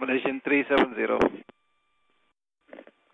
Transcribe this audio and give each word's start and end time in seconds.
Malaysian 0.00 0.40
370. 0.40 1.44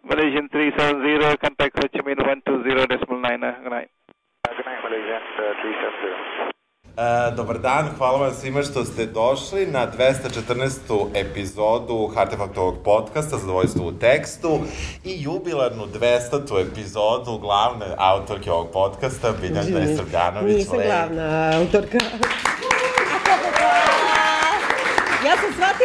Malaysian 0.04 0.48
370, 0.48 1.36
contact 1.42 1.74
Ho 1.82 1.88
Chi 1.90 2.02
Minh 2.06 2.16
120 2.16 2.86
decimal 2.86 3.20
9. 3.20 3.42
Uh, 3.42 3.58
good 3.62 3.72
night. 3.72 3.90
Good 4.47 4.67
night, 4.67 4.83
Malaysian 4.86 5.22
uh, 5.34 5.62
370. 5.62 6.57
E, 6.99 7.36
dobar 7.36 7.58
dan, 7.58 7.88
hvala 7.99 8.18
vam 8.18 8.30
svima 8.34 8.62
što 8.62 8.84
ste 8.84 9.07
došli 9.07 9.66
na 9.66 9.86
214. 9.98 11.07
epizodu 11.14 12.11
Artefaktovog 12.16 12.75
podcasta 12.84 13.37
Zadovoljstvo 13.37 13.87
u 13.87 13.93
tekstu 13.93 14.59
i 15.05 15.23
jubilarnu 15.23 15.87
200. 15.87 16.71
epizodu 16.71 17.39
glavne 17.39 17.87
autorke 17.98 18.53
ovog 18.53 18.68
podcasta, 18.73 19.32
Biljana 19.41 19.96
Srbljanović. 19.96 20.57
Nisam 20.57 20.79
glavna 20.87 21.53
autorka. 21.61 21.98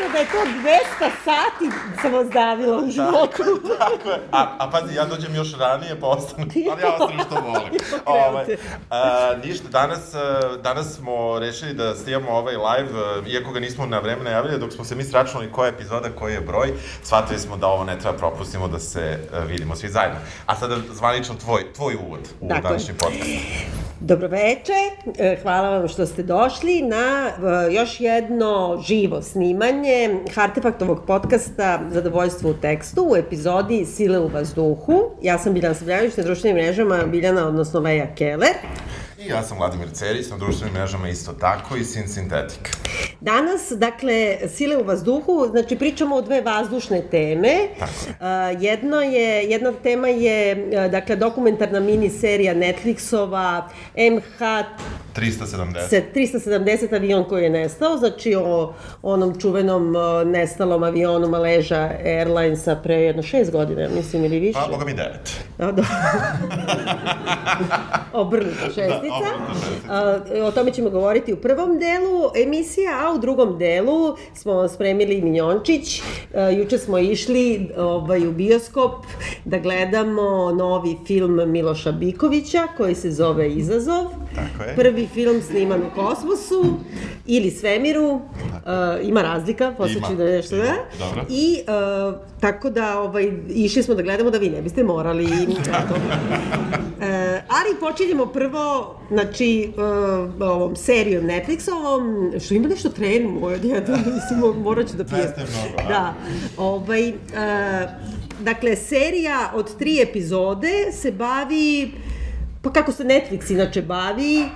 Shvatila 0.01 0.13
da 0.13 0.19
je 0.19 0.25
to 0.25 0.59
200 1.03 1.11
sati 1.23 1.77
sam 2.01 2.13
vas 2.13 2.29
davila 2.29 2.77
u 2.77 2.91
životu. 2.91 3.43
Tako 3.79 4.09
je. 4.09 4.19
A, 4.31 4.55
a 4.59 4.69
pazi, 4.71 4.95
ja 4.95 5.05
dođem 5.05 5.35
još 5.35 5.57
ranije, 5.57 5.99
pa 5.99 6.07
ostanu, 6.07 6.45
ali 6.71 6.81
ja 6.81 6.93
ostanu 6.93 7.23
što 7.25 7.35
volim. 7.35 7.71
ovaj, 8.05 8.45
a, 8.89 9.33
ništa, 9.43 9.67
danas, 9.69 10.13
a, 10.13 10.57
danas 10.63 10.95
smo 10.95 11.39
rešili 11.39 11.73
da 11.73 11.95
snimamo 11.95 12.31
ovaj 12.31 12.55
live, 12.55 12.89
a, 12.99 13.21
iako 13.27 13.51
ga 13.51 13.59
nismo 13.59 13.85
na 13.85 13.99
vreme 13.99 14.23
najavili, 14.23 14.59
dok 14.59 14.73
smo 14.73 14.85
se 14.85 14.95
mi 14.95 15.03
sračunali 15.03 15.51
koja 15.51 15.67
je 15.67 15.73
epizoda, 15.73 16.09
koji 16.19 16.33
je 16.33 16.41
broj, 16.41 16.73
shvatili 17.03 17.39
smo 17.39 17.57
da 17.57 17.67
ovo 17.67 17.83
ne 17.83 17.99
treba 17.99 18.17
propustimo 18.17 18.67
da 18.67 18.79
se 18.79 19.19
a, 19.33 19.39
vidimo 19.39 19.75
svi 19.75 19.89
zajedno. 19.89 20.19
A 20.45 20.55
sada 20.55 20.75
zvanično 20.91 21.35
tvoj, 21.35 21.73
tvoj 21.73 21.95
uvod 22.07 22.21
u 22.41 22.47
Dakle. 22.47 22.69
današnji 22.69 22.93
podcast. 22.93 23.81
Dobroveče, 23.99 24.73
e, 25.19 25.37
hvala 25.41 25.69
vam 25.69 25.87
što 25.87 26.05
ste 26.05 26.23
došli 26.23 26.81
na 26.81 27.27
e, 27.27 27.73
još 27.73 27.99
jedno 27.99 28.83
živo 28.87 29.21
snimanje 29.21 29.90
Artefaktovog 30.35 31.05
podcasta 31.07 31.81
Zadovoljstvo 31.91 32.49
u 32.49 32.53
tekstu 32.53 33.07
u 33.11 33.15
epizodi 33.15 33.85
Sile 33.85 34.19
u 34.19 34.27
vazduhu. 34.27 35.11
Ja 35.21 35.37
sam 35.37 35.53
Biljana 35.53 35.75
Srbljanović 35.75 36.17
na 36.17 36.23
društvenim 36.23 36.57
mrežama 36.57 37.05
Biljana, 37.05 37.47
odnosno 37.47 37.79
Veja 37.79 38.15
Keller. 38.15 38.53
I 39.19 39.27
ja 39.27 39.43
sam 39.43 39.57
Vladimir 39.57 39.89
Cerić, 39.93 40.29
na 40.29 40.37
društvenim 40.37 40.73
mrežama 40.73 41.09
isto 41.09 41.33
tako 41.33 41.75
i 41.75 41.83
Sin 41.83 42.07
Sintetik. 42.07 42.77
Danas, 43.19 43.71
dakle, 43.71 44.37
sile 44.55 44.77
u 44.77 44.83
vazduhu, 44.83 45.47
znači 45.51 45.75
pričamo 45.75 46.15
o 46.15 46.21
dve 46.21 46.41
vazdušne 46.41 47.01
teme. 47.11 47.67
Tako 47.79 47.91
je. 48.07 48.15
A, 48.19 48.51
jedno 48.59 49.01
je, 49.01 49.43
jedna 49.43 49.73
tema 49.83 50.07
je, 50.07 50.55
dakle, 50.89 51.15
dokumentarna 51.15 51.79
miniserija 51.79 52.55
Netflixova 52.55 53.61
MH 53.95 54.41
370. 55.15 55.87
se 55.89 56.03
370 56.15 56.95
avion 56.95 57.23
koji 57.23 57.43
je 57.43 57.49
nestao, 57.49 57.97
znači 57.97 58.35
o 58.35 58.73
onom 59.01 59.39
čuvenom 59.39 59.95
nestalom 60.25 60.83
avionu 60.83 61.29
Maleža 61.29 61.89
Airlinesa 62.05 62.75
pre 62.75 62.95
jedno 62.95 63.23
šest 63.23 63.51
godina, 63.51 63.89
mislim, 63.95 64.25
ili 64.25 64.39
više. 64.39 64.59
Pa, 64.65 64.71
boga 64.71 64.85
mi 64.85 64.93
devet. 64.93 65.31
Da, 65.57 65.71
da. 65.71 65.83
Obrnuta 68.13 68.65
šestica. 68.65 68.93
obrnuta 68.93 69.53
šestica. 69.53 69.89
A, 69.89 70.19
o 70.47 70.51
tome 70.51 70.73
ćemo 70.73 70.89
govoriti 70.89 71.33
u 71.33 71.37
prvom 71.37 71.79
delu 71.79 72.31
emisije, 72.45 72.89
a 72.93 73.13
u 73.13 73.19
drugom 73.19 73.57
delu 73.57 74.15
smo 74.33 74.53
vam 74.53 74.69
spremili 74.69 75.21
Minjončić. 75.21 76.01
A, 76.35 76.49
juče 76.49 76.77
smo 76.77 76.97
išli 76.97 77.69
ovaj, 77.77 78.27
u 78.27 78.31
bioskop 78.31 78.91
da 79.45 79.59
gledamo 79.59 80.51
novi 80.51 80.97
film 81.07 81.51
Miloša 81.51 81.91
Bikovića 81.91 82.67
koji 82.77 82.95
se 82.95 83.11
zove 83.11 83.49
Izazov. 83.49 84.05
Tako 84.35 84.69
je. 84.69 84.75
Prvi 84.75 85.00
film 85.07 85.41
sniman 85.41 85.81
u 85.81 85.95
kosmosu 85.95 86.65
ili 87.25 87.51
svemiru. 87.51 88.13
Uh, 88.13 88.21
ima 89.03 89.21
razlika, 89.21 89.73
posle 89.77 89.97
Ima, 89.97 90.07
ću 90.07 90.15
da 90.15 90.23
nešto 90.23 90.55
da. 90.55 90.73
dobro. 90.99 91.25
I 91.29 91.57
uh, 91.59 92.19
tako 92.39 92.69
da 92.69 92.99
ovaj, 92.99 93.31
išli 93.49 93.83
smo 93.83 93.95
da 93.95 94.01
gledamo 94.01 94.29
da 94.29 94.37
vi 94.37 94.49
ne 94.49 94.61
biste 94.61 94.83
morali. 94.83 95.25
Eto. 95.25 95.95
E, 97.01 97.41
ali 97.47 97.79
počinjemo 97.79 98.25
prvo, 98.25 98.95
znači, 99.11 99.73
uh, 100.39 100.49
ovom 100.49 100.75
serijom 100.75 101.25
Netflixovom, 101.25 102.39
što 102.45 102.53
ima 102.53 102.67
nešto 102.67 102.89
trenu 102.89 103.29
moje, 103.29 103.59
ja 103.63 103.79
da, 103.79 103.91
mislim, 103.91 104.61
morat 104.63 104.87
ću 104.87 104.97
da 104.97 105.03
pijem. 105.03 105.21
Dosta 105.21 105.41
je 105.41 105.47
mnogo, 105.47 105.81
a? 105.81 105.87
Da, 105.87 106.13
ovaj, 106.57 107.09
uh, 107.09 107.15
dakle, 108.39 108.75
serija 108.75 109.51
od 109.55 109.77
tri 109.77 110.01
epizode 110.01 110.91
se 110.91 111.11
bavi 111.11 111.91
Pa 112.61 112.71
kako 112.73 112.91
se 112.91 113.03
Netflix 113.03 113.51
inače 113.51 113.81
bavi, 113.81 114.39
e, 114.39 114.47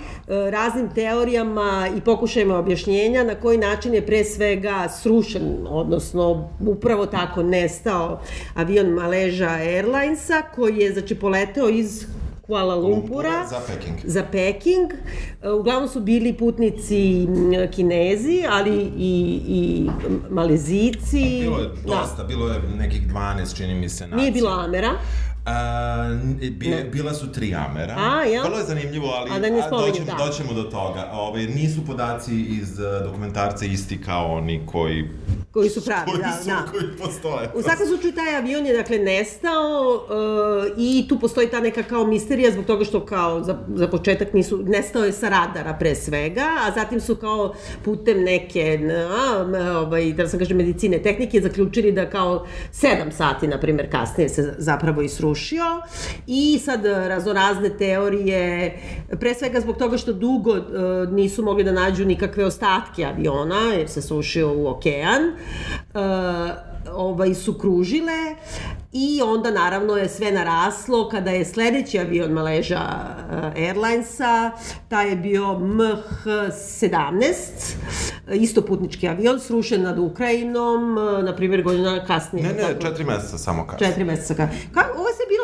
raznim 0.51 0.89
teorijama 0.89 1.87
i 1.97 2.01
pokušajima 2.01 2.57
objašnjenja 2.57 3.23
na 3.23 3.35
koji 3.35 3.57
način 3.57 3.93
je 3.93 4.05
pre 4.05 4.23
svega 4.23 4.89
srušen, 5.01 5.67
odnosno 5.69 6.49
upravo 6.59 7.05
tako 7.05 7.43
nestao 7.43 8.21
avion 8.55 8.87
Malaysia 8.87 9.49
Airlinesa 9.49 10.41
koji 10.55 10.77
je 10.77 10.93
znači 10.93 11.15
poleteo 11.15 11.69
iz 11.69 12.05
Kuala 12.41 12.75
Lumpura, 12.75 13.45
za 13.49 13.59
Peking. 13.67 13.97
za 14.03 14.23
Peking. 14.31 14.91
E, 15.43 15.49
Uglavnom 15.49 15.89
su 15.89 15.99
bili 15.99 16.33
putnici 16.33 17.27
Kinezi, 17.75 18.43
ali 18.49 18.91
i, 18.97 19.41
i 19.47 19.89
Malezici. 20.29 21.39
Bilo 21.41 21.59
je 21.59 21.69
dosta, 21.85 22.23
bilo 22.23 22.49
je 22.49 22.61
nekih 22.77 23.01
12, 23.07 23.57
čini 23.57 23.73
mi 23.73 23.89
se, 23.89 24.03
nacija. 24.03 24.15
Da. 24.15 24.21
Nije 24.21 24.31
bilo 24.31 24.49
Amera. 24.49 24.91
A, 25.45 26.09
bi, 26.51 26.89
bila 26.91 27.13
su 27.13 27.31
tri 27.31 27.55
Amera. 27.55 27.95
A, 27.97 28.23
jel? 28.23 28.43
Vrlo 28.43 28.57
je 28.57 28.65
zanimljivo, 28.65 29.07
ali 29.07 29.31
A 29.31 29.39
da 29.39 29.49
ne 29.49 29.61
spominjem, 29.67 29.91
doćemo, 29.91 30.17
da. 30.17 30.25
doćemo 30.25 30.53
do 30.53 30.63
toga. 30.63 31.09
Ove, 31.13 31.45
nisu 31.45 31.85
podaci 31.85 32.41
iz 32.41 32.79
uh, 32.79 33.03
dokumentarca 33.03 33.65
isti 33.65 34.01
kao 34.01 34.33
oni 34.35 34.61
koji, 34.65 35.09
Koji 35.55 35.69
su 35.69 35.85
pravi, 35.85 36.11
koji, 36.11 36.21
da, 36.21 36.31
su, 36.41 36.49
da. 36.49 36.65
koji 36.71 36.83
postoje. 36.97 37.49
U 37.53 37.61
svakom 37.61 37.87
slučaju 37.87 38.13
taj 38.13 38.35
avion 38.35 38.65
je 38.65 38.73
dakle 38.73 38.99
nestao 38.99 39.93
uh, 39.95 40.73
i 40.77 41.05
tu 41.09 41.19
postoji 41.19 41.47
ta 41.47 41.59
neka 41.59 41.83
kao 41.83 42.07
misterija 42.07 42.51
zbog 42.51 42.65
toga 42.65 42.85
što 42.85 43.05
kao 43.05 43.43
za, 43.43 43.57
za 43.75 43.87
početak 43.87 44.33
nisu, 44.33 44.63
nestao 44.63 45.03
je 45.03 45.11
sa 45.11 45.29
radara 45.29 45.73
pre 45.73 45.95
svega, 45.95 46.45
a 46.67 46.71
zatim 46.75 47.01
su 47.01 47.15
kao 47.15 47.53
putem 47.85 48.23
neke, 48.23 48.79
a, 49.09 49.43
m, 49.43 49.75
ovaj, 49.77 50.13
da 50.13 50.27
sam 50.27 50.39
kažem, 50.39 50.57
medicine, 50.57 51.01
tehnike 51.01 51.41
zaključili 51.41 51.91
da 51.91 52.09
kao 52.09 52.45
sedam 52.71 53.11
sati, 53.11 53.47
na 53.47 53.59
primjer, 53.59 53.91
kasnije 53.91 54.29
se 54.29 54.55
zapravo 54.57 55.01
i 55.01 55.09
srušio 55.09 55.63
i 56.27 56.59
sad 56.59 56.85
raznorazne 56.85 57.77
teorije, 57.77 58.77
pre 59.19 59.33
svega 59.33 59.59
zbog 59.59 59.77
toga 59.77 59.97
što 59.97 60.13
dugo 60.13 60.51
uh, 60.51 60.59
nisu 61.11 61.43
mogli 61.43 61.63
da 61.63 61.71
nađu 61.71 62.05
nikakve 62.05 62.45
ostatke 62.45 63.05
aviona, 63.05 63.73
jer 63.77 63.89
se 63.89 64.01
srušio 64.01 64.53
u 64.53 64.67
okean, 64.67 65.21
ovaj, 66.93 67.33
su 67.33 67.53
kružile 67.53 68.35
i 68.97 69.21
onda 69.21 69.51
naravno 69.51 69.97
je 69.97 70.09
sve 70.09 70.31
naraslo 70.31 71.09
kada 71.09 71.31
je 71.31 71.45
sledeći 71.45 71.99
avion 71.99 72.31
Malaysia 72.31 72.81
eh, 73.55 73.67
Airlinesa, 73.67 74.51
taj 74.87 75.09
je 75.09 75.15
bio 75.15 75.43
MH17, 75.43 77.35
isto 78.33 78.61
putnički 78.61 79.07
avion, 79.07 79.39
srušen 79.39 79.81
nad 79.81 79.99
Ukrajinom, 79.99 80.97
eh, 80.97 81.23
na 81.23 81.35
primjer 81.35 81.63
godina 81.63 82.05
kasnije. 82.05 82.47
Ne, 82.47 82.53
ne, 82.53 82.61
tako? 82.61 82.81
četiri 82.81 83.03
meseca 83.03 83.37
samo 83.37 83.67
kasnije. 83.67 83.89
Četiri 83.89 84.03
meseca 84.03 84.33
ka... 84.33 84.47
Ka, 84.73 84.81
ovo 84.97 85.07
se 85.07 85.23
bilo 85.29 85.43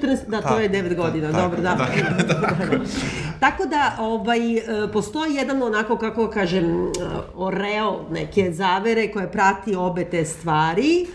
2014, 0.00 0.26
da, 0.28 0.40
to 0.40 0.48
Tako, 0.48 0.60
je 0.60 0.70
9 0.70 0.96
godina, 0.96 1.32
tako, 1.32 1.42
dobro, 1.42 1.60
da. 1.62 1.76
tako, 1.76 2.74
Tako 3.40 3.66
da, 3.66 3.96
ovaj, 3.98 4.40
postoji 4.92 5.34
jedan 5.34 5.62
onako, 5.62 5.98
kako 5.98 6.30
kažem, 6.30 6.92
oreo 7.34 8.04
neke 8.10 8.52
zavere 8.52 9.12
koje 9.12 9.32
prati 9.32 9.74
obe 9.74 10.04
te 10.04 10.24
stvari, 10.24 11.06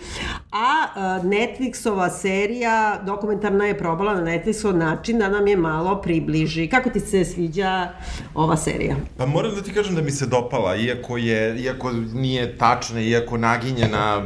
a 0.52 0.86
e, 1.22 1.28
Netflixova 1.76 2.10
serija 2.10 3.02
dokumentarna 3.06 3.66
je 3.66 3.78
probala 3.78 4.14
na 4.14 4.22
Netflixov 4.22 4.76
način 4.76 5.20
da 5.20 5.30
nam 5.30 5.48
je 5.48 5.58
malo 5.58 6.02
približi. 6.02 6.68
Kako 6.68 6.90
ti 6.90 7.00
se 7.00 7.26
sviđa 7.26 7.90
ova 8.34 8.58
serija? 8.58 8.96
Pa 9.18 9.26
moram 9.26 9.56
da 9.56 9.62
ti 9.62 9.74
kažem 9.74 9.96
da 9.96 10.02
mi 10.02 10.12
se 10.12 10.26
dopala, 10.26 10.76
iako 10.76 11.18
je, 11.18 11.60
iako 11.62 11.92
nije 12.14 12.58
tačna, 12.58 13.02
iako 13.02 13.38
naginje 13.38 13.88
na, 13.88 14.24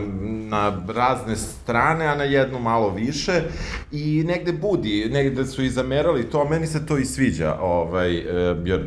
na 0.50 0.86
razne 0.88 1.36
strane, 1.36 2.06
a 2.06 2.16
na 2.16 2.24
jednu 2.24 2.60
malo 2.60 2.90
više, 2.90 3.42
i 3.92 4.24
negde 4.28 4.54
budi, 4.54 5.10
negde 5.12 5.46
su 5.46 5.64
i 5.64 5.70
zamerali 5.70 6.30
to, 6.30 6.46
meni 6.46 6.68
se 6.68 6.86
to 6.86 6.98
i 6.98 7.06
sviđa, 7.06 7.58
ovaj, 7.62 8.18
e, 8.18 8.24
jer, 8.66 8.80
e, 8.80 8.86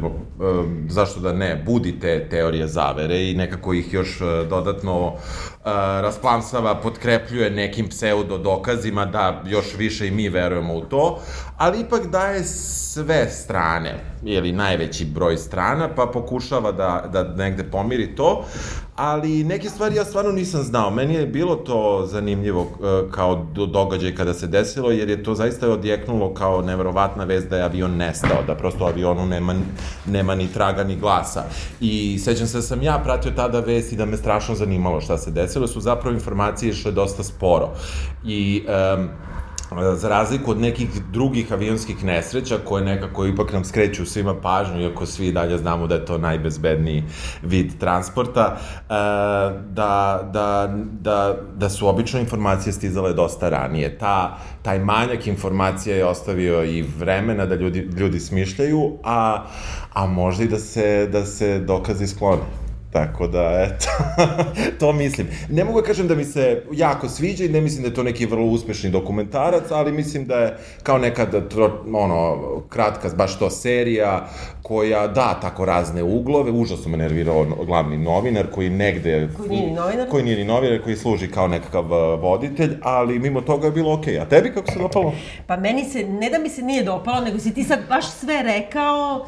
zašto 0.88 1.20
da 1.20 1.32
ne, 1.32 1.62
budi 1.66 2.00
te 2.00 2.28
teorije 2.28 2.66
zavere 2.66 3.30
i 3.30 3.34
nekako 3.34 3.74
ih 3.74 3.92
još 3.94 4.20
e, 4.20 4.24
dodatno 4.48 5.12
rasplamsava, 6.00 6.74
potkrepljuje 6.74 7.50
nekim 7.50 7.88
pseudo 7.88 8.38
dokazima 8.42 9.04
da 9.04 9.42
još 9.46 9.74
više 9.78 10.08
i 10.08 10.10
mi 10.10 10.28
verujemo 10.28 10.74
u 10.74 10.80
to, 10.80 11.20
ali 11.62 11.80
ipak 11.80 12.06
daje 12.06 12.44
sve 12.44 13.30
strane 13.30 14.04
ili 14.24 14.52
najveći 14.52 15.04
broj 15.04 15.36
strana, 15.36 15.88
pa 15.94 16.06
pokušava 16.06 16.72
da, 16.72 17.08
da 17.12 17.22
negde 17.22 17.64
pomiri 17.64 18.16
to, 18.16 18.44
ali 18.96 19.44
neke 19.44 19.68
stvari 19.68 19.96
ja 19.96 20.04
stvarno 20.04 20.32
nisam 20.32 20.62
znao. 20.62 20.90
Meni 20.90 21.14
je 21.14 21.26
bilo 21.26 21.56
to 21.56 22.06
zanimljivo 22.06 22.62
e, 22.62 23.10
kao 23.10 23.46
do, 23.54 23.66
događaj 23.66 24.14
kada 24.14 24.34
se 24.34 24.46
desilo, 24.46 24.90
jer 24.90 25.08
je 25.08 25.22
to 25.22 25.34
zaista 25.34 25.68
odjeknulo 25.68 26.34
kao 26.34 26.62
neverovatna 26.62 27.24
vez 27.24 27.46
da 27.46 27.56
je 27.56 27.62
avion 27.62 27.96
nestao, 27.96 28.42
da 28.46 28.54
prosto 28.54 28.84
avionu 28.84 29.26
nema, 29.26 29.54
nema 30.06 30.34
ni 30.34 30.48
traga 30.52 30.84
ni 30.84 30.96
glasa. 30.96 31.44
I 31.80 32.18
sećam 32.18 32.46
se 32.46 32.58
da 32.58 32.62
sam 32.62 32.82
ja 32.82 33.00
pratio 33.04 33.32
tada 33.36 33.60
vest 33.60 33.92
i 33.92 33.96
da 33.96 34.04
me 34.04 34.16
strašno 34.16 34.54
zanimalo 34.54 35.00
šta 35.00 35.18
se 35.18 35.30
desilo, 35.30 35.66
su 35.66 35.80
zapravo 35.80 36.14
informacije 36.14 36.70
išle 36.70 36.92
dosta 36.92 37.22
sporo. 37.22 37.70
I 38.24 38.64
um, 38.98 39.08
za 39.94 40.08
razliku 40.08 40.50
od 40.50 40.60
nekih 40.60 40.88
drugih 41.12 41.52
avionskih 41.52 42.04
nesreća 42.04 42.58
koje 42.64 42.84
nekako 42.84 43.26
ipak 43.26 43.52
nam 43.52 43.64
skreću 43.64 44.06
svima 44.06 44.34
pažnju, 44.34 44.80
iako 44.80 45.06
svi 45.06 45.32
dalje 45.32 45.58
znamo 45.58 45.86
da 45.86 45.94
je 45.94 46.04
to 46.04 46.18
najbezbedniji 46.18 47.04
vid 47.42 47.78
transporta, 47.78 48.56
e, 48.56 48.94
da, 49.68 50.20
da, 50.32 50.74
da, 51.00 51.36
da 51.56 51.68
su 51.68 51.88
obično 51.88 52.20
informacije 52.20 52.72
stizale 52.72 53.12
dosta 53.12 53.48
ranije. 53.48 53.98
Ta, 53.98 54.38
taj 54.62 54.78
manjak 54.78 55.26
informacija 55.26 55.96
je 55.96 56.06
ostavio 56.06 56.64
i 56.64 56.82
vremena 56.82 57.46
da 57.46 57.54
ljudi, 57.54 57.80
ljudi 57.80 58.20
smišljaju, 58.20 58.98
a, 59.04 59.44
a 59.92 60.06
možda 60.06 60.44
i 60.44 60.48
da 60.48 60.58
se, 60.58 61.08
da 61.12 61.24
se 61.26 61.58
dokazi 61.58 62.06
sklone. 62.06 62.61
Tako 62.92 63.26
da, 63.26 63.66
eto, 63.66 63.86
to 64.80 64.92
mislim. 64.92 65.26
Ne 65.50 65.64
mogu 65.64 65.80
da 65.80 65.86
kažem 65.86 66.08
da 66.08 66.14
mi 66.14 66.24
se 66.24 66.62
jako 66.72 67.08
sviđa 67.08 67.44
i 67.44 67.48
ne 67.48 67.60
mislim 67.60 67.82
da 67.82 67.88
je 67.88 67.94
to 67.94 68.02
neki 68.02 68.26
vrlo 68.26 68.46
uspešni 68.46 68.90
dokumentarac, 68.90 69.70
ali 69.70 69.92
mislim 69.92 70.26
da 70.26 70.38
je 70.38 70.56
kao 70.82 70.98
neka, 70.98 71.26
ono, 71.94 72.38
kratka, 72.68 73.08
baš 73.16 73.38
to 73.38 73.50
serija, 73.50 74.28
koja 74.62 75.06
da 75.06 75.38
tako 75.40 75.64
razne 75.64 76.02
uglove, 76.02 76.50
užasno 76.50 76.90
me 76.90 76.96
nervirao 76.96 77.44
glavni 77.66 77.98
novinar 77.98 78.46
koji 78.50 78.70
negde... 78.70 79.28
Koji 79.36 79.48
nije 79.48 79.66
ni 79.66 79.74
novinar? 79.74 80.08
Koji 80.10 80.24
nije 80.24 80.36
ni 80.36 80.44
novinar, 80.44 80.82
koji 80.82 80.96
služi 80.96 81.28
kao 81.28 81.48
nekakav 81.48 81.84
voditelj, 82.20 82.76
ali 82.82 83.18
mimo 83.18 83.40
toga 83.40 83.66
je 83.66 83.72
bilo 83.72 83.94
okej. 83.94 84.14
Okay. 84.14 84.22
A 84.22 84.28
tebi 84.28 84.52
kako 84.54 84.72
se 84.72 84.78
dopalo? 84.78 85.12
Pa 85.46 85.56
meni 85.56 85.84
se, 85.84 86.04
ne 86.04 86.30
da 86.30 86.38
mi 86.38 86.48
se 86.48 86.62
nije 86.62 86.84
dopalo, 86.84 87.20
nego 87.20 87.38
si 87.38 87.54
ti 87.54 87.64
sad 87.64 87.78
baš 87.88 88.10
sve 88.10 88.42
rekao 88.42 89.26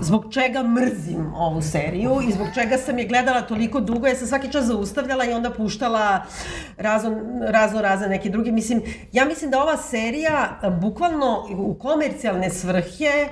zbog 0.00 0.24
čega 0.30 0.62
mrzim 0.62 1.34
ovu 1.34 1.62
seriju 1.62 2.20
i 2.28 2.32
zbog 2.32 2.46
čega 2.54 2.78
sam 2.78 2.98
je 2.98 3.06
gledala 3.06 3.42
toliko 3.42 3.80
dugo, 3.80 4.06
ja 4.06 4.14
sam 4.14 4.26
svaki 4.26 4.52
čas 4.52 4.64
zaustavljala 4.64 5.24
i 5.24 5.32
onda 5.32 5.50
puštala 5.50 6.22
razno, 6.76 7.16
razno 7.48 7.82
razne 7.82 8.08
neke 8.08 8.28
druge. 8.28 8.52
Mislim, 8.52 8.82
ja 9.12 9.24
mislim 9.24 9.50
da 9.50 9.62
ova 9.62 9.76
serija 9.76 10.60
bukvalno 10.80 11.46
u 11.56 11.74
komercijalne 11.74 12.50
svrhe 12.50 13.28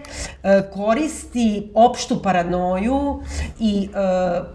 koristi 0.72 1.70
opštu 1.74 2.22
paranoju 2.22 3.22
i 3.60 3.88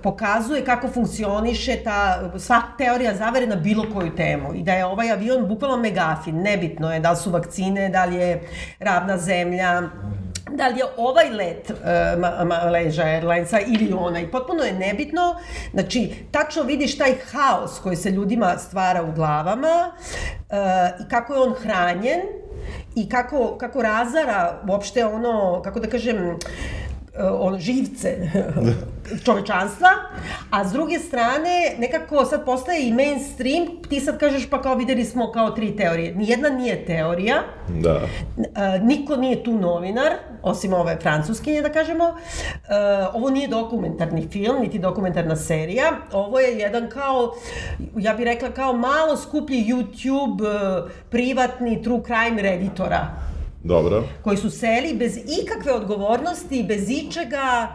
pokazuje 0.03 0.65
kako 0.65 0.87
funkcioniše 0.87 1.75
ta 1.83 2.29
sva 2.37 2.61
teorija 2.77 3.15
zavere 3.15 3.47
na 3.47 3.55
bilo 3.55 3.85
koju 3.93 4.15
temu 4.15 4.53
i 4.53 4.63
da 4.63 4.73
je 4.73 4.85
ovaj 4.85 5.11
avion 5.11 5.47
bukvalno 5.47 5.77
megafin, 5.77 6.41
nebitno 6.41 6.93
je 6.93 6.99
da 6.99 7.11
li 7.11 7.17
su 7.17 7.31
vakcine, 7.31 7.89
da 7.89 8.05
li 8.05 8.15
je 8.15 8.41
ravna 8.79 9.17
zemlja, 9.17 9.81
da 10.55 10.67
li 10.67 10.79
je 10.79 10.85
ovaj 10.97 11.29
let 11.29 11.69
uh, 11.69 11.77
Malaysia 12.47 13.03
Airlinesa 13.03 13.59
ili 13.59 13.93
onaj, 13.93 14.31
potpuno 14.31 14.63
je 14.63 14.73
nebitno, 14.73 15.35
znači, 15.73 16.13
tačno 16.31 16.63
vidiš 16.63 16.97
taj 16.97 17.13
haos 17.31 17.79
koji 17.79 17.95
se 17.95 18.09
ljudima 18.09 18.57
stvara 18.57 19.03
u 19.03 19.11
glavama 19.11 19.91
uh, 19.91 21.05
i 21.05 21.09
kako 21.09 21.33
je 21.33 21.39
on 21.39 21.53
hranjen 21.53 22.21
i 22.95 23.09
kako, 23.09 23.57
kako 23.57 23.81
razara 23.81 24.61
uopšte 24.69 25.05
ono, 25.05 25.61
kako 25.63 25.79
da 25.79 25.89
kažem, 25.89 26.37
ono, 27.19 27.59
živce 27.59 28.17
čovečanstva, 29.25 29.89
a 30.49 30.69
s 30.69 30.71
druge 30.71 30.99
strane 30.99 31.75
nekako 31.79 32.25
sad 32.25 32.45
postaje 32.45 32.87
i 32.87 32.93
mainstream, 32.93 33.67
ti 33.89 33.99
sad 33.99 34.17
kažeš 34.19 34.49
pa 34.49 34.61
kao 34.61 34.75
videli 34.75 35.05
smo 35.05 35.31
kao 35.31 35.49
tri 35.49 35.75
teorije. 35.75 36.15
Nijedna 36.15 36.49
nije 36.49 36.85
teorija, 36.85 37.43
da. 37.67 38.01
niko 38.81 39.15
nije 39.15 39.43
tu 39.43 39.53
novinar, 39.53 40.11
osim 40.43 40.73
ove 40.73 40.97
francuskinje 41.01 41.61
da 41.61 41.69
kažemo. 41.69 42.15
Ovo 43.13 43.29
nije 43.29 43.47
dokumentarni 43.47 44.27
film, 44.31 44.61
niti 44.61 44.79
dokumentarna 44.79 45.35
serija, 45.35 45.91
ovo 46.13 46.39
je 46.39 46.57
jedan 46.57 46.89
kao, 46.89 47.33
ja 47.97 48.13
bih 48.13 48.25
rekla 48.25 48.49
kao 48.49 48.73
malo 48.73 49.17
skuplji 49.17 49.65
YouTube 49.65 50.43
privatni 51.09 51.83
true 51.83 52.01
crime 52.05 52.41
reditora 52.41 53.28
Dobro. 53.63 54.03
Koji 54.23 54.37
su 54.37 54.49
seli 54.49 54.93
bez 54.93 55.17
ikakve 55.17 55.73
odgovornosti, 55.73 56.65
bez 56.67 56.89
ičega. 56.89 57.67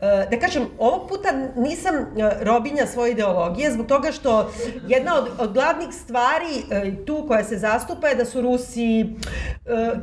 E, 0.00 0.26
da 0.30 0.38
kažem, 0.40 0.62
ovog 0.78 1.08
puta 1.08 1.28
nisam 1.56 1.94
e, 1.94 2.04
robinja 2.40 2.86
svoje 2.86 3.12
ideologije, 3.12 3.72
zbog 3.72 3.86
toga 3.86 4.12
što 4.12 4.50
jedna 4.88 5.18
od, 5.18 5.28
od 5.38 5.52
glavnih 5.52 5.88
stvari 5.94 6.62
e, 6.70 7.04
tu 7.04 7.24
koja 7.28 7.44
se 7.44 7.58
zastupa 7.58 8.08
je 8.08 8.14
da 8.14 8.24
su 8.24 8.40
Rusi 8.40 9.06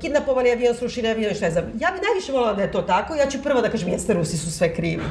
kidnapovali 0.01 0.51
avion, 0.51 0.75
srušili 0.75 1.09
avion, 1.09 1.33
šta 1.33 1.45
je 1.45 1.51
za... 1.51 1.59
Ja 1.59 1.91
bih 1.91 2.01
najviše 2.07 2.31
volala 2.31 2.53
da 2.53 2.62
je 2.62 2.71
to 2.71 2.81
tako, 2.81 3.15
ja 3.15 3.25
ću 3.29 3.44
prvo 3.44 3.62
da 3.62 3.69
kažem, 3.69 3.89
jeste, 3.89 4.13
Rusi 4.13 4.38
su 4.38 4.51
sve 4.51 4.75
krivi. 4.75 5.03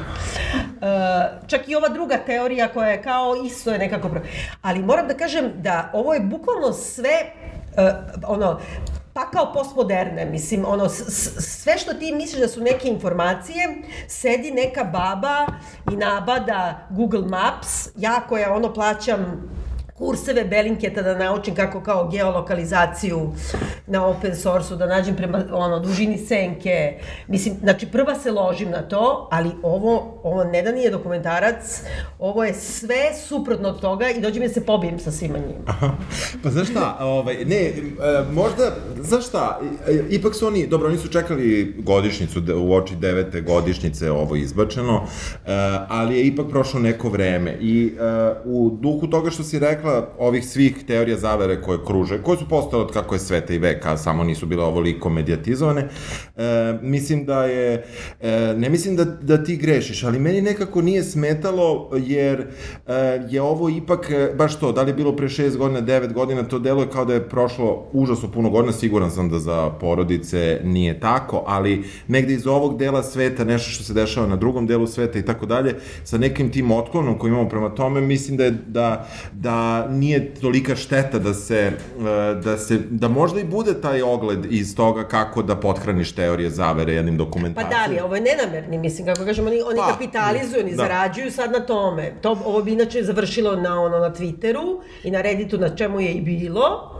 Čak 1.47 1.69
i 1.69 1.75
ova 1.75 1.89
druga 1.89 2.17
teorija 2.25 2.67
koja 2.67 2.89
je 2.89 3.03
kao 3.03 3.35
isto 3.45 3.71
je 3.71 3.79
nekako... 3.79 4.09
Ali 4.61 4.79
moram 4.79 5.07
da 5.07 5.13
kažem 5.13 5.51
da 5.55 5.89
ovo 5.93 6.13
je 6.13 6.19
bukvalno 6.19 6.73
sve 6.73 7.31
ono, 8.27 8.59
pa 9.13 9.31
kao 9.31 9.53
postmoderne, 9.53 10.25
mislim, 10.25 10.65
ono, 10.67 10.89
sve 10.89 11.77
što 11.77 11.93
ti 11.93 12.13
misliš 12.13 12.41
da 12.41 12.47
su 12.47 12.61
neke 12.61 12.87
informacije, 12.87 13.81
sedi 14.07 14.51
neka 14.51 14.83
baba 14.83 15.47
i 15.91 15.95
nabada 15.95 16.87
Google 16.89 17.27
Maps, 17.27 17.87
ja 17.97 18.21
koja 18.29 18.53
ono 18.53 18.73
plaćam 18.73 19.49
kurseve 20.01 20.45
Belinketa 20.45 21.01
da 21.01 21.17
naučim 21.17 21.55
kako 21.55 21.81
kao 21.81 22.09
geolokalizaciju 22.09 23.31
na 23.87 24.05
open 24.05 24.35
source-u, 24.35 24.77
da 24.77 24.85
nađem 24.85 25.15
prema 25.15 25.43
ono, 25.51 25.79
dužini 25.79 26.17
senke. 26.17 26.97
Mislim, 27.27 27.55
znači 27.61 27.85
prva 27.85 28.15
se 28.15 28.31
ložim 28.31 28.69
na 28.69 28.81
to, 28.81 29.27
ali 29.31 29.49
ovo, 29.63 30.21
ovo 30.23 30.43
ne 30.43 30.61
da 30.61 30.71
nije 30.71 30.89
dokumentarac, 30.89 31.81
ovo 32.19 32.43
je 32.43 32.53
sve 32.53 33.13
suprotno 33.27 33.69
od 33.69 33.81
toga 33.81 34.09
i 34.09 34.21
dođe 34.21 34.39
mi 34.39 34.47
da 34.47 34.53
se 34.53 34.65
pobijem 34.65 34.99
sa 34.99 35.11
svima 35.11 35.37
njima. 35.37 35.63
Aha. 35.67 35.89
Pa 36.43 36.49
znaš 36.49 36.69
šta, 36.69 36.97
ovaj, 36.99 37.45
ne, 37.45 37.55
e, 37.55 37.73
možda, 38.31 38.75
znaš 39.01 39.27
šta, 39.27 39.59
e, 39.87 40.03
ipak 40.09 40.35
su 40.35 40.47
oni, 40.47 40.67
dobro, 40.67 40.87
oni 40.87 40.97
su 40.97 41.07
čekali 41.07 41.75
godišnicu, 41.79 42.41
u 42.55 42.73
oči 42.73 42.95
devete 42.95 43.41
godišnjice 43.41 44.11
ovo 44.11 44.35
izbačeno, 44.35 45.03
e, 45.03 45.51
ali 45.87 46.17
je 46.17 46.23
ipak 46.23 46.49
prošlo 46.49 46.79
neko 46.79 47.09
vreme 47.09 47.57
i 47.59 47.93
u 48.45 48.77
duhu 48.81 49.07
toga 49.07 49.29
što 49.29 49.43
si 49.43 49.59
rekla, 49.59 49.90
ovih 50.17 50.47
svih 50.47 50.83
teorija 50.87 51.17
zavere 51.17 51.61
koje 51.61 51.79
kruže, 51.85 52.21
koje 52.23 52.37
su 52.37 52.49
postale 52.49 52.83
od 52.83 52.91
kako 52.91 53.15
je 53.15 53.19
sveta 53.19 53.53
i 53.53 53.57
veka, 53.57 53.97
samo 53.97 54.23
nisu 54.23 54.45
bile 54.45 54.63
ovoliko 54.63 55.09
medijatizovane, 55.09 55.81
e, 55.81 56.77
mislim 56.81 57.25
da 57.25 57.45
je, 57.45 57.85
e, 58.21 58.53
ne 58.57 58.69
mislim 58.69 58.95
da, 58.95 59.05
da 59.05 59.43
ti 59.43 59.57
grešiš, 59.57 60.03
ali 60.03 60.19
meni 60.19 60.41
nekako 60.41 60.81
nije 60.81 61.03
smetalo, 61.03 61.89
jer 61.97 62.47
e, 62.87 62.93
je 63.29 63.41
ovo 63.41 63.69
ipak, 63.69 64.11
e, 64.11 64.33
baš 64.37 64.59
to, 64.59 64.71
da 64.71 64.81
li 64.81 64.89
je 64.89 64.93
bilo 64.93 65.15
pre 65.15 65.27
6 65.27 65.57
godina, 65.57 65.81
9 65.81 66.13
godina, 66.13 66.43
to 66.43 66.59
deluje 66.59 66.89
kao 66.89 67.05
da 67.05 67.13
je 67.13 67.29
prošlo 67.29 67.87
užasno 67.93 68.31
puno 68.31 68.49
godina, 68.49 68.73
siguran 68.73 69.11
sam 69.11 69.29
da 69.29 69.39
za 69.39 69.69
porodice 69.69 70.61
nije 70.63 70.99
tako, 70.99 71.43
ali 71.47 71.83
negde 72.07 72.33
iz 72.33 72.47
ovog 72.47 72.77
dela 72.77 73.03
sveta, 73.03 73.43
nešto 73.43 73.69
što 73.69 73.83
se 73.83 73.93
dešava 73.93 74.27
na 74.27 74.35
drugom 74.35 74.67
delu 74.67 74.87
sveta 74.87 75.19
i 75.19 75.25
tako 75.25 75.45
dalje, 75.45 75.75
sa 76.03 76.17
nekim 76.17 76.51
tim 76.51 76.71
otklonom 76.71 77.17
koji 77.17 77.29
imamo 77.29 77.49
prema 77.49 77.69
tome, 77.69 78.01
mislim 78.01 78.37
da 78.37 78.43
je, 78.43 78.51
da, 78.67 79.07
da 79.33 79.80
nije 79.89 80.33
tolika 80.33 80.75
šteta 80.75 81.19
da 81.19 81.33
se, 81.33 81.71
e, 81.99 82.35
da 82.43 82.57
se, 82.57 82.79
da 82.89 83.07
možda 83.07 83.39
i 83.39 83.43
bude 83.43 83.81
taj 83.81 84.01
ogled 84.01 84.45
iz 84.49 84.75
toga 84.75 85.03
kako 85.03 85.41
da 85.43 85.55
pothraniš 85.55 86.11
teorije 86.11 86.49
zavere 86.49 86.93
jednim 86.93 87.17
dokumentacijom. 87.17 87.71
Pa 87.71 87.77
da 87.77 87.93
li, 87.93 87.99
ovo 87.99 88.15
je 88.15 88.21
nenamerni, 88.21 88.77
mislim, 88.77 89.07
kako 89.07 89.25
kažemo, 89.25 89.47
oni, 89.47 89.61
oni 89.61 89.77
pa, 89.77 89.91
kapitalizuju, 89.91 90.61
oni 90.61 90.71
da. 90.71 90.77
zarađuju 90.77 91.31
sad 91.31 91.51
na 91.51 91.59
tome. 91.59 92.13
To, 92.21 92.37
ovo 92.45 92.61
bi 92.61 92.73
inače 92.73 93.03
završilo 93.03 93.55
na, 93.55 93.81
ono, 93.81 93.99
na 93.99 94.13
Twitteru 94.13 94.81
i 95.03 95.11
na 95.11 95.21
Redditu, 95.21 95.57
na 95.57 95.75
čemu 95.75 95.99
je 95.99 96.11
i 96.11 96.21
bilo, 96.21 96.91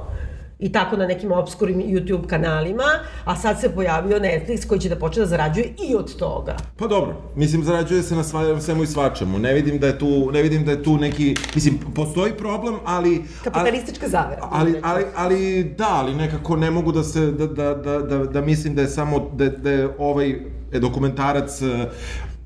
i 0.62 0.72
tako 0.72 0.98
na 0.98 1.08
nekim 1.08 1.32
obskurim 1.32 1.80
YouTube 1.80 2.28
kanalima, 2.28 2.84
a 3.26 3.36
sad 3.36 3.62
se 3.62 3.70
pojavio 3.70 4.20
Netflix 4.20 4.68
koji 4.68 4.80
će 4.80 4.90
da 4.90 4.96
počne 4.96 5.20
da 5.20 5.28
zarađuje 5.28 5.66
i 5.90 5.96
od 5.96 6.16
toga. 6.16 6.58
Pa 6.78 6.88
dobro, 6.88 7.16
mislim 7.36 7.64
zarađuje 7.64 8.04
se 8.04 8.16
na 8.16 8.24
sva, 8.24 8.62
svemu 8.62 8.84
i 8.84 8.88
svačemu. 8.88 9.40
Ne 9.40 9.54
vidim 9.54 9.80
da 9.80 9.88
je 9.88 10.00
tu, 10.00 10.32
ne 10.32 10.42
vidim 10.42 10.66
da 10.66 10.72
je 10.72 10.84
tu 10.84 10.98
neki, 10.98 11.36
mislim 11.56 11.80
postoji 11.96 12.34
problem, 12.34 12.76
ali 12.86 13.24
kapitalistička 13.44 14.08
zavera. 14.08 14.48
Ali, 14.52 14.76
ali, 14.84 15.06
ali 15.16 15.64
da, 15.78 15.90
ali 15.90 16.16
nekako 16.16 16.56
ne 16.56 16.72
mogu 16.72 16.92
da 16.92 17.04
se 17.04 17.32
da 17.32 17.48
da 17.48 17.74
da 17.74 18.00
da, 18.00 18.18
da 18.18 18.42
mislim 18.42 18.76
da 18.76 18.82
je 18.82 18.88
samo 18.88 19.30
da 19.34 19.50
da 19.50 19.72
je 19.72 19.90
ovaj 20.00 20.36
dokumentarac 20.80 21.62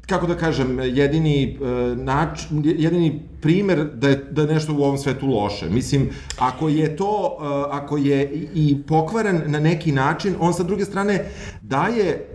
kako 0.05 0.27
da 0.27 0.35
kažem, 0.35 0.79
jedini 0.79 1.57
uh, 1.61 1.97
nač, 1.97 2.39
jedini 2.63 3.21
primer 3.41 3.85
da 3.93 4.09
je, 4.09 4.15
da 4.31 4.41
je 4.41 4.47
nešto 4.47 4.73
u 4.73 4.83
ovom 4.83 4.97
svetu 4.97 5.27
loše. 5.27 5.69
Mislim, 5.69 6.09
ako 6.39 6.69
je 6.69 6.95
to, 6.95 7.37
uh, 7.39 7.45
ako 7.71 7.97
je 7.97 8.47
i 8.53 8.77
pokvaren 8.87 9.41
na 9.45 9.59
neki 9.59 9.91
način, 9.91 10.35
on 10.39 10.53
sa 10.53 10.63
druge 10.63 10.85
strane 10.85 11.25
daje, 11.65 12.27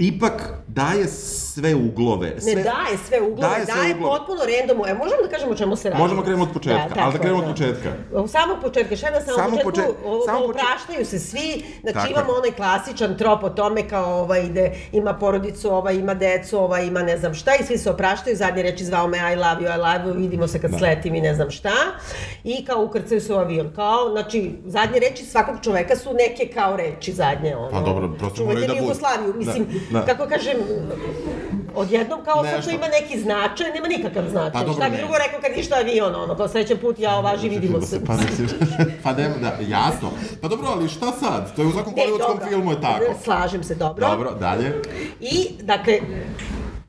ipak 0.00 0.36
daje 0.68 1.06
sve 1.06 1.74
uglove. 1.76 2.30
Ne 2.30 2.40
Sve, 2.42 2.54
daje 2.54 2.94
sve 2.98 3.20
uglove, 3.22 3.40
daje 3.48 3.64
daje, 3.66 3.78
sve 3.82 3.94
uglove. 3.94 4.18
potpuno 4.18 4.40
randomu. 4.50 4.86
E, 4.86 4.94
možemo 4.94 5.22
da 5.22 5.28
kažemo 5.28 5.52
o 5.52 5.56
čemu 5.56 5.76
se 5.76 5.90
radi? 5.90 6.02
Možemo 6.02 6.22
krenemo 6.22 6.42
od 6.42 6.52
početka, 6.52 6.88
tako 6.88 7.00
ali 7.00 7.12
da 7.12 7.18
krenemo 7.18 7.38
je, 7.38 7.44
od 7.44 7.52
početka. 7.52 7.88
U 8.14 8.28
samog 8.28 8.56
početka, 8.62 8.96
šta 8.96 9.10
na 9.10 9.20
samom 9.20 9.36
Samo 9.40 9.56
početku? 9.62 9.90
o- 10.04 10.18
počet- 10.18 10.44
Opraštaju 10.44 11.06
se 11.06 11.18
svi, 11.20 11.48
znači 11.82 11.94
Tako 11.94 12.10
imamo 12.10 12.32
onaj 12.32 12.50
klasičan 12.52 13.16
trop 13.16 13.44
o 13.44 13.50
tome 13.50 13.88
kao 13.88 14.14
ovaj 14.16 14.40
ide, 14.42 14.72
ima 14.92 15.14
porodicu, 15.14 15.70
ovaj 15.70 15.94
ima 15.94 16.14
decu, 16.14 16.58
ovaj 16.58 16.86
ima 16.86 17.02
ne 17.02 17.18
znam 17.18 17.34
šta 17.34 17.50
i 17.54 17.64
svi 17.64 17.78
se 17.78 17.90
opraštaju, 17.90 18.36
zadnje 18.36 18.62
reči 18.62 18.84
zvao 18.84 19.06
me 19.06 19.18
I 19.18 19.36
love 19.36 19.56
you, 19.58 19.74
I 19.74 19.78
love 19.78 20.04
you, 20.06 20.18
vidimo 20.18 20.48
se 20.48 20.58
Da. 20.58 20.62
kad 20.62 20.78
sletim 20.78 21.14
i 21.14 21.20
ne 21.20 21.34
znam 21.34 21.50
šta 21.50 21.72
i 22.44 22.64
kao 22.64 22.82
ukrcaju 22.82 23.20
se 23.20 23.34
u 23.34 23.38
avion, 23.38 23.72
kao, 23.72 24.10
znači 24.10 24.52
zadnje 24.66 25.00
reči 25.00 25.24
svakog 25.24 25.54
čoveka 25.62 25.96
su 25.96 26.10
neke 26.14 26.46
kao 26.48 26.76
reči 26.76 27.12
zadnje, 27.12 27.56
ono. 27.56 27.70
Pa 27.70 27.80
dobro, 27.80 28.08
prosto 28.10 28.44
moraju 28.44 28.69
da 28.74 28.80
budu. 28.80 28.84
Jugoslaviju, 28.84 29.34
mislim, 29.36 29.66
Da, 29.90 29.98
da. 30.00 30.06
kako 30.06 30.26
kažem, 30.28 30.56
odjednom 31.74 32.20
kao 32.24 32.44
sad 32.44 32.64
to 32.64 32.70
ima 32.70 32.88
neki 33.00 33.20
značaj, 33.20 33.72
nema 33.74 33.88
nikakav 33.88 34.24
značaj. 34.30 34.52
Pa 34.52 34.58
dobro, 34.58 34.74
Šta 34.74 34.90
bi 34.90 34.96
drugo 34.96 35.14
rekao 35.26 35.40
kad 35.40 35.58
išta 35.58 35.74
avion, 35.76 36.14
ono, 36.14 36.36
kao 36.36 36.48
srećan 36.48 36.78
put, 36.78 36.98
ja 36.98 37.20
važi, 37.20 37.48
vidimo 37.56 37.80
se. 37.80 38.00
Pa, 38.06 38.12
mislim, 38.14 38.48
pa 39.02 39.12
ne, 39.12 39.28
da, 39.40 39.56
jasno. 39.68 40.10
Pa 40.42 40.48
dobro, 40.48 40.68
ali 40.68 40.88
šta 40.88 41.12
sad? 41.12 41.56
To 41.56 41.62
je 41.62 41.68
u 41.68 41.72
svakom 41.72 41.94
hollywoodskom 41.94 42.48
filmu 42.48 42.70
je 42.70 42.80
tako. 42.80 43.04
Slažem 43.24 43.64
se, 43.64 43.74
dobro. 43.74 44.08
Dobro, 44.08 44.34
dalje. 44.34 44.82
I, 45.20 45.48
dakle, 45.62 46.00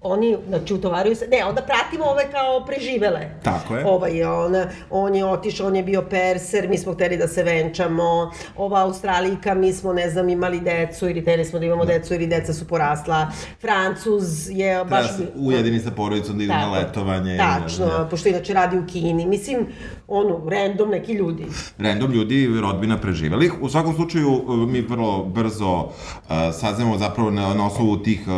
oni, 0.03 0.37
znači, 0.47 0.73
utovaraju 0.73 1.15
se, 1.15 1.27
ne, 1.27 1.45
onda 1.45 1.61
pratimo 1.61 2.05
ove 2.05 2.31
kao 2.31 2.65
preživele. 2.65 3.29
Tako 3.43 3.75
je. 3.75 3.85
Ovaj 3.85 4.17
je 4.17 4.27
on, 4.29 4.55
on 4.89 5.15
je 5.15 5.25
otišao, 5.25 5.67
on 5.67 5.75
je 5.75 5.83
bio 5.83 6.01
perser, 6.01 6.69
mi 6.69 6.77
smo 6.77 6.93
hteli 6.93 7.17
da 7.17 7.27
se 7.27 7.43
venčamo, 7.43 8.31
ova 8.57 8.81
Australijka, 8.81 9.53
mi 9.53 9.73
smo, 9.73 9.93
ne 9.93 10.09
znam, 10.09 10.29
imali 10.29 10.59
decu, 10.59 11.09
ili 11.09 11.21
hteli 11.21 11.45
smo 11.45 11.59
da 11.59 11.65
imamo 11.65 11.85
decu, 11.85 12.13
ili 12.13 12.27
deca 12.27 12.53
su 12.53 12.67
porasla. 12.67 13.27
Francuz 13.61 14.49
je 14.49 14.73
Treba 14.73 14.83
baš... 14.83 15.07
se 15.07 15.27
ujedini 15.35 15.79
sa 15.79 15.91
porodicom 15.91 16.37
da 16.37 16.43
idu 16.43 16.53
na 16.53 16.71
letovanje. 16.71 17.35
i 17.35 17.37
Tačno, 17.37 17.85
da- 17.85 18.07
pošto 18.09 18.29
inače 18.29 18.53
radi 18.53 18.77
u 18.77 18.87
Kini. 18.87 19.25
Mislim, 19.25 19.67
ono, 20.11 20.49
random 20.49 20.89
neki 20.89 21.13
ljudi. 21.13 21.45
random 21.77 22.11
ljudi, 22.11 22.47
rodbina 22.61 22.97
preživelih. 22.97 23.53
U 23.61 23.69
svakom 23.69 23.95
slučaju, 23.95 24.29
uh, 24.31 24.69
mi 24.69 24.81
vrlo 24.81 25.25
brzo 25.25 25.73
uh, 25.73 25.91
saznamo 26.53 26.97
zapravo 26.97 27.31
na, 27.31 27.53
na 27.53 27.65
osnovu 27.65 27.97
tih 27.97 28.21
uh, 28.27 28.33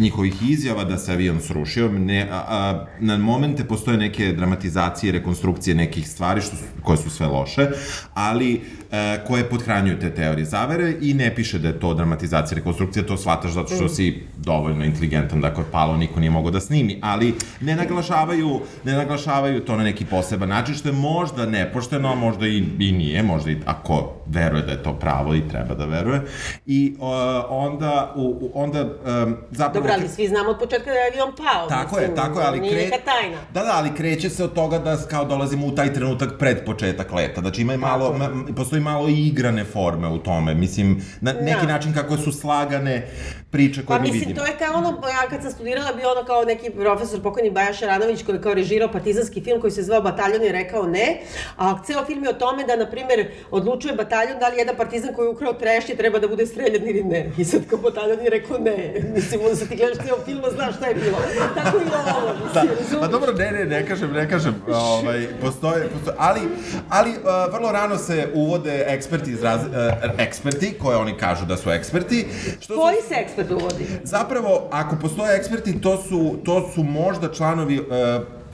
njihovih 0.00 0.34
izjava 0.50 0.84
da 0.84 0.98
se 0.98 1.12
avion 1.12 1.40
srušio. 1.40 1.88
Ne, 1.88 2.28
a, 2.30 2.44
a, 2.48 2.86
na 3.00 3.16
momente 3.18 3.64
postoje 3.64 3.96
neke 3.98 4.32
dramatizacije, 4.32 5.12
rekonstrukcije 5.12 5.74
nekih 5.74 6.08
stvari 6.08 6.40
što 6.40 6.56
su, 6.56 6.64
koje 6.82 6.98
su 6.98 7.10
sve 7.10 7.26
loše, 7.26 7.66
ali 8.14 8.54
uh, 8.54 8.87
koje 9.26 9.44
podhranjuju 9.50 9.98
te 10.00 10.10
teorije 10.14 10.44
zavere 10.44 10.94
i 11.00 11.14
ne 11.14 11.34
piše 11.34 11.58
da 11.58 11.68
je 11.68 11.80
to 11.80 11.94
dramatizacija, 11.94 12.56
rekonstrukcija, 12.56 13.06
to 13.06 13.16
shvataš 13.16 13.50
zato 13.50 13.74
što 13.74 13.88
si 13.88 14.22
dovoljno 14.36 14.84
inteligentan 14.84 15.40
da 15.40 15.46
je 15.46 15.54
palo 15.72 15.96
niko 15.96 16.20
nije 16.20 16.30
mogao 16.30 16.50
da 16.50 16.60
snimi, 16.60 16.98
ali 17.02 17.34
ne 17.60 17.76
naglašavaju, 17.76 18.60
ne 18.84 18.92
naglašavaju 18.92 19.60
to 19.64 19.76
na 19.76 19.84
neki 19.84 20.04
poseban 20.04 20.48
način, 20.48 20.74
što 20.74 20.88
je 20.88 20.92
možda 20.92 21.46
nepošteno, 21.46 22.12
a 22.12 22.14
možda 22.14 22.46
i, 22.46 22.64
i 22.78 22.92
nije, 22.92 23.22
možda 23.22 23.50
i 23.50 23.56
ako 23.66 24.12
veruje 24.26 24.62
da 24.62 24.72
je 24.72 24.82
to 24.82 24.92
pravo 24.92 25.34
i 25.34 25.48
treba 25.48 25.74
da 25.74 25.84
veruje. 25.84 26.20
I 26.66 26.94
uh, 26.98 27.08
onda, 27.48 28.12
u, 28.16 28.20
u- 28.22 28.50
onda 28.54 28.82
um, 28.82 29.36
zapravo... 29.50 29.74
Dobro, 29.74 29.92
ali 29.98 30.08
svi 30.08 30.28
znamo 30.28 30.50
od 30.50 30.58
početka 30.58 30.90
da 30.90 30.96
je 30.96 31.10
avion 31.12 31.36
pao. 31.36 31.68
Tako 31.68 31.96
mislim, 31.96 32.10
je, 32.10 32.16
tako 32.16 32.40
je, 32.40 32.46
ali 32.46 32.60
Nije 32.60 32.72
kre... 32.72 32.82
neka 32.84 32.96
tajna. 33.04 33.36
Da, 33.54 33.64
da, 33.64 33.70
ali 33.74 33.94
kreće 33.94 34.30
se 34.30 34.44
od 34.44 34.52
toga 34.52 34.78
da 34.78 34.96
kao 35.10 35.24
dolazimo 35.24 35.66
u 35.66 35.74
taj 35.74 35.92
trenutak 35.94 36.30
pred 36.38 36.64
početak 36.66 37.12
leta. 37.12 37.40
Znači 37.40 37.62
ima 37.62 37.74
i 37.74 37.78
malo, 37.78 38.12
ma, 38.18 38.28
postoji 38.56 38.77
malo 38.80 39.08
i 39.08 39.26
igrane 39.26 39.64
forme 39.64 40.08
u 40.08 40.18
tome. 40.18 40.54
Mislim, 40.54 41.02
na 41.20 41.32
neki 41.32 41.66
Da. 41.66 41.72
način 41.72 41.92
kako 41.94 42.16
su 42.16 42.32
slagane 42.32 43.06
priče 43.50 43.84
koje 43.84 43.98
Pa 43.98 44.02
mi 44.02 44.10
mislim, 44.10 44.28
vidimo. 44.28 44.40
to 44.40 44.52
je 44.52 44.58
kao 44.58 44.74
ono, 44.74 44.88
ja 44.88 45.28
kad 45.30 45.42
sam 45.42 45.50
studirala, 45.50 45.92
bio 45.92 46.10
ono 46.10 46.24
kao 46.24 46.44
neki 46.44 46.70
profesor 46.70 47.22
pokojni 47.22 47.50
Baja 47.50 47.72
Šaranović 47.72 48.22
koji 48.22 48.36
je 48.36 48.42
kao 48.42 48.54
režirao 48.54 48.92
partizanski 48.92 49.40
film 49.40 49.60
koji 49.60 49.70
se 49.70 49.82
zvao 49.82 50.00
Bataljon 50.02 50.42
i 50.42 50.52
rekao 50.52 50.86
ne, 50.86 51.20
a 51.56 51.78
ceo 51.86 52.04
film 52.04 52.24
je 52.24 52.30
o 52.30 52.34
tome 52.34 52.64
da, 52.64 52.76
na 52.76 52.86
primer, 52.86 53.18
odlučuje 53.50 53.94
bataljon 53.94 54.38
da 54.38 54.48
li 54.48 54.58
jedan 54.58 54.76
partizan 54.76 55.14
koji 55.14 55.26
je 55.26 55.30
ukrao 55.30 55.52
trešće 55.52 55.94
treba 55.94 56.18
da 56.18 56.28
bude 56.28 56.46
streljan 56.46 56.82
ili 56.82 57.04
ne. 57.04 57.30
I 57.38 57.44
sad 57.44 57.66
kao 57.66 57.78
bataljon 57.78 58.20
je 58.20 58.30
rekao 58.30 58.58
ne. 58.58 58.76
Mislim, 59.14 59.40
onda 59.40 59.56
se 59.56 59.66
ti 59.68 59.76
gledaš 59.76 60.06
ceo 60.06 60.16
film, 60.24 60.40
znaš 60.54 60.76
šta 60.76 60.86
je 60.86 60.94
bilo. 60.94 61.18
Tako 61.54 61.76
i 61.76 61.80
ovo, 61.80 62.34
Da, 62.54 62.62
mislim, 62.62 62.76
razumiješ? 62.78 63.00
pa 63.00 63.06
dobro, 63.08 63.32
ne, 63.32 63.50
ne, 63.52 63.64
ne 63.66 63.86
kažem, 63.86 64.12
ne 64.12 64.28
kažem, 64.30 64.54
ovaj, 64.68 65.26
postoje, 65.40 65.88
postoje, 65.88 66.16
ali, 66.18 66.40
ali 66.88 67.10
uh, 67.10 67.16
vrlo 67.54 67.72
rano 67.72 67.96
se 67.98 68.28
uvode 68.34 68.67
eksperti, 68.86 69.30
iz 69.30 69.42
raz, 69.42 69.60
uh, 69.60 69.70
eksperti, 70.18 70.74
koje 70.82 70.96
oni 70.96 71.16
kažu 71.16 71.46
da 71.46 71.56
su 71.56 71.70
eksperti, 71.70 72.26
što 72.60 72.74
su, 72.74 72.80
Koji 72.80 72.96
se 73.08 73.14
ekspert 73.14 73.50
uvodi? 73.50 73.86
zapravo, 74.02 74.68
ako 74.70 74.96
postoje 74.96 75.36
eksperti, 75.36 75.80
to 75.80 76.02
su, 76.02 76.38
to 76.44 76.70
su 76.74 76.82
možda 76.82 77.32
članovi 77.32 77.78
uh, 77.78 77.86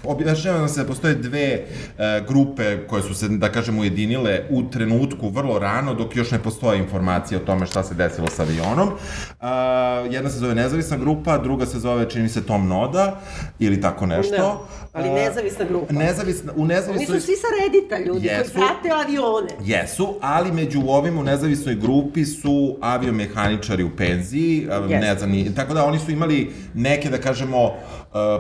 objašnjava 0.05 0.59
nam 0.59 0.69
se 0.69 0.81
da 0.83 0.87
postoje 0.87 1.15
dve 1.15 1.41
e, 1.45 1.65
grupe 2.29 2.79
koje 2.89 3.03
su 3.03 3.15
se, 3.15 3.29
da 3.29 3.53
kažemo, 3.53 3.81
ujedinile 3.81 4.41
u 4.51 4.63
trenutku 4.71 5.29
vrlo 5.29 5.59
rano, 5.59 5.95
dok 5.95 6.17
još 6.17 6.31
ne 6.31 6.39
postoje 6.39 6.79
informacije 6.79 7.39
o 7.39 7.45
tome 7.45 7.67
šta 7.67 7.83
se 7.83 7.95
desilo 7.95 8.27
sa 8.29 8.43
avionom. 8.43 8.89
E, 8.89 9.47
jedna 10.11 10.31
se 10.31 10.39
zove 10.39 10.55
nezavisna 10.55 10.97
grupa, 10.97 11.39
druga 11.39 11.67
se 11.67 11.79
zove, 11.79 12.11
čini 12.11 12.29
se, 12.29 12.47
Tom 12.47 12.69
Noda, 12.69 13.21
ili 13.59 13.81
tako 13.81 14.07
nešto. 14.07 14.37
Da, 14.37 14.59
ali 14.93 15.09
E, 15.09 15.13
nezavisna 15.13 15.65
grupa. 15.65 15.93
Nezavisna, 15.95 16.53
u 16.57 16.63
Oni 16.63 16.75
nezavisnoj... 16.75 17.21
su 17.21 17.27
svi 17.27 17.35
sa 17.37 17.47
Reddita 17.63 17.99
ljudi 17.99 18.27
Jesu. 18.27 18.53
koji 18.55 18.65
prate 18.67 18.89
avione. 19.05 19.49
Jesu, 19.65 20.15
ali 20.21 20.53
među 20.53 20.81
ovim 20.89 21.19
u 21.19 21.23
nezavisnoj 21.23 21.75
grupi 21.75 22.25
su 22.25 22.77
aviomehaničari 22.81 23.85
u 23.85 23.97
penziji, 23.97 24.69
a, 24.71 24.81
ne 24.81 25.19
znam, 25.19 25.55
tako 25.57 25.75
da 25.75 25.85
oni 25.85 25.99
su 25.99 26.11
imali 26.11 26.51
neke, 26.75 27.11
da 27.11 27.19
kažemo, 27.19 27.75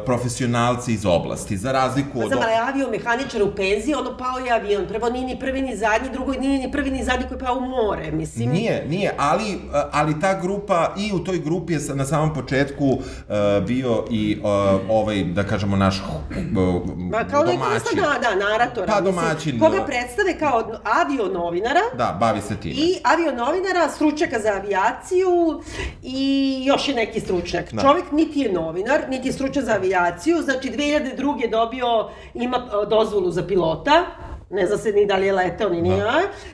profesionalci 0.07 0.93
iz 0.93 1.07
oblasti, 1.07 1.57
za 1.57 1.73
razliku 1.73 2.19
Pa 2.19 2.19
od... 2.19 2.27
znam, 2.29 2.43
ali 2.43 2.71
aviomehaničar 2.71 3.43
u 3.43 3.55
penziji, 3.57 3.95
ono 3.95 4.17
pao 4.17 4.39
je 4.47 4.53
avion. 4.53 4.87
Prvo 4.89 5.11
nije 5.11 5.27
ni 5.27 5.39
prvi 5.39 5.63
ni 5.63 5.77
zadnji, 5.77 6.09
drugo 6.13 6.33
nije 6.33 6.67
ni 6.67 6.73
prvi 6.73 6.91
ni 6.91 7.05
zadnji 7.05 7.27
koji 7.29 7.41
pao 7.41 7.57
u 7.57 7.61
more, 7.61 8.11
mislim. 8.13 8.51
Nije, 8.51 8.85
nije, 8.89 9.15
ali, 9.19 9.55
uh, 9.55 9.75
ali 9.93 10.21
ta 10.21 10.41
grupa, 10.41 10.95
i 10.99 11.13
u 11.13 11.25
toj 11.25 11.39
grupi 11.39 11.73
je 11.73 11.81
na 11.95 12.05
samom 12.05 12.35
početku 12.35 12.85
uh, 12.87 12.97
bio 13.67 14.05
i 14.11 14.39
uh, 14.41 14.47
ovaj, 14.91 15.25
da 15.25 15.43
kažemo, 15.43 15.77
naš 15.77 16.01
uh, 16.01 16.05
Ma 16.99 17.25
kao 17.25 17.45
neka 17.45 17.69
vrsta, 17.69 17.91
domaćin. 17.95 18.23
da, 18.23 18.29
da, 18.29 18.49
naratora. 18.49 18.87
Pa, 18.87 19.01
mislim, 19.01 19.15
domaćin, 19.15 19.59
Koga 19.59 19.79
da. 19.79 19.85
predstave 19.85 20.39
kao 20.39 20.65
avionovinara, 21.05 21.81
Da, 21.99 22.17
bavi 22.21 22.41
se 22.41 22.57
time. 22.57 22.75
I 22.75 22.97
avionovinara, 23.05 23.89
stručnjaka 23.95 24.39
za 24.39 24.49
avijaciju 24.49 25.63
i 26.03 26.63
još 26.67 26.89
je 26.89 26.95
neki 26.95 27.21
stručnjak. 27.21 27.73
Da. 27.73 27.83
Čovjek 27.83 28.13
niti 28.13 28.41
je 28.41 28.53
novinar, 28.53 29.01
niti 29.11 29.29
je 29.29 29.33
stručnjak 29.33 29.64
za 29.65 29.73
avijaciju, 29.73 30.43
znači 30.43 30.69
2002. 30.71 31.43
je 31.43 31.49
dobio, 31.49 32.09
ima 32.35 32.57
e, 32.57 32.87
dozvolu 32.91 33.31
za 33.31 33.47
pilota, 33.47 34.05
ne 34.51 34.67
zna 34.67 34.77
se 34.77 34.93
ni 34.93 35.07
da 35.07 35.17
li 35.17 35.27
je 35.27 35.33
letao, 35.33 35.69
ni 35.69 35.83
nije, 35.83 36.05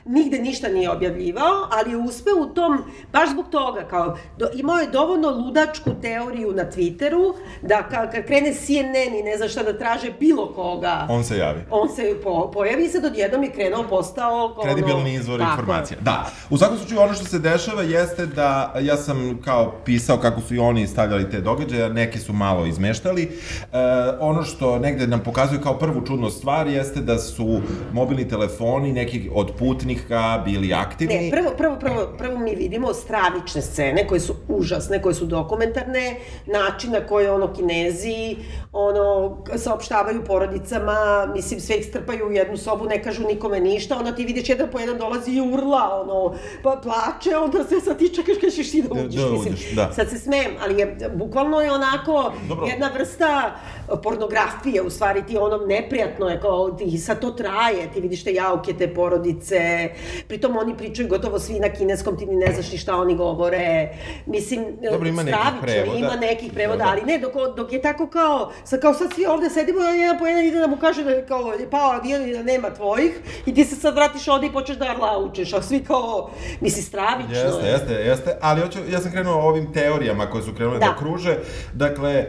nigde 0.05 0.39
ništa 0.39 0.67
nije 0.67 0.91
objavljivao, 0.91 1.67
ali 1.71 1.91
je 1.91 1.97
uspeo 1.97 2.33
u 2.39 2.45
tom, 2.45 2.83
baš 3.13 3.29
zbog 3.29 3.45
toga, 3.49 3.87
kao, 3.89 4.17
do, 4.37 4.47
imao 4.53 4.77
je 4.77 4.87
dovoljno 4.87 5.29
ludačku 5.29 5.89
teoriju 6.01 6.51
na 6.53 6.63
Twitteru, 6.63 7.33
da 7.61 7.83
ka, 7.89 8.09
kad 8.11 8.25
krene 8.25 8.53
CNN 8.53 9.15
i 9.19 9.23
ne 9.23 9.37
zna 9.37 9.47
šta 9.47 9.63
da 9.63 9.77
traže 9.77 10.11
bilo 10.19 10.53
koga, 10.55 11.07
On 11.09 11.23
se 11.23 11.37
javi. 11.37 11.61
on 11.71 11.89
se 11.89 12.15
po, 12.23 12.51
pojavi 12.51 12.85
i 12.85 12.89
sad 12.89 13.05
odjednom 13.05 13.43
je 13.43 13.51
krenuo, 13.51 13.83
postao... 13.89 14.53
kao 14.55 14.63
kredibilni 14.63 15.01
ono- 15.01 15.09
izvor 15.09 15.39
Tako 15.39 15.51
informacija. 15.51 15.97
Da. 16.01 16.31
U 16.49 16.57
svakom 16.57 16.77
slučaju 16.77 17.01
ono 17.01 17.13
što 17.13 17.25
se 17.25 17.39
dešava 17.39 17.81
jeste 17.81 18.25
da 18.25 18.73
ja 18.81 18.97
sam 18.97 19.39
kao 19.45 19.73
pisao 19.85 20.17
kako 20.17 20.41
su 20.41 20.55
i 20.55 20.59
oni 20.59 20.87
stavljali 20.87 21.29
te 21.29 21.41
događaje, 21.41 21.83
a 21.83 21.89
neki 21.89 22.19
su 22.19 22.33
malo 22.33 22.65
izmeštali. 22.65 23.23
E, 23.23 23.77
ono 24.19 24.43
što 24.43 24.79
negde 24.79 25.07
nam 25.07 25.19
pokazuju 25.19 25.61
kao 25.61 25.79
prvu 25.79 26.05
čudnu 26.05 26.29
stvar 26.29 26.67
jeste 26.67 26.99
da 26.99 27.17
su 27.19 27.61
mobilni 27.93 28.27
telefoni 28.27 28.93
neki 28.93 29.29
od 29.33 29.51
putnika 29.59 30.41
bili 30.45 30.73
aktivni. 30.73 31.15
Ne, 31.15 31.31
prvo, 31.31 31.51
prvo, 31.57 31.75
prvo, 31.79 32.13
prvo 32.17 32.37
mi 32.37 32.55
vidimo 32.55 32.93
stravične 32.93 33.61
scene 33.61 34.07
koje 34.07 34.19
su 34.19 34.35
užasne, 34.47 35.01
koje 35.01 35.15
su 35.15 35.25
dokumentarne, 35.25 36.15
način 36.45 36.91
na 36.91 37.07
koji 37.07 37.27
ono 37.27 37.53
kinezi 37.53 38.35
ono, 38.71 39.37
saopštavaju 39.55 40.23
porodicama, 40.23 41.27
mislim 41.35 41.59
sve 41.59 41.75
ih 41.75 41.85
strpaju 41.85 42.27
u 42.27 42.31
jednu 42.31 42.57
sobu, 42.57 42.85
ne 42.85 43.03
kažu 43.03 43.27
nikome 43.27 43.59
ništa, 43.59 43.97
onda 43.97 44.15
ti 44.15 44.25
vidiš 44.25 44.49
jedan 44.49 44.69
po 44.71 44.79
jedan 44.79 44.97
dolazi 44.97 45.31
i 45.31 45.41
urla, 45.41 46.01
ono, 46.03 46.35
pa 46.63 46.79
plače, 46.83 47.37
onda 47.37 47.63
se 47.63 47.79
sad 47.85 47.97
ti 47.97 48.15
čekaš 48.15 48.35
kad 48.41 48.53
ćeš 48.53 48.71
ti 48.71 48.81
da 48.81 48.89
Da, 48.95 49.05
uđeš, 49.05 49.21
da 49.21 49.31
mislim, 49.31 49.53
uđeš, 49.53 49.71
da. 49.71 49.91
sad 49.93 50.09
se 50.09 50.17
smijem, 50.19 50.51
ali 50.63 50.79
je, 50.79 50.97
bukvalno 51.15 51.61
je 51.61 51.71
onako 51.71 52.33
Dobro. 52.47 52.65
jedna 52.65 52.89
vrsta 52.93 53.55
pornografije, 53.97 54.81
u 54.81 54.89
stvari 54.89 55.23
ti 55.25 55.37
ono 55.37 55.57
neprijatno 55.57 56.29
je, 56.29 56.39
kao 56.41 56.71
ti 56.71 56.97
sad 56.97 57.19
to 57.19 57.31
traje, 57.31 57.91
ti 57.93 58.01
vidiš 58.01 58.23
te 58.23 58.33
jauke, 58.33 58.73
te 58.73 58.93
porodice, 58.93 59.89
pritom 60.27 60.57
oni 60.57 60.77
pričaju 60.77 61.07
gotovo 61.07 61.39
svi 61.39 61.59
na 61.59 61.69
kineskom, 61.69 62.17
ti 62.17 62.25
ni 62.25 62.35
ne 62.35 62.53
znaš 62.53 62.71
ni 62.71 62.77
šta 62.77 62.95
oni 62.95 63.15
govore, 63.15 63.89
mislim, 64.25 64.65
Dobro, 64.91 65.09
ima 65.09 65.21
stravično, 65.21 65.61
prevoda. 65.61 65.97
ima 65.97 66.15
nekih 66.15 66.53
prevoda, 66.53 66.77
Da, 66.77 66.83
da. 66.83 66.89
ali 66.91 67.01
ne, 67.03 67.17
dok, 67.17 67.33
dok 67.57 67.73
je 67.73 67.81
tako 67.81 68.07
kao, 68.07 68.51
sad, 68.63 68.81
kao 68.81 68.93
sad 68.93 69.13
svi 69.15 69.25
ovde 69.25 69.49
sedimo, 69.49 69.79
jedan 69.81 70.19
po 70.19 70.27
jedan 70.27 70.45
ide 70.45 70.59
da 70.59 70.67
mu 70.67 70.77
kaže 70.77 71.03
da 71.03 71.09
je 71.09 71.25
kao 71.25 71.51
je 71.51 71.69
pao 71.69 71.91
avion 71.91 72.29
i 72.29 72.33
da 72.33 72.43
nema 72.43 72.69
tvojih, 72.69 73.11
i 73.45 73.53
ti 73.53 73.65
se 73.65 73.75
sad 73.75 73.95
vratiš 73.95 74.27
ovde 74.27 74.47
i 74.47 74.51
počneš 74.51 74.77
da 74.77 74.85
arlaučeš, 74.85 75.53
a 75.53 75.61
svi 75.61 75.79
kao, 75.79 76.29
misli, 76.61 76.81
stravično 76.81 77.35
Jeste, 77.35 77.65
je. 77.65 77.71
jeste, 77.71 77.93
jeste, 77.93 78.37
ali 78.41 78.61
hoću, 78.61 78.79
ja 78.89 78.99
sam 78.99 79.11
krenuo 79.11 79.41
ovim 79.41 79.73
teorijama 79.73 80.25
koje 80.25 80.43
su 80.43 80.53
krenule 80.53 80.79
da, 80.79 80.85
Da. 80.85 80.95
kruže. 80.95 81.37
Dakle, 81.73 82.11
e, 82.11 82.27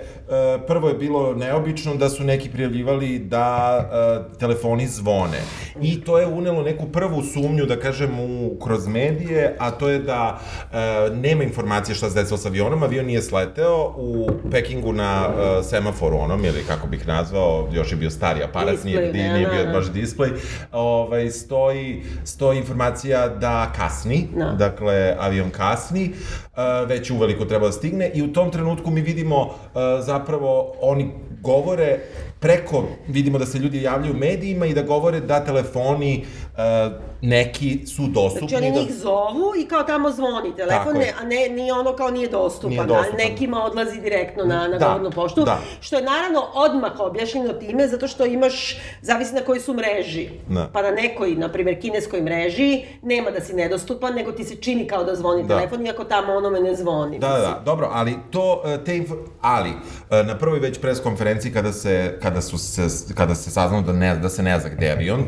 prvo 0.67 0.89
je 0.89 0.95
bilo 0.95 1.35
neobično 1.53 1.95
da 1.95 2.09
su 2.09 2.25
neki 2.25 2.51
prijavljivali 2.51 3.19
da 3.19 3.79
e, 4.33 4.39
telefoni 4.39 4.87
zvone. 4.87 5.39
I 5.83 6.01
to 6.05 6.19
je 6.19 6.27
unelo 6.27 6.63
neku 6.63 6.87
prvu 6.87 7.23
sumnju, 7.23 7.67
da 7.67 7.81
kažem, 7.81 8.21
u, 8.21 8.59
kroz 8.65 8.87
medije, 8.87 9.57
a 9.59 9.71
to 9.71 9.89
je 9.89 9.99
da 9.99 10.41
e, 10.73 10.77
nema 11.15 11.43
informacije 11.43 11.95
šta 11.95 12.11
se 12.11 12.15
desilo 12.15 12.39
sa 12.39 12.49
avionom. 12.49 12.83
Avion 12.83 13.07
nije 13.07 13.23
sleteo 13.23 13.95
u 13.97 14.31
Pekingu 14.51 14.93
na 14.93 15.29
e, 15.29 15.63
semaforu 15.63 16.17
onom, 16.19 16.45
ili 16.45 16.65
kako 16.67 16.87
bih 16.87 17.07
nazvao, 17.07 17.69
još 17.73 17.93
je 17.93 17.97
bio 17.97 18.11
stari 18.11 18.43
aparat, 18.43 18.85
nije, 18.85 18.99
Display, 18.99 19.13
nije, 19.13 19.29
da, 19.29 19.35
nije 19.35 19.47
da, 19.47 19.53
bio 19.53 19.65
da. 19.65 19.73
baš 19.73 19.87
display, 19.87 20.31
ovaj, 20.73 21.31
stoji, 21.31 22.03
stoji 22.25 22.59
informacija 22.59 23.29
da 23.29 23.73
kasni, 23.77 24.29
Da. 24.37 24.45
dakle, 24.45 25.17
avion 25.19 25.51
kasni, 25.51 26.13
uh, 26.13 26.89
već 26.89 27.11
uveliko 27.11 27.45
treba 27.45 27.67
da 27.67 27.73
stigne 27.73 28.11
i 28.15 28.23
u 28.23 28.33
tom 28.33 28.51
trenutku 28.51 28.91
mi 28.91 29.01
vidimo 29.01 29.41
uh, 29.43 29.53
zapravo 30.01 30.75
oni 30.81 31.11
govore 31.43 32.01
preko, 32.43 32.85
vidimo 33.09 33.39
da 33.39 33.47
se 33.47 33.59
ljudi 33.59 33.83
javljaju 33.83 34.15
u 34.15 34.19
medijima 34.19 34.67
i 34.67 34.75
da 34.75 34.83
govore 34.83 35.21
da 35.21 35.45
telefoni 35.45 36.25
uh, 36.53 36.59
neki 37.23 37.87
su 37.87 38.03
dostupni. 38.07 38.49
Znači 38.49 38.65
oni 38.65 38.73
da... 38.73 38.81
njih 38.81 38.95
zovu 38.95 39.53
i 39.59 39.67
kao 39.69 39.83
tamo 39.83 40.11
zvoni 40.11 40.57
telefon, 40.57 40.95
ne, 40.95 41.13
a 41.21 41.25
ne, 41.25 41.49
nije 41.49 41.73
ono 41.73 41.93
kao 41.97 42.11
nije 42.11 42.29
dostupan, 42.29 42.71
Nije 42.71 42.87
dostupan. 42.87 43.17
nekima 43.29 43.65
odlazi 43.65 44.01
direktno 44.01 44.45
na, 44.45 44.69
na 44.69 44.79
Da, 44.79 44.87
govornu 44.87 45.11
poštu, 45.11 45.45
da. 45.45 45.59
što 45.81 45.97
je 45.97 46.03
naravno 46.03 46.43
odmah 46.55 47.01
objašnjeno 47.01 47.53
time, 47.53 47.89
zato 47.89 48.09
što 48.09 48.25
imaš, 48.25 48.79
zavisi 49.03 49.35
na 49.35 49.41
kojoj 49.41 49.61
su 49.61 49.75
mreži. 49.75 50.29
Da. 50.49 50.71
Pa 50.73 50.83
na 50.83 50.91
nekoj, 50.91 51.35
na 51.35 51.49
primjer, 51.53 51.81
kineskoj 51.81 52.21
mreži, 52.23 52.83
nema 53.03 53.31
da 53.31 53.41
si 53.41 53.55
nedostupan, 53.55 54.15
nego 54.15 54.33
ti 54.33 54.45
se 54.45 54.57
čini 54.57 54.87
kao 54.87 55.05
da 55.05 55.15
zvoni 55.15 55.43
Da. 55.43 55.49
telefon, 55.57 55.87
iako 55.87 56.05
tamo 56.05 56.33
onome 56.33 56.61
ne 56.61 56.75
zvoni. 56.75 57.19
Da, 57.19 57.29
da, 57.29 57.39
da, 57.39 57.63
dobro, 57.65 57.89
ali 57.93 58.15
to, 58.31 58.63
e, 58.65 58.85
te 58.85 59.03
ali, 59.41 59.71
e, 60.11 60.23
na 60.23 60.39
prvoj 60.39 60.59
već 60.59 60.81
pres 60.81 61.01
konferenciji 61.01 61.53
kada 61.53 61.73
se, 61.73 62.19
kada 62.23 62.32
su 62.41 62.59
se, 62.59 63.15
kada 63.15 63.35
se 63.35 63.51
saznalo 63.51 63.83
da, 63.83 63.93
ne, 63.93 64.17
da 64.17 64.29
se 64.29 64.43
ne 64.43 64.61
zna 64.61 64.71
gde 64.71 64.87
je 64.87 64.93
avion, 64.93 65.25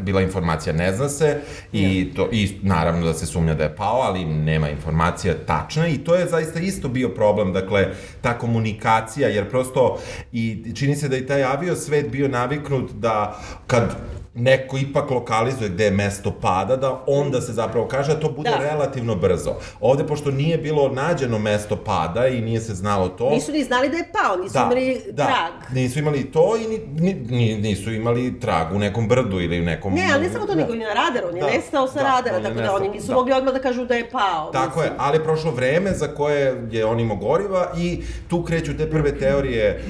bila 0.00 0.22
informacija 0.22 0.72
ne 0.72 0.92
zna 0.92 1.08
se 1.08 1.40
i, 1.72 2.12
to, 2.16 2.28
i 2.32 2.58
naravno 2.62 3.06
da 3.06 3.14
se 3.14 3.26
sumnja 3.26 3.54
da 3.54 3.64
je 3.64 3.76
pao, 3.76 4.00
ali 4.00 4.24
nema 4.24 4.70
informacija 4.70 5.34
tačna 5.46 5.88
i 5.88 5.98
to 5.98 6.14
je 6.14 6.26
zaista 6.26 6.60
isto 6.60 6.88
bio 6.88 7.08
problem, 7.08 7.52
dakle, 7.52 7.88
ta 8.20 8.38
komunikacija, 8.38 9.28
jer 9.28 9.50
prosto 9.50 9.98
i 10.32 10.72
čini 10.74 10.96
se 10.96 11.08
da 11.08 11.16
i 11.16 11.26
taj 11.26 11.44
avio 11.44 11.76
svet 11.76 12.10
bio 12.10 12.28
naviknut 12.28 12.90
da 12.92 13.40
kad 13.66 13.96
neko 14.38 14.78
ipak 14.78 15.10
lokalizuje 15.10 15.68
gde 15.70 15.84
je 15.84 15.90
mesto 15.90 16.30
pada, 16.40 16.76
da 16.76 17.02
onda 17.06 17.40
se 17.40 17.52
zapravo 17.52 17.86
kaže 17.88 18.14
da 18.14 18.20
to 18.20 18.30
bude 18.30 18.50
Da. 18.50 18.56
relativno 18.70 19.14
brzo. 19.14 19.54
Ovde, 19.80 20.06
pošto 20.06 20.30
nije 20.30 20.58
bilo 20.58 20.88
nađeno 20.88 21.38
mesto 21.38 21.76
pada 21.76 22.26
i 22.26 22.40
nije 22.40 22.60
se 22.60 22.74
znalo 22.74 23.08
to... 23.08 23.30
Nisu 23.30 23.52
ni 23.52 23.64
znali 23.64 23.88
da 23.88 23.96
je 23.96 24.08
pao, 24.12 24.36
nisu 24.36 24.58
imali 24.58 25.02
da, 25.12 25.24
trag. 25.26 25.74
nisu 25.76 25.98
imali 25.98 26.24
to 26.24 26.56
i 26.56 26.68
ni, 26.68 26.78
ni, 26.94 27.14
ni, 27.14 27.56
nisu 27.56 27.92
imali 27.92 28.40
trag 28.40 28.72
u 28.74 28.78
nekom 28.78 29.08
brdu 29.08 29.40
ili 29.40 29.60
u 29.60 29.64
nekom... 29.64 29.94
Ne, 29.94 30.08
ali 30.14 30.26
ne 30.26 30.32
samo 30.32 30.46
to, 30.46 30.54
nego 30.54 30.74
i 30.74 30.78
na 30.78 30.92
radaru, 30.94 31.28
on 31.28 31.36
je 31.36 31.42
Da, 31.42 31.46
nestao 31.50 31.88
sa 31.88 31.94
da, 31.94 32.02
radara, 32.02 32.36
je 32.36 32.42
tako 32.42 32.54
da 32.54 32.60
nestao, 32.60 32.76
oni 32.76 32.88
nisu 32.88 33.06
da. 33.06 33.14
mogli 33.14 33.32
odmah 33.32 33.54
da 33.54 33.60
kažu 33.60 33.84
da 33.84 33.94
je 33.94 34.10
pao. 34.10 34.50
Tako 34.52 34.80
je, 34.82 34.90
mislim. 34.90 35.00
ali 35.06 35.16
je 35.16 35.24
prošlo 35.24 35.50
vreme 35.50 35.90
za 35.92 36.06
koje 36.08 36.68
je 36.70 36.84
on 36.84 37.00
imao 37.00 37.16
goriva 37.16 37.72
i 37.78 38.02
tu 38.28 38.44
kreću 38.44 38.76
te 38.76 38.90
prve 38.90 39.18
teorije, 39.18 39.64
e, 39.68 39.80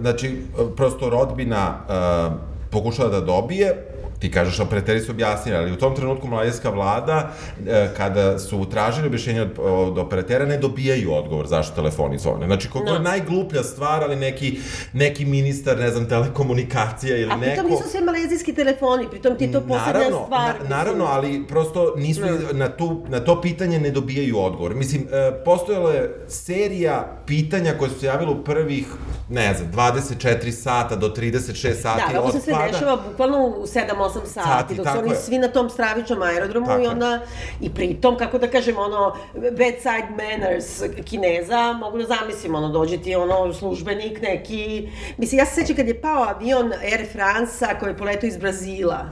znači, 0.00 0.36
prosto 0.76 1.10
rodbina 1.10 1.74
e, 1.88 2.49
pokušala 2.70 3.08
da 3.08 3.20
dobije, 3.20 3.86
ti 4.20 4.30
kažeš, 4.30 4.60
operateri 4.60 5.00
su 5.00 5.10
objasnili, 5.12 5.58
ali 5.58 5.72
u 5.72 5.76
tom 5.76 5.96
trenutku 5.96 6.28
malajska 6.28 6.70
vlada, 6.70 7.30
e, 7.66 7.88
kada 7.96 8.38
su 8.38 8.66
tražili 8.70 9.06
objašnjenje 9.06 9.42
od, 9.42 9.50
od 9.58 9.98
operatera, 9.98 10.46
ne 10.46 10.58
dobijaju 10.58 11.12
odgovor 11.14 11.46
zašto 11.46 11.74
telefoni 11.74 12.18
zvone. 12.18 12.46
Znači, 12.46 12.68
kako 12.68 12.84
Da. 12.84 12.92
je 12.92 13.00
najgluplja 13.00 13.62
stvar, 13.62 14.04
ali 14.04 14.16
neki, 14.16 14.58
neki 14.92 15.24
ministar, 15.24 15.78
ne 15.78 15.90
znam, 15.90 16.08
telekomunikacija 16.08 17.16
ili 17.16 17.32
A 17.32 17.36
neko... 17.36 17.52
pritom 17.52 17.70
nisu 17.70 17.88
sve 17.88 18.00
malezijski 18.00 18.54
telefoni, 18.54 19.08
pritom 19.10 19.36
ti 19.36 19.44
je 19.44 19.52
to 19.52 19.60
poslednja 19.60 19.92
Naravno, 19.92 20.24
stvar. 20.24 20.54
na, 20.62 20.76
naravno, 20.76 21.04
ali 21.04 21.44
prosto 21.48 21.94
nisu 21.96 22.20
Da. 22.20 22.52
na, 22.52 22.68
tu, 22.68 23.04
na 23.08 23.20
to 23.20 23.40
pitanje 23.40 23.78
ne 23.80 23.90
dobijaju 23.90 24.38
odgovor. 24.38 24.74
Mislim, 24.74 25.02
e, 25.02 25.44
postojala 25.44 25.92
je 25.92 26.24
serija 26.28 27.16
pitanja 27.26 27.74
koje 27.78 27.90
su 27.90 28.00
se 28.00 28.06
javile 28.06 28.30
u 28.30 28.44
prvih, 28.44 28.86
ne 29.30 29.54
znam, 29.54 29.72
24 29.72 30.50
sata 30.52 30.96
do 30.96 31.08
36 31.08 31.74
sati 31.74 32.02
Da, 32.06 32.12
kako 32.12 32.26
od 32.26 32.32
se 32.32 32.40
sve 32.40 32.54
dešava 32.72 32.96
bukvalno 33.10 33.46
u 33.48 33.66
7-8 34.14 34.26
sati, 34.26 34.48
Sati, 34.48 34.74
dok 34.74 34.86
su 34.86 34.98
oni 34.98 35.10
je. 35.10 35.16
svi 35.16 35.38
na 35.38 35.48
tom 35.48 35.70
stravičnom 35.70 36.22
aerodromu 36.22 36.66
Tako 36.66 36.82
i 36.82 36.86
onda, 36.86 37.20
i 37.60 37.74
pritom, 37.74 38.16
kako 38.16 38.38
da 38.38 38.50
kažem, 38.50 38.78
ono, 38.78 39.16
bedside 39.34 40.08
manners 40.10 40.82
kineza, 41.04 41.72
mogu 41.72 41.98
da 41.98 42.04
zamislim, 42.04 42.54
ono, 42.54 42.68
dođe 42.68 42.98
ti 42.98 43.14
ono, 43.14 43.52
službenik 43.52 44.22
neki, 44.22 44.88
mislim, 45.18 45.38
ja 45.38 45.46
se 45.46 45.54
sećam 45.54 45.76
kad 45.76 45.88
je 45.88 46.00
pao 46.00 46.22
avion 46.22 46.72
Air 46.72 47.06
France-a 47.12 47.78
koji 47.78 47.90
je 47.90 47.96
poletao 47.96 48.28
iz 48.28 48.36
Brazila 48.36 49.06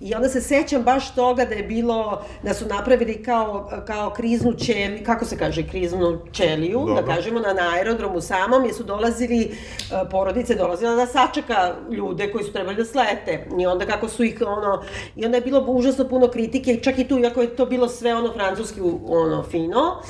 i 0.00 0.14
onda 0.14 0.28
se 0.28 0.40
sećam 0.40 0.82
baš 0.82 1.14
toga 1.14 1.44
da 1.44 1.54
je 1.54 1.62
bilo, 1.62 2.22
da 2.42 2.54
su 2.54 2.66
napravili 2.66 3.22
kao, 3.22 3.70
kao 3.86 4.10
kriznu 4.10 4.52
ćeliju, 4.52 5.04
kako 5.06 5.24
se 5.24 5.38
kaže, 5.38 5.62
kriznu 5.68 6.20
ćeliju, 6.32 6.78
da 6.80 6.94
Dobro. 6.94 7.14
kažemo, 7.14 7.40
na, 7.40 7.52
na 7.52 7.70
aerodromu 7.74 8.20
samom, 8.20 8.64
jer 8.64 8.74
su 8.74 8.82
dolazili, 8.84 9.42
e, 9.42 10.10
porodice 10.10 10.54
dolazila 10.54 10.94
da 10.94 11.06
sačeka 11.06 11.74
ljude 11.90 12.32
koji 12.32 12.44
su 12.44 12.52
trebali 12.52 12.76
da 12.76 12.84
slete. 12.84 13.46
I 13.60 13.66
onda 13.66 13.86
kako 13.86 14.08
su 14.08 14.24
ih, 14.24 14.33
ono, 14.40 14.82
i 15.16 15.24
onda 15.24 15.36
je 15.36 15.40
bilo 15.40 15.64
užasno 15.68 16.08
puno 16.08 16.28
kritike, 16.28 16.80
čak 16.82 16.98
i 16.98 17.08
tu, 17.08 17.18
iako 17.18 17.42
je 17.42 17.56
to 17.56 17.66
bilo 17.66 17.88
sve 17.88 18.14
ono 18.14 18.32
francuski, 18.32 18.80
ono, 19.06 19.42
fino, 19.42 20.00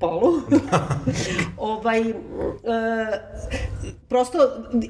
polu. 0.00 0.32
ovaj, 1.58 2.00
e, 2.00 2.14
prosto 4.08 4.38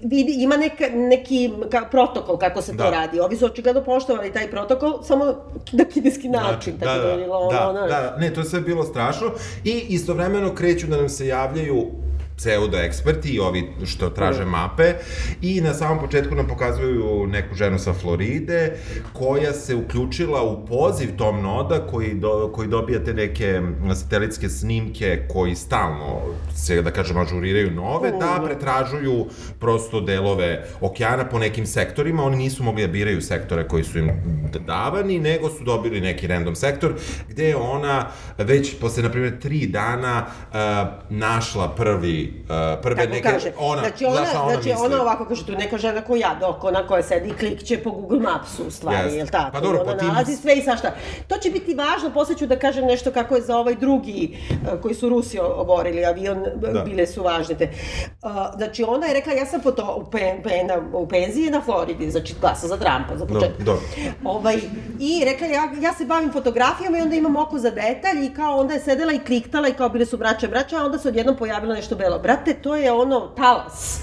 vidi, 0.04 0.34
ima 0.38 0.56
neka, 0.56 0.84
neki 0.94 1.50
ka, 1.70 1.84
protokol 1.90 2.38
kako 2.38 2.62
se 2.62 2.72
to 2.72 2.84
Da. 2.84 2.90
radi. 2.90 3.20
Ovi 3.20 3.36
su 3.36 3.46
očigledno 3.46 3.84
poštovali 3.84 4.32
taj 4.32 4.50
protokol, 4.50 5.02
samo 5.02 5.24
na 5.72 5.84
kineski 5.84 6.28
način. 6.28 6.74
da, 6.78 6.86
tako 6.86 7.06
da, 7.06 7.08
je 7.08 7.16
bilo 7.16 7.36
ono, 7.36 7.50
da, 7.50 7.68
ono, 7.68 7.86
da, 7.86 8.16
ne, 8.18 8.34
to 8.34 8.40
je 8.40 8.44
sve 8.44 8.60
bilo 8.60 8.84
strašno 8.84 9.30
i 9.64 9.86
istovremeno 9.88 10.54
kreću 10.54 10.86
da 10.86 10.96
nam 10.96 11.08
se 11.08 11.26
javljaju 11.26 11.86
pseudo 12.40 12.78
eksperti 12.78 13.28
i 13.28 13.40
ovi 13.40 13.68
što 13.86 14.10
traže 14.10 14.44
mape. 14.44 14.94
I 15.42 15.60
na 15.60 15.74
samom 15.74 15.98
početku 15.98 16.34
nam 16.34 16.48
pokazuju 16.48 17.26
neku 17.26 17.54
ženu 17.54 17.78
sa 17.78 17.92
Floride 17.92 18.72
koja 19.12 19.52
se 19.52 19.74
uključila 19.74 20.42
u 20.42 20.66
poziv 20.66 21.16
tom 21.16 21.42
noda 21.42 21.86
koji, 21.86 22.14
do, 22.14 22.50
koji 22.54 22.68
dobija 22.68 23.04
te 23.04 23.14
neke 23.14 23.60
satelitske 23.94 24.48
snimke 24.48 25.26
koji 25.28 25.54
stalno 25.54 26.20
se, 26.56 26.82
da 26.82 26.90
kažem, 26.90 27.18
ažuriraju 27.18 27.70
nove, 27.70 28.10
da 28.10 28.42
pretražuju 28.44 29.26
prosto 29.58 30.00
delove 30.00 30.64
okeana 30.80 31.24
po 31.24 31.38
nekim 31.38 31.66
sektorima. 31.66 32.24
Oni 32.24 32.36
nisu 32.36 32.62
mogli 32.62 32.86
da 32.86 32.92
biraju 32.92 33.20
sektore 33.22 33.68
koji 33.68 33.84
su 33.84 33.98
im 33.98 34.10
davani, 34.66 35.18
nego 35.18 35.50
su 35.50 35.64
dobili 35.64 36.00
neki 36.00 36.26
random 36.26 36.54
sektor, 36.54 36.94
gde 37.28 37.48
je 37.48 37.56
ona 37.56 38.06
već 38.38 38.80
posle, 38.80 39.02
na 39.02 39.10
primjer, 39.10 39.40
tri 39.40 39.66
dana 39.66 40.26
uh, 40.26 40.56
našla 41.10 41.68
prvi, 41.68 42.29
uh, 42.44 42.82
prve 42.82 42.96
Kako 42.96 43.10
neke... 43.14 43.32
kaže, 43.32 43.52
Ona, 43.58 43.80
znači 43.80 44.04
ona, 44.04 44.16
ona 44.20 44.52
znači 44.52 44.68
misli? 44.68 44.84
ona 44.86 45.02
ovako 45.02 45.24
kaže, 45.24 45.46
tu 45.46 45.52
neka 45.52 45.78
žena 45.78 46.00
ko 46.00 46.16
ja, 46.16 46.36
dok 46.40 46.64
ona 46.64 46.86
koja 46.86 47.02
sedi 47.02 47.28
i 47.28 47.32
klikće 47.32 47.78
po 47.78 47.90
Google 47.90 48.20
Mapsu, 48.20 48.62
u 48.66 48.70
stvari, 48.70 48.96
Jeste. 49.04 49.16
jel 49.18 49.26
tako? 49.26 49.52
Pa 49.52 49.60
dobro, 49.60 49.80
ona 49.82 49.96
po 49.96 50.04
nalazi 50.06 50.36
sve 50.36 50.54
i 50.54 50.62
svašta. 50.62 50.92
To 51.28 51.36
će 51.38 51.50
biti 51.50 51.74
važno, 51.74 52.10
posle 52.14 52.36
ću 52.36 52.46
da 52.46 52.58
kažem 52.58 52.84
nešto 52.84 53.10
kako 53.10 53.34
je 53.36 53.42
za 53.42 53.56
ovaj 53.56 53.74
drugi, 53.74 54.38
uh, 54.50 54.80
koji 54.80 54.94
su 54.94 55.08
Rusi 55.08 55.38
oborili 55.38 56.04
avion, 56.04 56.44
Da. 56.56 56.68
da. 56.72 56.80
bile 56.80 57.06
su 57.06 57.22
važne 57.22 57.54
te. 57.54 57.68
Uh, 58.22 58.30
znači 58.56 58.84
ona 58.88 59.06
je 59.06 59.14
rekla, 59.14 59.32
ja 59.32 59.46
sam 59.46 59.60
po 59.60 59.70
to, 59.72 60.04
u, 60.06 60.10
pen, 60.10 60.42
pena, 60.42 60.74
u 60.92 61.08
penziji 61.08 61.50
na 61.50 61.60
Floridi, 61.60 62.10
znači 62.10 62.34
glasa 62.40 62.66
za 62.66 62.76
Trumpa, 62.76 63.16
za 63.16 63.26
početak. 63.26 63.58
dobro. 63.58 63.82
Ovaj, 64.24 64.56
I 65.00 65.22
rekla, 65.24 65.46
ja, 65.46 65.68
ja 65.80 65.92
se 65.92 66.04
bavim 66.04 66.32
fotografijama 66.32 66.98
i 66.98 67.02
onda 67.02 67.16
imam 67.16 67.36
oko 67.36 67.58
za 67.58 67.70
detalj 67.70 68.26
i 68.26 68.34
kao 68.34 68.56
onda 68.60 68.74
je 68.74 68.80
sedela 68.80 69.12
i 69.12 69.18
kliktala 69.18 69.68
i 69.68 69.72
kao 69.72 69.88
bile 69.88 70.06
su 70.06 70.16
braća 70.16 70.48
braća, 70.48 70.76
a 70.78 70.84
onda 70.84 70.98
se 70.98 71.08
odjednom 71.08 71.36
pojavilo 71.36 71.74
nešto 71.74 71.96
belo 71.96 72.18
brate, 72.22 72.54
to 72.54 72.76
je 72.76 72.92
ono 72.92 73.20
talas. 73.20 74.00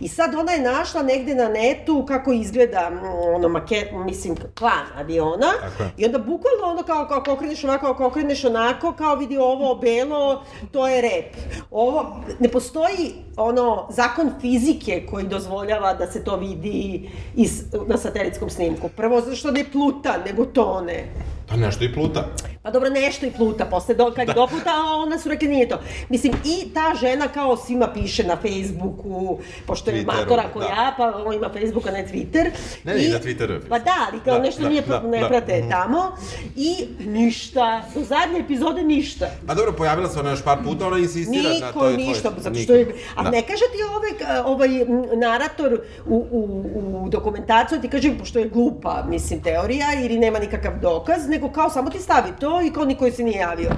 I 0.00 0.08
sad 0.08 0.34
ona 0.34 0.52
je 0.52 0.60
našla 0.60 1.02
negde 1.02 1.34
na 1.34 1.48
netu 1.48 2.04
kako 2.08 2.32
izgleda 2.32 2.90
ono 3.34 3.48
maket, 3.48 3.88
mislim, 4.04 4.36
plan 4.54 4.86
aviona. 4.96 5.52
Tako 5.60 5.82
je. 5.82 5.90
I 5.96 6.06
onda 6.06 6.18
bukvalno 6.18 6.64
ono 6.64 6.82
kao, 6.82 7.06
kao 7.08 7.18
ako 7.18 7.32
okreneš 7.32 7.64
ovako, 7.64 7.86
ako 7.86 8.06
okreneš 8.06 8.44
onako, 8.44 8.92
kao 8.92 9.16
vidi 9.16 9.38
ovo 9.38 9.74
belo, 9.74 10.44
to 10.72 10.88
je 10.88 11.02
rep. 11.02 11.36
Ovo, 11.70 12.16
ne 12.40 12.48
postoji 12.48 13.14
ono 13.36 13.88
zakon 13.90 14.30
fizike 14.40 15.06
koji 15.10 15.24
dozvoljava 15.24 15.94
da 15.94 16.06
se 16.06 16.24
to 16.24 16.36
vidi 16.36 17.10
iz, 17.36 17.62
na 17.86 17.96
satelitskom 17.96 18.50
snimku. 18.50 18.88
Prvo, 18.88 19.20
zato 19.20 19.36
što 19.36 19.50
ne 19.50 19.64
pluta, 19.72 20.18
nego 20.26 20.44
tone. 20.44 21.04
Pa 21.48 21.56
nešto 21.56 21.84
i 21.84 21.94
pluta. 21.94 22.24
Pa 22.62 22.70
dobro, 22.70 22.90
nešto 22.90 23.26
i 23.26 23.32
pluta, 23.32 23.64
posle 23.66 23.94
do, 23.94 24.12
kad 24.12 24.28
je 24.28 24.34
doputa, 24.34 24.70
a 24.70 24.96
onda 24.96 25.18
su 25.18 25.28
rekli 25.28 25.48
nije 25.48 25.68
to. 25.68 25.78
Mislim, 26.08 26.32
i 26.34 26.74
ta 26.74 26.94
žena 26.96 27.28
kao 27.28 27.56
svima 27.56 27.88
piše 27.88 28.24
na 28.24 28.36
Facebooku, 28.36 29.38
pošto 29.66 29.90
je 29.90 29.96
Twitteru, 29.96 30.06
matora 30.06 30.42
da. 30.54 30.64
ja, 30.64 30.94
pa 30.96 31.12
on 31.16 31.34
ima 31.34 31.48
Facebook, 31.50 31.86
a 31.86 31.90
ne 31.90 32.06
Twitter. 32.06 32.50
Ne, 32.84 32.94
ne, 32.94 33.04
i 33.04 33.08
na 33.08 33.18
Twitteru 33.18 33.60
Pa 33.68 33.78
da, 33.78 33.90
ali 34.08 34.20
kao 34.20 34.34
Da, 34.34 34.40
nešto 34.40 34.62
da, 34.62 34.68
nije, 34.68 34.82
da, 34.82 35.00
ne 35.02 35.20
da. 35.20 35.28
prate 35.28 35.58
Mhm. 35.58 35.70
tamo. 35.70 36.16
I 36.56 36.74
ništa, 37.00 37.82
do 37.94 38.00
zadnje 38.02 38.40
epizode 38.40 38.82
ništa. 38.84 39.26
Pa 39.46 39.54
dobro, 39.54 39.72
pojavila 39.72 40.08
se 40.08 40.20
ona 40.20 40.30
još 40.30 40.42
par 40.42 40.58
puta, 40.60 40.86
ona 40.86 40.98
insistira 40.98 41.48
na 41.50 41.66
Niko 41.66 41.72
to 41.72 41.88
je 41.88 41.96
ništa, 41.98 42.12
tvoj- 42.24 42.38
zato 42.38 42.50
niko. 42.50 42.62
što 42.62 42.74
je... 42.74 42.86
A 43.16 43.22
Da. 43.22 43.30
ne 43.30 43.42
kaže 43.42 43.64
ti 43.66 43.78
ovaj, 43.84 44.12
ovaj 44.44 44.68
narator 45.14 45.72
u, 46.06 46.16
u, 46.30 46.62
u 46.96 47.08
dokumentaciju, 47.08 47.80
ti 47.80 47.88
kaže, 47.88 48.18
pošto 48.18 48.38
je 48.38 48.44
glupa, 48.46 49.04
mislim, 49.04 49.40
teorija, 49.40 49.86
ili 49.96 50.18
nema 50.18 50.38
nikakav 50.38 50.72
dokaz, 50.80 51.28
nego 51.28 51.48
kao 51.50 51.70
samo 51.70 51.90
ti 51.90 51.98
stavi 51.98 52.28
to 52.40 52.51
i 52.60 52.72
kao 52.72 52.84
niko 52.84 53.10
se 53.10 53.22
nije 53.22 53.38
javio. 53.38 53.70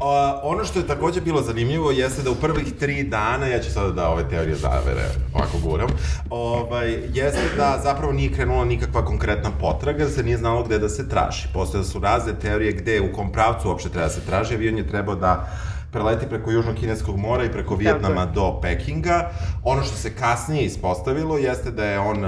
A, 0.00 0.40
ono 0.42 0.64
što 0.64 0.78
je 0.78 0.86
takođe 0.86 1.20
bilo 1.20 1.42
zanimljivo 1.42 1.90
jeste 1.90 2.22
da 2.22 2.30
u 2.30 2.34
prvih 2.34 2.72
tri 2.72 3.02
dana, 3.02 3.46
ja 3.46 3.58
ću 3.62 3.70
sada 3.72 3.90
da 3.90 4.08
ove 4.08 4.28
teorije 4.28 4.56
zavere 4.56 5.04
ovako 5.34 5.58
guram, 5.62 5.88
ovaj, 6.30 6.90
jeste 7.12 7.42
da 7.56 7.80
zapravo 7.82 8.12
nije 8.12 8.32
krenula 8.32 8.64
nikakva 8.64 9.04
konkretna 9.04 9.50
potraga, 9.60 10.04
da 10.04 10.10
se 10.10 10.22
nije 10.22 10.36
znalo 10.36 10.62
gde 10.62 10.78
da 10.78 10.88
se 10.88 11.08
traži. 11.08 11.48
Postoje 11.54 11.84
su 11.84 12.00
razne 12.00 12.32
teorije 12.40 12.72
gde, 12.72 13.00
u 13.00 13.12
kom 13.12 13.32
pravcu 13.32 13.68
uopšte 13.68 13.88
treba 13.88 14.06
da 14.06 14.12
se 14.12 14.20
traži, 14.20 14.54
avion 14.54 14.78
je 14.78 14.88
trebao 14.88 15.14
da 15.14 15.48
preleti 15.92 16.26
preko 16.26 16.50
Južnog 16.50 16.74
kineskog 16.74 17.16
mora 17.16 17.44
i 17.44 17.52
preko 17.52 17.74
Vijetnama 17.74 18.26
do 18.26 18.60
Pekinga. 18.62 19.30
Ono 19.64 19.82
što 19.82 19.96
se 19.96 20.14
kasnije 20.14 20.64
ispostavilo 20.64 21.38
jeste 21.38 21.70
da 21.70 21.84
je 21.84 21.98
on 21.98 22.24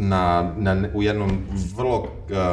na, 0.00 0.52
na, 0.56 0.88
u 0.94 1.02
jednom 1.02 1.30
vrlo 1.76 1.98
uh, 1.98 2.06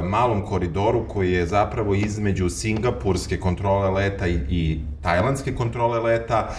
malom 0.04 0.46
koridoru 0.46 1.08
koji 1.08 1.32
je 1.32 1.46
zapravo 1.46 1.96
između 1.96 2.50
Singapurske 2.50 3.40
kontrole 3.40 3.90
leta 3.90 4.28
i, 4.28 4.40
i 4.50 4.80
Tajlandske 5.02 5.56
kontrole 5.56 6.00
leta, 6.00 6.50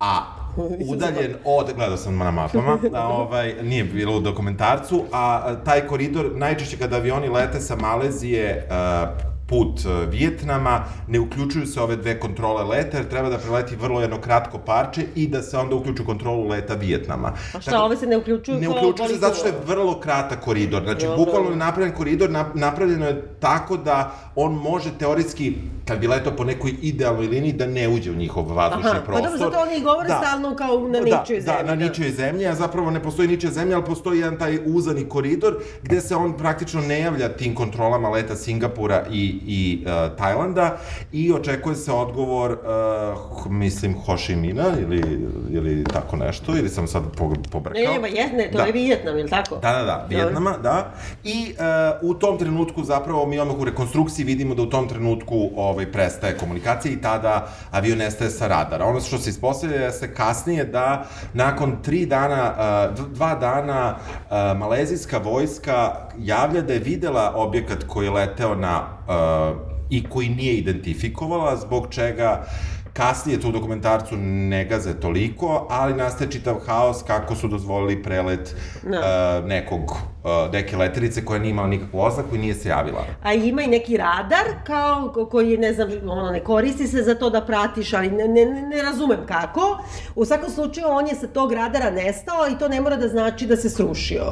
a 0.00 0.22
udaljen 0.92 1.34
od, 1.44 1.72
gledao 1.76 1.96
sam 1.96 2.16
na 2.16 2.30
mapama, 2.30 2.78
a, 2.94 3.08
ovaj, 3.08 3.54
nije 3.62 3.84
bilo 3.84 4.16
u 4.16 4.20
dokumentarcu, 4.20 5.04
a, 5.12 5.54
taj 5.64 5.86
koridor, 5.86 6.30
najčešće 6.34 6.76
kada 6.76 6.96
avioni 6.96 7.28
lete 7.28 7.60
sa 7.60 7.76
Malezije, 7.76 8.66
a, 8.70 9.06
put 9.50 9.80
e, 9.84 10.06
Vijetnama, 10.06 10.84
ne 11.08 11.20
uključuju 11.20 11.66
se 11.66 11.80
ove 11.80 11.96
dve 11.96 12.20
kontrole 12.20 12.64
leta, 12.64 12.96
jer 12.96 13.08
treba 13.08 13.28
da 13.28 13.38
preleti 13.38 13.76
vrlo 13.76 14.00
jedno 14.00 14.20
kratko 14.20 14.58
parče 14.58 15.02
i 15.14 15.26
da 15.28 15.42
se 15.42 15.58
onda 15.58 15.74
uključu 15.76 16.04
kontrolu 16.04 16.48
leta 16.48 16.74
Vijetnama. 16.74 17.32
A 17.54 17.60
šta, 17.60 17.82
ove 17.82 17.96
se 17.96 18.06
ne 18.06 18.16
uključuju 18.16 18.58
Ne 18.60 18.66
kao 18.66 18.76
uključuje 18.76 19.08
se 19.08 19.14
zato 19.16 19.34
što 19.34 19.46
je 19.46 19.54
vrlo 19.66 20.00
kratak 20.00 20.40
koridor. 20.40 20.82
Znači, 20.82 21.06
Dobro. 21.06 21.24
bukvalno 21.24 21.50
je 21.50 21.56
napravljen 21.56 21.94
koridor, 21.96 22.30
nap- 22.30 22.54
napravljeno 22.54 23.06
je 23.06 23.22
tako 23.40 23.76
da 23.76 24.14
on 24.36 24.52
može 24.54 24.90
teoretski, 24.98 25.54
kad 25.88 25.98
bi 25.98 26.06
letao 26.08 26.36
po 26.36 26.44
nekoj 26.44 26.74
idealnoj 26.82 27.26
liniji, 27.26 27.52
da 27.52 27.66
ne 27.66 27.88
uđe 27.88 28.10
u 28.10 28.14
njihov 28.14 28.54
vazdušni 28.56 28.90
Aha, 28.90 28.98
pa 28.98 29.04
prostor. 29.04 29.30
dobro, 29.30 29.38
zato 29.38 29.62
oni 29.70 29.80
govore 29.82 30.08
stalno 30.08 30.56
kao 30.56 30.88
na 30.88 31.00
ničoj 31.00 31.36
da, 31.36 31.42
zemlji, 31.42 31.42
Da, 31.46 31.62
na 31.62 31.76
da. 31.76 31.88
ničoj 31.88 32.10
zemlji, 32.10 32.46
a 32.46 32.54
zapravo 32.54 32.90
ne 32.90 33.02
postoji 33.02 33.28
ničija 33.28 33.52
zemlja, 33.52 33.76
ali 33.76 33.84
postoji 33.84 34.18
jedan 34.18 34.38
taj 34.38 34.58
uzani 34.66 35.04
koridor 35.08 35.54
gde 35.82 36.00
se 36.00 36.16
on 36.16 36.36
praktično 36.36 36.80
ne 36.80 37.00
javlja 37.00 37.28
tim 37.28 37.54
kontrolama 37.54 38.08
leta 38.10 38.36
Singapura 38.36 39.06
i, 39.10 39.39
i 39.46 39.84
uh, 39.86 40.16
Tajlanda 40.16 40.76
i 41.12 41.32
očekuje 41.32 41.76
se 41.76 41.92
odgovor, 41.92 42.50
uh, 42.50 43.52
mislim, 43.52 43.94
Ho 44.06 44.16
Chi 44.16 44.36
Mina 44.36 44.66
ili, 44.80 45.28
ili 45.50 45.84
tako 45.84 46.16
nešto, 46.16 46.56
ili 46.56 46.68
sam 46.68 46.86
sad 46.86 47.02
po, 47.16 47.32
pobrkao. 47.52 47.82
Ne, 47.82 47.92
nema 47.92 48.06
jedne, 48.06 48.50
to 48.50 48.58
Da. 48.58 48.64
je 48.64 48.72
Vijetnam, 48.72 49.18
ili 49.18 49.30
tako? 49.30 49.54
Da, 49.54 49.72
da, 49.72 49.82
da, 49.82 50.06
Vijetnama, 50.08 50.58
da. 50.62 50.92
I 51.24 51.54
uh, 52.02 52.10
u 52.10 52.14
tom 52.14 52.38
trenutku 52.38 52.84
zapravo 52.84 53.26
mi 53.26 53.38
odmah 53.38 53.56
u 53.58 53.64
rekonstrukciji 53.64 54.24
vidimo 54.24 54.54
da 54.54 54.62
u 54.62 54.70
tom 54.70 54.88
trenutku 54.88 55.50
ovaj, 55.56 55.92
prestaje 55.92 56.36
komunikacija 56.36 56.92
i 56.92 57.00
tada 57.00 57.48
avion 57.70 57.98
nestaje 57.98 58.30
sa 58.30 58.48
radara. 58.48 58.84
Ono 58.84 59.00
što 59.00 59.18
se 59.18 59.30
ispostavlja 59.30 59.76
jeste 59.76 60.14
kasnije 60.14 60.64
da 60.64 61.06
nakon 61.34 61.82
tri 61.82 62.06
dana, 62.06 62.54
uh, 62.98 63.08
dva 63.08 63.34
dana 63.34 63.96
uh, 63.96 64.58
malezijska 64.58 65.18
vojska 65.18 65.92
javlja 66.18 66.60
da 66.60 66.72
je 66.72 66.78
videla 66.78 67.32
objekat 67.36 67.84
koji 67.86 68.06
je 68.06 68.10
leteo 68.10 68.54
na 68.54 68.99
i 69.90 70.04
koji 70.04 70.28
nije 70.28 70.54
identifikovala, 70.54 71.56
zbog 71.56 71.86
čega 71.90 72.44
kasnije 72.92 73.40
to 73.40 73.48
u 73.48 73.52
dokumentarcu 73.52 74.16
ne 74.16 74.64
gaze 74.64 74.94
toliko, 74.94 75.66
ali 75.70 75.94
nastaje 75.94 76.30
čitav 76.30 76.56
haos 76.66 77.02
kako 77.02 77.34
su 77.34 77.48
dozvolili 77.48 78.02
prelet 78.02 78.56
Da. 78.82 78.98
uh, 79.38 79.48
nekog, 79.48 79.80
uh, 79.80 80.52
neke 80.52 80.76
letelice 80.76 81.24
koja 81.24 81.38
nije 81.38 81.50
imala 81.50 81.68
nikakvu 81.68 82.00
oznaku 82.00 82.34
i 82.34 82.38
nije 82.38 82.54
se 82.54 82.68
javila. 82.68 83.04
A 83.22 83.32
ima 83.34 83.62
i 83.62 83.66
neki 83.66 83.96
radar 83.96 84.44
kao 84.66 85.10
ko- 85.14 85.26
koji 85.26 85.56
ne 85.56 85.72
znam, 85.72 85.88
ono 86.04 86.30
ne 86.30 86.40
koristi 86.40 86.86
se 86.86 87.02
za 87.02 87.14
to 87.14 87.30
da 87.30 87.40
pratiš, 87.40 87.92
ali 87.92 88.10
ne, 88.10 88.28
ne, 88.28 88.44
ne 88.62 88.82
razumem 88.82 89.18
kako. 89.26 89.78
U 90.14 90.24
svakom 90.24 90.50
slučaju 90.50 90.86
on 90.88 91.06
je 91.06 91.14
sa 91.14 91.26
tog 91.26 91.52
radara 91.52 91.90
nestao 91.90 92.48
i 92.48 92.58
to 92.58 92.68
ne 92.68 92.80
mora 92.80 92.96
da 92.96 93.08
znači 93.08 93.46
da 93.46 93.56
se 93.56 93.70
srušio. 93.70 94.22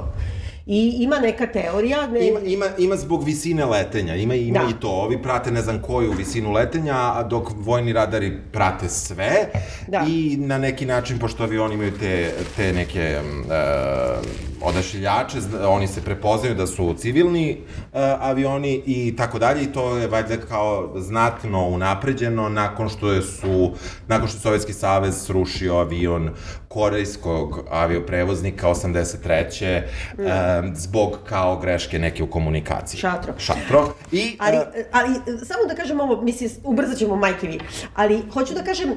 I 0.68 0.96
ima 0.98 1.18
neka 1.18 1.46
teorija, 1.46 2.06
ne, 2.06 2.28
Ima, 2.28 2.40
ima, 2.40 2.66
ima 2.78 2.96
zbog 2.96 3.24
visine 3.24 3.64
letenja, 3.64 4.14
ima, 4.14 4.34
ima 4.34 4.58
Da. 4.58 4.68
i 4.70 4.80
to. 4.80 4.88
Ovi 4.88 5.22
prate 5.22 5.50
ne 5.50 5.62
znam 5.62 5.82
koju 5.82 6.12
visinu 6.12 6.52
letenja, 6.52 6.94
a 6.94 7.22
dok 7.22 7.48
vojni 7.56 7.92
radari 7.92 8.38
prate 8.52 8.88
sve. 8.88 9.48
Da. 9.86 10.04
I 10.08 10.36
na 10.36 10.58
neki 10.58 10.86
način, 10.86 11.18
pošto 11.18 11.42
avioni 11.42 11.74
imaju 11.74 11.92
te, 11.98 12.32
te 12.56 12.72
neke 12.72 13.20
uh, 13.20 14.68
odašiljače, 14.68 15.38
oni 15.68 15.88
se 15.88 16.02
prepoznaju 16.02 16.54
da 16.54 16.66
su 16.66 16.94
civilni 16.98 17.56
uh, 17.58 17.98
avioni 18.20 18.82
i 18.86 19.16
tako 19.16 19.38
dalje 19.38 19.62
i 19.62 19.72
to 19.72 19.96
je 19.96 20.06
valjda 20.06 20.36
kao 20.36 20.92
znatno 20.96 21.68
unapređeno 21.68 22.48
nakon 22.48 22.88
što 22.88 23.12
je 23.12 23.22
su 23.22 23.72
nakon 24.06 24.28
što 24.28 24.36
je 24.38 24.42
Sovjetski 24.42 24.72
savez 24.72 25.24
srušio 25.26 25.76
avion 25.76 26.30
korejskog 26.68 27.64
avioprevoznika 27.70 28.68
83. 28.68 29.82
um, 30.18 30.76
zbog 30.76 31.18
kao 31.28 31.56
greške 31.56 31.98
neke 31.98 32.22
u 32.22 32.26
komunikaciji. 32.30 33.00
Šatro. 33.00 33.32
Šatro. 33.38 33.92
I, 34.12 34.36
Ali, 34.38 34.56
uh, 34.56 34.64
ali, 34.92 35.14
samo 35.24 35.64
da 35.68 35.74
kažem 35.74 36.00
ovo, 36.00 36.22
mislim, 36.22 36.50
ubrzat 36.64 36.98
ćemo 36.98 37.16
majke 37.16 37.46
vi, 37.46 37.58
ali 37.94 38.22
hoću 38.32 38.54
da 38.54 38.62
kažem, 38.62 38.90
e, 38.90 38.94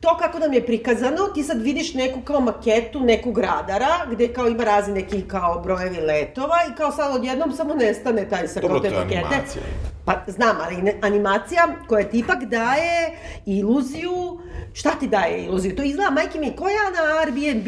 to 0.00 0.18
kako 0.22 0.38
nam 0.38 0.52
je 0.52 0.66
prikazano, 0.66 1.28
ti 1.34 1.42
sad 1.42 1.62
vidiš 1.62 1.94
neku 1.94 2.20
kao 2.20 2.40
maketu 2.40 3.00
nekog 3.00 3.38
radara, 3.38 3.88
gde 4.10 4.32
kao 4.32 4.48
ima 4.48 4.64
razni 4.64 4.94
neki 4.94 5.22
kao 5.22 5.60
brojevi 5.60 6.00
letova 6.00 6.56
i 6.72 6.76
kao 6.76 6.92
sad 6.92 7.16
odjednom 7.16 7.52
samo 7.52 7.74
nestane 7.74 8.28
taj 8.28 8.48
sa 8.48 8.60
Dobro, 8.60 8.80
kao 8.80 8.82
te 8.82 8.88
to 8.90 8.94
je 8.94 9.04
makete. 9.04 9.18
animacija. 9.26 9.62
Pa 10.04 10.24
znam, 10.26 10.56
ali 10.60 10.92
animacija 11.02 11.68
koja 11.88 12.04
ti 12.08 12.18
ipak 12.18 12.44
daje 12.44 13.16
iluziju, 13.46 14.38
šta 14.72 14.90
ti 14.90 15.08
daje 15.08 15.44
iluziju? 15.44 15.76
To 15.76 15.82
izgleda, 15.82 16.10
majke 16.10 16.38
mi, 16.38 16.56
ko 16.56 16.68
ja 16.68 16.90
na 16.90 17.18
Airbnb, 17.20 17.66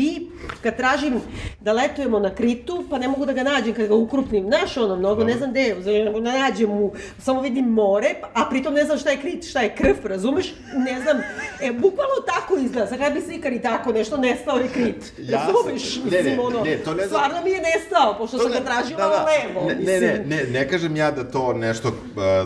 kad 0.62 0.77
tražim 0.77 1.20
da 1.61 1.72
letujemo 1.72 2.18
na 2.18 2.35
Kritu, 2.35 2.85
pa 2.90 2.99
ne 2.99 3.09
mogu 3.09 3.27
da 3.27 3.33
ga 3.33 3.42
nađem 3.42 3.75
kad 3.75 3.87
ga 3.87 3.94
ukrupnim, 3.94 4.44
znaš 4.46 4.77
ono, 4.77 4.96
mnogo, 4.96 5.25
ne 5.25 5.37
znam 5.37 5.51
gde 5.51 5.61
je, 5.61 5.75
ne 6.05 6.20
da 6.20 6.38
nađem 6.38 6.70
u, 6.70 6.92
samo 7.18 7.40
vidim 7.40 7.64
more, 7.64 8.09
a 8.35 8.46
pritom 8.51 8.75
ne 8.75 8.85
znam 8.85 8.99
šta 8.99 9.11
je 9.11 9.16
Krit, 9.16 9.49
šta 9.51 9.61
je 9.61 9.75
krv, 9.75 9.96
razumeš? 10.07 10.55
Ne 10.75 11.01
znam, 11.03 11.16
e, 11.61 11.72
bukvalno 11.72 12.14
tako 12.27 12.57
izgleda, 12.57 12.87
sad 12.87 12.99
kad 12.99 13.12
bi 13.12 13.20
slikar 13.20 13.53
i 13.53 13.62
tako 13.62 13.92
nešto, 13.92 14.16
nestao 14.16 14.59
je 14.59 14.68
Krit, 14.68 15.12
Jasno. 15.18 15.53
razumeš? 15.53 15.96
Ne, 16.11 16.22
ne, 16.22 16.40
ono, 16.40 16.61
ne, 16.64 16.77
to 16.77 16.94
ne 16.94 17.07
znam- 17.07 17.09
stvarno 17.09 17.44
mi 17.44 17.51
je 17.51 17.61
nestao, 17.61 18.18
pošto 18.18 18.38
sam 18.38 18.53
ga 18.53 18.61
tražila 18.61 19.09
da, 19.09 19.27
levo, 19.27 19.68
ne, 19.68 19.75
ne, 19.75 20.01
ne, 20.01 20.25
ne, 20.27 20.44
ne 20.51 20.68
kažem 20.68 20.96
ja 20.96 21.11
da 21.11 21.25
to 21.31 21.53
nešto 21.53 21.88
uh, 21.88 21.94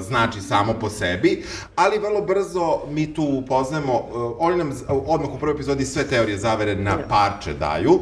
znači 0.01 0.41
samo 0.41 0.73
po 0.73 0.91
sebi, 0.91 1.45
ali 1.77 1.99
vrlo 1.99 2.21
brzo 2.23 2.79
mi 2.91 3.15
tu 3.15 3.23
upoznajemo, 3.23 3.95
uh, 3.95 4.33
oni 4.39 4.57
nam 4.57 4.73
odmah 4.89 5.31
u 5.31 5.39
prvoj 5.39 5.55
epizodi 5.55 5.85
sve 5.85 6.07
teorije 6.09 6.39
zavere 6.39 6.75
na 6.75 6.99
parče 7.09 7.55
daju. 7.55 7.99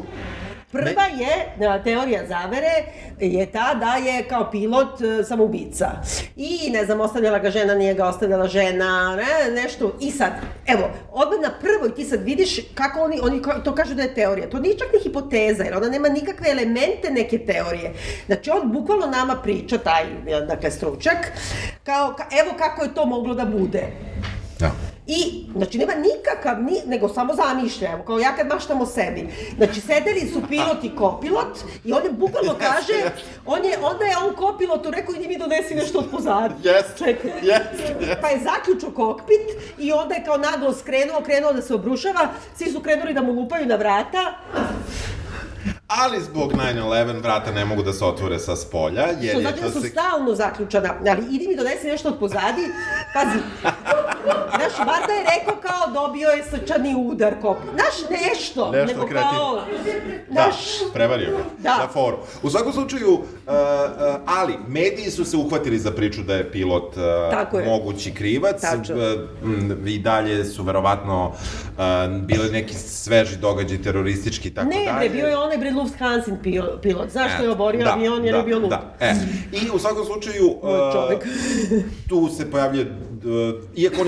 Prva 0.71 1.03
je, 1.19 1.67
a, 1.67 1.83
teorija 1.83 2.25
zavere, 2.27 2.83
je 3.19 3.45
ta 3.51 3.73
da 3.73 3.95
je 3.95 4.23
kao 4.23 4.51
pilot 4.51 5.01
e, 5.01 5.23
samoubica. 5.23 5.91
I, 6.35 6.69
ne 6.71 6.85
znam, 6.85 7.01
ostavljala 7.01 7.39
ga 7.39 7.49
žena, 7.49 7.75
nije 7.75 7.93
ga 7.93 8.05
ostavljala 8.05 8.47
žena, 8.47 9.15
ne, 9.15 9.61
nešto. 9.61 9.97
I 10.01 10.11
sad, 10.11 10.31
evo, 10.67 10.89
odmah 11.11 11.39
na 11.41 11.59
prvoj 11.59 11.95
ti 11.95 12.05
sad 12.05 12.23
vidiš 12.23 12.59
kako 12.73 13.01
oni, 13.01 13.19
oni 13.23 13.41
to 13.63 13.75
kažu 13.75 13.95
da 13.95 14.01
je 14.01 14.13
teorija. 14.13 14.49
To 14.49 14.59
nije 14.59 14.77
čak 14.77 14.87
ni 14.93 14.99
hipoteza, 15.03 15.63
jer 15.63 15.77
ona 15.77 15.89
nema 15.89 16.09
nikakve 16.09 16.51
elemente 16.51 17.11
neke 17.11 17.37
teorije. 17.37 17.93
Znači, 18.25 18.49
on 18.49 18.71
bukvalno 18.71 19.07
nama 19.07 19.35
priča, 19.35 19.77
taj, 19.77 20.03
e, 20.03 20.41
dakle, 20.47 20.71
stručak, 20.71 21.17
kao, 21.83 22.13
ka, 22.17 22.25
evo 22.41 22.51
kako 22.57 22.83
je 22.83 22.93
to 22.93 23.05
moglo 23.05 23.33
da 23.33 23.45
bude. 23.45 23.83
Da. 24.59 24.88
I, 25.11 25.45
znači, 25.55 25.77
nema 25.77 25.93
nikakav, 25.95 26.63
ni, 26.63 26.81
nego 26.85 27.09
samo 27.09 27.33
zamišlja, 27.33 27.91
evo, 27.91 28.03
kao 28.03 28.19
ja 28.19 28.35
kad 28.35 28.47
maštam 28.47 28.81
o 28.81 28.85
sebi. 28.85 29.29
Znači, 29.57 29.81
sedeli 29.81 30.31
su 30.33 30.41
pilot 30.49 30.83
i 30.83 30.95
kopilot 30.95 31.57
i 31.85 31.93
on 31.93 32.03
je 32.03 32.11
bukvalno 32.11 32.55
kaže, 32.67 33.11
on 33.45 33.65
je, 33.65 33.77
onda 33.81 34.05
je 34.05 34.17
on 34.17 34.35
kopilotu 34.35 34.91
rekao, 34.91 35.15
idi 35.15 35.27
mi 35.27 35.37
donesi 35.37 35.75
nešto 35.75 35.99
od 35.99 36.05
pozadi. 36.11 36.53
Jeste, 36.69 36.93
Čekaj. 36.97 37.31
jeste, 37.41 38.17
Pa 38.21 38.27
je 38.27 38.39
zaključao 38.43 38.91
kokpit 38.91 39.47
i 39.77 39.91
onda 39.91 40.15
je 40.15 40.23
kao 40.23 40.37
naglo 40.37 40.73
skrenuo, 40.73 41.21
krenuo 41.21 41.53
da 41.53 41.61
se 41.61 41.73
obrušava, 41.73 42.27
svi 42.55 42.71
su 42.71 42.79
krenuli 42.79 43.13
da 43.13 43.21
mu 43.21 43.31
lupaju 43.33 43.65
na 43.65 43.75
vrata, 43.75 44.33
Ali 45.87 46.21
zbog 46.21 46.53
9-11 46.53 47.21
vrata 47.21 47.51
ne 47.51 47.65
mogu 47.65 47.83
da 47.83 47.93
se 47.93 48.05
otvore 48.05 48.39
sa 48.39 48.55
spolja, 48.55 49.07
jer 49.21 49.31
Što 49.31 49.41
znači 49.41 49.61
da 49.61 49.71
su 49.71 49.81
se... 49.81 49.89
stalno 49.89 50.35
zaključana, 50.35 50.93
ali 51.09 51.35
idi 51.35 51.47
mi 51.47 51.55
donesi 51.55 51.87
nešto 51.87 52.09
od 52.09 52.19
pozadi, 52.19 52.61
pazi, 53.13 53.39
znaš, 54.49 54.87
Varda 54.87 55.13
je 55.13 55.23
rekao 55.39 55.55
kao 55.61 55.93
dobio 55.93 56.29
je 56.29 56.43
srčani 56.43 56.95
udar, 56.97 57.33
kopi, 57.41 57.67
znaš, 57.73 58.09
nešto, 58.09 58.71
Nešto 58.71 58.85
nego 58.93 59.07
kreativno. 59.07 59.37
kao, 59.37 59.61
Da, 60.29 60.51
prevario 60.93 61.29
ga. 61.31 61.43
Da. 61.57 61.77
Na 61.77 61.87
foru. 61.87 62.17
U 62.43 62.49
svakom 62.49 62.73
slučaju, 62.73 63.13
uh, 63.13 63.19
uh, 63.19 63.23
ali, 64.25 64.53
mediji 64.67 65.11
su 65.11 65.25
se 65.25 65.37
uhvatili 65.37 65.79
za 65.79 65.91
priču 65.91 66.21
da 66.23 66.35
je 66.35 66.51
pilot 66.51 66.97
uh, 66.97 67.65
mogući 67.65 68.13
krivac. 68.13 68.61
Tačno. 68.61 68.95
Uh, 68.95 69.87
I 69.87 69.99
dalje 69.99 70.45
su 70.45 70.63
verovatno 70.63 71.27
uh, 71.27 71.81
bile 72.21 72.49
neki 72.51 72.73
sveži 72.73 73.37
događaj 73.37 73.81
teroristički 73.81 74.47
i 74.47 74.53
tako 74.53 74.69
ne, 74.69 74.85
dalje. 74.85 75.09
bre, 75.09 75.09
bio 75.09 75.27
je 75.27 75.37
onaj 75.37 75.57
bre 75.57 75.71
Lufthansa 75.71 76.31
pilot, 76.81 77.09
zašto 77.09 77.43
E, 77.43 77.45
je 77.45 77.51
oborio 77.51 77.83
da, 77.83 77.93
avion 77.93 78.25
jer 78.25 78.33
da, 78.33 78.37
je 78.37 78.43
bio 78.43 78.59
lup. 78.59 78.69
Da, 78.69 78.95
e. 78.99 79.13
I 79.51 79.69
u 79.73 79.79
svakom 79.79 80.05
slučaju, 80.05 80.47
uh, 80.61 80.93
čovek. 80.93 81.23
tu 82.09 82.29
se 82.37 82.51
pojavljuje, 82.51 82.85
uh, 83.25 83.53
iako 83.75 84.03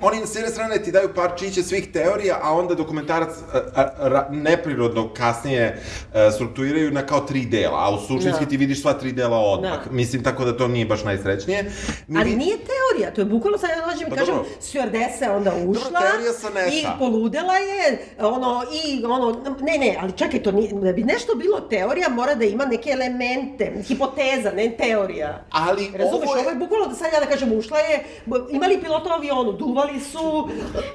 oni 0.00 0.26
s 0.26 0.34
jedne 0.34 0.50
strane 0.50 0.82
ti 0.82 0.92
daju 0.92 1.08
par 1.14 1.30
čiće 1.38 1.62
svih 1.62 1.92
teorija, 1.92 2.38
a 2.42 2.52
onda 2.54 2.74
dokumentarac 2.74 3.30
a, 3.52 3.58
a, 3.74 4.08
ra, 4.08 4.28
neprirodno 4.30 5.14
kasnije 5.14 5.82
a, 6.14 6.30
strukturiraju 6.30 6.90
na 6.90 7.06
kao 7.06 7.20
tri 7.20 7.44
dela, 7.46 7.78
a 7.78 7.90
u 7.94 7.98
suštinski 7.98 8.44
Da. 8.44 8.50
ti 8.50 8.56
vidiš 8.56 8.82
sva 8.82 8.92
tri 8.92 9.12
dela 9.12 9.38
odmah. 9.38 9.84
Da. 9.84 9.90
Mislim, 9.90 10.24
tako 10.24 10.44
da 10.44 10.56
to 10.56 10.68
nije 10.68 10.86
baš 10.86 11.04
najsrećnije. 11.04 11.70
Mi 12.08 12.20
Ali 12.20 12.36
nije 12.36 12.56
teorija, 12.56 13.14
to 13.14 13.20
je 13.20 13.24
bukvalno 13.24 13.58
sad 13.58 13.70
ja 13.70 13.86
dođem 13.92 14.06
i 14.06 14.10
Pa 14.10 14.16
kažem, 14.16 14.34
dobro. 14.34 14.50
stewardesa 14.60 15.36
onda 15.36 15.52
ušla 15.66 16.00
sa 16.40 16.50
neta. 16.50 16.68
i 16.68 16.84
poludela 16.98 17.54
je, 17.54 17.98
ono, 18.18 18.62
i 18.84 19.04
ono, 19.04 19.44
ne, 19.60 19.78
ne, 19.78 19.96
ali 20.00 20.12
čekaj, 20.12 20.42
to 20.42 20.52
nije, 20.52 20.72
da 20.72 20.92
bi 20.92 21.02
nešto 21.04 21.34
bilo 21.34 21.60
teorija, 21.60 22.08
mora 22.08 22.34
da 22.34 22.44
ima 22.44 22.64
neke 22.64 22.90
elemente, 22.90 23.72
hipoteza, 23.88 24.52
ne 24.56 24.76
teorija. 24.78 25.44
Ali 25.50 25.90
Razumeš, 25.94 26.28
ovo 26.28 26.36
je... 26.36 26.40
ovo 26.40 26.50
je 26.50 26.56
bukvalno 26.56 26.86
da 26.86 26.94
sad 26.94 27.12
ja 27.12 27.20
da 27.20 27.26
kažem, 27.26 27.52
ušla 27.52 27.78
je, 27.78 28.04
imali 28.50 28.80
pilota 28.80 29.08
u 29.08 29.12
avionu, 29.12 29.52
duvali 29.52 29.89
su 30.00 30.48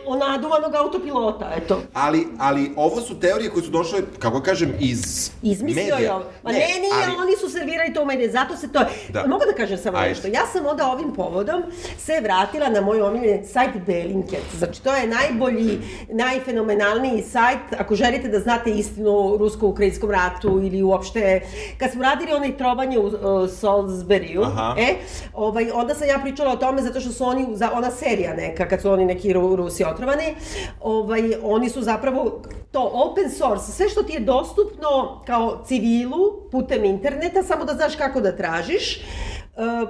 o 0.05 0.15
naduvanog 0.15 0.75
autopilota, 0.75 1.51
eto. 1.57 1.81
Ali, 1.93 2.27
ali 2.39 2.71
ovo 2.75 3.01
su 3.01 3.19
teorije 3.19 3.49
koje 3.49 3.63
su 3.63 3.71
došle, 3.71 3.99
kako 4.19 4.41
kažem, 4.41 4.73
iz 4.79 5.31
Izmislio 5.41 5.83
medija. 5.93 5.97
je 5.97 6.13
ovo. 6.13 6.23
Ma 6.43 6.51
ne, 6.51 6.57
nije, 6.57 6.93
ali- 7.07 7.15
oni 7.21 7.37
su 7.41 7.49
servirali 7.49 7.93
to 7.93 8.01
u 8.01 8.05
medije, 8.05 8.31
zato 8.31 8.57
se 8.57 8.71
to... 8.71 8.79
Da. 9.09 9.27
Mogu 9.27 9.43
da 9.51 9.53
kažem 9.57 9.77
samo 9.77 9.97
Ajde. 9.97 10.09
nešto? 10.09 10.27
Ja 10.27 10.47
sam 10.53 10.65
onda 10.65 10.87
ovim 10.87 11.13
povodom 11.13 11.63
se 11.97 12.19
vratila 12.21 12.69
na 12.69 12.81
moj 12.81 13.01
omiljeni 13.01 13.45
sajt 13.45 13.69
Bellingcat. 13.85 14.39
Znači, 14.57 14.83
to 14.83 14.95
je 14.95 15.07
najbolji, 15.07 15.79
najfenomenalniji 16.09 17.23
sajt, 17.23 17.59
ako 17.79 17.95
želite 17.95 18.27
da 18.27 18.39
znate 18.39 18.71
istinu 18.71 19.09
o 19.09 19.37
rusko-ukrajinskom 19.37 20.11
ratu 20.11 20.47
ili 20.63 20.83
uopšte... 20.83 21.41
Kad 21.77 21.91
smo 21.91 22.03
radili 22.03 22.33
onaj 22.33 22.57
trovanje 22.57 22.99
u 22.99 23.05
uh, 23.05 23.13
Salisburyu, 23.49 24.43
Aha. 24.45 24.75
e, 24.79 24.95
ovaj, 25.33 25.71
onda 25.73 25.95
sam 25.95 26.07
ja 26.07 26.19
pričala 26.23 26.51
o 26.51 26.55
tome 26.55 26.81
zato 26.81 26.99
što 26.99 27.11
su 27.11 27.25
oni, 27.25 27.47
za, 27.53 27.69
ona 27.73 27.91
serija 27.91 28.33
neka, 28.33 28.67
kad 28.67 28.81
su 28.81 28.84
oni 28.91 29.05
neki 29.05 29.33
Ru, 29.33 29.55
Rusi 29.55 29.83
otrovani, 29.83 30.35
ovaj, 30.81 31.21
oni 31.43 31.69
su 31.69 31.81
zapravo 31.81 32.41
to 32.71 32.91
open 32.93 33.31
source, 33.31 33.71
sve 33.71 33.89
što 33.89 34.03
ti 34.03 34.13
je 34.13 34.19
dostupno 34.19 35.21
kao 35.25 35.63
civilu 35.65 36.49
putem 36.51 36.85
interneta, 36.85 37.43
samo 37.43 37.65
da 37.65 37.73
znaš 37.73 37.95
kako 37.95 38.21
da 38.21 38.35
tražiš, 38.35 38.97
e, 38.97 39.01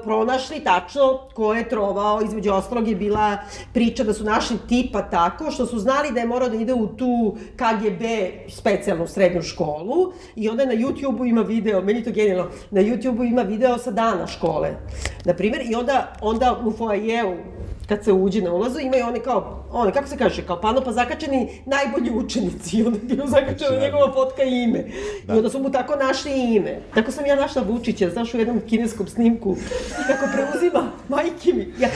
pronašli 0.03 0.59
tačno 0.59 1.19
ko 1.33 1.53
je 1.53 1.69
trovao, 1.69 2.21
između 2.21 2.51
ostalog 2.53 2.87
je 2.87 2.95
bila 2.95 3.37
priča 3.73 4.03
da 4.03 4.13
su 4.13 4.23
našli 4.23 4.57
tipa 4.69 5.01
tako, 5.01 5.51
što 5.51 5.65
su 5.65 5.79
znali 5.79 6.11
da 6.11 6.19
je 6.19 6.25
morao 6.25 6.49
da 6.49 6.55
ide 6.55 6.73
u 6.73 6.87
tu 6.87 7.37
KGB 7.55 8.03
specijalnu 8.49 9.07
srednju 9.07 9.41
školu 9.41 10.13
i 10.35 10.49
onda 10.49 10.65
na 10.65 10.73
YouTube-u 10.73 11.25
ima 11.25 11.41
video, 11.41 11.81
meni 11.81 12.03
to 12.03 12.11
genijalno, 12.11 12.51
na 12.71 12.81
YouTube-u 12.81 13.23
ima 13.23 13.41
video 13.41 13.77
sa 13.77 13.91
dana 13.91 14.27
škole, 14.27 14.75
na 15.25 15.33
primjer, 15.33 15.61
i 15.71 15.75
onda, 15.75 16.13
onda 16.21 16.61
u 16.65 16.71
foajeu 16.71 17.35
kad 17.87 18.03
se 18.03 18.11
uđe 18.13 18.41
na 18.41 18.53
ulazu, 18.53 18.79
imaju 18.79 19.05
one 19.05 19.19
kao, 19.19 19.65
one, 19.71 19.91
kako 19.91 20.07
se 20.07 20.17
kaže, 20.17 20.41
kao 20.41 20.61
pano 20.61 20.81
pa 20.81 20.91
zakačeni 20.91 21.61
najbolji 21.65 22.11
učenici. 22.11 22.77
I 22.77 22.83
onda 22.83 22.97
je 23.13 23.27
zakačeno 23.27 23.65
Znači, 23.67 23.81
njegova 23.81 24.13
fotka 24.13 24.43
i 24.43 24.63
ime. 24.63 24.83
Da. 25.23 25.33
I 25.33 25.37
onda 25.37 25.49
su 25.49 25.59
mu 25.59 25.71
tako 25.71 25.95
našli 25.95 26.31
ime. 26.55 26.79
Tako 26.93 27.11
sam 27.11 27.25
ja 27.25 27.35
našla 27.35 27.61
Vučića, 27.61 28.09
znaš, 28.09 28.33
u 28.33 28.37
jednom 28.37 28.61
kineskom 28.67 29.07
snimku, 29.07 29.55
kako 30.07 30.25
preuzima, 30.33 30.91
majke 31.09 31.53
mi. 31.53 31.73
Ja, 31.79 31.89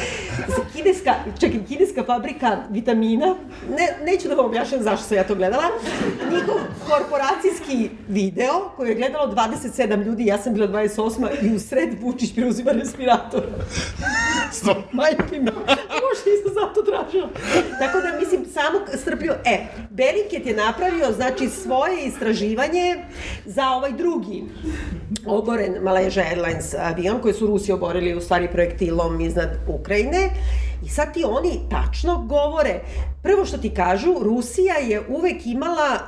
kineska, 0.75 1.13
čekaj, 1.39 1.59
kineska 1.67 2.03
fabrika 2.03 2.57
vitamina, 2.69 3.35
ne, 3.69 4.05
neću 4.11 4.27
da 4.27 4.35
vam 4.35 4.45
objašnjam 4.45 4.83
zašto 4.83 5.07
sam 5.07 5.17
ja 5.17 5.23
to 5.23 5.35
gledala, 5.35 5.63
njihov 6.31 6.55
korporacijski 6.89 7.89
video 8.07 8.71
koji 8.75 8.89
je 8.89 8.95
gledalo 8.95 9.33
27 9.33 10.03
ljudi, 10.05 10.25
ja 10.25 10.37
sam 10.37 10.53
bila 10.53 10.67
28 10.67 11.27
i 11.41 11.55
u 11.55 11.59
sred 11.59 11.89
Vučić 12.01 12.35
preuzima 12.35 12.71
respirator. 12.71 13.43
Majke 14.91 15.39
mi, 15.39 15.51
možda 15.93 16.25
nisam 16.31 16.51
zato 16.53 16.81
tražila. 16.81 17.29
Tako 17.79 17.97
da, 18.01 18.19
mislim, 18.19 18.45
samo 18.45 18.79
strpljivo. 19.01 19.35
E, 19.45 19.65
Bellingcat 19.89 20.45
je 20.45 20.55
napravio, 20.55 21.11
znači, 21.11 21.49
svoje 21.49 22.05
istraživanje 22.05 23.05
za 23.45 23.69
ovaj 23.69 23.91
drugi 23.91 24.43
oboren 25.25 25.73
Malaysia 25.81 26.23
Airlines 26.29 26.73
avion 26.73 27.21
koji 27.21 27.33
su 27.33 27.47
Rusi 27.47 27.71
oborili 27.71 28.15
u 28.15 28.21
stvari 28.21 28.47
projektilom 28.51 29.21
iznad 29.21 29.49
Ukrajine. 29.67 30.29
I 30.85 30.89
sad 30.89 31.13
ti 31.13 31.23
oni 31.25 31.59
tačno 31.69 32.25
govore. 32.27 32.79
Prvo 33.23 33.45
što 33.45 33.57
ti 33.57 33.69
kažu, 33.69 34.15
Rusija 34.21 34.75
je 34.75 35.01
uvek 35.09 35.45
imala, 35.45 35.99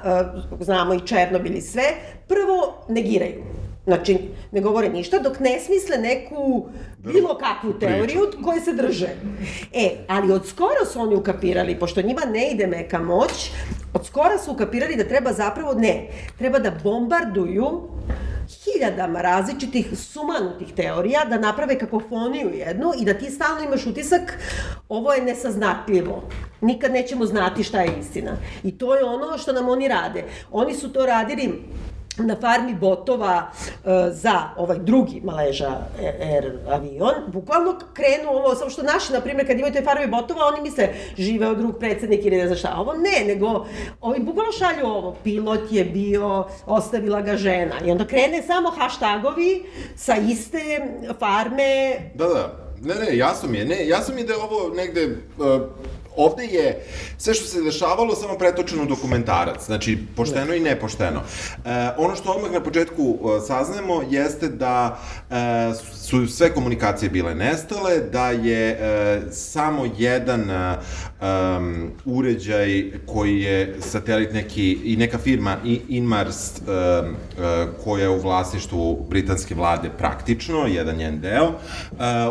uh, 0.58 0.60
znamo 0.60 0.94
i 0.94 1.08
Černobil 1.08 1.56
i 1.56 1.62
sve, 1.62 1.84
prvo 2.28 2.86
negiraju. 2.89 3.44
Znači, 3.86 4.17
ne 4.52 4.62
govore 4.62 4.89
ništa, 4.89 5.20
dok 5.20 5.39
ne 5.39 5.60
smisle 5.60 5.98
neku 5.98 6.70
bilo 6.98 7.38
kakvu 7.38 7.74
teoriju 7.80 8.22
koje 8.44 8.62
se 8.62 8.74
drže. 8.74 9.10
E, 9.74 9.89
ali 10.08 10.34
od 10.34 10.48
skoro 10.48 10.86
su 10.94 11.00
oni 11.00 11.15
ukapirali, 11.15 11.80
pošto 11.80 12.02
njima 12.02 12.22
ne 12.26 12.52
ide 12.52 12.67
meka 12.67 13.00
moć, 13.00 13.52
od 13.94 14.06
skora 14.06 14.38
su 14.38 14.52
ukapirali 14.52 14.96
da 14.96 15.08
treba 15.08 15.34
zapravo, 15.34 15.74
ne, 15.74 16.08
treba 16.38 16.60
da 16.60 16.72
bombarduju 16.84 17.82
hiljadama 18.63 19.22
različitih 19.22 19.88
sumanutih 19.98 20.74
teorija, 20.76 21.26
da 21.26 21.38
naprave 21.38 21.80
kakofoniju 21.80 22.50
jednu 22.54 22.91
i 23.02 23.06
da 23.06 23.13
ti 23.13 23.32
stalno 23.32 23.63
imaš 23.63 23.86
utisak 23.86 24.39
ovo 24.89 25.13
je 25.13 25.22
nesaznatljivo. 25.22 26.24
Nikad 26.62 26.91
nećemo 26.91 27.26
znati 27.26 27.63
šta 27.63 27.82
je 27.82 28.00
istina. 28.00 28.32
I 28.63 28.78
to 28.78 28.96
je 28.96 29.04
ono 29.04 29.38
što 29.38 29.54
nam 29.54 29.70
oni 29.70 29.88
rade. 29.88 30.24
Oni 30.52 30.74
su 30.74 30.94
to 30.94 31.06
radili 31.06 31.63
na 32.17 32.36
farmi 32.41 32.76
botova 32.76 33.52
e, 33.52 34.12
za 34.12 34.41
ovaj 34.58 34.78
drugi 34.80 35.21
Maleža 35.24 35.78
Air 36.21 36.58
avion, 36.69 37.13
bukvalno 37.28 37.80
krenu 37.93 38.30
ovo, 38.30 38.56
samo 38.56 38.69
što 38.69 38.84
naši, 38.84 39.13
na 39.13 39.21
primjer, 39.21 39.47
kad 39.47 39.58
imaju 39.60 39.74
te 39.74 39.84
farme 39.84 40.08
botova, 40.08 40.45
oni 40.45 40.62
misle 40.62 40.89
živeo 41.17 41.56
drug 41.56 41.80
predsednik 41.80 42.26
ili 42.26 42.38
ne 42.38 42.45
znam 42.45 42.58
šta, 42.58 42.76
ovo 42.78 42.93
ne, 42.93 43.34
nego 43.34 43.65
ovi 44.02 44.19
bukvalno 44.19 44.52
šalju 44.52 44.86
ovo, 44.86 45.15
pilot 45.24 45.71
je 45.71 45.86
bio, 45.86 46.45
ostavila 46.65 47.21
ga 47.21 47.38
žena. 47.38 47.76
I 47.86 47.91
onda 47.91 48.08
krene 48.08 48.43
samo 48.47 48.69
hashtagovi 48.69 49.63
sa 49.95 50.15
iste 50.15 50.88
farme, 51.19 51.62
Da, 52.15 52.28
da. 52.28 52.71
Ne, 52.84 52.95
ne, 52.95 53.17
jasno 53.17 53.50
mi 53.50 53.58
je. 53.58 53.65
Ne, 53.65 53.88
jasno 53.88 54.15
mi 54.15 54.21
je 54.21 54.28
da 54.28 54.34
je 54.34 54.39
ovo 54.39 54.76
negde... 54.76 55.17
Uh, 55.38 55.62
ovde 56.15 56.45
je 56.45 56.86
sve 57.17 57.34
što 57.34 57.45
se 57.45 57.62
dešavalo 57.62 58.15
samo 58.15 58.38
pretočeno 58.38 58.84
u 58.84 58.86
dokumentarac, 58.86 59.65
znači 59.65 59.97
pošteno 60.15 60.54
i 60.54 60.60
nepošteno. 60.60 61.21
E, 61.65 61.69
ono 61.97 62.15
što 62.15 62.32
odmah 62.32 62.52
na 62.52 62.63
početku 62.63 63.04
uh, 63.04 63.32
saznajemo 63.47 64.04
jeste 64.10 64.47
da 64.47 65.00
e, 65.17 65.21
su 65.96 66.28
sve 66.28 66.54
komunikacije 66.54 67.10
bile 67.10 67.36
nestale, 67.36 68.00
da 68.12 68.30
je 68.30 68.70
e, 68.70 69.22
samo 69.32 69.86
jedan 69.98 70.41
um, 70.41 71.91
uređaj 72.06 72.91
koji 73.06 73.41
je 73.41 73.76
satelit 73.80 74.34
neki 74.34 74.72
i 74.84 74.98
neka 74.98 75.17
firma 75.17 75.58
Inmars 75.89 76.60
um, 76.60 76.65
uh, 76.67 77.13
koja 77.84 78.02
je 78.04 78.10
u 78.10 78.22
vlasništvu 78.22 79.06
britanske 79.10 79.56
vlade 79.56 79.89
praktično, 79.98 80.67
jedan 80.67 80.96
njen 80.96 81.20
deo, 81.22 81.48
uh, 81.48 81.58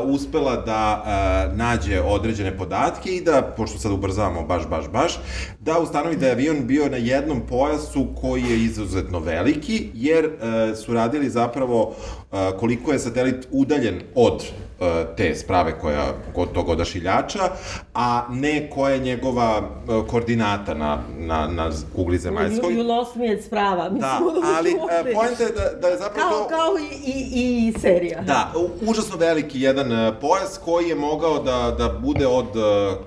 uspela 0.05 0.57
da 0.57 1.05
uh, 1.51 1.59
nađe 1.59 2.01
određene 2.01 2.59
podatke 2.59 3.11
i 3.11 3.21
da, 3.21 3.55
pošto 3.57 3.79
sad 3.79 3.93
ubrzavamo 3.93 4.43
baš, 4.43 4.69
baš, 4.69 4.89
baš, 4.89 5.21
da 5.61 5.79
ustanovi 5.79 6.17
da 6.17 6.27
je 6.27 6.33
avion 6.33 6.67
bio 6.67 6.89
na 6.89 6.97
jednom 6.97 7.41
pojasu 7.49 8.07
koji 8.21 8.43
je 8.43 8.65
izuzetno 8.65 9.19
veliki, 9.19 9.91
jer 9.95 10.25
e, 10.25 10.31
su 10.77 10.95
radili 10.95 11.31
zapravo 11.31 11.95
e, 12.33 12.51
koliko 12.59 12.90
je 12.93 12.99
satelit 12.99 13.49
udaljen 13.51 14.01
od 14.15 14.43
e, 14.81 15.07
te 15.17 15.35
sprave 15.35 15.79
koja, 15.79 16.13
kod 16.35 16.53
tog 16.53 16.69
odašiljača, 16.69 17.51
a 17.95 18.27
ne 18.31 18.71
koja 18.71 18.95
je 18.95 19.01
njegova 19.01 19.63
e, 19.63 20.09
koordinata 20.09 20.75
na, 20.75 21.03
na, 21.19 21.47
na 21.47 21.71
kugli 21.97 22.19
zemaljskoj. 22.19 22.75
You, 22.75 22.79
you 22.79 22.87
lost 22.87 23.17
me 23.17 23.33
at 23.33 23.45
sprava. 23.45 23.91
Mislim, 23.91 24.01
Da, 24.01 24.21
ali 24.57 24.71
e, 24.71 25.15
poenta 25.15 25.43
je 25.43 25.51
da, 25.51 25.79
da 25.81 25.89
je 25.89 25.99
zapravo 25.99 26.31
Kao, 26.31 26.43
to... 26.43 26.49
kao 26.49 26.79
i, 26.79 27.11
i, 27.11 27.69
i 27.69 27.81
serija. 27.81 28.21
Da, 28.21 28.53
užasno 28.89 29.17
veliki 29.17 29.61
jedan 29.61 30.15
pojas 30.21 30.61
koji 30.65 30.89
je 30.89 30.95
mogao 30.95 31.39
da, 31.39 31.75
da 31.79 31.89
bude 31.89 32.27
od 32.27 32.49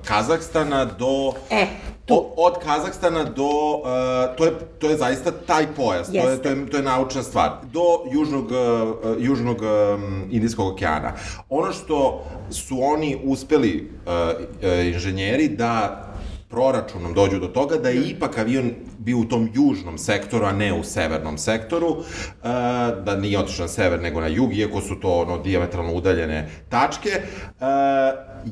Kazahstana 0.05 0.85
do... 0.85 1.33
E, 1.49 1.67
tu. 2.05 2.13
O, 2.13 2.33
od 2.37 2.57
Kazahstana 2.63 3.23
do, 3.23 3.43
uh, 3.43 4.35
to, 4.37 4.45
je, 4.45 4.51
to 4.79 4.89
je 4.89 4.97
zaista 4.97 5.31
taj 5.31 5.67
pojas, 5.75 6.07
to 6.07 6.13
je, 6.13 6.23
Jeste. 6.23 6.43
to, 6.43 6.49
je, 6.49 6.69
to 6.69 6.77
je 6.77 6.83
naučna 6.83 7.23
stvar, 7.23 7.51
do 7.71 7.81
južnog, 8.11 8.45
uh, 8.45 9.15
južnog 9.19 9.61
um, 9.61 10.23
Indijskog 10.31 10.73
okeana. 10.73 11.13
Ono 11.49 11.71
što 11.71 12.23
su 12.51 12.77
oni 12.81 13.17
uspeli, 13.23 13.91
uh, 14.05 14.11
uh, 14.11 14.85
inženjeri, 14.85 15.47
da 15.47 16.03
proračunom 16.49 17.13
dođu 17.13 17.39
do 17.39 17.47
toga 17.47 17.77
da 17.77 17.89
je 17.89 18.09
ipak 18.09 18.37
avion 18.37 18.71
bio 19.03 19.17
u 19.17 19.25
tom 19.25 19.49
južnom 19.53 19.97
sektoru, 19.97 20.45
a 20.45 20.51
ne 20.51 20.73
u 20.73 20.83
severnom 20.83 21.37
sektoru, 21.37 21.87
uh, 21.87 22.03
da 23.05 23.15
nije 23.15 23.39
otišao 23.39 23.63
na 23.63 23.67
sever 23.67 24.01
nego 24.01 24.21
na 24.21 24.27
jug, 24.27 24.53
iako 24.57 24.81
su 24.81 24.95
to 24.99 25.09
ono 25.09 25.37
diametralno 25.37 25.93
udaljene 25.93 26.49
tačke, 26.69 27.09
uh, 27.09 27.65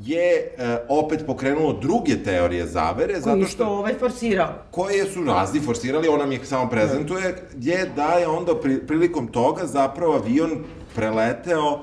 je 0.04 0.56
uh, 0.58 0.64
opet 0.90 1.26
pokrenulo 1.26 1.74
druge 1.74 2.24
teorije 2.24 2.66
zavere, 2.66 3.14
Koji 3.14 3.22
zato 3.22 3.46
što 3.46 3.48
što 3.52 3.66
ovaj 3.66 3.94
forsirao. 3.94 4.54
koje 4.72 5.06
su 5.06 5.24
razni 5.24 5.60
forsirali, 5.60 6.08
ona 6.08 6.26
mi 6.26 6.36
ih 6.36 6.48
samo 6.48 6.70
prezentuje, 6.70 7.36
je 7.60 7.92
da 7.96 8.08
je 8.08 8.28
onda 8.28 8.60
pri, 8.60 8.88
prilikom 8.88 9.28
toga 9.28 9.66
zapravo 9.66 10.14
avion 10.14 10.64
preleteo, 10.96 11.80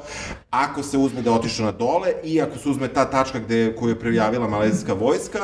ako 0.51 0.83
se 0.83 0.99
uzme 0.99 1.23
da 1.23 1.33
otišao 1.33 1.67
na 1.67 1.73
dole 1.73 2.13
i 2.25 2.43
ako 2.43 2.59
se 2.59 2.69
uzme 2.69 2.89
ta 2.89 3.05
tačka 3.11 3.39
gde, 3.39 3.77
koju 3.79 3.89
je 3.89 4.01
prijavila 4.01 4.49
malezijska 4.49 4.93
vojska, 4.93 5.39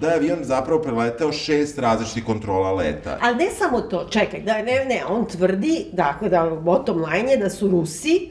da 0.00 0.08
je 0.08 0.14
avion 0.14 0.44
zapravo 0.44 0.82
preleteo 0.82 1.32
šest 1.32 1.78
različitih 1.78 2.24
kontrola 2.24 2.72
leta. 2.72 3.18
Ali 3.22 3.36
ne 3.36 3.50
samo 3.50 3.80
to, 3.80 4.06
čekaj, 4.10 4.40
da, 4.40 4.62
ne, 4.62 4.84
ne, 4.84 5.04
on 5.08 5.26
tvrdi, 5.26 5.86
dakle, 5.92 6.28
da 6.28 6.50
bottom 6.50 7.04
line 7.04 7.32
je 7.32 7.36
da 7.36 7.50
su 7.50 7.68
Rusi 7.68 8.30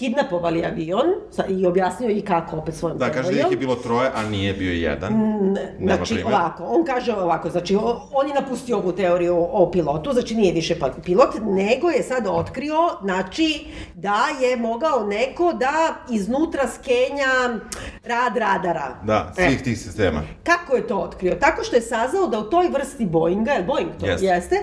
kidnapovali 0.00 0.64
avion 0.64 1.04
sa, 1.30 1.44
i 1.46 1.66
objasnio 1.66 2.10
i 2.10 2.20
kako 2.22 2.56
opet 2.56 2.74
svojom 2.74 2.98
Da, 2.98 3.10
kaže 3.10 3.32
da 3.32 3.38
ih 3.38 3.46
je 3.50 3.56
bilo 3.56 3.74
troje, 3.74 4.10
a 4.14 4.22
nije 4.22 4.52
bio 4.54 4.72
jedan. 4.72 5.12
Ne, 5.42 5.74
Nema 5.78 5.96
znači, 5.96 6.14
primer. 6.14 6.34
ovako, 6.34 6.64
on 6.64 6.84
kaže 6.84 7.12
ovako, 7.14 7.50
znači, 7.50 7.76
on 8.12 8.28
je 8.28 8.34
napustio 8.34 8.76
ovu 8.78 8.92
teoriju 8.92 9.36
o, 9.36 9.48
o 9.54 9.70
pilotu, 9.70 10.12
znači 10.12 10.34
nije 10.34 10.52
više 10.52 10.78
pa- 10.78 10.90
pilot, 11.04 11.28
nego 11.42 11.88
je 11.88 12.02
sad 12.02 12.26
otkrio, 12.28 12.74
znači, 13.02 13.64
da 13.94 14.16
je 14.40 14.56
mogao 14.58 15.06
neko 15.06 15.52
da 15.52 15.72
iznutra 16.10 16.62
skenja 16.68 17.60
rad 18.04 18.36
radara. 18.36 18.94
Da, 19.04 19.32
E. 19.38 19.44
svih 19.44 19.62
tih 19.62 19.78
sistema. 19.78 20.22
Kako 20.44 20.76
je 20.76 20.86
to 20.86 20.96
otkrio? 20.98 21.34
Tako 21.34 21.64
što 21.64 21.76
je 21.76 21.82
saznao 21.82 22.26
da 22.26 22.38
u 22.38 22.44
toj 22.44 22.68
vrsti 22.68 23.06
Boeinga, 23.06 23.50
je 23.52 23.62
Boeing 23.62 23.90
to 24.00 24.06
Jeste. 24.06 24.26
jeste, 24.26 24.56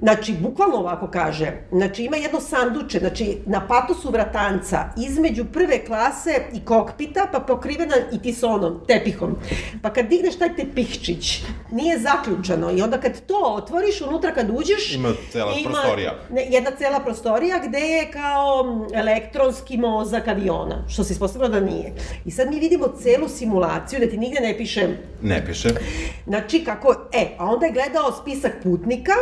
znači, 0.00 0.34
bukvalno 0.34 0.76
ovako 0.76 1.08
kaže, 1.08 1.52
znači 1.72 2.04
ima 2.04 2.16
jedno 2.16 2.40
sanduče, 2.40 2.98
znači 2.98 3.38
na 3.46 3.66
patosu 3.68 4.10
vratanca, 4.10 4.75
između 4.96 5.44
prve 5.44 5.84
klase 5.84 6.42
i 6.52 6.64
kokpita, 6.64 7.28
pa 7.32 7.40
pokrivena 7.40 7.94
i 8.12 8.22
tisonom, 8.22 8.80
tepihom. 8.88 9.36
Pa 9.82 9.92
kad 9.92 10.06
digneš 10.06 10.38
taj 10.38 10.56
tepihčić, 10.56 11.42
nije 11.70 11.98
zaključano 11.98 12.70
i 12.70 12.82
onda 12.82 13.00
kad 13.00 13.26
to 13.26 13.40
otvoriš, 13.44 14.00
unutra 14.00 14.34
kad 14.34 14.50
uđeš... 14.50 14.94
Ima 14.94 15.12
cela 15.32 15.52
prostorija. 15.64 16.14
Ne, 16.30 16.46
jedna 16.50 16.70
cela 16.78 17.00
prostorija 17.00 17.58
gde 17.68 17.78
je 17.78 18.10
kao 18.10 18.86
elektronski 18.94 19.76
mozak 19.76 20.28
aviona, 20.28 20.84
što 20.88 21.04
se 21.04 21.12
ispostavilo 21.12 21.48
da 21.48 21.60
nije. 21.60 21.92
I 22.24 22.30
sad 22.30 22.50
mi 22.50 22.60
vidimo 22.60 22.88
celu 23.02 23.28
simulaciju, 23.28 24.00
da 24.00 24.06
ti 24.06 24.18
nigde 24.18 24.40
ne 24.40 24.56
piše 24.58 24.86
Ne 25.22 25.46
piše. 25.46 25.68
Znači, 26.26 26.64
kako, 26.64 27.08
e, 27.12 27.26
a 27.38 27.44
onda 27.46 27.66
je 27.66 27.72
gledao 27.72 28.12
spisak 28.22 28.52
putnika 28.62 29.12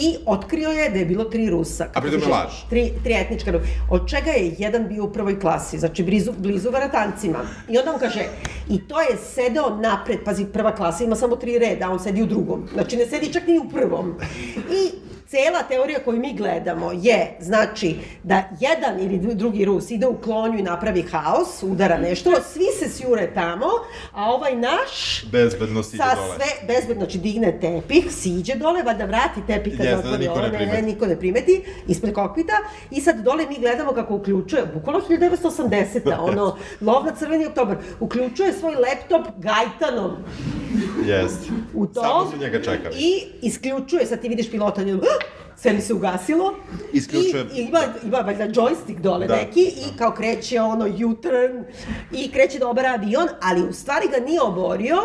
i 0.00 0.16
otkrio 0.26 0.68
je 0.68 0.90
da 0.90 0.98
je 0.98 1.04
bilo 1.04 1.24
tri 1.24 1.50
Rusa. 1.50 1.86
A 1.94 2.00
pritom 2.00 2.20
je 2.20 2.28
laž. 2.28 2.52
Tri, 2.70 2.92
tri 3.04 3.14
etnička 3.14 3.50
Rusa. 3.50 3.64
Od 3.90 4.08
čega 4.08 4.30
je 4.30 4.54
jedan 4.58 4.88
bio 4.88 5.04
u 5.04 5.12
prvoj 5.12 5.40
klasi, 5.40 5.78
znači 5.78 6.02
blizu, 6.02 6.32
blizu 6.38 6.70
varatancima. 6.70 7.38
I 7.68 7.78
onda 7.78 7.92
on 7.92 7.98
kaže, 7.98 8.24
i 8.68 8.88
to 8.88 9.00
je 9.00 9.16
sedeo 9.34 9.76
napred, 9.76 10.18
pazi, 10.24 10.44
prva 10.44 10.74
klasa 10.74 11.04
ima 11.04 11.16
samo 11.16 11.36
tri 11.36 11.58
reda, 11.58 11.86
a 11.86 11.90
on 11.90 12.00
sedi 12.00 12.22
u 12.22 12.26
drugom. 12.26 12.68
Znači, 12.72 12.96
ne 12.96 13.06
sedi 13.06 13.32
čak 13.32 13.46
ni 13.46 13.58
u 13.58 13.68
prvom. 13.68 14.14
I 14.56 14.90
cela 15.28 15.62
teorija 15.62 15.98
koju 15.98 16.18
mi 16.18 16.34
gledamo 16.34 16.92
je, 16.92 17.36
znači, 17.40 17.94
da 18.22 18.42
jedan 18.60 19.00
ili 19.00 19.18
dru- 19.18 19.34
drugi 19.34 19.64
Rus 19.64 19.90
ide 19.90 20.06
u 20.06 20.16
klonju 20.16 20.58
i 20.58 20.62
napravi 20.62 21.02
haos, 21.02 21.62
udara 21.62 21.98
nešto, 21.98 22.30
svi 22.44 22.64
se 22.78 22.90
sjure 22.90 23.30
tamo, 23.34 23.66
a 24.12 24.24
ovaj 24.26 24.56
naš 24.56 25.24
Bezbedno 25.24 25.82
siđe 25.82 25.96
sa 25.98 26.14
dole. 26.16 26.36
sve 26.36 26.46
bezbedno, 26.68 27.04
znači 27.04 27.18
digne 27.18 27.58
tepih, 27.60 28.06
siđe 28.12 28.54
dole, 28.54 28.82
valjda 28.82 29.04
vrati 29.04 29.40
tepih 29.46 29.76
kad 29.76 29.86
Jeste, 29.86 30.08
da 30.08 30.16
niko 30.18 30.40
ne 30.40 30.50
primeti. 30.50 30.82
niko 30.82 31.06
ne 31.06 31.16
primeti, 31.16 31.56
ispred 31.88 32.14
kokpita 32.14 32.52
i 32.90 33.00
sad 33.00 33.16
dole 33.18 33.46
mi 33.46 33.56
gledamo 33.56 33.92
kako 33.92 34.14
uključuje, 34.14 34.62
bukvalno 34.74 35.00
1980-a, 35.02 36.20
ono, 36.32 36.56
lov 36.80 37.04
na 37.04 37.12
crveni 37.12 37.46
oktobar, 37.46 37.76
uključuje 38.00 38.52
svoj 38.52 38.74
laptop 38.74 39.26
gajtanom 39.38 40.16
Jeste. 41.06 41.46
u 41.74 41.86
to 41.86 42.02
Samo 42.02 42.30
su 42.30 42.38
njega 42.38 42.58
čekali. 42.60 42.94
i 42.96 43.22
isključuje, 43.42 44.06
sad 44.06 44.20
ti 44.20 44.28
vidiš 44.28 44.50
pilota, 44.50 44.82
njel, 44.82 44.98
sve 45.58 45.72
mi 45.72 45.80
se 45.80 45.94
ugasilo. 45.94 46.54
Isključuje- 46.92 47.46
I, 47.54 47.60
ima, 47.60 47.80
ima 48.04 48.18
valjda 48.18 48.44
joystick 48.46 48.98
dole 48.98 49.26
Da. 49.26 49.36
neki 49.36 49.60
i 49.60 49.98
kao 49.98 50.10
kreće 50.12 50.60
ono 50.60 50.84
U-turn 50.84 51.64
i 52.12 52.30
kreće 52.32 52.58
da 52.58 52.68
obara 52.68 52.88
avion, 52.90 53.28
ali 53.42 53.62
u 53.62 53.72
stvari 53.72 54.06
ga 54.10 54.26
nije 54.26 54.42
oborio, 54.42 54.96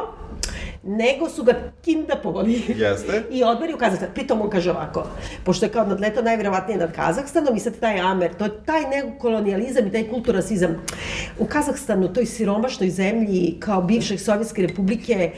nego 0.83 1.29
su 1.29 1.43
ga 1.43 1.53
kidnapovali. 1.81 2.61
Jeste. 2.75 3.23
I 3.35 3.43
odveli 3.43 3.73
u 3.73 3.77
Kazahstan. 3.77 4.09
Pritom 4.13 4.41
on 4.41 4.49
kaže 4.49 4.71
ovako, 4.71 5.07
pošto 5.43 5.65
je 5.65 5.71
kao 5.71 5.85
nadletao 5.85 6.23
najverovatnije 6.23 6.79
nad 6.79 6.95
Kazahstanom 6.95 7.55
i 7.55 7.59
sad 7.59 7.79
taj 7.79 7.99
Amer, 7.99 8.33
to 8.33 8.45
je 8.45 8.63
taj 8.65 8.81
neokolonijalizam 8.81 9.87
i 9.87 9.91
taj 9.91 10.09
kulturasizam. 10.09 10.85
U 11.39 11.45
Kazahstanu, 11.45 12.13
toj 12.13 12.25
siromašnoj 12.25 12.89
zemlji, 12.89 13.57
kao 13.59 13.81
bivšeg 13.81 14.19
Sovjetske 14.19 14.61
republike, 14.61 15.31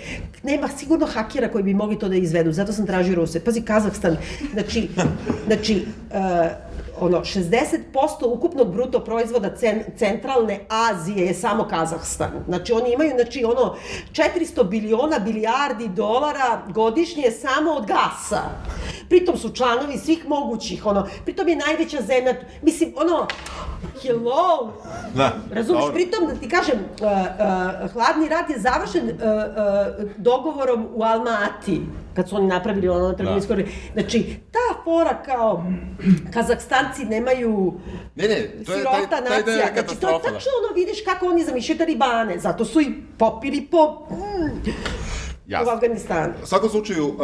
nema 0.43 0.67
sigurno 0.67 1.05
hakera 1.05 1.51
koji 1.51 1.63
bi 1.63 1.73
mogli 1.73 1.99
to 1.99 2.09
da 2.09 2.15
izvedu, 2.15 2.51
zato 2.51 2.73
sam 2.73 2.85
tražio 2.85 3.15
Ruse. 3.15 3.43
Pazi, 3.43 3.61
Kazahstan, 3.61 4.17
znači, 4.53 4.89
znači, 5.47 5.85
uh, 6.11 6.65
ono, 6.99 7.19
60% 7.19 7.77
ukupnog 8.25 8.73
bruto 8.73 8.99
proizvoda 8.99 9.55
cen, 9.55 9.83
centralne 9.97 10.59
Azije 10.69 11.25
je 11.25 11.33
samo 11.33 11.67
Kazahstan. 11.67 12.31
Znači, 12.47 12.73
oni 12.73 12.93
imaju, 12.93 13.11
znači, 13.15 13.43
ono, 13.43 13.75
400 14.11 14.69
biliona 14.69 15.19
bilijardi 15.35 15.87
dolara 15.87 16.61
godišnje 16.67 17.31
samo 17.31 17.71
od 17.71 17.85
gasa. 17.85 18.41
Pritom 19.09 19.37
su 19.37 19.49
članovi 19.49 19.97
svih 19.97 20.27
mogućih, 20.27 20.85
ono, 20.85 21.07
pritom 21.25 21.47
je 21.47 21.55
najveća 21.55 22.01
zemlja, 22.01 22.35
mislim, 22.61 22.93
ono, 22.97 23.27
hello, 24.01 24.73
Da, 25.15 25.31
Razumeš, 25.51 25.81
dobro. 25.81 25.93
pritom 25.95 26.27
da 26.27 26.35
ti 26.35 26.49
kažem, 26.49 26.75
uh, 26.75 27.07
uh, 27.07 27.91
hladni 27.91 28.29
rat 28.29 28.49
je 28.49 28.59
završen 28.59 29.03
uh, 29.03 29.15
uh, 29.15 30.11
dogovorom 30.17 30.87
u 30.93 31.03
Almati, 31.03 31.81
kad 32.15 32.29
su 32.29 32.35
oni 32.35 32.47
napravili 32.47 32.89
ono 32.89 33.13
trgovinsko... 33.13 33.55
Da. 33.55 33.63
Znači, 33.93 34.35
ta 34.51 34.83
fora 34.83 35.23
kao 35.25 35.63
Kazahstanci 36.33 37.05
nemaju 37.05 37.73
Ne, 38.15 38.27
ne, 38.27 38.35
to 38.65 38.73
je 38.73 38.77
sirota 38.77 39.07
taj, 39.09 39.09
taj, 39.09 39.09
taj 39.09 39.39
nacija. 39.39 39.53
je 39.53 39.73
Znači, 39.73 39.99
to 40.01 40.09
je 40.09 40.13
da. 40.13 40.19
tačno 40.19 40.51
ono, 40.63 40.75
vidiš 40.75 40.97
kako 41.05 41.25
oni 41.25 41.43
zamišljaju 41.43 41.77
talibane, 41.77 42.39
zato 42.39 42.65
su 42.65 42.81
i 42.81 42.93
popili 43.17 43.67
po... 43.71 44.07
Mm, 44.11 44.69
u 45.47 45.51
Jasno. 45.51 45.73
Afganistanu. 45.73 46.33
U 46.43 46.45
svakom 46.45 46.69
slučaju, 46.69 47.07
uh, 47.07 47.15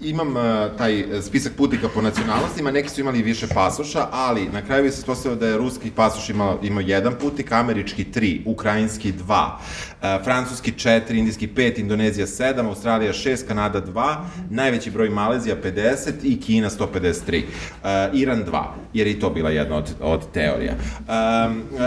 imam 0.00 0.36
uh, 0.36 0.42
taj 0.78 1.04
spisak 1.22 1.52
putnika 1.56 1.88
po 1.94 2.02
nacionalnostima, 2.02 2.70
neki 2.70 2.88
su 2.88 3.00
imali 3.00 3.22
više 3.22 3.46
pasoša, 3.54 4.06
ali 4.12 4.48
na 4.48 4.62
kraju 4.62 4.84
je 4.84 4.92
se 4.92 4.98
ispostavio 4.98 5.36
da 5.36 5.46
je 5.46 5.58
ruski 5.58 5.90
pasoš 5.90 6.30
imao, 6.30 6.58
imao 6.62 6.80
jedan 6.80 7.14
putnik, 7.20 7.52
američki 7.52 8.04
tri, 8.04 8.42
ukrajinski 8.46 9.12
dva, 9.12 9.58
uh, 9.58 10.24
francuski 10.24 10.72
četiri, 10.72 11.18
indijski 11.18 11.46
pet, 11.46 11.78
Indonezija 11.78 12.26
sedam, 12.26 12.66
Australija 12.66 13.12
šest, 13.12 13.48
Kanada 13.48 13.80
dva, 13.80 14.24
najveći 14.50 14.90
broj 14.90 15.10
Malezija 15.10 15.56
50 15.62 16.12
i 16.22 16.40
Kina 16.40 16.70
153. 16.70 17.42
Uh, 17.42 17.88
Iran 18.12 18.44
dva, 18.44 18.74
jer 18.92 19.06
je 19.06 19.12
i 19.12 19.20
to 19.20 19.30
bila 19.30 19.50
jedna 19.50 19.76
od, 19.76 19.94
od 20.00 20.32
teorija. 20.32 20.72
Um, 20.72 21.62
uh, 21.72 21.80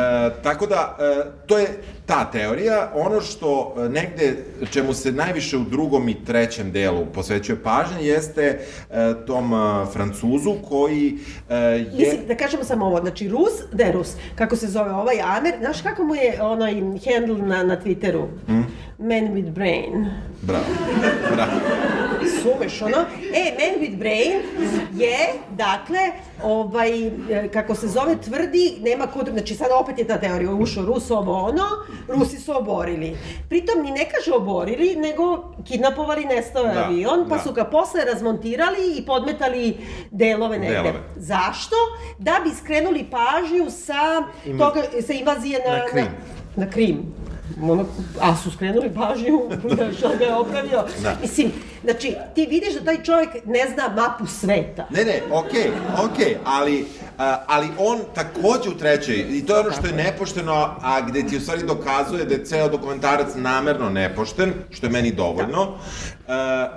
tako 0.44 0.66
da, 0.66 0.98
uh, 1.00 1.48
to 1.48 1.58
je 1.58 1.68
ta 2.12 2.32
teorija, 2.32 2.92
ono 2.96 3.22
što 3.22 3.76
e, 3.78 3.90
negde 3.90 4.36
čemu 4.72 4.94
se 4.94 5.12
najviše 5.12 5.58
u 5.58 5.64
drugom 5.64 6.10
i 6.10 6.26
trećem 6.26 6.72
delu 6.72 7.06
posvećuje 7.06 7.64
pažnja 7.64 7.98
jeste 8.00 8.42
e, 8.42 9.14
tom 9.28 9.54
e, 9.54 9.86
Francuzu 9.94 10.56
koji 10.70 11.18
e, 11.50 11.56
je... 11.56 11.86
Mislim, 11.98 12.28
da 12.28 12.36
kažemo 12.36 12.64
samo 12.64 12.86
ovo, 12.86 13.00
znači 13.02 13.28
Rus, 13.28 13.54
da 13.74 13.84
je 13.84 13.92
Rus, 13.92 14.14
kako 14.36 14.56
se 14.56 14.68
zove 14.68 14.92
ovaj 14.92 15.22
Amer, 15.22 15.54
znaš 15.60 15.82
kako 15.82 16.04
mu 16.04 16.16
je 16.16 16.42
onaj 16.42 16.74
handle 16.74 17.48
na, 17.48 17.64
na 17.64 17.78
Twitteru? 17.82 18.26
Mm. 18.48 18.64
Man 19.02 19.34
with 19.34 19.52
Brain. 19.52 20.10
Bravo, 20.42 20.66
bravo. 21.36 21.52
Sumeš, 22.42 22.82
ono? 22.82 22.98
E, 23.34 23.58
Man 23.60 23.82
with 23.82 23.98
Brain 23.98 24.32
je, 24.94 25.18
dakle, 25.58 26.00
ovaj, 26.44 27.08
e, 27.08 27.50
kako 27.54 27.76
se 27.76 27.88
zove, 27.88 28.22
tvrdi, 28.22 28.78
nema 28.82 29.08
kod, 29.08 29.30
znači 29.32 29.56
sad 29.56 29.68
opet 29.82 30.00
je 30.00 30.08
ta 30.08 30.18
teorija, 30.18 30.54
ušao 30.54 30.86
Rus, 30.86 31.12
ovo 31.12 31.34
ono, 31.34 31.64
Rusi 32.10 32.38
su 32.38 32.52
oborili. 32.54 33.18
Pritom 33.50 33.82
ni 33.82 33.92
ne 33.92 34.06
kaže 34.08 34.32
oborili, 34.34 34.96
nego 34.98 35.24
kidnapovali 35.64 36.26
nestao 36.26 36.64
Da, 36.64 36.70
avion, 36.82 37.26
pa 37.30 37.36
da. 37.36 37.42
su 37.42 37.54
ga 37.54 37.66
posle 37.66 38.06
razmontirali 38.06 38.62
i 38.94 39.06
podmetali 39.06 39.78
delove 40.12 40.60
negde. 40.60 40.74
Delove. 40.74 41.00
Zašto? 41.16 41.76
Da 42.18 42.42
bi 42.44 42.50
skrenuli 42.52 43.06
pažnju 43.06 43.70
sa, 43.72 44.24
Inva- 44.46 44.58
toga, 44.60 44.82
sa 45.02 45.14
invazije 45.14 45.60
na, 45.62 45.74
Na 45.74 45.86
Krim. 45.88 46.06
Na, 46.56 46.66
na 46.66 46.72
Krim. 46.72 47.14
Ono, 47.64 47.86
a 48.22 48.36
su 48.36 48.52
skrenuli 48.52 48.90
pažnju 48.92 49.40
na 49.78 49.94
šta 49.94 50.10
ga 50.16 50.26
je 50.26 50.36
opravio. 50.36 50.84
Da. 51.04 51.16
Mislim, 51.22 51.52
znači, 51.84 52.16
ti 52.36 52.46
vidiš 52.46 52.74
da 52.74 52.86
taj 52.86 53.04
čovjek 53.04 53.30
ne 53.46 53.60
zna 53.74 53.90
mapu 53.96 54.26
sveta. 54.28 54.88
Ne, 54.90 55.06
ne, 55.06 55.22
okej, 55.32 55.72
okej, 56.06 56.38
ali, 56.46 56.86
a, 57.18 57.38
ali 57.48 57.68
on 57.78 58.00
takođe 58.16 58.70
u 58.70 58.78
trećoj, 58.78 59.16
i 59.30 59.46
to 59.46 59.54
je 59.54 59.60
ono 59.60 59.72
što 59.72 59.88
je 59.88 59.94
nepošteno, 59.94 60.54
a 60.82 61.02
gde 61.02 61.24
ti 61.24 61.38
u 61.38 61.42
stvari 61.42 61.62
dokazuje 61.64 62.26
da 62.26 62.34
je 62.34 62.46
ceo 62.46 62.70
dokumentarac 62.70 63.28
namerno 63.36 63.90
nepošten, 63.90 64.54
što 64.70 64.86
je 64.86 64.92
meni 64.92 65.12
dovoljno, 65.12 65.78
a, 66.28 66.68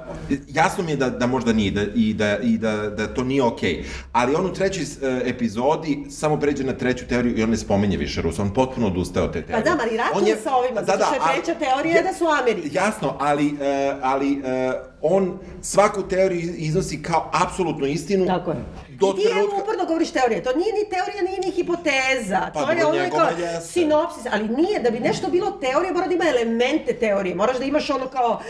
jasno 0.48 0.84
mi 0.84 0.90
je 0.90 0.96
da, 0.96 1.10
da 1.10 1.26
možda 1.26 1.52
nije 1.52 1.70
da, 1.70 1.82
i, 1.94 2.14
da, 2.14 2.38
i 2.38 2.58
da, 2.58 2.72
da 2.76 3.06
to 3.06 3.24
nije 3.24 3.42
okej, 3.42 3.84
ali 4.12 4.34
on 4.34 4.46
u 4.46 4.52
trećoj 4.52 4.82
e, 4.82 4.86
epizodi 5.24 6.06
samo 6.10 6.40
pređe 6.40 6.64
na 6.64 6.72
treću 6.72 7.06
teoriju 7.06 7.38
i 7.38 7.42
on 7.42 7.50
ne 7.50 7.56
spominje 7.56 7.96
više 7.96 8.22
Rusa, 8.22 8.42
on 8.42 8.54
potpuno 8.54 8.86
odustaje 8.86 9.26
od 9.26 9.32
te 9.32 9.40
Pa 9.42 9.46
teorije. 9.46 9.64
da, 9.64 9.78
ali 9.82 9.96
ratuje 9.96 10.36
sa 10.36 10.56
ovima, 10.56 10.84
zato 10.84 11.04
što 11.04 11.14
je 11.14 11.20
ali- 11.22 11.42
treća 11.42 11.58
teorija 11.58 12.02
da 12.02 12.12
su 12.14 12.24
Ameri. 12.40 12.70
Jasno, 12.72 13.16
ali, 13.20 13.54
e, 13.60 13.94
ali 14.02 14.42
e, 14.44 14.72
on 15.06 15.38
svaku 15.62 16.02
teoriju 16.02 16.54
iznosi 16.56 17.02
kao 17.02 17.30
apsolutnu 17.32 17.86
istinu. 17.86 18.26
Tako 18.26 18.50
je. 18.50 18.56
Do 19.00 19.14
I 19.16 19.16
ti 19.16 19.28
trenutka... 19.28 19.56
uporno 19.62 19.84
govoriš 19.86 20.10
teorija. 20.10 20.42
To 20.42 20.52
nije 20.56 20.72
ni 20.72 20.84
teorija, 20.90 21.22
nije 21.22 21.40
ni 21.40 21.50
hipoteza. 21.50 22.40
Pa 22.54 22.64
to 22.64 22.72
je 22.72 22.86
ono 22.86 23.10
kao 23.10 23.28
jeste. 23.38 23.72
sinopsis, 23.72 24.24
ali 24.32 24.48
nije. 24.48 24.80
Da 24.80 24.90
bi 24.90 25.00
nešto 25.00 25.28
bilo 25.28 25.50
teorija, 25.50 25.92
mora 25.92 26.06
da 26.06 26.14
ima 26.14 26.24
elemente 26.28 26.92
teorije. 26.92 27.34
Moraš 27.34 27.58
da 27.58 27.64
imaš 27.64 27.90
ono 27.90 28.06
kao, 28.06 28.40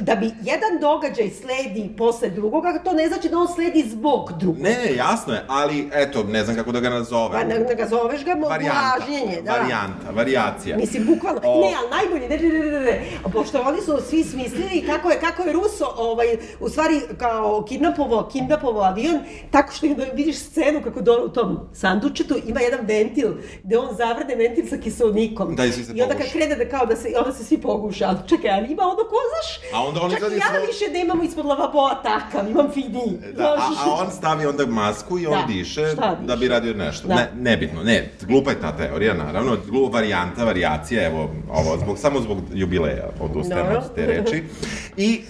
da 0.00 0.14
bi 0.14 0.26
jedan 0.26 0.72
događaj 0.80 1.30
sledi 1.30 1.90
posle 1.98 2.28
drugoga, 2.30 2.78
to 2.84 2.92
ne 2.92 3.08
znači 3.08 3.28
da 3.28 3.38
on 3.38 3.48
sledi 3.54 3.84
zbog 3.88 4.32
drugog. 4.38 4.62
Ne, 4.62 4.78
ne, 4.84 4.94
jasno 4.94 5.34
je, 5.34 5.44
ali 5.48 5.90
eto, 5.92 6.22
ne 6.24 6.44
znam 6.44 6.56
kako 6.56 6.72
da 6.72 6.80
ga 6.80 6.90
nazovem. 6.90 7.40
Pa 7.40 7.46
ne, 7.46 7.58
ne 7.58 7.74
ga 7.74 7.86
zoveš 7.86 8.24
ga 8.24 8.34
blažnjenje, 8.34 9.42
da. 9.42 9.52
varijanta, 9.52 10.10
varijacija. 10.14 10.76
Mislim, 10.76 11.06
bukvalno, 11.06 11.40
O. 11.44 11.60
ne, 11.60 11.74
ali 11.78 11.90
najbolje, 11.90 12.28
ne, 12.28 12.38
ne, 12.38 12.58
ne, 12.58 12.70
ne, 12.70 12.80
ne, 12.80 13.10
pošto 13.32 13.60
oni 13.60 13.80
su 13.80 13.98
svi 14.08 14.24
smislili 14.24 14.84
kako 14.86 15.10
je, 15.10 15.20
kako 15.20 15.42
je 15.42 15.52
Ruso, 15.52 15.86
ovaj, 15.96 16.26
u 16.60 16.68
stvari, 16.68 17.00
kao 17.18 17.64
kidnapovo, 17.68 18.28
kidnapovo 18.32 18.80
avion, 18.80 19.18
tako 19.50 19.72
što 19.72 19.86
da 19.94 20.04
vidiš 20.04 20.36
scenu 20.38 20.80
kako 20.84 21.00
dole 21.00 21.24
u 21.24 21.28
tom 21.28 21.58
sandučetu 21.72 22.34
ima 22.46 22.60
jedan 22.60 22.86
ventil, 22.86 23.28
gde 23.62 23.78
on 23.78 23.96
zavrne 23.96 24.34
ventil 24.34 24.66
sa 24.66 24.76
kiselnikom. 24.76 25.56
Da, 25.56 25.64
i 25.64 25.72
svi 25.72 25.84
se 25.84 25.92
I 25.94 26.02
onda 26.02 26.14
kad 26.14 26.32
krene 26.32 26.56
da 26.56 26.68
kao 26.68 26.86
da 26.86 26.96
se, 26.96 27.08
onda 27.18 27.32
se 27.32 27.44
svi 27.44 27.58
poguše, 27.58 28.04
ali 28.04 28.18
čekaj, 28.28 28.50
ali 28.50 28.72
ima 28.72 28.82
ono 28.82 28.96
ko, 28.96 29.16
znaš, 29.30 29.70
A 29.74 29.84
onda 29.84 30.00
on 30.00 30.10
čak 30.10 30.20
i 30.20 30.24
ja 30.24 30.28
svoj- 30.50 30.66
više 30.66 30.84
nemam 30.92 31.22
ispod 31.22 31.46
lavaboa 31.46 31.94
takav, 32.02 32.50
imam 32.50 32.70
fini. 32.72 33.18
Da, 33.36 33.44
a, 33.44 33.70
a 33.86 33.94
on 33.94 34.10
stavi 34.10 34.46
onda 34.46 34.66
masku 34.66 35.18
i 35.18 35.26
on 35.26 35.32
Da, 35.40 35.46
diše 35.46 35.86
šta 35.92 36.16
da 36.22 36.36
bi 36.36 36.40
diše? 36.40 36.52
radio 36.52 36.74
nešto. 36.74 37.08
Da. 37.08 37.14
Ne, 37.14 37.30
nebitno, 37.36 37.82
ne, 37.82 38.10
glupa 38.22 38.50
je 38.50 38.60
ta 38.60 38.76
teorija, 38.76 39.14
naravno, 39.14 39.56
glupa 39.68 39.94
varijanta, 39.94 40.44
varijacija, 40.44 41.06
evo, 41.06 41.30
ovo, 41.50 41.78
zbog, 41.78 41.98
samo 41.98 42.20
zbog 42.20 42.38
jubileja 42.52 43.08
odustajem 43.20 43.64
Dobro. 43.66 43.78
od 43.80 43.94
te 43.94 44.06
reči. 44.06 44.42
I 44.96 45.20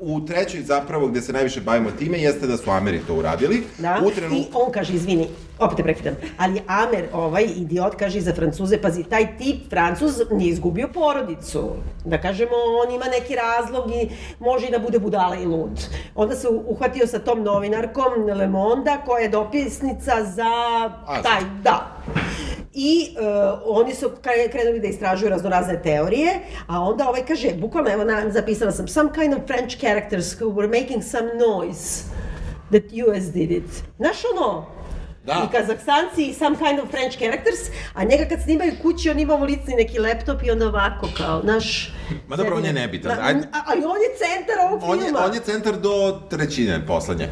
uh, 0.00 0.14
u 0.14 0.26
trećoj 0.26 0.62
zapravo 0.62 1.06
gde 1.06 1.20
se 1.20 1.32
najviše 1.32 1.60
bavimo 1.60 1.90
time 1.90 2.18
jeste 2.18 2.46
da 2.46 2.56
su 2.56 2.70
Ameri 2.70 3.00
to 3.06 3.14
uradili. 3.14 3.62
Da, 3.78 4.00
U 4.04 4.34
i 4.34 4.44
on 4.54 4.72
kaže, 4.72 4.92
izvini, 4.92 5.28
opet 5.58 5.76
te 5.76 5.82
prekidam, 5.82 6.14
ali 6.38 6.62
Amer, 6.66 7.08
ovaj 7.12 7.44
idiot, 7.56 7.94
kaže 7.94 8.20
za 8.20 8.34
Francuze, 8.34 8.82
pazi, 8.82 9.04
taj 9.04 9.38
tip 9.38 9.70
Francuz 9.70 10.20
nije 10.30 10.50
izgubio 10.50 10.88
porodicu. 10.94 11.70
Da 12.04 12.20
kažemo, 12.20 12.52
on 12.86 12.94
ima 12.94 13.04
neki 13.04 13.34
razlog 13.34 13.90
i 13.90 14.10
može 14.40 14.66
i 14.66 14.70
da 14.70 14.78
bude 14.78 14.98
budala 14.98 15.36
i 15.36 15.46
lud. 15.46 15.80
Onda 16.14 16.36
se 16.36 16.48
uhvatio 16.48 17.06
sa 17.06 17.18
tom 17.18 17.42
novinarkom 17.42 18.24
Le 18.36 18.48
Monde, 18.48 18.90
koja 19.06 19.22
je 19.22 19.28
dopisnica 19.28 20.24
za 20.24 20.50
taj, 21.22 21.40
da. 21.62 21.96
I 22.72 23.16
uh, 23.16 23.60
oni 23.64 23.94
su 23.94 24.10
kre- 24.22 24.50
krenuli 24.50 24.80
da 24.80 24.86
istražuju 24.86 25.30
raznorazne 25.30 25.82
teorije, 25.82 26.40
a 26.66 26.80
onda 26.80 27.08
ovaj 27.08 27.26
kaže, 27.26 27.54
bukvalno, 27.54 27.90
evo, 27.90 28.04
na, 28.04 28.30
zapisala 28.30 28.72
sam, 28.72 28.88
some 28.88 29.10
kind 29.14 29.34
of 29.34 29.40
French 29.46 29.80
characters 29.80 30.40
who 30.40 30.54
were 30.54 30.80
making 30.80 31.02
some 31.02 31.28
noise 31.34 32.04
that 32.70 32.92
US 32.92 33.28
did 33.28 33.50
it. 33.50 33.82
Ono, 34.32 34.66
Da. 35.22 35.32
I 35.44 35.52
Kazahstanci 35.52 36.22
i 36.22 36.34
some 36.34 36.56
kind 36.58 36.80
of 36.80 36.90
French 36.90 37.18
characters, 37.18 37.60
a 37.94 38.04
njega 38.04 38.24
kad 38.26 38.42
snimaju 38.42 38.72
kući, 38.82 39.10
on 39.10 39.18
ima 39.18 39.34
u 39.34 39.42
lici 39.42 39.74
neki 39.74 39.98
laptop 39.98 40.42
i 40.42 40.50
onda 40.50 40.66
ovako 40.66 41.08
kao, 41.16 41.42
naš... 41.42 41.92
Ma 42.28 42.36
dobro, 42.36 42.56
on 42.56 42.64
je 42.64 42.72
nebitan. 42.72 43.16
Da, 43.16 43.22
Ajde. 43.22 43.40
a- 43.52 43.62
ali 43.66 43.78
on 43.80 43.96
je 43.98 44.08
centar 44.18 44.66
ovog 44.66 44.80
On 44.84 44.98
je, 44.98 45.04
filma. 45.04 45.20
on 45.20 45.34
je 45.34 45.40
centar 45.42 45.74
do 45.74 46.20
trećine 46.30 46.86
poslednje. 46.86 47.24
E, 47.24 47.28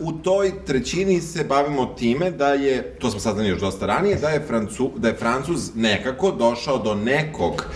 u 0.00 0.12
toj 0.14 0.64
trećini 0.64 1.20
se 1.20 1.44
bavimo 1.44 1.86
time 1.88 2.30
da 2.30 2.48
je, 2.48 2.82
to 2.94 3.10
smo 3.10 3.20
saznali 3.20 3.48
još 3.48 3.60
dosta 3.60 3.86
ranije, 3.86 4.16
da 4.16 4.28
je, 4.28 4.40
Francu, 4.40 4.92
da 4.96 5.08
je 5.08 5.14
Francuz 5.14 5.70
nekako 5.76 6.30
došao 6.30 6.78
do 6.78 6.94
nekog 6.94 7.66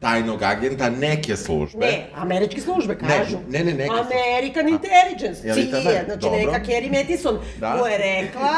tajnog 0.00 0.42
agenta 0.42 0.90
neke 0.90 1.36
službe. 1.36 1.78
Ne, 1.80 2.06
američke 2.14 2.60
službe 2.60 2.98
kažu. 2.98 3.36
ne, 3.48 3.58
ne, 3.58 3.72
neke 3.72 3.88
su- 3.88 4.00
American 4.02 4.68
Intelligence, 4.68 5.48
Je 5.48 5.54
li 5.54 5.70
to 5.70 5.80
CIA, 5.80 5.92
ne? 5.92 6.04
znači 6.04 6.20
Dobro. 6.20 6.38
neka 6.38 6.64
Kerry 6.64 6.92
Mattison, 6.92 7.38
Da. 7.58 7.72
koja 7.72 7.92
je 7.92 7.98
rekla, 8.22 8.54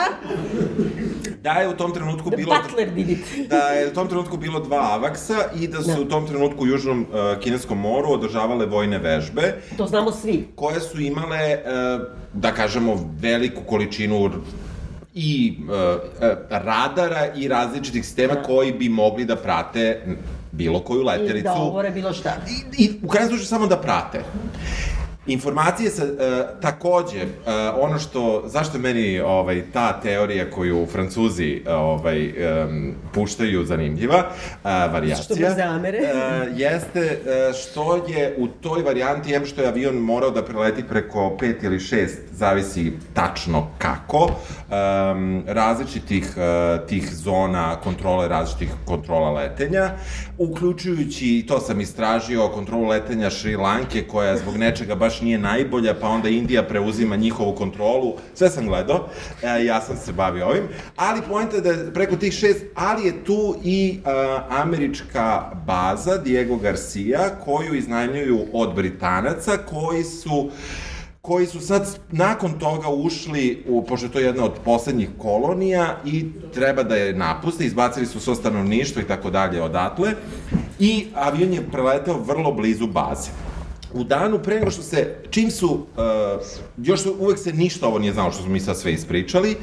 Da 1.42 1.52
je 1.52 1.68
u 1.68 1.72
tom 1.76 1.94
trenutku 1.94 2.30
the 2.30 2.36
bilo... 2.36 2.54
Butler 2.62 2.90
did 2.90 3.10
it. 3.10 3.18
da 3.50 3.56
je 3.56 3.88
u 3.88 3.94
tom 3.94 4.08
trenutku 4.08 4.36
bilo 4.36 4.60
dva 4.60 4.92
avaksa 4.92 5.34
i 5.60 5.68
da 5.68 5.82
su 5.82 5.90
Da. 5.94 6.00
u 6.00 6.04
tom 6.04 6.26
trenutku 6.26 6.64
u 6.64 6.66
Južnom 6.66 7.00
uh, 7.00 7.40
Kineskom 7.40 7.78
moru 7.78 8.12
održavale 8.12 8.66
vojne 8.66 8.98
vežbe 8.98 9.54
To 9.76 9.86
znamo 9.86 10.12
svi. 10.12 10.48
koje 10.54 10.80
su 10.80 11.00
imale, 11.00 11.38
e, 11.38 11.60
da 12.32 12.52
kažemo, 12.52 13.14
veliku 13.20 13.62
količinu 13.66 14.30
i 15.14 15.58
e, 16.20 16.34
radara 16.50 17.26
i 17.36 17.48
različitih 17.48 18.04
sistema 18.04 18.34
koji 18.34 18.72
bi 18.72 18.88
mogli 18.88 19.24
da 19.24 19.36
prate 19.36 20.00
bilo 20.52 20.80
koju 20.80 21.00
I 21.00 21.04
letelicu. 21.04 21.44
da 21.44 21.52
ovore 21.54 21.90
bilo 21.90 22.12
šta. 22.12 22.36
I, 22.78 22.84
i 22.84 22.90
u 23.02 23.08
krajnjem 23.08 23.28
slučaju 23.28 23.46
samo 23.46 23.66
da 23.66 23.76
prate. 23.76 24.20
Informacije 25.26 25.90
sa, 25.90 26.04
e, 26.04 26.08
takođe, 26.60 27.20
e, 27.20 27.26
ono 27.80 27.98
što, 27.98 28.42
zašto 28.46 28.78
meni 28.78 29.20
ovaj, 29.20 29.62
ta 29.72 30.00
teorija 30.00 30.50
koju 30.50 30.86
Francuzi 30.92 31.62
ovaj, 31.68 32.26
e, 32.26 32.66
puštaju 33.14 33.64
zanimljiva, 33.64 34.18
e, 34.18 34.28
varijacija, 34.64 35.24
Što 35.24 35.34
mrze 35.34 35.62
Amere. 35.62 35.98
e, 35.98 36.12
jeste 36.56 37.00
e, 37.00 37.52
što 37.52 37.96
je 38.08 38.34
u 38.38 38.48
toj 38.48 38.82
varijanti, 38.82 39.34
em 39.34 39.46
što 39.46 39.60
je 39.62 39.68
avion 39.68 39.94
morao 39.96 40.30
da 40.30 40.44
preleti 40.44 40.82
preko 40.88 41.36
pet 41.40 41.62
ili 41.62 41.80
šest, 41.80 42.18
zavisi 42.32 42.92
tačno 43.14 43.68
kako, 43.78 44.30
em, 44.70 45.42
različitih 45.46 46.34
e, 46.36 46.86
tih 46.86 47.14
zona 47.14 47.76
kontrole, 47.76 48.28
različitih 48.28 48.70
kontrola 48.84 49.30
letenja, 49.30 49.90
uključujući, 50.38 51.44
to 51.48 51.60
sam 51.60 51.80
istražio, 51.80 52.48
kontrolu 52.48 52.86
letenja 52.88 53.30
Šri 53.30 53.56
Lanke, 53.56 54.02
koja 54.02 54.36
zbog 54.36 54.56
nečega 54.56 54.94
baš 54.94 55.15
nije 55.20 55.38
najbolja, 55.38 55.94
pa 56.00 56.08
onda 56.08 56.28
Indija 56.28 56.62
preuzima 56.62 57.16
njihovu 57.16 57.54
kontrolu, 57.54 58.14
sve 58.34 58.50
sam 58.50 58.66
gledao, 58.66 59.08
e, 59.42 59.64
ja 59.64 59.80
sam 59.80 59.96
se 59.96 60.12
bavio 60.12 60.46
ovim, 60.46 60.64
ali 60.96 61.22
pojenta 61.28 61.56
je 61.56 61.62
da 61.62 61.70
je 61.70 61.94
preko 61.94 62.16
tih 62.16 62.32
šest, 62.32 62.64
ali 62.74 63.06
je 63.06 63.24
tu 63.24 63.56
i 63.64 63.98
e, 63.98 64.10
američka 64.48 65.50
baza 65.66 66.16
Diego 66.16 66.56
Garcia, 66.56 67.30
koju 67.44 67.74
iznajmljuju 67.74 68.46
od 68.52 68.74
Britanaca, 68.74 69.56
koji 69.56 70.04
su 70.04 70.50
koji 71.26 71.46
su 71.46 71.60
sad 71.60 71.98
nakon 72.10 72.52
toga 72.58 72.88
ušli, 72.88 73.64
u, 73.68 73.82
pošto 73.84 74.06
je 74.06 74.12
to 74.12 74.18
jedna 74.18 74.44
od 74.44 74.52
poslednjih 74.64 75.08
kolonija 75.18 75.96
i 76.04 76.26
treba 76.54 76.82
da 76.82 76.96
je 76.96 77.14
napuste, 77.14 77.64
izbacili 77.64 78.06
su 78.06 78.20
svo 78.20 78.34
stanovništvo 78.34 79.02
i 79.02 79.04
tako 79.04 79.30
dalje 79.30 79.62
odatle 79.62 80.12
i 80.78 81.06
avion 81.14 81.52
je 81.52 81.68
preletao 81.72 82.18
vrlo 82.18 82.52
blizu 82.52 82.86
baze. 82.86 83.30
U 83.96 84.04
danu 84.04 84.38
pre 84.38 84.54
nego 84.58 84.70
što 84.70 84.82
se, 84.82 85.14
čim 85.30 85.50
su, 85.50 85.72
uh, 85.72 86.42
još 86.82 87.02
su, 87.02 87.16
uvek 87.18 87.38
se 87.38 87.52
ništa 87.52 87.86
ovo 87.86 87.98
nije 87.98 88.12
znalo 88.12 88.30
što 88.30 88.42
smo 88.42 88.52
mi 88.52 88.60
sad 88.60 88.78
sve 88.78 88.92
ispričali, 88.92 89.56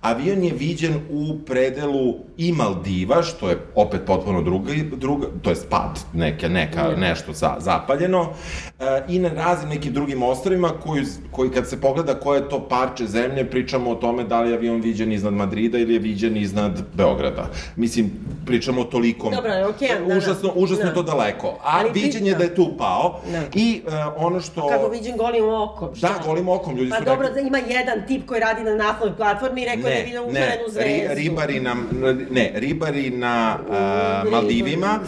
avion 0.00 0.44
je 0.44 0.52
viđen 0.52 0.94
u 1.10 1.38
predelu 1.46 2.14
i 2.36 2.52
Maldiva, 2.52 3.22
što 3.22 3.48
je 3.48 3.58
opet 3.74 4.00
potpuno 4.06 4.42
druga, 4.42 4.72
druga 4.96 5.26
to 5.42 5.50
je 5.50 5.56
pad, 5.70 6.00
neke, 6.14 6.48
neka, 6.48 6.88
nešto 6.96 7.32
za, 7.32 7.56
zapaljeno, 7.58 8.20
uh, 8.20 8.86
i 9.08 9.18
na 9.18 9.28
raznim 9.28 9.68
nekim 9.68 9.92
drugim 9.92 10.22
ostrovima 10.22 10.68
koji, 10.68 11.04
koji 11.30 11.50
kad 11.50 11.68
se 11.68 11.80
pogleda 11.80 12.14
koje 12.14 12.38
je 12.38 12.48
to 12.48 12.68
parče 12.68 13.06
zemlje, 13.06 13.50
pričamo 13.50 13.90
o 13.90 13.94
tome 13.94 14.24
da 14.24 14.40
li 14.40 14.50
je 14.50 14.56
avion 14.56 14.80
viđen 14.80 15.12
iznad 15.12 15.32
Madrida 15.32 15.78
ili 15.78 15.92
je 15.92 15.98
viđen 15.98 16.36
iznad 16.36 16.82
Beograda. 16.94 17.50
Mislim, 17.76 18.10
pričamo 18.46 18.80
o 18.80 18.84
tolikom... 18.84 19.32
Dobro, 19.34 19.50
okej, 19.68 19.88
da, 19.88 20.04
da. 20.04 20.16
Užasno, 20.18 20.52
užasno 20.54 20.84
Da. 20.84 20.94
to 20.94 21.02
daleko. 21.02 21.58
A 21.62 21.80
Ali 21.80 21.90
viđen 21.94 22.26
je 22.26 22.34
da 22.34 22.44
je 22.44 22.54
tu 22.54 22.74
pao. 22.78 23.20
Da. 23.32 23.42
I 23.54 23.79
uh, 23.86 23.92
ono 24.16 24.40
što... 24.40 24.68
Kako 24.68 24.88
viđen 24.88 25.16
golim 25.16 25.48
okom. 25.48 25.94
šta? 25.94 26.08
Da, 26.08 26.26
golim 26.26 26.48
okom, 26.48 26.76
ljudi 26.76 26.90
Pa 26.90 26.96
su 26.96 27.04
dobro, 27.04 27.26
rekli... 27.26 27.42
da 27.42 27.48
ima 27.48 27.58
jedan 27.58 28.06
tip 28.06 28.26
koji 28.26 28.40
radi 28.40 28.62
na 28.62 28.74
naftnoj 28.74 29.16
platformi 29.16 29.62
i 29.62 29.64
rekao 29.64 29.82
da 29.82 29.88
je 29.88 30.04
vidio 30.04 30.24
užarenu 30.24 30.64
ri, 30.66 30.70
zvezdu. 30.70 31.14
ribari 31.14 31.60
na, 31.60 31.76
ne, 32.30 32.52
ribari 32.54 33.10
na 33.10 33.58
uh, 33.60 33.74
Ribari 33.74 34.30
Maldivima, 34.30 34.98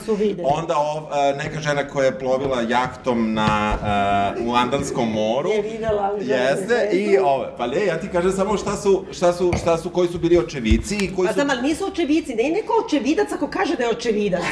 onda 0.44 0.74
ov, 0.78 1.02
uh, 1.02 1.38
neka 1.44 1.60
žena 1.60 1.88
koja 1.88 2.04
je 2.04 2.18
plovila 2.18 2.60
jahtom 2.68 3.34
na, 3.34 3.74
uh, 4.38 4.46
u 4.46 4.54
Andanskom 4.54 5.12
moru, 5.12 5.50
Je 5.50 5.62
videla 5.62 6.16
jeste, 6.20 6.88
i 6.92 7.18
ove, 7.18 7.48
pa 7.58 7.66
ne, 7.66 7.86
ja 7.86 8.00
ti 8.00 8.08
kažem 8.12 8.32
samo 8.32 8.56
šta 8.56 8.76
su, 8.76 9.04
šta 9.12 9.32
su, 9.32 9.52
šta 9.62 9.78
su, 9.78 9.90
koji 9.90 10.08
su 10.08 10.18
bili 10.18 10.38
očevici 10.38 10.96
i 10.96 11.14
koji 11.16 11.26
Pa 11.26 11.32
su, 11.32 11.40
znam, 11.40 11.50
ali 11.50 11.68
nisu 11.68 11.86
očevici, 11.86 12.34
ne 12.34 12.42
je 12.42 12.52
neko 12.52 12.72
očevidac 12.86 13.32
ako 13.32 13.46
kaže 13.46 13.76
da 13.76 13.84
je 13.84 13.90
očevidac. 13.90 14.42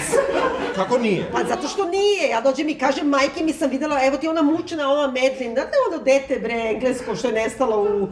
kako 0.74 0.98
nije? 0.98 1.24
Pa 1.32 1.38
zato 1.48 1.68
što 1.68 1.88
nije, 1.88 2.28
ja 2.30 2.40
dođem 2.40 2.68
i 2.68 2.78
kažem, 2.78 3.08
majke 3.08 3.44
mi 3.44 3.52
sam 3.52 3.70
videla, 3.70 4.00
evo 4.10 4.18
ti 4.18 4.28
ona 4.28 4.42
mučna, 4.42 4.88
ona 4.88 5.12
Medlin, 5.12 5.54
da 5.54 5.60
ono 5.88 5.98
dete 6.04 6.38
bre, 6.38 6.62
englesko 6.66 7.14
što 7.14 7.28
je 7.28 7.34
nestalo 7.34 7.82
u, 7.82 8.08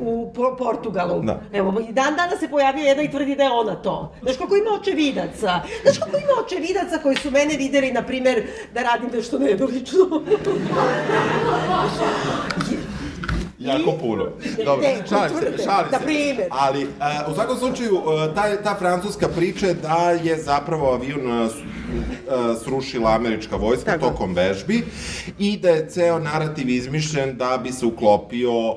u 0.00 0.32
Po- 0.32 0.56
Portugalu. 0.56 1.22
Da. 1.22 1.40
Evo, 1.52 1.80
i 1.88 1.92
dan 1.92 2.14
danas 2.16 2.40
se 2.40 2.48
pojavio 2.48 2.84
jedna 2.84 3.02
i 3.02 3.10
tvrdi 3.10 3.34
da 3.34 3.42
je 3.42 3.50
ona 3.50 3.74
to. 3.74 4.14
Znaš 4.22 4.36
koliko 4.36 4.56
ima 4.56 4.70
očevidaca? 4.72 5.60
Znaš 5.82 5.98
koliko 5.98 6.18
ima 6.18 6.32
očevidaca 6.46 6.98
koji 6.98 7.16
su 7.16 7.30
mene 7.30 7.56
videli, 7.56 7.92
na 7.92 8.02
primer, 8.02 8.42
da 8.74 8.82
radim 8.82 9.10
nešto 9.12 9.38
nedolično? 9.38 9.98
Jako 13.62 13.92
puno. 14.00 14.24
Dobro, 14.64 14.86
šalim 15.08 15.30
se, 15.38 15.62
šalim 15.64 15.90
na 15.92 15.98
se. 15.98 16.04
primer. 16.04 16.46
Ali, 16.50 16.84
uh, 16.84 17.32
u 17.32 17.34
svakom 17.34 17.56
slučaju, 17.58 17.94
uh, 17.94 18.34
ta, 18.34 18.62
ta 18.62 18.74
francuska 18.78 19.28
priča 19.28 19.66
je 19.66 19.74
da 19.74 20.10
je 20.22 20.42
zapravo 20.42 20.92
avion 20.92 21.42
uh, 21.42 21.50
srušila 22.64 23.10
američka 23.14 23.56
vojska 23.56 23.90
Tako. 23.92 24.06
tokom 24.06 24.34
vežbi 24.34 24.82
i 25.38 25.56
da 25.58 25.68
je 25.68 25.88
ceo 25.88 26.18
narativ 26.18 26.68
izmišljen 26.68 27.36
da 27.36 27.60
bi 27.62 27.72
se 27.72 27.86
uklopio... 27.86 28.70
Uh, 28.70 28.76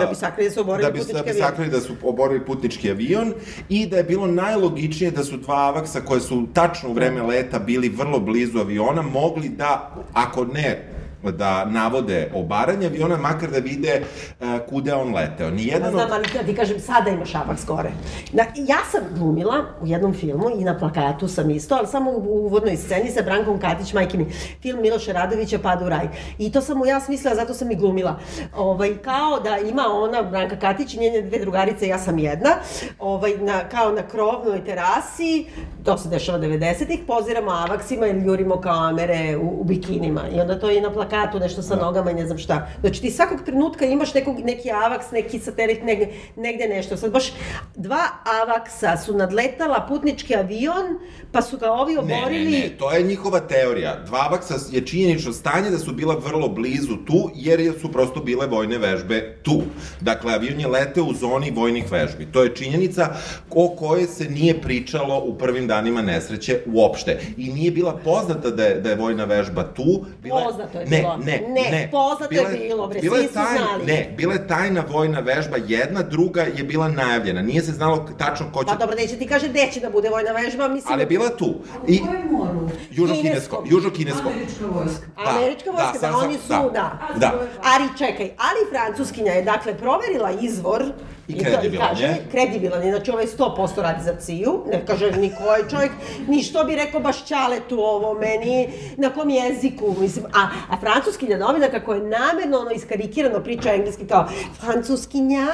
Da 0.00 0.06
bi 0.10 0.14
sakrili 0.14 0.48
da 0.48 0.54
su 0.54 0.60
oborili 0.60 0.82
da 0.84 0.90
bi, 0.90 0.98
putnički 0.98 1.22
da 1.22 1.32
bi 1.32 1.42
avion. 1.42 1.70
da 1.70 1.80
su 1.80 1.92
oborili 2.02 2.46
putnički 2.46 2.90
avion 2.90 3.32
i 3.68 3.86
da 3.86 3.96
je 3.96 4.04
bilo 4.04 4.26
najlogičnije 4.26 5.10
da 5.10 5.24
su 5.24 5.36
dva 5.36 5.56
avaksa 5.56 6.00
koje 6.00 6.20
su 6.20 6.46
tačno 6.52 6.88
u 6.88 6.92
vreme 6.92 7.22
leta 7.22 7.58
bili 7.58 7.88
vrlo 7.88 8.20
blizu 8.20 8.58
aviona 8.58 9.02
mogli 9.02 9.48
da, 9.48 9.94
ako 10.12 10.44
ne 10.44 10.97
da 11.22 11.64
navode 11.64 12.30
obaranje 12.34 12.86
aviona, 12.86 13.16
makar 13.16 13.50
da 13.50 13.58
vide 13.58 14.02
uh, 14.40 14.46
kude 14.68 14.94
on 14.94 15.14
leteo. 15.14 15.50
Nijedan 15.50 15.90
znam, 15.90 16.04
od... 16.04 16.12
ali 16.12 16.26
da 16.34 16.42
ti 16.42 16.54
kažem, 16.54 16.80
sada 16.80 17.10
ima 17.10 17.24
šapak 17.24 17.58
skore. 17.58 17.90
Da, 18.32 18.42
ja 18.56 18.78
sam 18.90 19.02
glumila 19.18 19.64
u 19.82 19.86
jednom 19.86 20.14
filmu 20.14 20.50
i 20.58 20.64
na 20.64 20.78
plakatu 20.78 21.28
sam 21.28 21.50
isto, 21.50 21.74
ali 21.74 21.86
samo 21.86 22.10
u 22.10 22.46
uvodnoj 22.46 22.76
sceni 22.76 23.10
sa 23.10 23.22
Brankom 23.22 23.60
Katić, 23.60 23.92
majke 23.92 24.18
mi, 24.18 24.26
film 24.62 24.82
Miloša 24.82 25.12
Radovića, 25.12 25.58
Pada 25.58 25.84
u 25.84 25.88
raj. 25.88 26.08
I 26.38 26.52
to 26.52 26.60
sam 26.60 26.78
mu 26.78 26.86
ja 26.86 27.00
smislila, 27.00 27.34
zato 27.34 27.54
sam 27.54 27.70
i 27.70 27.76
glumila. 27.76 28.18
Ovaj, 28.56 28.96
kao 28.98 29.40
da 29.40 29.58
ima 29.70 29.84
ona, 29.92 30.22
Branka 30.22 30.58
Katić 30.58 30.94
i 30.94 30.98
njene 30.98 31.22
dve 31.22 31.38
drugarice, 31.38 31.88
ja 31.88 31.98
sam 31.98 32.18
jedna, 32.18 32.50
ovaj, 32.98 33.36
na, 33.36 33.68
kao 33.68 33.92
na 33.92 34.02
krovnoj 34.02 34.64
terasi, 34.64 35.46
to 35.84 35.98
se 35.98 36.08
dešava 36.08 36.38
90-ih, 36.38 37.00
poziramo 37.06 37.50
avaksima 37.50 38.06
ili 38.06 38.26
jurimo 38.26 38.60
kao 38.60 38.88
amere 38.88 39.36
u, 39.36 39.60
u 39.60 39.64
bikinima. 39.64 40.28
I 40.28 40.40
onda 40.40 40.60
to 40.60 40.70
je 40.70 40.78
i 40.78 40.80
na 40.80 40.90
plakatu, 40.92 41.08
nešto 41.40 41.62
sa 41.62 41.76
nogama 41.76 42.10
i 42.10 42.14
ne 42.14 42.26
znam 42.26 42.38
šta. 42.38 42.68
Znači 42.80 43.00
ti 43.00 43.10
svakog 43.10 43.38
trenutka 43.42 43.84
imaš 43.84 44.14
nekog, 44.14 44.38
neki 44.38 44.70
avaks, 44.72 45.10
neki 45.10 45.38
satelit, 45.38 45.82
negde, 45.82 46.06
negde 46.36 46.66
nešto. 46.66 46.96
Sad 46.96 47.12
baš 47.12 47.32
dva 47.76 48.00
avaksa 48.42 48.96
su 48.96 49.14
nadletala 49.14 49.86
putnički 49.88 50.36
avion, 50.36 50.98
pa 51.32 51.42
su 51.42 51.58
ga 51.58 51.72
ovi 51.72 51.92
Ne, 51.92 51.98
oborili... 51.98 52.44
ne, 52.44 52.58
ne, 52.58 52.68
to 52.70 52.92
je 52.92 53.02
njihova 53.02 53.40
teorija. 53.40 53.96
Dva 53.98 54.18
avaksa 54.20 54.54
je 54.70 54.80
činjenično 54.82 55.32
stanje 55.32 55.70
da 55.70 55.78
su 55.78 55.92
bila 55.92 56.14
vrlo 56.16 56.48
blizu 56.48 56.96
tu, 56.98 57.30
jer 57.34 57.60
je- 57.60 57.72
su 57.72 57.92
prosto 57.92 58.20
bile 58.20 58.46
vojne 58.46 58.78
vežbe 58.78 59.38
tu. 59.42 59.62
Dakle, 60.00 60.34
avion 60.34 60.60
je 60.60 60.66
leteo 60.68 61.04
u 61.04 61.14
zoni 61.14 61.50
vojnih 61.50 61.92
vežbi. 61.92 62.26
To 62.26 62.42
je 62.42 62.54
činjenica 62.54 63.08
o 63.50 63.68
kojoj 63.70 64.06
se 64.06 64.24
nije 64.26 64.62
pričalo 64.62 65.18
u 65.18 65.34
prvim 65.34 65.66
danima 65.66 66.02
nesreće 66.02 66.60
uopšte. 66.68 67.20
I 67.36 67.48
nije 67.48 67.70
bila 67.70 67.92
poznata 67.94 68.50
da 68.50 68.64
je, 68.64 68.74
da 68.74 68.90
je 68.90 68.96
vojna 68.96 69.24
vežba 69.24 69.62
tu. 69.64 70.04
Bila, 70.22 70.44
Poznato 70.44 70.78
je 70.78 70.86
ne, 70.86 70.97
bilo. 70.98 71.16
Ne, 71.18 71.40
Ne, 71.50 71.70
ne. 71.70 71.88
poznato 71.92 72.24
je 72.24 72.40
Bila 72.40 72.48
bilo, 72.50 72.88
bre, 72.88 73.00
bila 73.00 73.16
je 73.16 73.22
svi 73.22 73.28
su 73.28 73.34
tajna- 73.34 73.58
znali. 73.58 73.84
Ne, 73.86 74.14
bila 74.16 74.32
je 74.32 74.46
tajna 74.48 74.84
vojna 74.88 75.20
vežba 75.20 75.56
jedna, 75.58 76.02
druga 76.04 76.42
je 76.42 76.64
bila 76.64 76.88
najavljena. 76.90 77.42
Nije 77.42 77.62
se 77.62 77.72
znalo 77.72 78.08
tačno 78.18 78.46
ko 78.52 78.60
će... 78.60 78.68
Pa 78.68 78.76
dobro, 78.76 78.96
neće 78.96 79.16
ti 79.16 79.26
kaže 79.26 79.48
gde 79.48 79.68
će 79.72 79.80
da 79.80 79.90
bude 79.90 80.08
vojna 80.10 80.32
vežba, 80.32 80.68
mislim... 80.68 80.92
Ali 80.92 81.02
je 81.02 81.06
bila 81.06 81.28
tu. 81.30 81.54
I, 81.86 82.00
U 82.00 82.06
kojem 82.06 82.28
moru? 82.30 82.68
Južno-kinesko. 82.90 83.64
Južno-kinesko. 83.66 84.28
Američka 84.28 84.64
vojska. 84.68 85.06
Da, 85.16 85.30
Američka 85.30 85.70
vojska, 85.70 85.92
da, 85.92 85.98
sad 85.98 86.12
sam- 86.12 86.20
oni 86.20 86.34
su, 86.36 86.48
da, 86.48 86.68
da. 86.70 86.98
da. 87.16 87.32
Ali 87.64 87.88
čekaj, 87.98 88.30
ali 88.38 88.60
francuskinja 88.70 89.32
je 89.32 89.42
dakle 89.44 89.74
proverila 89.74 90.30
izvor 90.32 90.84
I 91.28 91.38
kredibilan 91.44 91.88
kaže, 91.88 92.04
je. 92.04 92.26
Kredibilan 92.30 92.82
je, 92.82 92.90
znači 92.92 93.10
ovaj 93.10 93.26
100% 93.26 93.82
radi 93.82 94.04
za 94.04 94.14
CIA-u, 94.16 94.64
ne 94.72 94.86
kaže 94.86 95.10
ni 95.10 95.32
koji 95.38 95.70
čovjek, 95.70 95.92
ni 96.28 96.42
što 96.42 96.64
bi 96.64 96.74
rekao 96.76 97.00
baš 97.00 97.24
Ćaletu 97.24 97.80
ovo 97.80 98.14
meni, 98.14 98.68
na 98.96 99.10
kom 99.10 99.30
jeziku, 99.30 99.94
mislim, 99.98 100.24
a, 100.34 100.48
a 100.70 100.80
francuskinja 100.80 101.36
novinarka 101.38 101.80
koja 101.84 101.96
je 101.96 102.02
namerno 102.08 102.58
ono 102.58 102.70
iskarikirano 102.70 103.40
priča 103.40 103.74
engleski 103.74 104.06
kao 104.06 104.28
francuskinja, 104.60 105.46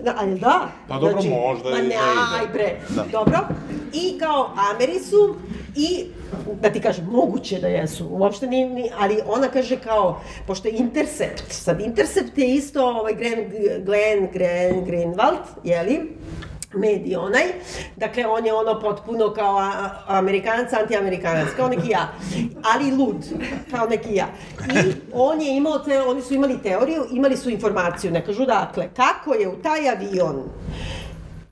da, 0.00 0.14
ali 0.18 0.38
da. 0.38 0.68
Pa 0.88 0.98
dobro, 0.98 1.22
možda 1.22 1.70
Ma 1.70 1.76
i 1.78 1.82
ne, 1.82 1.88
ne 1.88 1.94
ide. 1.94 2.40
aj 2.40 2.46
bre, 2.52 2.76
Da. 2.88 3.04
dobro. 3.12 3.38
I 3.92 4.18
kao 4.18 4.50
Ameri 4.70 5.00
su 5.00 5.36
i 5.76 6.04
da 6.62 6.70
ti 6.70 6.80
kažem, 6.80 7.04
moguće 7.10 7.58
da 7.58 7.68
jesu, 7.68 8.08
uopšte 8.10 8.46
ni, 8.46 8.64
ni, 8.68 8.90
ali 8.98 9.20
ona 9.26 9.48
kaže 9.48 9.76
kao, 9.76 10.20
pošto 10.46 10.68
je 10.68 10.74
Intercept, 10.74 11.52
sad 11.52 11.80
Intercept 11.80 12.38
je 12.38 12.54
isto 12.54 12.86
ovaj 12.86 13.14
Glenn, 13.14 13.50
Glenn, 13.84 14.28
Glenn 14.32 14.84
Greenwald, 14.86 15.42
jeli, 15.64 16.16
medij 16.74 17.16
onaj, 17.16 17.44
dakle 17.96 18.26
on 18.26 18.46
je 18.46 18.54
ono 18.54 18.80
potpuno 18.80 19.32
kao 19.34 19.58
Amerikanac, 20.06 20.72
antiamerikanac, 20.72 21.48
kao 21.56 21.68
neki 21.68 21.90
ja, 21.90 22.12
ali 22.74 22.90
lud, 22.90 23.24
kao 23.70 23.86
neki 23.86 24.14
ja. 24.14 24.26
I 24.60 24.92
on 25.12 25.40
je 25.40 25.56
imao, 25.56 25.78
te, 25.78 26.02
oni 26.02 26.22
su 26.22 26.34
imali 26.34 26.62
teoriju, 26.62 27.04
imali 27.10 27.36
su 27.36 27.50
informaciju, 27.50 28.10
ne 28.10 28.24
kažu 28.24 28.44
dakle, 28.44 28.88
kako 28.96 29.34
je 29.34 29.48
u 29.48 29.62
taj 29.62 29.90
avion 29.90 30.42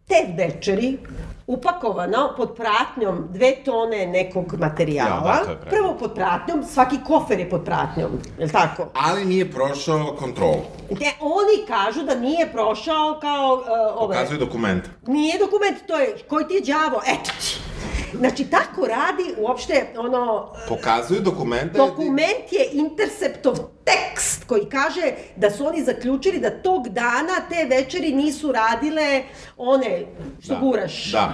te 0.08 0.26
večeri 0.36 0.98
upakovano 1.46 2.34
pod 2.36 2.56
pratnjom 2.56 3.28
dve 3.30 3.56
tone 3.64 4.06
nekog 4.06 4.54
materijala. 4.58 5.34
Ja, 5.34 5.44
da. 5.44 5.70
Prvo 5.70 5.96
pod 5.98 6.14
pratnjom, 6.14 6.64
svaki 6.64 6.96
kofer 7.06 7.38
je 7.38 7.50
pod 7.50 7.64
pratnjom, 7.64 8.10
je 8.38 8.44
li 8.44 8.52
tako? 8.52 8.86
Ali 8.94 9.24
nije 9.24 9.50
prošao 9.50 10.16
kontrolu. 10.18 10.62
Gde 10.90 11.12
oni 11.20 11.66
kažu 11.66 12.02
da 12.02 12.14
nije 12.14 12.52
prošao 12.52 13.18
kao 13.20 13.54
uh, 13.54 14.02
ove... 14.02 14.14
Pokazuju 14.16 14.38
dokument. 14.38 14.84
Nije 15.06 15.38
dokument, 15.38 15.76
to 15.86 15.98
je, 15.98 16.16
koji 16.28 16.46
ti 16.46 16.54
je 16.54 16.60
đavo, 16.60 17.00
eto 17.06 17.30
ti. 17.40 17.73
Znači, 18.18 18.44
tako 18.44 18.86
radi 18.86 19.34
uopšte 19.38 19.86
ono... 19.98 20.52
Pokazuju 20.68 21.20
dokumente. 21.20 21.78
Dokument 21.78 22.46
je 22.50 22.68
Interceptov 22.72 23.54
tekst 23.84 24.44
koji 24.44 24.64
kaže 24.64 25.02
da 25.36 25.50
su 25.50 25.66
oni 25.66 25.84
zaključili 25.84 26.38
da 26.40 26.50
tog 26.52 26.88
dana 26.88 27.32
te 27.48 27.76
večeri 27.76 28.12
nisu 28.12 28.52
radile 28.52 29.22
one 29.56 30.06
što 30.40 30.54
Da. 30.54 30.60
guraš. 30.60 31.12
Da. 31.12 31.32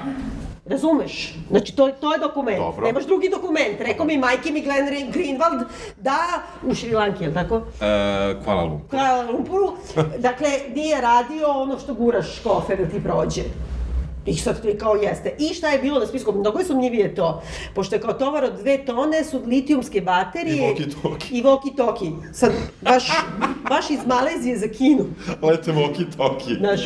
Razumeš? 0.67 1.35
Znači, 1.51 1.77
to, 1.77 1.89
to 1.91 2.13
je 2.13 2.19
dokument. 2.19 2.59
Dobro. 2.59 2.87
Nemaš 2.87 3.05
drugi 3.05 3.29
dokument. 3.29 3.81
Rekao 3.81 4.07
mi 4.07 4.19
majke 4.19 4.51
mi 4.51 4.61
Glenn 4.63 4.89
Re- 4.89 5.13
Greenwald 5.13 5.65
da 5.97 6.17
u 6.63 6.75
Šrilanki, 6.75 7.25
je 7.25 7.29
li 7.29 7.35
tako? 7.35 7.57
E, 7.57 7.61
Kuala 8.45 8.63
Lumpur. 8.63 8.91
Kuala 8.91 9.23
Lumpuru. 9.23 9.73
Dakle, 10.19 10.49
nije 10.75 11.01
radio 11.01 11.49
ono 11.49 11.79
što 11.79 11.95
guraš 11.95 12.39
kofer 12.39 12.79
da 12.79 12.91
ti 12.91 13.03
prođe. 13.03 13.43
I 14.31 14.37
sad 14.37 14.63
ti 14.63 14.79
kao 14.79 14.95
jeste. 14.95 15.35
I 15.39 15.55
šta 15.55 15.69
je 15.69 15.79
bilo 15.79 16.01
na 16.01 16.07
spisku? 16.07 16.33
Mnogo 16.33 16.59
je 16.59 16.65
sumnjivije 16.65 17.15
to. 17.15 17.43
Pošto 17.75 17.95
je 17.95 18.01
kao 18.01 18.13
tovar 18.13 18.45
od 18.45 18.53
dve 18.61 18.85
tone 18.85 19.25
su 19.25 19.43
litijumske 19.47 20.01
baterije. 20.01 20.57
I 20.57 20.75
walkie-talkie. 20.75 21.31
I 21.31 21.43
walkie-talkie. 21.43 22.13
Sad, 22.33 22.53
baš, 22.81 23.09
baš 23.69 23.91
iz 23.91 23.99
Malezije 24.07 24.59
za 24.59 24.69
Kinu. 24.69 25.07
Lete 25.43 25.73
walkie-talkie. 25.73 26.59
Znaš, 26.59 26.81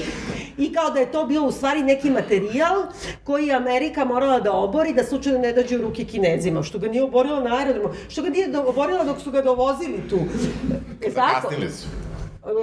I 0.58 0.72
kao 0.72 0.90
da 0.90 1.00
je 1.00 1.12
to 1.12 1.26
bio 1.26 1.44
u 1.44 1.52
stvari 1.52 1.82
neki 1.82 2.10
materijal 2.10 2.82
koji 3.24 3.46
je 3.46 3.54
Amerika 3.54 4.04
morala 4.04 4.40
da 4.40 4.52
obori 4.52 4.92
da 4.92 5.04
slučajno 5.04 5.38
ne 5.38 5.52
dođe 5.52 5.78
u 5.78 5.82
ruke 5.82 6.04
kinezima, 6.04 6.62
što 6.62 6.78
ga 6.78 6.88
nije 6.88 7.02
oborila 7.02 7.40
na 7.40 7.56
aerodromu, 7.56 7.88
što 8.08 8.22
ga 8.22 8.28
nije 8.28 8.58
oborila 8.58 9.04
dok 9.04 9.20
su 9.20 9.30
ga 9.30 9.42
dovozili 9.42 10.08
tu. 10.10 10.18
Je 11.02 11.14
tako? 11.14 11.40
Zakasnili 11.42 11.70
su. 11.70 11.86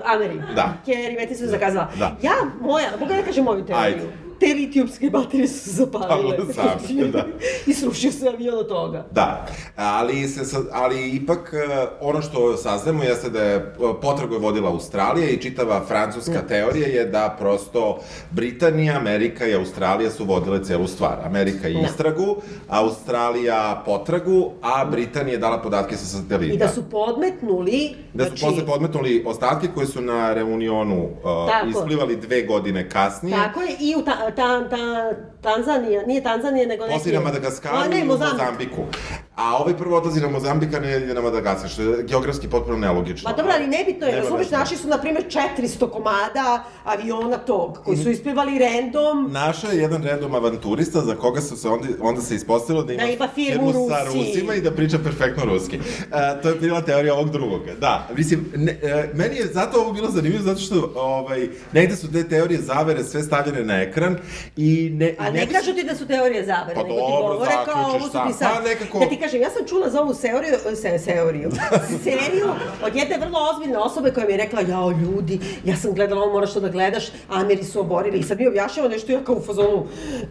Ameri. 0.05 0.41
Da. 0.55 0.73
Keri, 0.85 1.15
već 1.15 1.37
se 1.37 1.47
zakazala. 1.47 1.91
Da. 1.99 2.17
Ja, 2.21 2.31
moja, 2.61 2.89
mogu 2.99 3.13
da 3.13 3.21
kažem 3.21 3.43
moju 3.43 3.65
teoriju. 3.65 3.83
Ajde. 3.85 4.30
Te 4.41 4.53
litijumske 4.53 5.09
baterije 5.09 5.47
su 5.47 5.59
se 5.59 5.71
zapalile. 5.71 6.37
Palile 6.37 6.53
same, 6.53 7.07
da. 7.07 7.25
I 7.67 7.73
srušio 7.73 8.11
se 8.11 8.27
avion 8.27 8.59
od 8.59 8.67
toga. 8.67 9.05
Da, 9.11 9.45
ali, 9.75 10.27
se, 10.27 10.57
ali 10.71 11.09
ipak 11.09 11.53
e, 11.53 11.87
ono 12.01 12.21
što 12.21 12.57
saznamo 12.57 13.03
jeste 13.03 13.29
da 13.29 13.43
je 13.43 13.55
e, 13.55 13.71
potragu 14.01 14.33
je 14.33 14.39
vodila 14.39 14.69
Australija 14.69 15.29
i 15.29 15.37
čitava 15.37 15.81
francuska 15.87 16.41
teorija 16.47 16.87
je 16.87 17.05
da 17.05 17.35
prosto 17.39 17.99
Britanija, 18.31 18.97
Amerika 18.97 19.47
i 19.47 19.53
Australija 19.55 20.11
su 20.11 20.25
vodile 20.25 20.63
celu 20.63 20.87
stvar. 20.87 21.17
Amerika 21.25 21.67
je 21.67 21.73
Da. 21.73 21.87
istragu, 21.87 22.35
Australija 22.69 23.81
potragu, 23.85 24.51
a 24.61 24.85
Britanija 24.85 25.33
je 25.33 25.39
dala 25.39 25.61
podatke 25.61 25.97
sa 25.97 26.05
satelita. 26.05 26.53
I 26.53 26.57
da 26.57 26.67
su 26.67 26.89
podmetnuli, 26.89 27.95
Da 28.13 28.23
su 28.23 28.29
znači, 28.29 28.45
posle 28.45 28.65
podmetnuli 28.65 29.23
ostatke 29.27 29.67
koji 29.75 29.87
su 29.87 30.01
na 30.01 30.33
reunionu 30.33 31.03
uh, 31.03 31.11
Tako. 31.23 31.67
isplivali 31.67 32.15
dve 32.15 32.41
godine 32.41 32.89
kasnije. 32.89 33.35
Tako 33.35 33.61
je, 33.61 33.75
i 33.79 33.95
u 33.95 34.05
ta, 34.05 34.30
ta, 34.35 34.69
ta, 34.69 35.11
Tanzanija, 35.41 36.05
nije 36.05 36.23
Tanzanija, 36.23 36.67
nego 36.67 36.85
neki... 36.85 36.97
Posle 36.97 37.11
na 37.11 37.19
Madagaskaru 37.19 37.93
i. 37.97 38.03
Mozambiku. 38.03 38.81
A 39.41 39.57
ovaj 39.57 39.73
prvo 39.75 39.97
odlazi 39.97 40.21
na 40.21 40.29
Mozambik, 40.29 40.73
a 40.73 40.79
ne 40.79 40.97
ide 40.97 41.13
na 41.13 41.21
Madagaskar, 41.21 41.69
što 41.69 41.81
je 41.83 42.03
geografski 42.03 42.47
potpuno 42.47 42.77
nelogično. 42.77 43.29
Ma 43.29 43.35
dobro, 43.35 43.51
ali 43.55 43.67
nebitno 43.69 44.07
je, 44.07 44.15
razumeš, 44.15 44.49
naši 44.51 44.75
su, 44.77 44.87
na 44.87 44.97
primjer, 44.97 45.23
400 45.57 45.89
komada 45.89 46.47
aviona 46.85 47.37
tog, 47.37 47.77
koji 47.77 47.95
Mhm. 47.95 48.03
su 48.03 48.09
isplivali 48.11 48.59
random, 48.59 49.31
Našao 49.31 49.71
je 49.71 49.77
jedan 49.79 50.03
random 50.03 50.35
avanturista 50.35 51.01
za 51.01 51.15
koga 51.15 51.41
su 51.41 51.57
se 51.57 51.69
onda, 51.69 51.87
onda 52.01 52.21
se 52.21 52.35
ispostavilo 52.35 52.83
da 52.83 52.93
ima, 52.93 53.03
Da 53.03 53.09
ima 53.09 53.27
firmu 53.29 53.69
u 53.69 53.89
sa. 53.89 54.03
Rusima 54.05 54.55
i 54.55 54.61
da 54.61 54.71
priča 54.71 54.97
perfektno 54.99 55.45
ruski. 55.45 55.75
E, 55.75 55.79
to 56.41 56.49
je 56.49 56.55
bila 56.55 56.81
teorija 56.81 57.13
ovog 57.13 57.29
drugoga. 57.29 57.73
Da, 57.75 58.07
mislim, 58.11 58.51
ne, 58.55 58.71
e, 58.73 59.09
meni 59.13 59.35
je 59.35 59.45
zato 59.47 59.79
ovo 59.79 59.93
bilo 59.93 60.09
zanimljivo 60.09 60.43
zato 60.43 60.59
što 60.59 60.91
ovaj, 60.95 61.41
negde 61.73 61.95
su 61.95 62.11
te 62.11 62.23
teorije 62.25 62.61
zavere 62.61 63.03
sve 63.03 63.23
stavljene 63.23 63.63
na 63.63 63.81
ekran 63.81 64.17
i 64.57 64.89
ne... 64.91 65.15
A 65.19 65.23
ne 65.23 65.31
negde 65.31 65.53
kažu 65.53 65.73
ti 65.73 65.83
da 65.83 65.95
su 65.95 66.07
teorije 66.07 66.45
zavere, 66.45 66.75
Pa 66.75 66.83
nego 66.83 66.95
ti 66.95 67.01
dobro, 67.11 67.33
govore 67.33 67.51
kao 67.65 67.83
ovo 67.85 67.99
su 67.99 68.11
ti 68.27 68.33
sad. 68.33 68.53
Pa 68.53 68.61
nekako- 68.61 68.99
Ja 68.99 69.09
ti 69.09 69.17
kažem, 69.31 69.41
ja 69.41 69.49
sam 69.49 69.67
čula 69.67 69.89
za 69.89 70.01
ovu 70.01 70.13
seoriju, 70.13 70.53
se, 70.75 70.99
seoriju, 70.99 71.51
seriju 72.03 72.47
od 72.83 72.95
jedne 72.95 73.17
vrlo 73.17 73.39
ozbiljne 73.53 73.77
osobe 73.77 74.11
koja 74.11 74.25
mi 74.25 74.33
je 74.33 74.37
rekla, 74.37 74.61
jao 74.61 74.91
ljudi, 74.91 75.39
ja 75.65 75.75
sam 75.75 75.93
gledala 75.93 76.21
ovo, 76.21 76.33
moraš 76.33 76.53
to 76.53 76.59
da 76.59 76.69
gledaš, 76.69 77.11
Ameri 77.29 77.63
su 77.63 77.79
oborili 77.79 78.17
i 78.19 78.23
sad 78.23 78.39
mi 78.39 78.47
objašnjava 78.47 78.89
nešto 78.89 79.11
ja 79.11 79.23
kao 79.23 79.35
u 79.35 79.41
fazonu, 79.41 79.87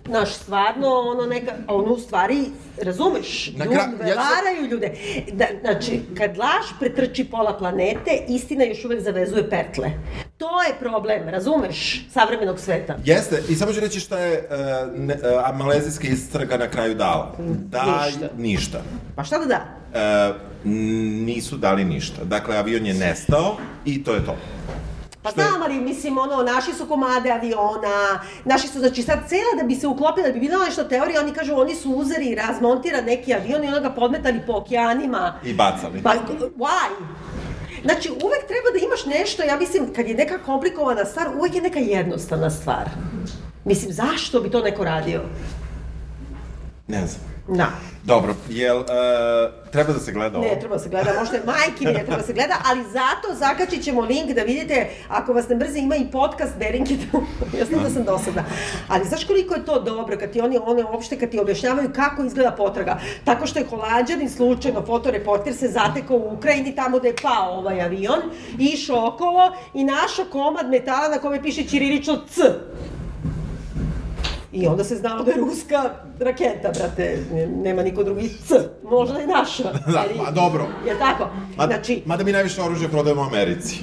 znaš, 0.06 0.34
stvarno, 0.34 0.88
ono 0.88 1.26
neka, 1.26 1.52
ono 1.68 1.92
u 1.92 1.98
stvari, 1.98 2.44
razumeš, 2.82 3.52
Na 3.56 3.64
ljudi 3.64 3.76
ja 4.08 4.14
varaju 4.14 4.70
ljude. 4.70 4.92
Da, 5.32 5.46
znači, 5.60 6.00
kad 6.16 6.38
laž 6.38 6.66
pretrči 6.80 7.24
pola 7.24 7.58
planete, 7.58 8.24
istina 8.28 8.64
još 8.64 8.84
uvek 8.84 9.00
zavezuje 9.00 9.50
pertle. 9.50 9.90
To 10.36 10.62
je 10.62 10.74
problem, 10.80 11.28
razumeš, 11.28 12.06
savremenog 12.12 12.60
sveta. 12.60 12.96
Jeste, 13.04 13.42
i 13.48 13.54
samo 13.54 13.72
ću 13.72 13.80
reći 13.80 14.00
šta 14.00 14.18
je 14.18 14.48
uh, 14.50 14.98
ne, 14.98 15.14
uh, 15.14 15.58
malezijska 15.58 16.08
istraga 16.08 16.56
na 16.56 16.68
kraju 16.68 16.94
dala. 16.94 17.34
Da, 17.38 18.06
Ništa. 18.06 18.28
ništa. 18.36 18.82
Pa 19.16 19.24
šta 19.24 19.38
da 19.38 19.44
da? 19.44 19.64
E, 20.00 20.32
nisu 21.24 21.56
dali 21.56 21.84
ništa. 21.84 22.24
Dakle, 22.24 22.56
avion 22.56 22.86
je 22.86 22.94
nestao 22.94 23.56
i 23.84 24.04
to 24.04 24.14
je 24.14 24.24
to. 24.24 24.36
Pa 25.22 25.30
Što 25.30 25.40
znam, 25.40 25.62
ali 25.62 25.80
mislim, 25.80 26.18
ono, 26.18 26.42
naši 26.42 26.72
su 26.72 26.86
komade 26.86 27.30
aviona, 27.30 28.20
naši 28.44 28.68
su, 28.68 28.78
znači 28.78 29.02
sad 29.02 29.18
cela 29.28 29.60
da 29.60 29.66
bi 29.66 29.74
se 29.74 29.86
uklopila, 29.86 30.26
da 30.26 30.32
bi 30.32 30.40
bila 30.40 30.64
nešto 30.64 30.84
teorija, 30.84 31.20
oni 31.20 31.32
kažu, 31.32 31.54
oni 31.54 31.74
su 31.74 31.90
uzeli 31.90 32.26
i 32.26 32.34
razmontirali 32.34 33.04
neki 33.04 33.34
avion 33.34 33.64
i 33.64 33.66
onda 33.66 33.80
ga 33.80 33.90
podmetali 33.90 34.40
po 34.46 34.52
okeanima. 34.52 35.34
I 35.44 35.54
bacali. 35.54 36.02
Pa, 36.02 36.14
why? 36.58 36.88
Znači, 37.82 38.10
uvek 38.10 38.46
treba 38.48 38.68
da 38.72 38.84
imaš 38.86 39.06
nešto, 39.06 39.42
ja 39.42 39.56
mislim, 39.56 39.92
kad 39.94 40.08
je 40.08 40.14
neka 40.14 40.38
komplikovana 40.38 41.04
stvar, 41.04 41.28
uvek 41.38 41.54
je 41.54 41.62
neka 41.62 41.78
jednostavna 41.78 42.50
stvar. 42.50 42.88
Mislim, 43.64 43.92
zašto 43.92 44.40
bi 44.40 44.50
to 44.50 44.60
neko 44.60 44.84
radio? 44.84 45.20
Ne 46.88 47.06
znam. 47.06 47.29
Da. 47.48 47.68
Dobro, 48.04 48.34
jel, 48.48 48.78
e, 48.80 48.84
treba 49.72 49.92
da 49.92 49.98
se 49.98 50.12
gleda 50.12 50.38
ovo? 50.38 50.46
Ne, 50.46 50.60
treba 50.60 50.74
da 50.74 50.82
se 50.82 50.88
gleda, 50.88 51.12
možda 51.18 51.38
majke 51.46 51.84
mi 51.84 51.92
ne 51.92 52.04
treba 52.04 52.16
da 52.16 52.22
se 52.22 52.32
gleda, 52.32 52.54
ali 52.70 52.82
zato 52.82 53.34
zakačit 53.34 53.84
ćemo 53.84 54.00
link 54.00 54.30
da 54.30 54.42
vidite, 54.42 54.90
ako 55.08 55.32
vas 55.32 55.48
ne 55.48 55.56
brze 55.56 55.78
ima 55.78 55.96
i 55.96 56.10
podcast 56.12 56.52
Berinketa, 56.58 57.18
ja 57.58 57.64
znam 57.64 57.82
da 57.82 57.90
sam 57.90 58.04
dosadna, 58.04 58.44
ali 58.88 59.04
znaš 59.04 59.24
koliko 59.24 59.54
je 59.54 59.64
to 59.64 59.80
dobro 59.80 60.18
kad 60.18 60.30
ti 60.30 60.40
oni, 60.40 60.58
one 60.62 60.84
uopšte 60.84 61.18
kad 61.18 61.30
ti 61.30 61.38
objašnjavaju 61.38 61.90
kako 61.94 62.24
izgleda 62.24 62.50
potraga, 62.50 62.98
tako 63.24 63.46
što 63.46 63.58
je 63.58 63.66
Holandjanin 63.66 64.30
slučajno, 64.30 64.82
fotoreporter 64.86 65.54
se 65.54 65.68
zatekao 65.68 66.16
u 66.16 66.34
Ukrajini 66.34 66.74
tamo 66.74 66.98
da 66.98 67.08
je 67.08 67.16
pao 67.22 67.58
ovaj 67.58 67.82
avion, 67.82 68.20
išao 68.58 69.08
okolo 69.08 69.52
i 69.74 69.84
našao 69.84 70.24
komad 70.32 70.70
metala 70.70 71.08
na 71.08 71.18
kome 71.18 71.42
piše 71.42 71.64
ćirilično 71.64 72.18
C. 72.30 72.42
I 74.52 74.66
onda 74.66 74.84
se 74.84 74.96
znalo 74.96 75.22
da 75.24 75.30
je 75.30 75.36
ruska 75.38 75.90
raketa, 76.20 76.70
brate, 76.70 77.18
ne- 77.32 77.46
nema 77.46 77.82
niko 77.82 78.04
drugi 78.04 78.28
C, 78.38 78.54
možda 78.84 79.18
je 79.18 79.26
naša. 79.28 79.62
Da, 79.92 80.04
pa 80.18 80.30
dobro. 80.30 80.66
Je 80.86 80.98
tako? 80.98 81.28
Ma, 81.56 81.66
Znači, 81.66 82.02
Mada 82.06 82.24
mi 82.24 82.32
najviše 82.32 82.62
oružje 82.62 82.88
prodajemo 82.88 83.22
u 83.22 83.26
Americi. 83.26 83.76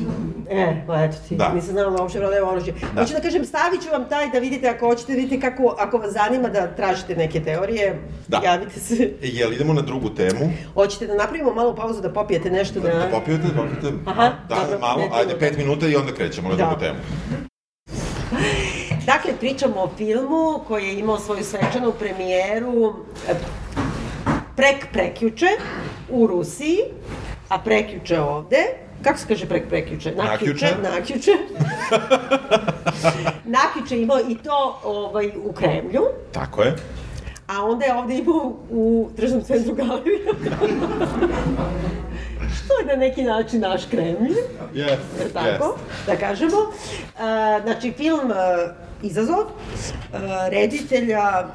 e, 0.50 0.84
pa 0.88 1.04
eto 1.04 1.18
ti, 1.30 1.36
Da. 1.36 1.50
nisam 1.50 1.72
znala 1.72 1.92
da 1.92 2.02
uopšte 2.02 2.20
prodajemo 2.20 2.48
oružje. 2.48 2.74
Hoću 2.96 3.14
da 3.14 3.20
kažem, 3.20 3.46
stavit 3.46 3.84
ću 3.84 3.90
vam 3.92 4.06
taj 4.06 4.30
da 4.30 4.40
vidite 4.40 4.68
ako 4.68 4.88
hoćete, 4.88 5.12
da 5.12 5.18
vidite 5.18 5.40
kako, 5.42 5.76
ako 5.80 5.98
vas 5.98 6.14
zanima 6.14 6.50
da 6.50 6.68
tražite 6.68 7.16
neke 7.16 7.40
teorije, 7.42 8.02
Da. 8.28 8.42
javite 8.46 8.80
se. 8.80 9.12
Jel 9.22 9.54
idemo 9.54 9.74
na 9.74 9.82
drugu 9.82 10.10
temu? 10.10 10.52
Hoćete 10.74 11.08
da 11.08 11.16
napravimo 11.16 11.54
malu 11.54 11.76
pauzu 11.76 12.02
da 12.02 12.10
popijete 12.10 12.50
nešto 12.52 12.80
da... 12.80 12.90
Da 12.90 13.08
popijete, 13.12 13.44
popijete? 13.56 13.98
Aha, 14.06 14.32
da, 14.50 14.56
dobro, 14.56 14.80
malo, 14.80 15.02
ajde, 15.14 15.40
pet 15.40 15.58
minuta 15.58 15.88
i 15.88 15.96
onda 15.96 16.14
krećemo 16.14 16.50
na 16.50 16.56
Da. 16.56 16.66
drugu 16.66 16.80
temu. 16.80 17.00
Dakle, 19.28 19.40
pričamo 19.40 19.82
o 19.82 19.90
filmu 19.98 20.60
koji 20.68 20.86
je 20.86 21.00
imao 21.00 21.20
svoju 21.20 21.44
svečanu 21.44 21.92
premijeru 22.00 22.94
e, 23.30 23.34
prek 24.56 24.88
prekjuče 24.94 25.46
u 26.10 26.28
Rusiji, 26.28 26.78
a 27.50 27.60
prekjuče 27.60 28.20
ovde. 28.20 28.58
Kako 29.02 29.20
se 29.20 29.28
kaže 29.28 29.46
prek 29.46 29.68
prekjuče? 29.70 30.14
Nakjuče. 30.16 30.76
Nakjuče. 30.84 31.32
Nakjuče 33.46 34.00
imao 34.04 34.20
i 34.30 34.36
to 34.36 34.80
ovaj, 34.84 35.32
u 35.44 35.54
Kremlju, 35.54 36.02
Tako 36.32 36.62
je. 36.62 36.76
a 37.48 37.66
onda 37.66 37.86
je 37.86 37.96
ovde 37.96 38.16
imao 38.18 38.54
u 38.70 39.10
tržnom 39.16 39.42
centru 39.42 39.76
galerija. 39.76 40.34
Što 42.58 42.74
je 42.80 42.86
na 42.86 42.96
neki 42.96 43.24
način 43.24 43.62
naš 43.62 43.82
Kremlj. 43.92 44.34
Yes, 44.74 44.98
Je 45.20 45.30
tako, 45.34 45.78
da 46.06 46.16
kažemo. 46.16 46.58
E, 46.58 47.62
znači, 47.64 47.92
film 47.98 48.32
e, 48.32 48.36
Izazov, 49.04 49.40
e, 49.40 50.18
reditelja, 50.50 51.48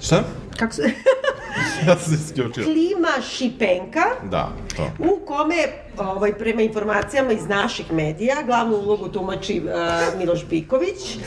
Šta? 0.00 0.22
kako 0.58 0.72
se, 0.74 0.82
Ja 1.86 1.96
sam 1.96 2.16
se 2.16 2.22
isključio. 2.24 2.64
Klima 2.64 3.12
Šipenka, 3.30 4.04
Da, 4.30 4.48
to. 4.78 5.04
u 5.04 5.26
kome, 5.26 5.56
ovaj, 5.98 6.32
prema 6.32 6.62
informacijama 6.62 7.32
iz 7.32 7.48
naših 7.48 7.92
medija, 7.92 8.36
glavnu 8.46 8.76
ulogu 8.76 9.08
tumači 9.08 9.62
uh, 9.64 10.18
Miloš 10.18 10.44
Biković, 10.46 11.18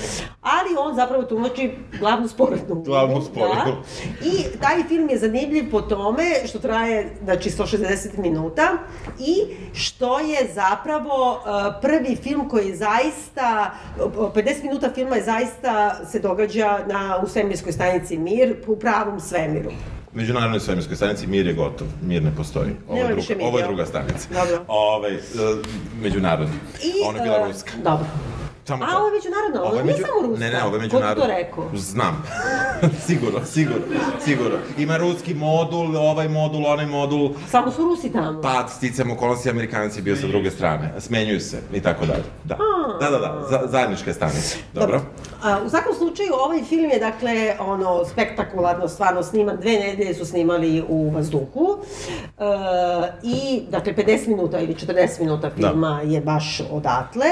ali 0.42 0.70
on 0.80 0.96
zapravo 0.96 1.24
tumači 1.24 1.72
glavnu 2.00 2.28
sporednu 2.28 2.76
ulogu. 2.76 2.86
Glavnu 2.86 3.22
sporednu. 3.22 3.82
Da. 4.22 4.28
I 4.28 4.60
taj 4.62 4.84
film 4.88 5.10
je 5.10 5.18
zanimljiv 5.18 5.72
po 5.72 5.82
tome 5.82 6.24
što 6.46 6.60
traje, 6.60 7.18
znači, 7.24 7.50
160 7.50 8.18
minuta 8.18 8.72
i 9.20 9.36
što 9.74 10.20
je 10.20 10.50
zapravo 10.54 11.32
uh, 11.32 11.82
prvi 11.82 12.16
film 12.16 12.50
koji 12.50 12.68
je 12.68 12.76
zaista, 12.76 13.72
uh, 14.18 14.34
50 14.34 14.64
minuta 14.64 14.90
filma 14.94 15.16
je 15.16 15.24
zaista 15.24 16.06
se 16.12 16.20
događa 16.20 16.80
na, 16.88 17.20
u 17.24 17.28
svemirskoj 17.28 17.72
stanici 17.72 18.18
Mir, 18.18 18.56
u 18.68 18.80
pravom 18.80 19.20
svemiru. 19.20 19.72
Međunarodnoj 20.14 20.60
svemirskoj 20.60 20.96
stanici 20.96 21.28
Mir 21.28 21.48
je 21.48 21.54
gotov. 21.54 21.88
Mir 22.02 22.24
ne 22.24 22.36
postoji. 22.36 22.72
Ovo 22.88 22.98
je, 22.98 23.08
druga, 23.08 23.46
ovo 23.46 23.60
je 23.60 23.66
druga 23.66 23.86
stanica. 23.86 24.28
Dobro. 24.34 24.66
Ove, 24.68 25.20
međunarodna. 26.02 26.54
Ona 27.08 27.18
je 27.18 27.24
bila 27.24 27.38
e, 27.38 27.48
ruska. 27.48 27.72
Dobro. 27.84 28.06
Tamo 28.72 28.84
A, 28.84 28.88
tamo. 28.88 28.98
ovo 28.98 29.08
je 29.08 29.14
međunarodno, 29.14 29.62
ovo 29.62 29.76
je 29.76 29.84
nije 29.84 29.94
među- 29.94 30.06
samo 30.08 30.22
ruska. 30.22 30.40
Ne, 30.40 30.52
ne, 30.52 30.60
ovo 30.60 30.68
je 30.68 30.80
Ko 30.80 30.84
međunarodno. 30.84 31.24
to 31.24 31.30
rekao? 31.30 31.64
Znam. 31.76 32.24
sigurno, 33.08 33.40
sigurno, 33.46 33.82
sigurno. 34.20 34.58
Ima 34.78 34.98
ruski 34.98 35.34
modul, 35.36 35.98
ovaj 35.98 36.28
modul, 36.30 36.66
onaj 36.68 36.86
modul, 36.88 37.30
Samo 37.48 37.72
su 37.72 37.82
Rusi 37.82 38.12
tamo. 38.12 38.42
pa 38.42 38.68
sticam 38.70 39.12
okolnosti, 39.12 39.50
Amerikanac 39.50 39.96
je 39.96 40.02
bio 40.02 40.16
sa 40.16 40.28
druge 40.28 40.52
strane. 40.52 40.94
Smenjuju 41.00 41.40
se 41.42 41.58
i 41.74 41.82
tako 41.82 42.06
dalje. 42.06 42.24
Da, 42.44 42.58
da, 43.02 43.10
da, 43.10 43.18
da, 43.20 43.46
za, 43.50 43.62
zajedničke 43.66 44.14
stanice. 44.14 44.58
Dobro. 44.74 45.02
A, 45.44 45.60
u 45.66 45.70
svakom 45.70 45.96
slučaju, 45.96 46.30
ovaj 46.36 46.64
film 46.64 46.90
je, 46.90 47.00
dakle, 47.00 47.32
ono, 47.62 48.06
spektakularno, 48.06 48.88
stvarno 48.88 49.24
sniman, 49.24 49.58
dve 49.58 49.72
nedelje 49.72 50.14
su 50.14 50.26
snimali 50.26 50.84
u 50.88 51.10
vazduhu 51.10 51.78
e, 52.38 52.44
i, 53.24 53.62
dakle, 53.70 53.94
50 53.96 54.28
minuta 54.28 54.60
ili 54.60 54.74
40 54.76 55.20
minuta 55.20 55.50
Da. 55.50 55.68
filma 55.68 56.02
je 56.04 56.22
baš 56.22 56.42
odatle. 56.72 57.26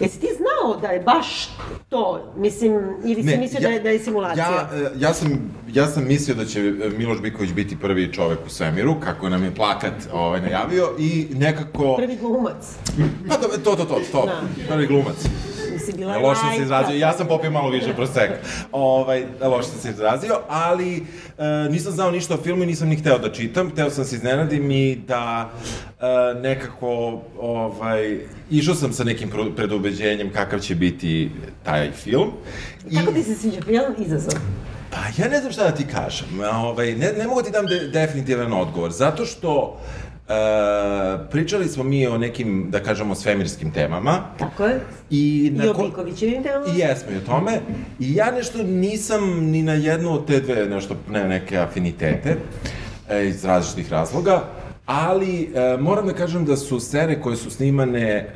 Jesi 0.00 0.20
ti 0.20 0.28
znao 0.28 0.76
da 0.84 0.90
je 0.90 1.00
baš 1.00 1.48
to, 1.88 2.32
mislim, 2.36 2.72
ili 3.04 3.22
si 3.22 3.36
mislio 3.36 3.60
da, 3.60 3.68
je, 3.68 3.80
da 3.80 3.90
je 3.90 3.98
simulacija? 3.98 4.50
Ja, 4.50 4.70
e, 4.74 4.90
ja, 4.98 5.14
sam, 5.14 5.28
ja 5.72 5.86
sam 5.86 6.04
mislio 6.06 6.34
da 6.34 6.44
će 6.44 6.60
e, 6.60 6.90
Miloš 6.98 7.20
Biković 7.20 7.52
biti 7.52 7.76
prvi 7.76 8.12
čovek 8.12 8.38
u 8.46 8.50
svemiru, 8.50 9.00
kako 9.00 9.28
nam 9.28 9.44
je 9.44 9.54
plakat 9.54 9.94
ovaj, 10.12 10.40
najavio, 10.40 10.90
i 10.98 11.26
nekako... 11.34 11.96
Prvi 11.96 12.16
glumac. 12.16 12.76
Pa 13.28 13.34
to, 13.34 13.48
to, 13.48 13.76
to, 13.76 13.84
to, 13.84 14.00
to. 14.12 14.26
Da. 14.26 14.42
prvi 14.68 14.86
glumac. 14.86 15.16
Mislim, 15.86 15.96
bila 15.96 16.18
Loše 16.18 16.40
sam 16.40 16.56
se 16.56 16.62
izrazio, 16.62 16.96
ja 16.96 17.12
sam 17.12 17.26
popio 17.26 17.50
malo 17.50 17.70
više 17.70 17.94
proseka. 17.94 18.34
Ovaj, 18.72 19.24
loše 19.40 19.68
sam 19.68 19.80
se 19.80 19.90
izrazio, 19.90 20.38
ali 20.48 20.96
e, 20.96 21.44
nisam 21.70 21.92
znao 21.92 22.10
ništa 22.10 22.34
o 22.34 22.42
filmu 22.42 22.62
i 22.62 22.66
nisam 22.66 22.88
ni 22.88 22.96
hteo 22.96 23.18
da 23.18 23.32
čitam. 23.32 23.70
Hteo 23.70 23.90
sam 23.90 24.04
se 24.04 24.16
iznenadim 24.16 24.70
i 24.70 24.96
da 24.96 25.50
e, 26.00 26.40
nekako, 26.40 27.20
ovaj, 27.40 28.18
išao 28.50 28.74
sam 28.74 28.92
sa 28.92 29.04
nekim 29.04 29.30
predubeđenjem 29.56 30.32
kakav 30.32 30.60
će 30.60 30.74
biti 30.74 31.30
taj 31.64 31.92
film. 31.92 32.30
I, 32.90 32.96
Kako 32.96 33.12
ti 33.12 33.22
se 33.22 33.34
sviđa 33.34 33.60
film? 33.62 33.94
Izazov. 33.98 34.34
Pa 34.90 35.22
ja 35.22 35.28
ne 35.28 35.40
znam 35.40 35.52
šta 35.52 35.64
da 35.64 35.70
ti 35.70 35.86
kažem. 35.92 36.26
Ovaj, 36.54 36.94
ne, 36.94 37.12
ne 37.18 37.26
mogu 37.26 37.42
ti 37.42 37.50
dam 37.50 37.66
de, 37.66 37.88
definitivan 37.88 38.52
odgovor, 38.52 38.90
zato 38.90 39.26
što 39.26 39.80
e, 40.28 40.32
pričali 41.30 41.68
smo 41.68 41.84
mi 41.84 42.06
o 42.06 42.18
nekim, 42.18 42.66
da 42.70 42.80
kažemo, 42.80 43.14
svemirskim 43.14 43.70
temama. 43.70 44.20
Tako 44.38 44.64
je. 44.64 44.80
I, 45.10 45.46
I 45.46 45.50
na 45.50 45.70
o 45.70 45.74
ko- 45.74 45.82
Bikovićevim 45.82 46.42
temama? 46.42 46.66
I 46.66 46.78
jesmo 46.78 47.12
i 47.12 47.16
o 47.16 47.20
tome. 47.20 47.52
I 48.00 48.14
ja 48.14 48.30
nešto 48.30 48.62
nisam 48.62 49.20
ni 49.40 49.62
na 49.62 49.72
jednu 49.72 50.12
od 50.12 50.26
te 50.26 50.40
dve 50.40 50.66
nešto, 50.66 50.96
ne, 51.10 51.28
neke 51.28 51.58
afinitete 51.58 52.36
e, 53.10 53.26
iz 53.26 53.44
različitih 53.44 53.92
razloga, 53.92 54.42
ali 54.86 55.42
e, 55.44 55.76
moram 55.76 56.06
da 56.06 56.12
kažem 56.12 56.44
da 56.44 56.56
su 56.56 56.80
scene 56.80 57.20
koje 57.20 57.36
su 57.36 57.50
snimane 57.50 58.00
e, 58.02 58.26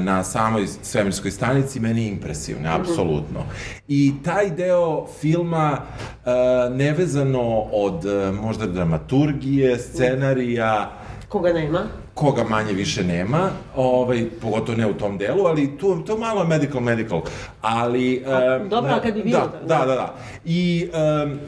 na 0.00 0.24
samoj 0.24 0.66
svemirskoj 0.82 1.30
stanici 1.30 1.80
meni 1.80 2.06
impresivne, 2.06 2.68
apsolutno. 2.68 3.44
I 3.88 4.12
taj 4.24 4.50
deo 4.50 5.06
filma 5.20 5.78
e, 5.78 6.30
nevezano 6.70 7.60
od 7.72 8.04
e, 8.06 8.32
možda 8.32 8.66
dramaturgije, 8.66 9.78
scenarija, 9.78 10.90
Koga 11.28 11.52
nema? 11.52 11.80
koga 12.14 12.44
manje 12.44 12.72
više 12.72 13.04
nema, 13.04 13.50
ovaj, 13.76 14.24
pogotovo 14.40 14.78
ne 14.78 14.86
u 14.86 14.94
tom 14.94 15.18
delu, 15.18 15.46
ali 15.46 15.78
tu, 15.78 16.02
to 16.04 16.18
malo 16.18 16.42
je 16.42 16.48
medical, 16.48 16.80
medical, 16.80 17.22
ali... 17.60 18.24
A, 18.26 18.58
em, 18.62 18.68
dobro, 18.68 18.92
a 18.92 19.00
kad 19.00 19.14
bi 19.14 19.22
bilo 19.22 19.38
da, 19.38 19.46
tako, 19.46 19.66
da, 19.66 19.78
da. 19.78 19.86
da, 19.86 19.94
da. 19.94 20.14
I 20.44 20.90
em, 21.22 21.40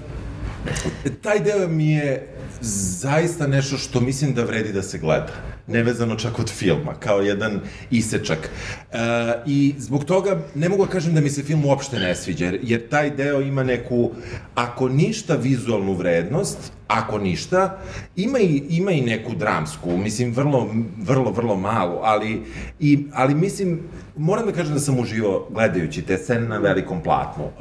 taj 1.23 1.41
deo 1.41 1.69
mi 1.69 1.91
je 1.91 2.29
zaista 2.61 3.47
nešto 3.47 3.77
što 3.77 4.01
mislim 4.01 4.35
da 4.35 4.45
vredi 4.45 4.73
da 4.73 4.83
se 4.83 4.99
gleda. 4.99 5.52
Nevezano 5.67 6.17
čak 6.17 6.39
od 6.39 6.51
filma, 6.51 6.95
kao 6.95 7.21
jedan 7.21 7.61
isečak. 7.91 8.51
E, 8.93 8.99
I 9.47 9.75
zbog 9.79 10.05
toga 10.05 10.41
ne 10.55 10.69
mogu 10.69 10.87
da 10.87 10.93
kažem 10.93 11.15
da 11.15 11.21
mi 11.21 11.31
se 11.31 11.43
film 11.43 11.65
uopšte 11.65 11.99
ne 11.99 12.15
sviđa, 12.15 12.45
jer, 12.45 12.59
jer 12.63 12.89
taj 12.89 13.11
deo 13.11 13.41
ima 13.41 13.63
neku, 13.63 14.11
ako 14.55 14.89
ništa, 14.89 15.37
vizualnu 15.37 15.93
vrednost, 15.95 16.73
ako 16.89 17.19
ništa, 17.19 17.79
ima 18.17 18.39
i, 18.39 18.63
ima 18.69 18.91
i 18.93 19.01
neku 19.01 19.35
dramsku, 19.35 19.97
mislim, 19.97 20.33
vrlo, 20.33 20.75
vrlo, 20.99 21.31
vrlo 21.31 21.57
malu, 21.57 21.99
ali, 22.03 22.43
i, 22.81 23.07
ali 23.13 23.35
mislim, 23.35 23.81
moram 24.17 24.47
da 24.47 24.53
kažem 24.53 24.75
da 24.75 24.81
sam 24.81 24.99
uživao 24.99 25.47
gledajući 25.51 26.03
te 26.03 26.17
scene 26.17 26.49
na 26.49 26.59
velikom 26.59 27.03
platnu. 27.03 27.45
Uh, 27.45 27.53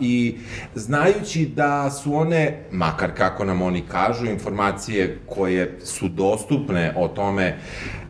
I 0.00 0.36
znajući 0.74 1.46
da 1.46 1.90
su 1.90 2.14
one, 2.14 2.64
makar 2.72 3.10
kako 3.16 3.44
nam 3.44 3.62
oni 3.62 3.82
kažu, 3.88 4.26
informacije 4.26 5.18
koje 5.26 5.78
su 5.84 6.08
dostupne 6.08 6.94
o 6.96 7.08
tome 7.08 7.56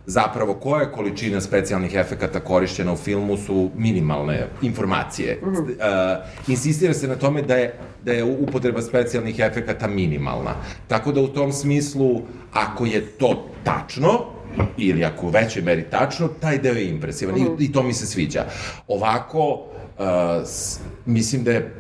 zapravo 0.07 0.55
koja 0.55 0.81
je 0.81 0.93
količina 0.93 1.41
specijalnih 1.41 1.95
efekata 1.95 2.41
korišćena 2.41 2.93
u 2.93 2.97
filmu 2.97 3.37
su 3.37 3.71
minimalne 3.77 4.47
informacije. 4.63 5.39
Mm 5.43 5.47
uh, 5.47 5.59
insistira 6.49 6.95
se 6.95 7.09
na 7.09 7.17
tome 7.17 7.43
da 7.43 7.57
je 7.57 7.79
da 8.07 8.13
je 8.13 8.25
upotreba 8.25 8.83
specijalnih 8.83 9.39
efekata 9.39 9.87
minimalna. 9.87 10.55
Tako 10.89 11.13
da 11.13 11.21
u 11.21 11.29
tom 11.29 11.53
smislu, 11.53 12.23
ako 12.53 12.87
je 12.87 13.01
to 13.01 13.49
tačno, 13.65 14.36
ili 14.79 15.05
ako 15.05 15.27
u 15.27 15.31
većoj 15.31 15.63
meri 15.63 15.85
tačno, 15.91 16.29
taj 16.29 16.59
deo 16.59 16.75
je 16.75 16.89
impresivan 16.89 17.37
i, 17.39 17.65
i 17.65 17.73
to 17.73 17.83
mi 17.83 17.93
se 17.93 18.07
sviđa. 18.07 18.45
Ovako, 18.89 19.67
uh, 19.99 20.07
s, 20.45 20.81
mislim 21.07 21.45
da 21.45 21.53
je 21.53 21.75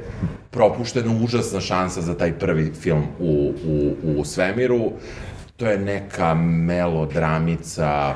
propuštena 0.51 1.13
užasna 1.25 1.61
šansa 1.61 2.01
za 2.01 2.15
taj 2.15 2.39
prvi 2.39 2.73
film 2.75 3.05
u, 3.19 3.53
u, 3.67 3.95
u 4.21 4.25
svemiru. 4.25 4.93
To 5.57 5.67
je 5.67 5.79
neka 5.79 6.35
melodramica 6.35 8.15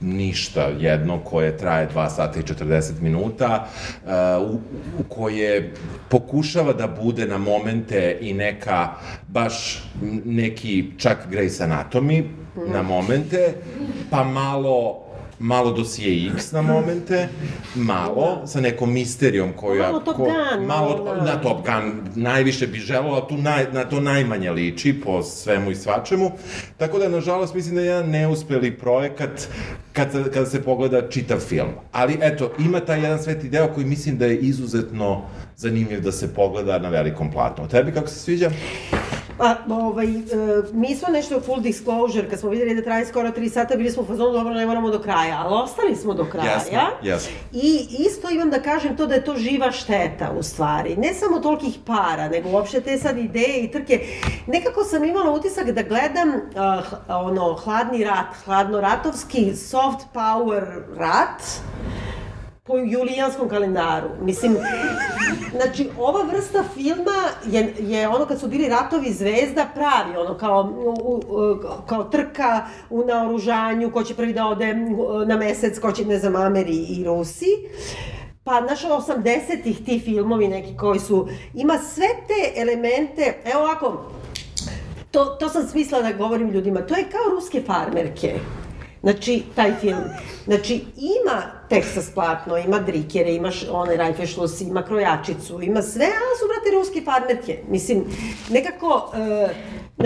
ništa 0.00 0.62
jedno 0.78 1.18
koje 1.18 1.56
traje 1.56 1.88
2 1.94 2.10
sata 2.10 2.40
i 2.40 2.42
40 2.42 3.00
minuta 3.00 3.66
uh, 4.04 4.10
u, 4.50 4.60
u 5.00 5.02
koje 5.08 5.72
pokušava 6.08 6.72
da 6.72 6.86
bude 6.86 7.26
na 7.26 7.38
momente 7.38 8.18
i 8.20 8.34
neka 8.34 8.88
baš 9.28 9.84
neki 10.24 10.90
čak 10.98 11.18
Grey's 11.30 11.62
Anatomy 11.62 12.24
na 12.56 12.82
momente 12.82 13.54
pa 14.10 14.24
malo 14.24 15.04
malo 15.38 15.72
dosije 15.72 16.30
X 16.34 16.52
na 16.52 16.62
momente, 16.62 17.28
malo, 17.74 18.46
sa 18.46 18.60
nekom 18.60 18.92
misterijom 18.92 19.52
koju... 19.52 19.82
Malo 19.82 20.00
Top 20.00 20.16
Gun, 20.16 20.66
malo, 20.66 21.04
da. 21.04 21.24
na 21.24 21.40
Top 21.40 21.66
Gun 21.66 22.00
najviše 22.14 22.66
bi 22.66 22.78
želeo, 22.78 23.14
a 23.14 23.28
tu 23.28 23.36
naj, 23.36 23.66
na 23.72 23.84
to 23.84 24.00
najmanje 24.00 24.50
liči 24.50 25.00
po 25.04 25.22
svemu 25.22 25.70
i 25.70 25.74
svačemu. 25.74 26.30
Tako 26.76 26.98
da, 26.98 27.08
nažalost, 27.08 27.54
mislim 27.54 27.74
da 27.74 27.80
je 27.80 27.86
jedan 27.86 28.10
neuspeli 28.10 28.78
projekat 28.78 29.48
kad, 29.92 30.30
kada 30.32 30.46
se 30.46 30.62
pogleda 30.62 31.08
čitav 31.08 31.38
film. 31.38 31.70
Ali, 31.92 32.18
eto, 32.20 32.52
ima 32.58 32.80
taj 32.80 33.02
jedan 33.02 33.22
sveti 33.22 33.48
deo 33.48 33.68
koji 33.74 33.86
mislim 33.86 34.18
da 34.18 34.26
je 34.26 34.38
izuzetno 34.38 35.22
zanimljiv 35.56 36.00
da 36.00 36.12
se 36.12 36.34
pogleda 36.34 36.78
na 36.78 36.88
velikom 36.88 37.30
platnu. 37.30 37.68
Tebi 37.68 37.92
kako 37.92 38.08
se 38.08 38.18
sviđa? 38.20 38.50
Pa, 39.38 39.56
ovaj, 39.68 40.06
e, 40.06 40.20
mi 40.72 40.96
smo 40.96 41.08
nešto 41.08 41.40
full 41.40 41.60
disclosure, 41.60 42.28
kad 42.28 42.40
smo 42.40 42.50
videli 42.50 42.74
da 42.74 42.82
traje 42.82 43.06
skoro 43.06 43.28
3 43.28 43.50
sata, 43.50 43.76
bili 43.76 43.90
smo 43.90 44.02
u 44.02 44.06
fazonu, 44.06 44.32
dobro, 44.32 44.54
ne 44.54 44.66
moramo 44.66 44.90
do 44.90 44.98
kraja, 44.98 45.42
ali 45.44 45.54
ostali 45.54 45.96
smo 45.96 46.14
do 46.14 46.24
kraja. 46.24 46.52
Jesmo, 46.52 46.78
jesmo. 47.02 47.32
I 47.52 47.86
isto 47.98 48.30
imam 48.30 48.50
da 48.50 48.62
kažem 48.62 48.96
to 48.96 49.06
da 49.06 49.14
je 49.14 49.24
to 49.24 49.36
živa 49.36 49.70
šteta, 49.72 50.32
u 50.38 50.42
stvari. 50.42 50.96
Ne 50.96 51.14
samo 51.14 51.40
tolikih 51.40 51.78
para, 51.86 52.28
nego 52.28 52.48
uopšte 52.48 52.80
te 52.80 52.98
sad 52.98 53.18
ideje 53.18 53.64
i 53.64 53.70
trke. 53.70 54.00
Nekako 54.46 54.84
sam 54.84 55.04
imala 55.04 55.30
utisak 55.30 55.70
da 55.70 55.82
gledam 55.82 56.28
uh, 56.28 56.84
ono, 57.08 57.54
hladni 57.54 58.04
rat, 58.04 58.34
hladno-ratovski 58.46 59.56
soft 59.56 60.06
power 60.14 60.64
rat, 60.96 61.42
po 62.66 62.78
julijanskom 62.78 63.48
kalendaru. 63.48 64.08
Mislim, 64.20 64.56
znači, 65.56 65.90
ova 65.98 66.22
vrsta 66.22 66.64
filma 66.74 67.28
je, 67.46 67.74
je 67.78 68.08
ono 68.08 68.26
kad 68.26 68.40
su 68.40 68.48
bili 68.48 68.68
ratovi 68.68 69.12
zvezda 69.12 69.66
pravi, 69.74 70.16
ono 70.16 70.38
kao, 70.38 70.74
u, 70.84 71.14
u, 71.14 71.56
kao 71.86 72.04
trka 72.04 72.66
u 72.90 73.04
naoružanju, 73.04 73.90
ko 73.92 74.02
će 74.02 74.14
prvi 74.14 74.32
da 74.32 74.46
ode 74.46 74.74
na 75.26 75.36
mesec, 75.36 75.78
ko 75.78 75.92
će, 75.92 76.04
ne 76.04 76.18
znam, 76.18 76.36
Ameri 76.36 76.76
i 76.76 77.04
Rusi. 77.04 77.46
Pa, 78.44 78.62
znaš, 78.66 78.82
80-ih 78.84 79.84
ti 79.84 80.00
filmovi 80.04 80.48
neki 80.48 80.76
koji 80.76 81.00
su, 81.00 81.28
ima 81.54 81.78
sve 81.78 82.08
te 82.26 82.60
elemente, 82.60 83.36
evo 83.44 83.60
ovako, 83.60 84.10
to, 85.10 85.24
to 85.24 85.48
sam 85.48 85.68
smisla 85.68 86.02
da 86.02 86.12
govorim 86.12 86.50
ljudima, 86.50 86.86
to 86.86 86.94
je 86.94 87.04
kao 87.10 87.34
ruske 87.34 87.62
farmerke. 87.66 88.38
Znači, 89.04 89.42
taj 89.54 89.74
film. 89.80 90.04
Znači, 90.44 90.84
ima 90.96 91.42
Texas 91.70 92.14
platno, 92.14 92.58
ima 92.58 92.78
drikere, 92.78 93.34
ima 93.34 93.50
onaj 93.70 93.96
Rajfešlus, 93.96 94.60
ima 94.60 94.82
krojačicu, 94.82 95.62
ima 95.62 95.82
sve, 95.82 96.04
a 96.04 96.30
su, 96.38 96.46
brate, 96.48 96.76
ruske 96.76 97.02
farmerke. 97.04 97.58
Mislim, 97.68 98.04
nekako, 98.50 99.12
e, 99.16 99.48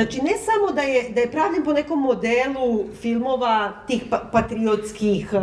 znači, 0.03 0.23
ne 0.23 0.33
samo 0.39 0.73
da 0.73 0.83
je, 0.83 1.09
da 1.11 1.21
je 1.21 1.31
pravljen 1.31 1.65
po 1.65 1.73
nekom 1.73 2.01
modelu 2.01 2.85
filmova 3.01 3.73
tih 3.87 4.05
pa, 4.11 4.19
patriotskih, 4.33 5.31
e, 5.33 5.39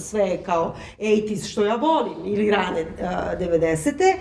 sve 0.00 0.42
kao 0.42 0.74
80s, 0.98 1.48
što 1.50 1.64
ja 1.64 1.74
volim, 1.74 2.18
ili 2.24 2.50
rane 2.50 2.80
e, 2.80 2.86
90. 3.40 4.14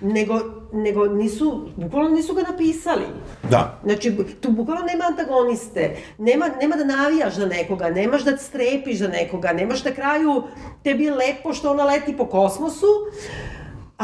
Nego, 0.00 0.40
nego 0.72 1.06
nisu, 1.06 1.68
bukvalno 1.76 2.10
nisu 2.10 2.34
ga 2.34 2.42
napisali. 2.42 3.04
Da. 3.50 3.80
Znači, 3.84 4.16
tu 4.40 4.50
bukvalno 4.50 4.82
nema 4.82 5.04
antagoniste, 5.08 5.96
nema, 6.18 6.48
nema 6.60 6.76
da 6.76 6.84
navijaš 6.84 7.34
za 7.34 7.46
nekoga, 7.46 7.90
nemaš 7.90 8.24
da 8.24 8.36
strepiš 8.36 8.98
za 8.98 9.08
nekoga, 9.08 9.52
nemaš 9.52 9.84
na 9.84 9.90
kraju 9.90 10.42
tebi 10.84 11.04
je 11.04 11.14
lepo 11.14 11.52
što 11.52 11.70
ona 11.70 11.84
leti 11.84 12.16
po 12.16 12.26
kosmosu, 12.26 12.86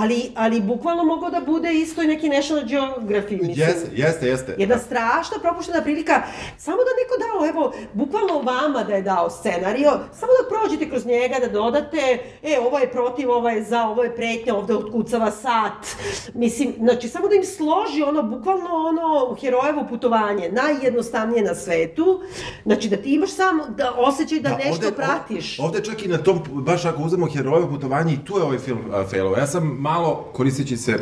ali, 0.02 0.32
ali 0.34 0.60
bukvalno 0.60 1.04
mogao 1.04 1.30
da 1.30 1.40
bude 1.40 1.72
isto 1.74 2.02
i 2.02 2.06
neki 2.06 2.28
National 2.28 2.64
Geographic, 2.64 3.40
mislim. 3.42 3.68
Jeste, 3.68 3.88
jeste, 3.92 4.28
jeste. 4.28 4.54
Jedna 4.58 4.78
strašna 4.78 5.36
propuštena 5.42 5.82
prilika, 5.82 6.22
samo 6.58 6.76
da 6.76 6.90
neko 7.00 7.14
dao, 7.24 7.48
evo, 7.48 7.72
bukvalno 7.92 8.34
vama 8.52 8.84
da 8.84 8.94
je 8.94 9.02
dao 9.02 9.30
scenario, 9.30 9.90
samo 9.90 10.32
da 10.38 10.48
prođete 10.48 10.90
kroz 10.90 11.06
njega, 11.06 11.34
da 11.40 11.48
dodate, 11.48 12.18
e, 12.42 12.58
ovo 12.66 12.78
je 12.78 12.90
protiv, 12.92 13.30
ovo 13.30 13.48
je 13.48 13.64
za, 13.64 13.82
ovo 13.82 14.04
je 14.04 14.16
pretnja, 14.16 14.54
ovde 14.54 14.74
otkucava 14.74 15.30
sat. 15.30 15.86
Mislim, 16.34 16.74
znači, 16.78 17.08
samo 17.08 17.28
da 17.28 17.34
im 17.34 17.44
složi 17.44 18.02
ono, 18.02 18.22
bukvalno 18.22 18.68
ono, 18.72 19.36
herojevo 19.40 19.86
putovanje, 19.88 20.50
najjednostavnije 20.52 21.42
na 21.44 21.54
svetu, 21.54 22.20
znači 22.64 22.88
da 22.88 22.96
ti 22.96 23.14
imaš 23.14 23.30
samo 23.30 23.64
da 23.76 23.92
osjećaj 23.96 24.40
da, 24.40 24.56
nešto 24.56 24.86
ovde- 24.86 24.96
pratiš. 24.96 25.58
Ovde 25.58 25.84
čak 25.84 26.04
i 26.04 26.08
na 26.08 26.18
tom, 26.18 26.42
baš 26.52 26.84
ako 26.84 27.02
uzmemo 27.02 27.26
herojevo 27.32 27.68
putovanje, 27.68 28.12
i 28.14 28.24
tu 28.24 28.36
je 28.38 28.42
ovaj 28.42 28.58
film 28.58 28.78
uh, 28.88 29.10
failao. 29.10 29.36
Ja 29.36 29.46
sam 29.46 29.62
malo, 29.88 30.30
koristeći 30.32 30.76
se 30.76 30.98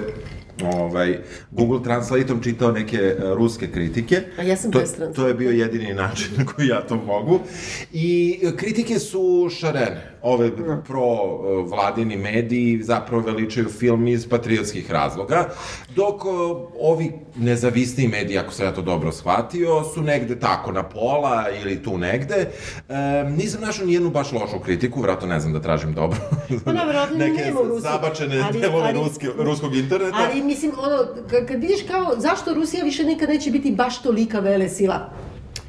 ovaj, 0.65 1.19
Google 1.51 1.83
Translateom 1.83 2.43
čitao 2.43 2.73
neke 2.73 3.17
uh, 3.19 3.37
ruske 3.37 3.71
kritike. 3.73 4.23
A 4.39 4.43
ja 4.43 4.57
sam 4.57 4.71
to, 4.73 4.81
to 5.15 5.27
je 5.27 5.35
bio 5.35 5.51
jedini 5.51 5.95
način 5.95 6.29
na 6.39 6.47
koji 6.47 6.69
ja 6.69 6.87
to 6.87 6.97
mogu. 6.97 7.41
I 7.93 8.39
uh, 8.43 8.57
kritike 8.57 8.99
su 8.99 9.49
šarene. 9.61 10.16
Ove 10.23 10.51
pro 10.87 11.03
uh, 11.05 11.71
vladini 11.71 12.17
mediji 12.17 12.83
zapravo 12.83 13.23
veličaju 13.23 13.69
film 13.69 14.07
iz 14.07 14.29
patriotskih 14.29 14.91
razloga, 14.91 15.49
dok 15.97 16.25
uh, 16.25 16.33
ovi 16.81 17.13
nezavisni 17.37 18.09
mediji, 18.09 18.39
ako 18.39 18.53
sam 18.53 18.67
ja 18.67 18.73
to 18.75 18.83
dobro 18.83 19.13
shvatio, 19.13 19.85
su 19.95 20.03
negde 20.03 20.41
tako 20.41 20.73
na 20.73 20.83
pola 20.83 21.45
ili 21.63 21.83
tu 21.83 21.99
negde. 21.99 22.51
E, 22.89 23.25
nisam 23.31 23.61
našao 23.61 23.87
nijednu 23.87 24.11
baš 24.11 24.33
lošu 24.33 24.59
kritiku, 24.65 25.01
vratno 25.01 25.27
ne 25.29 25.41
znam 25.41 25.53
da 25.53 25.61
tražim 25.61 25.93
dobro. 25.95 26.19
Pa 26.65 26.73
da, 26.73 26.85
verovatno 26.85 27.17
Neke 27.27 27.45
nema 27.45 27.61
zabačene 27.81 28.41
Ali- 28.41 28.61
delove 28.61 28.85
ali- 28.89 28.99
ruske, 28.99 29.27
ruskog 29.39 29.77
interneta. 29.77 30.17
Ali 30.31 30.43
mislim, 30.43 30.73
ono, 30.79 30.97
ka- 31.31 31.47
kad 31.49 31.61
vidiš 31.61 31.83
kao, 31.91 32.15
zašto 32.19 32.55
Rusija 32.55 32.85
više 32.85 33.05
nikad 33.05 33.29
neće 33.29 33.51
biti 33.51 33.71
baš 33.71 34.03
tolika 34.03 34.41
vele 34.41 34.69
sila? 34.69 35.11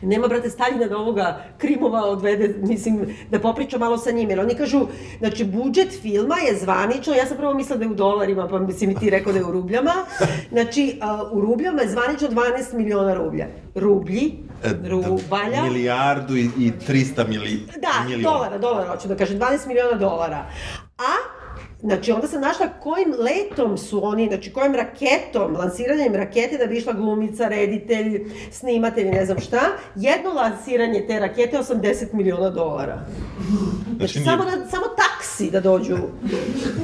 Nema, 0.02 0.28
brate, 0.28 0.50
Staljina 0.50 0.86
da 0.86 0.98
ovoga 0.98 1.42
Krimova 1.58 2.02
odvede, 2.02 2.56
mislim, 2.62 3.16
da 3.32 3.40
popriča 3.40 3.78
malo 3.78 3.98
sa 3.98 4.12
njim, 4.12 4.30
jer 4.30 4.40
oni 4.40 4.56
kažu, 4.56 4.88
znači, 5.20 5.44
budžet 5.44 6.02
filma 6.02 6.36
je 6.36 6.58
zvanično, 6.58 7.14
ja 7.14 7.26
sam 7.26 7.38
prvo 7.38 7.54
mislila 7.54 7.78
da 7.78 7.86
je 7.86 7.92
u 7.92 7.96
dolarima, 7.96 8.48
pa 8.48 8.60
mislim 8.60 8.92
i 8.92 8.96
ti 8.96 9.10
rekao 9.10 9.34
da 9.34 9.40
je 9.40 9.46
u 9.46 9.52
rubljama, 9.52 9.94
znači, 10.52 11.00
a, 11.02 11.24
u 11.32 11.42
rubljama 11.42 11.82
je 11.82 11.90
zvanično 11.90 12.28
12 12.28 12.74
miliona 12.74 13.14
rublja. 13.14 13.48
Rublji, 13.76 14.34
E, 14.64 14.70
rubalja, 14.90 15.64
Milijardu 15.64 16.36
i, 16.38 16.50
i 16.58 16.72
300 16.88 17.28
mili, 17.28 17.60
Da, 17.82 18.04
miliona. 18.10 18.24
dolara, 18.32 18.58
dolara, 18.58 18.90
hoću 18.90 19.08
da 19.08 19.16
kažem, 19.16 19.40
12 19.40 19.68
miliona 19.68 19.98
dolara. 19.98 20.46
A, 20.98 21.14
znači, 21.80 22.12
onda 22.12 22.28
sam 22.28 22.42
našla 22.42 22.68
kojim 22.70 23.14
letom 23.20 23.78
su 23.78 24.06
oni, 24.06 24.28
znači, 24.28 24.52
kojim 24.52 24.76
raketom, 24.76 25.54
lansiranjem 25.54 26.16
rakete 26.16 26.58
da 26.58 26.66
bi 26.66 26.78
išla 26.78 26.94
glumica, 26.94 27.48
reditelj, 27.48 28.22
snimatelj, 28.52 29.06
ne 29.06 29.26
znam 29.26 29.40
šta, 29.40 29.60
jedno 29.96 30.30
lansiranje 30.32 31.06
te 31.08 31.20
rakete 31.20 31.56
je 31.58 31.64
80 31.64 32.14
miliona 32.14 32.50
dolara. 32.50 32.98
Znači, 33.88 34.14
Znači, 34.14 34.20
samo, 34.22 34.44
nije- 34.44 34.58
da, 34.58 34.66
samo 34.66 34.84
taksi 34.88 35.52
da 35.52 35.60
dođu 35.62 35.98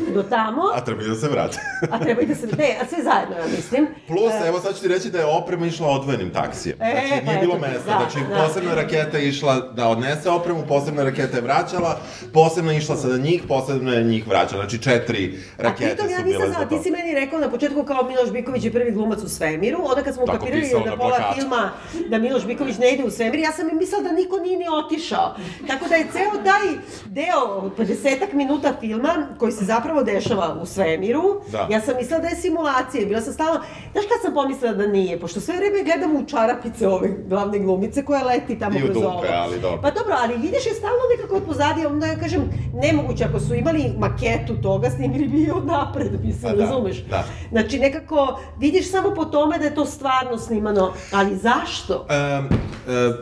do 0.10 0.24
tamo, 0.24 0.62
A 0.76 0.82
treba 0.82 1.04
i 1.04 1.08
da 1.08 1.16
se 1.16 1.28
vrate. 1.28 1.58
a 1.92 2.00
treba 2.00 2.22
i 2.22 2.26
da 2.26 2.36
se, 2.36 2.48
ne, 2.48 2.78
a 2.82 2.88
sve 2.88 3.04
zajedno, 3.04 3.36
ja 3.38 3.46
mislim. 3.48 3.88
Plus, 4.08 4.34
E, 4.36 4.48
evo 4.48 4.60
sad 4.60 4.76
ću 4.76 4.82
ti 4.82 4.88
reći 4.88 5.10
da 5.10 5.20
je 5.20 5.26
oprema 5.28 5.66
išla 5.66 5.88
odvojenim 5.90 6.30
taksijem. 6.32 6.78
E, 6.78 6.92
Znači, 7.08 7.26
pa 7.26 7.32
nije 7.32 7.42
bilo 7.42 7.58
mesta. 7.58 7.78
da, 7.90 7.98
znači, 8.02 8.28
da. 8.30 8.36
posebna 8.38 8.74
raketa 8.74 9.18
je 9.18 9.30
išla 9.30 9.60
da 9.72 9.88
odnese 9.88 10.30
opremu, 10.30 10.64
posebna 10.68 11.04
raketa 11.04 11.38
je 11.38 11.44
vraćala, 11.44 12.00
posebna 12.34 12.72
je 12.72 12.78
išla 12.78 12.96
sada 12.98 13.18
njih, 13.18 13.44
posebna 13.48 13.94
je 13.94 14.04
njih 14.04 14.28
vraćala. 14.28 14.62
Znači, 14.64 14.82
četiri 14.84 15.40
A 15.58 15.64
rakete 15.64 15.86
pritom 15.86 16.10
ja 16.10 16.18
su 16.18 16.24
nisam 16.24 16.40
bile 16.40 16.48
znala, 16.48 16.64
za 16.64 16.70
ti 16.70 16.76
to. 16.76 16.84
si 16.84 16.92
meni 16.92 17.14
rekao 17.14 17.40
na 17.40 17.50
početku 17.50 17.84
kao 17.84 18.04
Miloš 18.04 18.32
Biković 18.32 18.64
je 18.66 18.72
prvi 18.72 18.92
glumac 18.92 19.20
u 19.20 19.30
svemiru, 19.30 19.78
onda 19.82 20.04
kad 20.04 20.14
smo 20.14 20.26
Tako 20.26 20.38
ukapirali 20.38 20.86
na 20.86 20.92
na 20.92 20.98
pola 20.98 21.34
filma 21.36 21.72
da 22.10 22.18
Miloš 22.18 22.46
Biković 22.46 22.78
ne 22.78 22.94
ide 22.94 23.04
u 23.04 23.12
svemir, 23.12 23.40
ja 23.40 23.52
sam 23.52 23.70
i 23.70 23.74
mislila 23.74 24.04
da 24.04 24.12
niko 24.12 24.38
nije 24.38 24.58
ni 24.58 24.66
otišao. 24.86 25.36
Tako 25.68 25.88
da 25.90 25.96
je 25.96 26.06
ceo 26.12 26.44
taj 26.44 26.68
deo 27.06 27.42
od 27.56 27.72
50 27.78 28.34
minuta 28.34 28.74
filma 28.80 29.14
koji 29.38 29.52
se 29.52 29.66
zapravo 29.66 30.04
dešava 30.04 30.58
u 30.62 30.66
svemiru, 30.66 31.42
Da. 31.52 31.68
ja 31.72 31.82
sam 31.82 31.96
mislila 31.98 32.20
da 32.20 32.28
je 32.28 32.36
simulacija 32.36 33.06
bila 33.06 33.22
sam 33.22 33.34
stalno, 33.34 33.60
znaš 33.92 34.06
kad 34.12 34.22
sam 34.22 34.34
pomislila 34.34 34.74
da 34.74 34.88
nije, 34.88 35.20
pošto 35.20 35.40
sve 35.40 35.56
vreme 35.58 35.84
gledam 35.84 36.16
u 36.16 36.26
čarapice 36.26 36.88
ove 36.88 37.10
glavne 37.28 37.60
glumice 37.60 38.06
koja 38.06 38.24
leti 38.24 38.60
tamo 38.60 38.80
I 38.80 38.82
u 38.82 38.86
kroz 38.86 38.94
dupe, 38.96 39.08
ovo. 39.08 39.24
ali 39.34 39.60
dobro. 39.60 39.80
Pa 39.82 39.92
dobro, 39.92 40.16
ali 40.20 40.34
vidiš 40.38 40.66
je 40.66 40.74
stalno 40.74 41.00
nekako 41.18 41.36
od 41.36 41.44
pozadija, 41.44 41.88
onda 41.88 42.06
ja 42.08 42.16
kažem, 42.16 42.42
nemoguće, 42.74 43.24
ako 43.24 43.40
su 43.40 43.54
imali 43.56 43.92
maketu 44.00 44.62
toga, 44.74 44.90
snimili 44.90 45.28
bi 45.28 45.42
je 45.42 45.54
od 45.54 45.66
napred, 45.66 46.12
mislim, 46.24 46.42
Pa 46.52 46.58
da, 46.58 46.64
razumeš? 46.66 47.04
da. 47.04 47.24
Znači, 47.52 47.80
nekako, 47.80 48.40
vidiš 48.60 48.92
samo 48.92 49.14
po 49.16 49.26
tome 49.26 49.58
da 49.58 49.66
je 49.66 49.76
to 49.76 49.86
stvarno 49.86 50.38
snimano, 50.38 50.94
ali 51.12 51.36
zašto? 51.38 52.08
Um, 52.40 52.46
uh, 52.46 53.16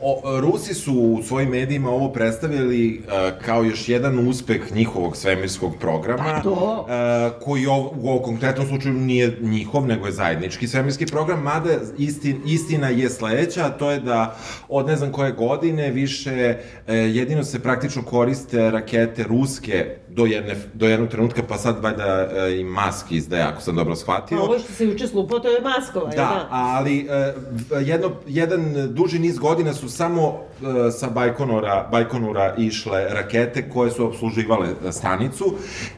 o, 0.00 0.40
Rusi 0.40 0.74
su 0.74 0.92
u 0.94 1.22
svojim 1.22 1.50
medijima 1.50 1.90
ovo 1.90 2.12
predstavili 2.12 3.02
uh, 3.06 3.44
kao 3.44 3.64
još 3.64 3.88
jedan 3.88 4.28
uspeh 4.28 4.72
njihovog 4.74 5.16
svemirskog 5.16 5.72
programa, 5.80 6.24
Pa 6.24 6.42
to. 6.42 6.86
uh, 6.88 7.42
koji 7.44 7.66
ov, 7.66 7.80
u 7.80 8.08
ovom 8.08 8.22
konkretnom 8.22 8.66
slučaju 8.66 8.94
nije 8.94 9.38
njihov, 9.40 9.86
nego 9.86 10.06
je 10.06 10.12
zajednički 10.12 10.68
svemirski 10.68 11.06
program, 11.06 11.42
mada 11.42 11.70
istin, 11.98 12.40
istina 12.46 12.88
je 12.88 13.10
sledeća, 13.10 13.66
a 13.66 13.70
to 13.70 13.90
je 13.90 14.00
da 14.00 14.36
od 14.68 14.86
ne 14.86 14.96
znam 14.96 15.12
koje 15.12 15.32
godine 15.32 15.90
više 15.90 16.56
uh, 16.58 16.94
jedino 16.94 17.44
se 17.44 17.58
praktično 17.62 18.02
koriste 18.02 18.70
rakete 18.70 19.22
ruske 19.22 19.96
do, 20.10 20.26
jedne, 20.26 20.56
do 20.74 20.88
jednog 20.88 21.08
trenutka, 21.08 21.42
pa 21.48 21.58
sad 21.58 21.82
valjda 21.82 22.28
uh, 22.30 22.60
i 22.60 22.64
Musk 22.64 23.12
izdaje, 23.12 23.42
ako 23.42 23.62
sam 23.62 23.76
dobro 23.76 23.96
shvatio. 23.96 24.42
Ovo 24.42 24.58
što 24.58 24.72
se 24.72 24.84
juče 24.84 25.06
slupao, 25.06 25.38
to 25.38 25.48
je 25.48 25.60
Maskova, 25.60 26.10
Da, 26.10 26.16
da? 26.16 26.48
ali 26.50 27.08
e, 27.10 27.34
jedno, 27.80 28.12
jedan 28.26 28.74
duži 28.94 29.18
niz 29.18 29.38
godina 29.38 29.74
su 29.74 29.88
samo 29.88 30.40
e, 30.88 30.90
sa 30.90 31.10
Bajkonura, 31.10 31.88
Bajkonura 31.92 32.54
išle 32.58 33.06
rakete 33.10 33.70
koje 33.70 33.90
su 33.90 34.06
obsluživale 34.06 34.68
e, 34.68 34.92
stanicu 34.92 35.54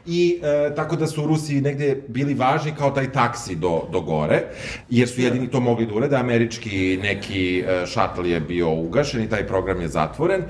i 0.07 0.41
e, 0.43 0.75
tako 0.75 0.97
da 0.97 1.07
su 1.07 1.27
Rusi 1.27 1.61
negde 1.61 2.03
bili 2.09 2.35
važni 2.35 2.73
kao 2.79 2.91
taj 2.91 3.13
taksi 3.13 3.57
do, 3.57 3.83
do 3.93 4.01
gore, 4.01 4.43
jer 4.91 5.09
su 5.09 5.21
jedini 5.21 5.51
to 5.51 5.61
mogli 5.61 5.87
da 5.87 5.95
urede. 5.95 6.17
Američki 6.17 6.99
neki 7.03 7.61
e, 7.61 7.87
šatl 7.87 8.27
je 8.27 8.41
bio 8.41 8.71
ugašen 8.71 9.23
i 9.23 9.29
taj 9.29 9.47
program 9.47 9.81
je 9.81 9.89
zatvoren. 9.89 10.41
E, 10.41 10.47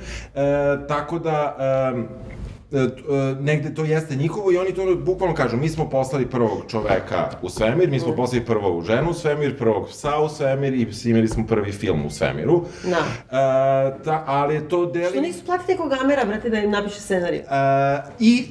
tako 0.88 1.18
da... 1.18 1.56
E, 1.58 1.64
e, 1.64 2.30
e, 2.36 2.39
negde 3.40 3.74
to 3.74 3.84
jeste 3.84 4.16
njihovo 4.16 4.52
i 4.52 4.56
oni 4.58 4.74
to 4.74 4.94
bukvalno 4.96 5.34
kažu, 5.34 5.56
mi 5.56 5.68
smo 5.68 5.90
poslali 5.90 6.26
prvog 6.26 6.62
čoveka 6.68 7.30
u 7.42 7.48
svemir, 7.48 7.90
mi 7.90 8.00
smo 8.00 8.16
poslali 8.16 8.44
prvu 8.44 8.82
ženu 8.82 9.10
u 9.10 9.14
svemir, 9.14 9.58
prvog 9.58 9.88
psa 9.88 10.18
u 10.18 10.28
svemir 10.28 10.74
i 10.74 10.92
snimili 10.92 11.28
smo 11.28 11.46
prvi 11.46 11.72
film 11.72 12.06
u 12.06 12.10
svemiru. 12.10 12.64
Da. 12.84 12.98
E, 12.98 14.04
ta, 14.04 14.24
ali 14.26 14.68
to 14.68 14.86
deli... 14.86 15.10
Što 15.10 15.20
nisu 15.20 15.44
platiti 15.44 15.72
nekog 15.72 15.92
Amera, 15.92 16.24
brate, 16.24 16.50
da 16.50 16.58
im 16.58 16.70
napiše 16.70 17.00
scenariju? 17.00 17.40
E, 17.40 17.44
I 18.18 18.44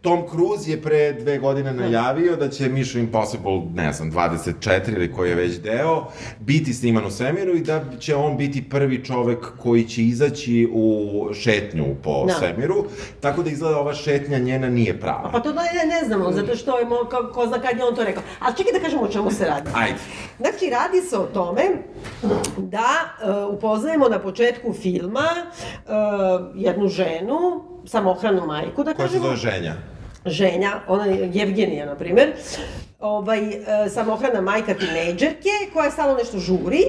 Tom 0.00 0.22
Cruise 0.30 0.70
je 0.70 0.82
pre 0.82 1.12
dve 1.12 1.38
godine 1.38 1.72
najavio 1.72 2.36
da 2.36 2.48
će 2.48 2.68
Mission 2.68 3.04
Impossible, 3.04 3.60
ne 3.74 3.92
znam, 3.92 4.12
24 4.12 4.94
ili 4.96 5.12
koji 5.12 5.28
je 5.28 5.34
već 5.34 5.60
deo, 5.60 6.04
biti 6.40 6.72
sniman 6.74 7.06
u 7.06 7.10
svemiru 7.10 7.54
i 7.56 7.60
da 7.60 7.84
će 7.98 8.14
on 8.14 8.36
biti 8.36 8.68
prvi 8.68 9.04
čovek 9.04 9.38
koji 9.58 9.84
će 9.84 10.02
izaći 10.02 10.68
u 10.72 11.10
šetnju 11.34 11.84
po 12.02 12.24
Da. 12.26 12.34
svemiru. 12.34 12.84
Tako 13.20 13.42
da 13.42 13.50
izgleda 13.54 13.78
ova 13.78 13.94
šetnja 13.94 14.38
njena 14.38 14.68
nije 14.68 15.00
prava. 15.00 15.30
Pa 15.32 15.40
to 15.40 15.52
da 15.52 15.62
ne, 15.62 15.86
ne 15.94 16.06
znamo, 16.06 16.32
zato 16.32 16.56
što 16.56 16.78
je, 16.78 16.84
mo, 16.84 16.96
ko, 16.96 17.30
ko 17.34 17.46
zna 17.46 17.58
kad 17.58 17.78
je 17.78 17.84
on 17.84 17.94
to 17.94 18.04
rekao. 18.04 18.22
Ali 18.40 18.56
čekaj 18.56 18.72
da 18.72 18.80
kažemo 18.80 19.02
o 19.02 19.08
čemu 19.08 19.30
se 19.30 19.44
radi. 19.46 19.70
Ajde. 19.74 19.98
Znači, 20.38 20.70
radi 20.70 21.00
se 21.00 21.18
o 21.18 21.26
tome 21.26 21.62
da 22.56 22.88
uh, 23.48 23.54
upoznajemo 23.54 24.08
na 24.08 24.18
početku 24.18 24.72
filma 24.72 25.28
uh, 25.36 25.92
jednu 26.54 26.88
ženu, 26.88 27.38
samohranu 27.86 28.46
majku, 28.46 28.84
da 28.84 28.94
Koja 28.94 29.08
se 29.08 29.14
kažemo. 29.14 29.24
zove 29.24 29.36
ženja? 29.36 29.74
ženja, 30.26 30.72
ona 30.88 31.04
je 31.04 31.30
Jevgenija, 31.32 31.86
na 31.86 31.94
primer, 31.94 32.32
ovaj, 33.04 33.40
e, 33.48 33.58
samohrana 33.88 34.40
majka 34.40 34.74
tinejdžerke 34.74 35.50
koja 35.72 35.90
stalno 35.90 36.14
nešto 36.14 36.38
žuri 36.38 36.82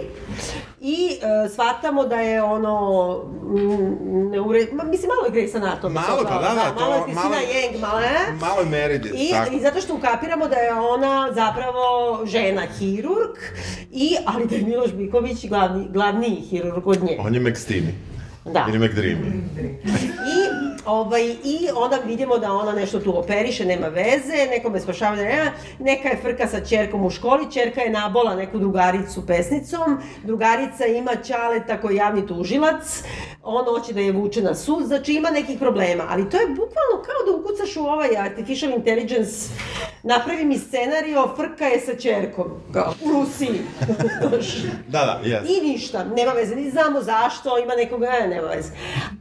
i 0.81 1.09
e, 1.11 1.49
shvatamo 1.49 2.05
da 2.05 2.15
je 2.15 2.43
ono 2.43 2.75
mm, 3.43 4.29
neure... 4.29 4.67
Ma, 4.73 4.83
mislim, 4.83 5.09
malo 5.09 5.25
je 5.25 5.31
Grey's 5.33 5.55
Anatomy. 5.55 5.89
Malo, 5.91 6.23
pa 6.23 6.33
da, 6.33 6.55
da, 6.55 6.69
to- 6.69 6.79
malo 6.81 6.95
je 6.95 7.01
Christina 7.03 7.23
malo- 7.25 7.35
Yang, 7.35 7.81
malo 7.81 7.99
je... 7.99 8.19
Malo 8.41 8.59
je 8.59 8.65
Meredith, 8.67 9.15
I, 9.15 9.31
tako. 9.31 9.55
I 9.55 9.59
zato 9.59 9.81
što 9.81 9.95
ukapiramo 9.95 10.47
da 10.47 10.55
je 10.55 10.73
ona 10.73 11.29
zapravo 11.33 11.85
žena 12.25 12.61
hirurg, 12.69 13.35
i, 13.91 14.15
ali 14.25 14.47
da 14.47 14.55
je 14.55 14.61
Miloš 14.61 14.91
Biković 14.91 15.45
glavni, 15.45 15.87
glavniji 15.89 16.35
hirurg 16.35 16.87
od 16.87 17.03
nje. 17.03 17.17
On 17.19 17.35
je 17.35 17.41
McSteamy. 17.41 17.91
Da. 18.45 18.65
Ili 18.69 18.79
McDreamy. 18.79 19.41
I, 20.35 20.65
ovaj, 20.85 21.23
I 21.43 21.69
onda 21.75 21.97
vidimo 22.05 22.37
da 22.37 22.53
ona 22.53 22.71
nešto 22.71 22.99
tu 22.99 23.19
operiše, 23.19 23.65
nema 23.65 23.87
veze, 23.87 24.49
nekome 24.49 24.79
spašava, 24.79 25.15
nema, 25.15 25.51
neka 25.79 26.09
je 26.09 26.17
frka 26.21 26.47
sa 26.47 26.65
čerkom 26.65 27.05
u 27.05 27.09
školi, 27.09 27.51
čerka 27.51 27.81
je 27.81 27.89
nabola 27.89 28.35
neku 28.35 28.59
drugaricu 28.59 29.27
pesnicom, 29.27 29.97
drugarica 30.23 30.85
ima 30.85 31.11
koji 31.81 31.93
je 31.93 31.97
javni 31.97 32.27
tužilac, 32.27 33.03
on 33.43 33.65
hoće 33.65 33.93
da 33.93 33.99
je 33.99 34.11
vuče 34.11 34.41
na 34.41 34.55
sud, 34.55 34.85
znači 34.85 35.13
ima 35.13 35.29
nekih 35.29 35.59
problema, 35.59 36.03
ali 36.09 36.29
to 36.29 36.37
je 36.37 36.47
bukvalno 36.47 37.03
kao 37.05 37.25
da 37.25 37.37
ukucaš 37.39 37.75
u 37.75 37.83
ovaj 37.83 38.17
artificial 38.17 38.71
intelligence, 38.71 39.49
napravi 40.03 40.45
mi 40.45 40.57
scenario, 40.57 41.27
frka 41.35 41.65
je 41.65 41.79
sa 41.79 41.95
čerkom, 41.95 42.45
kao 42.73 42.93
u 43.01 43.11
Rusiji. 43.11 43.61
Da, 44.87 44.99
da, 45.05 45.21
jes. 45.23 45.49
I 45.49 45.67
ništa, 45.67 46.03
nema 46.03 46.31
veze, 46.31 46.55
ni 46.55 46.71
znamo 46.71 47.01
zašto, 47.01 47.57
ima 47.57 47.75
nekoga, 47.75 48.11
ne, 48.29 48.34
nema 48.35 48.47
veze. 48.47 48.71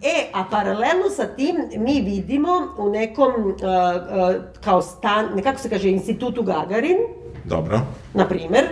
E, 0.03 0.31
a 0.33 0.45
paralelno 0.51 1.11
sa 1.17 1.27
tim 1.27 1.57
mi 1.77 2.01
vidimo 2.01 2.75
u 2.79 2.91
nekom, 2.91 3.31
uh, 3.31 3.53
uh, 3.53 4.43
kao 4.65 4.83
stan, 4.83 5.27
nekako 5.35 5.59
se 5.59 5.71
kaže, 5.71 5.91
institutu 5.91 6.43
Gagarin, 6.43 6.99
Dobro. 7.45 7.81
na 8.15 8.29
primer, 8.29 8.65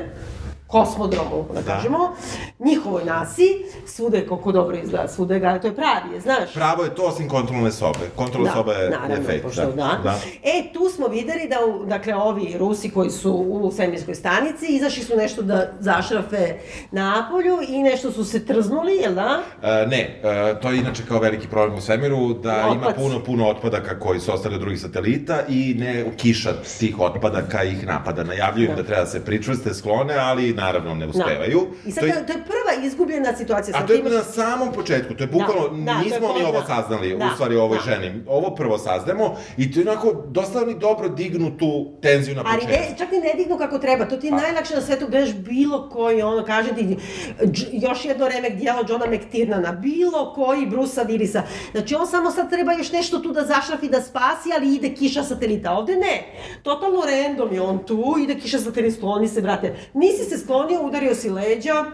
kosmodromu, 0.72 1.44
da, 1.54 1.60
Da. 1.62 1.74
kažemo, 1.74 2.14
njihovoj 2.58 3.04
nasi, 3.04 3.48
svude 3.86 4.26
koliko 4.26 4.52
dobro 4.52 4.76
izgleda, 4.76 5.08
svude 5.08 5.38
ga, 5.38 5.58
to 5.60 5.66
je 5.66 5.76
pravi, 5.76 6.14
je, 6.14 6.20
znaš. 6.20 6.54
Pravo 6.54 6.84
je 6.84 6.94
to 6.94 7.02
osim 7.02 7.28
kontrolne 7.28 7.72
sobe. 7.72 7.98
Kontrolna 8.16 8.52
soba 8.52 8.72
je, 8.72 8.90
naravno, 8.90 9.14
je 9.14 9.22
fake. 9.22 9.42
pošto 9.42 9.66
da. 9.66 10.00
da. 10.02 10.18
E, 10.42 10.72
tu 10.72 10.88
smo 10.88 11.06
videli 11.06 11.48
da, 11.48 11.86
dakle, 11.86 12.14
ovi 12.14 12.54
Rusi 12.58 12.90
koji 12.90 13.10
su 13.10 13.32
u 13.32 13.72
svemirskoj 13.72 14.14
stanici, 14.14 14.66
izašli 14.66 15.02
su 15.02 15.16
nešto 15.16 15.42
da 15.42 15.72
zašrafe 15.80 16.54
napolju 16.90 17.58
i 17.68 17.82
nešto 17.82 18.12
su 18.12 18.24
se 18.24 18.46
trznuli, 18.46 18.92
jel 18.96 19.14
da? 19.14 19.42
E, 19.62 19.86
ne, 19.86 20.20
e, 20.22 20.60
to 20.62 20.70
je 20.70 20.78
inače 20.78 21.02
kao 21.08 21.18
veliki 21.18 21.48
problem 21.48 21.78
u 21.78 21.80
svemiru, 21.80 22.34
da 22.34 22.56
ima 22.60 22.70
Otpaci. 22.70 22.98
puno, 22.98 23.24
puno 23.24 23.48
otpadaka 23.48 23.98
koji 23.98 24.20
su 24.20 24.32
ostali 24.34 24.54
od 24.54 24.60
drugih 24.60 24.80
satelita 24.80 25.40
i 25.48 25.74
ne 25.78 26.04
kiša 26.16 26.52
tih 26.78 27.00
otpadaka 27.00 27.62
ih 27.62 27.86
napada. 27.86 28.24
Najavljuju 28.24 28.70
im 28.70 28.76
da, 28.76 28.82
treba 28.82 29.00
da 29.00 29.06
se 29.06 29.24
pričvrste, 29.24 29.74
sklone, 29.74 30.14
ali 30.14 30.54
naravno 30.62 30.94
ne 30.94 31.06
uspevaju. 31.06 31.60
Da. 31.70 31.88
I 31.88 31.92
sad, 31.92 32.00
to 32.00 32.06
to 32.06 32.06
je, 32.06 32.26
to 32.26 32.32
je 32.32 32.40
prva 32.52 32.61
izgubljena 32.76 33.02
situacija. 33.34 33.76
A 33.76 33.86
to 33.86 33.92
je 33.92 33.98
imaš- 34.00 34.12
na 34.12 34.22
samom 34.22 34.72
početku, 34.72 35.14
to 35.14 35.24
je 35.24 35.28
bukvalno, 35.28 35.68
Da, 35.70 35.84
da, 35.84 35.98
nismo 35.98 36.28
ni 36.28 36.42
po- 36.42 36.48
ovo 36.48 36.62
saznali, 36.64 37.16
Da, 37.16 37.26
u 37.26 37.30
stvari 37.30 37.56
ovoj 37.56 37.78
da. 37.78 37.84
ženi. 37.84 38.22
Ovo 38.28 38.50
prvo 38.52 38.78
saznamo 38.78 39.24
i 39.56 39.72
to 39.72 39.80
je 39.80 39.88
onako 39.88 40.12
dosta 40.28 40.58
oni 40.58 40.74
dobro 40.76 41.08
dignu 41.10 41.52
tu 41.52 41.70
tenziju 42.02 42.34
na 42.36 42.42
Ali 42.42 42.60
početku. 42.60 42.76
ne, 42.82 42.98
čak 42.98 43.12
ni 43.12 43.18
ne 43.20 43.34
dignu 43.34 43.58
kako 43.58 43.78
treba, 43.78 44.04
to 44.04 44.16
ti 44.16 44.26
je 44.26 44.32
najlakše 44.34 44.74
na 44.74 44.80
svetu, 44.82 45.06
gledaš 45.08 45.34
bilo 45.34 45.88
koji, 45.88 46.22
ono, 46.22 46.44
kažem 46.44 46.74
ti, 46.76 46.96
još 47.72 48.04
jedno 48.04 48.28
remek 48.28 48.54
dijelo 48.54 48.84
Johna 48.88 49.06
McTiernana, 49.08 49.72
bilo 49.72 50.32
koji 50.34 50.66
Brusa 50.66 51.04
Willisa. 51.04 51.40
Znači, 51.72 51.94
on 51.94 52.06
samo 52.06 52.30
sad 52.30 52.50
treba 52.50 52.72
još 52.72 52.92
nešto 52.92 53.18
tu 53.18 53.30
da 53.30 53.42
zašrafi, 53.42 53.88
da 53.88 54.00
spasi, 54.00 54.22
ali 54.52 54.74
ide 54.74 54.88
kiša 54.90 55.22
satelita. 55.24 55.72
Ovde 55.72 55.92
ne. 55.94 56.22
Totalno 56.62 57.02
random 57.02 57.52
je 57.52 57.60
on 57.62 57.78
tu, 57.80 57.92
ide 58.20 58.34
kiša 58.34 58.58
satelita, 58.58 58.96
skloni 58.96 59.28
se, 59.28 59.40
brate. 59.40 59.62
Nisi 59.94 60.24
se 60.24 60.38
sklonio, 60.38 60.82
udario 60.82 61.14
si 61.14 61.30
leđa, 61.30 61.84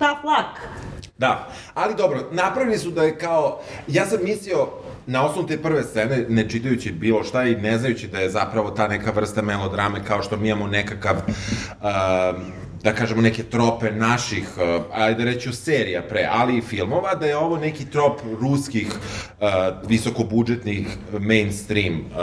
tough 0.00 0.24
luck. 0.24 0.80
Da, 1.18 1.48
ali 1.74 1.94
dobro, 1.94 2.28
napravili 2.32 2.78
su 2.78 2.90
da 2.90 3.02
je 3.02 3.18
kao, 3.18 3.60
ja 3.88 4.06
sam 4.06 4.18
mislio, 4.22 4.68
na 5.06 5.26
osnovu 5.26 5.48
te 5.48 5.62
prve 5.62 5.82
scene, 5.82 6.26
ne 6.28 6.48
čitajući 6.48 6.92
bilo 6.92 7.24
šta 7.24 7.44
i 7.44 7.56
ne 7.56 7.78
znajući 7.78 8.08
da 8.08 8.18
je 8.18 8.30
zapravo 8.30 8.70
ta 8.70 8.88
neka 8.88 9.10
vrsta 9.10 9.42
melodrame, 9.42 10.04
kao 10.04 10.22
što 10.22 10.36
mi 10.36 10.48
imamo 10.48 10.66
nekakav, 10.66 11.16
um, 11.16 12.52
da 12.82 12.92
kažemo, 12.92 13.22
neke 13.22 13.42
trope 13.42 13.90
naših, 13.90 14.48
uh, 14.56 14.84
ajde 14.94 15.24
reću 15.24 15.52
serija 15.52 16.02
pre, 16.02 16.28
ali 16.32 16.58
i 16.58 16.62
filmova, 16.62 17.14
da 17.14 17.26
je 17.26 17.36
ovo 17.36 17.56
neki 17.56 17.90
trop 17.90 18.12
ruskih 18.40 18.86
uh, 18.88 19.46
visokobudžetnih 19.86 20.86
mainstream 21.20 21.94
uh, 21.94 22.16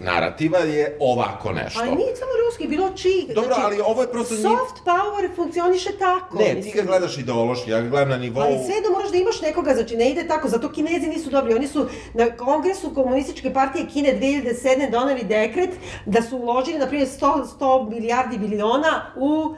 narativa 0.00 0.58
je 0.58 0.96
ovako 1.00 1.52
nešto. 1.52 1.80
Ali 1.80 1.90
nije 1.90 2.16
samo 2.16 2.30
ruski, 2.46 2.68
bilo 2.68 2.90
čiji. 2.90 3.34
Dobro, 3.34 3.54
ali 3.58 3.80
ovo 3.80 4.02
je 4.02 4.10
prosto 4.12 4.34
njih- 4.34 4.42
Soft 4.42 4.82
power 4.84 5.36
funkcioniše 5.36 5.90
tako. 5.98 6.38
Ne, 6.38 6.48
ti 6.50 6.54
mislim. 6.56 6.74
ga 6.74 6.82
gledaš 6.82 7.18
ideološki, 7.18 7.70
ja 7.70 7.80
ga 7.80 7.88
gledam 7.88 8.08
na 8.08 8.16
nivou... 8.16 8.42
Ali 8.42 8.64
svejedno 8.66 8.90
moraš 8.92 9.10
da 9.10 9.16
imaš 9.16 9.40
nekoga, 9.40 9.74
znači 9.74 9.96
ne 9.96 10.10
ide 10.10 10.28
tako, 10.28 10.48
zato 10.48 10.72
Kinezi 10.72 11.06
nisu 11.08 11.30
dobri. 11.30 11.54
Oni 11.54 11.68
su 11.68 11.86
na 12.14 12.26
kongresu 12.36 12.94
komunističke 12.94 13.52
partije 13.52 13.86
Kine 13.86 14.18
2007. 14.20 14.90
doneli 14.90 15.22
dekret 15.24 15.70
da 16.06 16.22
su 16.22 16.36
uložili, 16.36 16.78
na 16.78 16.86
primjer, 16.86 17.08
100, 17.08 17.44
100 17.60 17.90
milijardi 17.90 18.38
biliona 18.38 19.12
u 19.16 19.54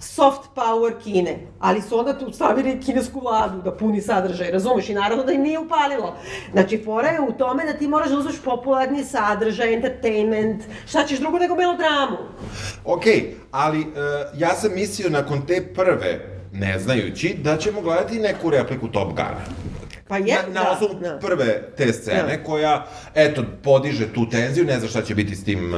soft 0.00 0.40
power 0.54 0.92
Kine. 1.02 1.38
Ali 1.58 1.82
su 1.82 1.98
onda 1.98 2.18
tu 2.18 2.32
stavili 2.32 2.80
kinesku 2.80 3.20
vladu 3.20 3.62
da 3.62 3.76
puni 3.76 4.00
sadržaj, 4.00 4.50
razumeš? 4.50 4.88
I 4.88 4.94
naravno 4.94 5.24
da 5.24 5.32
im 5.32 5.42
nije 5.42 5.58
upalilo. 5.58 6.16
Znači, 6.52 6.82
fora 6.84 7.08
je 7.08 7.20
u 7.20 7.32
tome 7.32 7.64
da 7.64 7.72
ti 7.72 7.88
moraš 7.88 8.08
da 8.08 8.18
uzmeš 8.18 8.36
popularni 8.44 9.04
sadržaj, 9.04 9.74
entertainment, 9.74 10.62
šta 10.86 11.04
ćeš 11.04 11.18
drugo 11.18 11.38
nego 11.38 11.54
melodramu. 11.54 12.16
Ok, 12.84 13.04
ali 13.50 13.80
uh, 13.80 13.86
ja 14.36 14.54
sam 14.54 14.74
mislio 14.74 15.10
nakon 15.10 15.46
te 15.46 15.74
prve, 15.74 16.40
ne 16.52 16.78
znajući, 16.78 17.36
da 17.42 17.56
ćemo 17.56 17.80
gledati 17.80 18.18
neku 18.18 18.50
repliku 18.50 18.88
Top 18.88 19.08
Guna. 19.08 19.67
Pa 20.08 20.16
je, 20.16 20.34
na, 20.44 20.54
na 20.54 20.62
da, 20.62 20.70
osnovu 20.72 20.94
da. 20.94 21.18
prve 21.18 21.46
te 21.70 21.92
scene, 21.92 22.36
Da. 22.36 22.44
koja, 22.44 22.84
eto, 23.14 23.42
podiže 23.62 24.08
tu 24.08 24.28
tenziju, 24.28 24.64
ne 24.64 24.78
zna 24.78 24.88
šta 24.88 25.02
će 25.02 25.14
biti 25.14 25.36
s 25.36 25.44
tim 25.44 25.74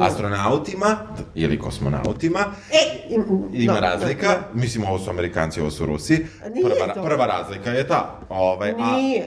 astronautima, 0.00 0.96
ili 1.34 1.58
kosmonautima, 1.58 2.40
E, 2.70 2.78
im- 3.10 3.24
ima 3.52 3.72
da, 3.74 3.80
razlika, 3.80 4.28
da, 4.28 4.34
da. 4.34 4.48
mislim, 4.54 4.84
ovo 4.84 4.98
su 4.98 5.10
Amerikanci, 5.10 5.60
ovo 5.60 5.70
su 5.70 5.86
Rusi, 5.86 6.26
Nije 6.54 6.64
prva, 6.66 6.94
to. 6.94 7.02
prva 7.02 7.26
razlika 7.26 7.70
je 7.70 7.86
ta, 7.86 8.18
ovaj, 8.28 8.70
a, 8.72 8.96
Nije. 8.96 9.26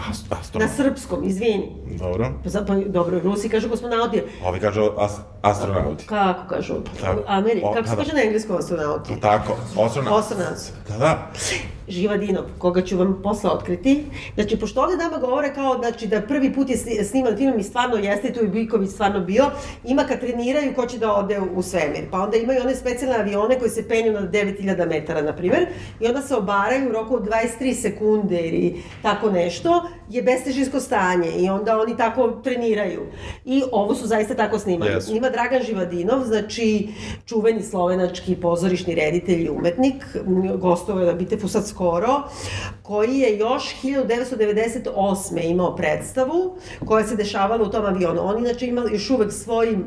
ast, 0.00 0.30
Na 0.30 0.36
astronaut, 0.36 0.72
srpskom, 0.72 1.24
izvini. 1.24 1.72
dobro, 1.88 2.32
Pa, 2.44 2.50
za- 2.50 2.64
pa 2.64 2.74
dobro, 2.76 3.20
Rusi 3.20 3.48
kažu 3.48 3.68
kosmonauti. 3.68 4.22
ovi 4.44 4.60
kažu 4.60 4.90
as, 4.98 5.12
astronauti, 5.42 6.06
Kako 6.06 6.48
kažu? 6.48 6.74
Tako. 7.00 7.22
Ameri, 7.26 7.60
O, 7.64 7.72
kako 7.72 7.84
se 7.84 7.90
da, 7.90 7.96
da. 7.96 8.02
kaže 8.02 8.14
na 8.14 8.22
engleskom 8.22 8.56
astronauti? 8.56 9.20
tako, 9.20 9.52
astronauti, 9.78 10.18
Astronauti. 10.20 10.62
da, 10.88 10.96
da, 10.98 11.30
Živadinov, 11.88 12.44
koga 12.58 12.82
ću 12.82 12.96
vam 12.96 13.20
posle 13.22 13.50
otkriti. 13.50 14.04
Znači, 14.34 14.56
pošto 14.56 14.82
ovde 14.82 14.96
dama 14.96 15.18
govore 15.18 15.54
kao 15.54 15.78
znači, 15.78 16.06
da 16.06 16.20
prvi 16.20 16.54
put 16.54 16.70
je 16.70 16.76
sni- 16.76 17.04
sniman 17.04 17.36
film 17.36 17.58
i 17.58 17.62
stvarno 17.62 17.96
jeste, 17.96 18.32
tu 18.32 18.40
je 18.40 18.48
Biković 18.48 18.90
stvarno 18.90 19.20
bio, 19.20 19.44
ima 19.84 20.04
kad 20.04 20.20
treniraju 20.20 20.74
ko 20.74 20.86
će 20.86 20.98
da 20.98 21.14
ode 21.14 21.40
u 21.54 21.62
svemir. 21.62 22.04
Pa 22.10 22.18
onda 22.18 22.36
imaju 22.36 22.60
one 22.62 22.74
specijalne 22.74 23.18
avione 23.18 23.58
koji 23.58 23.70
se 23.70 23.88
penju 23.88 24.12
na 24.12 24.20
9000 24.20 24.88
metara, 24.88 25.22
na 25.22 25.36
primer, 25.36 25.66
i 26.00 26.06
onda 26.06 26.22
se 26.22 26.36
obaraju 26.36 26.88
u 26.88 26.92
roku 26.92 27.14
od 27.14 27.28
23 27.60 27.74
sekunde 27.74 28.40
ili 28.40 28.82
tako 29.02 29.30
nešto, 29.30 29.88
je 30.10 30.22
bestežinsko 30.22 30.80
stanje 30.80 31.30
i 31.38 31.48
onda 31.48 31.80
oni 31.80 31.96
tako 31.96 32.30
treniraju. 32.44 33.00
I 33.44 33.62
ovo 33.72 33.94
su 33.94 34.06
zaista 34.06 34.34
tako 34.34 34.58
snimali. 34.58 34.92
Jesu. 34.92 35.16
Ima 35.16 35.30
Dragan 35.30 35.62
Živadinov, 35.62 36.24
znači 36.24 36.88
čuveni 37.26 37.62
slovenački 37.62 38.36
pozorišni 38.36 38.94
reditelj 38.94 39.44
i 39.44 39.50
umetnik, 39.50 40.04
gostovao 40.58 41.00
je 41.00 41.06
na 41.06 41.12
Bitefu 41.12 41.48
sad 41.48 41.66
skoro, 41.78 42.22
koji 42.82 43.18
je 43.18 43.38
još 43.38 43.62
1998. 43.82 45.50
imao 45.50 45.76
predstavu 45.76 46.56
koja 46.86 47.04
se 47.06 47.16
dešavala 47.16 47.62
u 47.62 47.70
tom 47.70 47.84
avionu. 47.84 48.20
On 48.24 48.38
inače 48.38 48.66
ima 48.66 48.82
još 48.92 49.10
uvek 49.10 49.32
svoj 49.32 49.78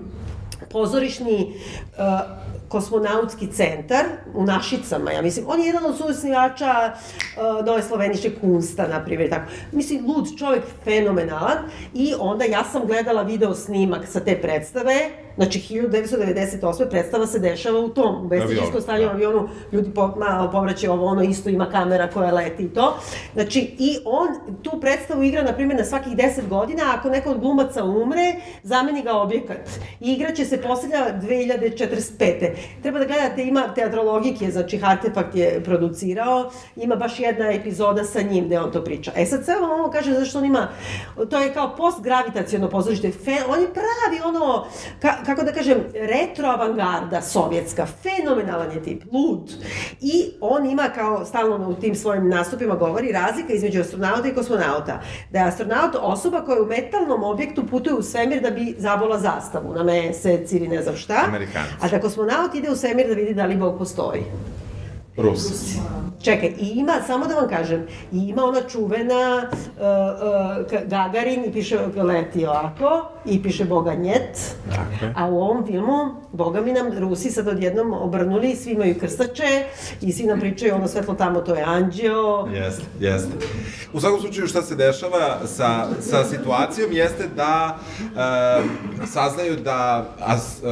pozorišni 0.70 1.54
uh, 1.54 2.04
kosmonautski 2.68 3.48
centar 3.48 4.06
u 4.34 4.44
Našicama, 4.44 5.12
ja 5.12 5.22
mislim. 5.22 5.46
On 5.50 5.60
je 5.60 5.66
jedan 5.66 5.86
od 5.86 5.98
suosnivača 5.98 6.94
uh, 6.94 7.66
Nove 7.66 7.84
Sloveniše 7.84 8.36
Kunsta, 8.42 8.88
na 8.88 9.04
primjer, 9.06 9.30
tako. 9.30 9.52
Mislim, 9.72 10.06
lud 10.06 10.28
čovjek, 10.38 10.64
fenomenalan. 10.84 11.58
I 11.94 12.14
onda 12.20 12.46
ja 12.46 12.64
sam 12.64 12.88
gledala 12.88 13.22
video 13.22 13.56
snimak 13.56 14.08
sa 14.08 14.20
te 14.20 14.42
predstave, 14.42 15.10
znači 15.42 15.60
1998. 15.70 16.90
predstava 16.90 17.28
se 17.28 17.40
dešava 17.40 17.80
u 17.80 17.90
tom, 17.90 18.26
u 18.26 18.28
bestižinskom 18.28 18.68
Avionu, 18.68 18.82
stanju 18.82 19.06
da. 19.06 19.12
avionu, 19.12 19.50
ljudi 19.72 19.92
po, 19.96 20.08
malo 20.08 20.52
povraćaju 20.52 20.94
ovo, 20.94 21.06
ono 21.06 21.24
isto 21.24 21.50
ima 21.50 21.70
kamera 21.70 22.10
koja 22.10 22.32
leti 22.32 22.64
i 22.64 22.70
to. 22.70 22.98
Znači, 23.34 23.76
i 23.80 23.98
on 24.06 24.28
tu 24.64 24.80
predstavu 24.82 25.24
igra, 25.24 25.44
na 25.44 25.54
primjer, 25.54 25.80
na 25.80 25.86
svakih 25.86 26.14
10 26.14 26.48
godina, 26.50 26.84
ako 26.98 27.10
neko 27.10 27.32
od 27.32 27.40
glumaca 27.40 27.84
umre, 27.84 28.36
zameni 28.64 29.02
ga 29.02 29.14
objekat. 29.14 29.70
I 30.00 30.14
igraće 30.14 30.46
se 30.46 30.62
posljednja 30.62 31.06
2045. 31.22 32.52
Treba 32.82 33.00
da 33.00 33.06
gledate, 33.06 33.44
ima 33.44 33.74
teatrologike, 33.76 34.52
znači 34.52 34.80
Artefakt 34.84 35.36
je 35.36 35.64
producirao, 35.64 36.52
ima 36.76 36.96
baš 36.96 37.20
jedna 37.20 37.52
epizoda 37.52 38.04
sa 38.04 38.22
njim 38.22 38.46
gde 38.46 38.60
on 38.60 38.72
to 38.72 38.84
priča. 38.84 39.12
E 39.16 39.26
sad 39.26 39.46
sve 39.46 39.56
vam 39.56 39.72
ovo 39.72 39.92
kaže 39.92 40.14
zašto 40.14 40.38
on 40.38 40.46
ima, 40.46 40.68
to 41.30 41.40
je 41.40 41.54
kao 41.54 41.76
postgravitacijono 41.76 42.70
pozorište, 42.70 43.12
fe, 43.12 43.38
on 43.50 43.62
je 43.62 43.74
pravi 43.74 44.22
ono, 44.26 44.66
ka, 45.02 45.24
kako 45.36 45.46
da 45.46 45.54
kažem, 45.54 45.78
retro 45.94 46.48
avangarda 46.48 47.22
sovjetska, 47.22 47.86
fenomenalan 47.86 48.72
je 48.72 48.84
tip, 48.84 49.04
lud. 49.14 49.52
I 50.02 50.32
on 50.42 50.66
ima 50.66 50.90
kao 50.96 51.26
stalno 51.26 51.70
u 51.70 51.74
tim 51.74 51.96
svojim 51.96 52.30
nastupima 52.30 52.76
govori 52.76 53.12
razlika 53.12 53.54
između 53.54 53.82
astronauta 53.82 54.28
i 54.28 54.34
kosmonauta. 54.34 55.02
Da 55.32 55.40
je 55.40 55.46
astronaut 55.46 55.96
osoba 56.00 56.42
koja 56.42 56.62
u 56.62 56.66
metalnom 56.66 57.24
objektu 57.24 57.68
putuje 57.68 57.94
u 57.94 58.04
svemir 58.04 58.42
da 58.42 58.50
bi 58.50 58.76
zabola 58.78 59.20
zastavu 59.20 59.74
na 59.74 59.84
mesec 59.84 60.52
ili 60.52 60.68
ne 60.68 60.82
znam 60.82 60.96
šta. 60.96 61.24
Amerikanci. 61.28 61.74
A 61.82 61.88
da 61.88 62.02
kosmonaut 62.02 62.56
ide 62.56 62.70
u 62.70 62.76
svemir 62.76 63.08
da 63.08 63.14
vidi 63.14 63.34
da 63.34 63.46
li 63.46 63.56
Bog 63.56 63.78
postoji. 63.78 64.24
Rus. 65.18 65.76
čekaj, 66.22 66.50
i 66.50 66.72
ima, 66.76 66.94
samo 67.08 67.28
da 67.28 67.36
vam 67.36 67.50
kažem, 67.50 67.88
i 68.12 68.18
ima 68.18 68.44
ona 68.44 68.62
čuvena 68.62 69.44
uh, 69.44 69.82
uh, 70.72 70.90
Gagarin 70.90 71.46
i 71.46 71.52
piše 71.52 71.80
leti 71.96 72.46
ovako, 72.46 73.10
i 73.26 73.44
piše 73.44 73.66
Boga 73.66 73.94
njet, 73.94 74.56
a 75.16 75.26
u 75.26 75.42
ovom 75.42 75.66
filmu, 75.66 76.16
Boga 76.32 76.62
mi 76.62 76.72
nam 76.72 77.00
Rusi 77.00 77.30
sad 77.30 77.48
odjednom 77.48 77.94
obrnuli, 77.94 78.56
svi 78.56 78.72
imaju 78.72 78.96
krstače 79.00 79.64
i 80.02 80.12
svi 80.12 80.24
nam 80.24 80.40
pričaju 80.40 80.76
ono 80.76 80.88
svetlo 80.88 81.14
tamo, 81.14 81.42
to 81.42 81.56
je 81.56 81.64
anđeo, 81.64 82.48
Jeste, 82.48 82.84
jeste. 83.00 83.32
U 83.94 84.00
svakom 84.00 84.20
slučaju 84.20 84.48
šta 84.48 84.62
se 84.62 84.76
dešava 84.76 85.40
sa, 85.46 85.88
sa 86.02 86.24
situacijom 86.24 86.92
jeste 86.92 87.28
da 87.36 87.78
e, 88.00 89.06
saznaju 89.08 89.56
da 89.56 90.10
as, 90.20 90.64
e, 90.64 90.66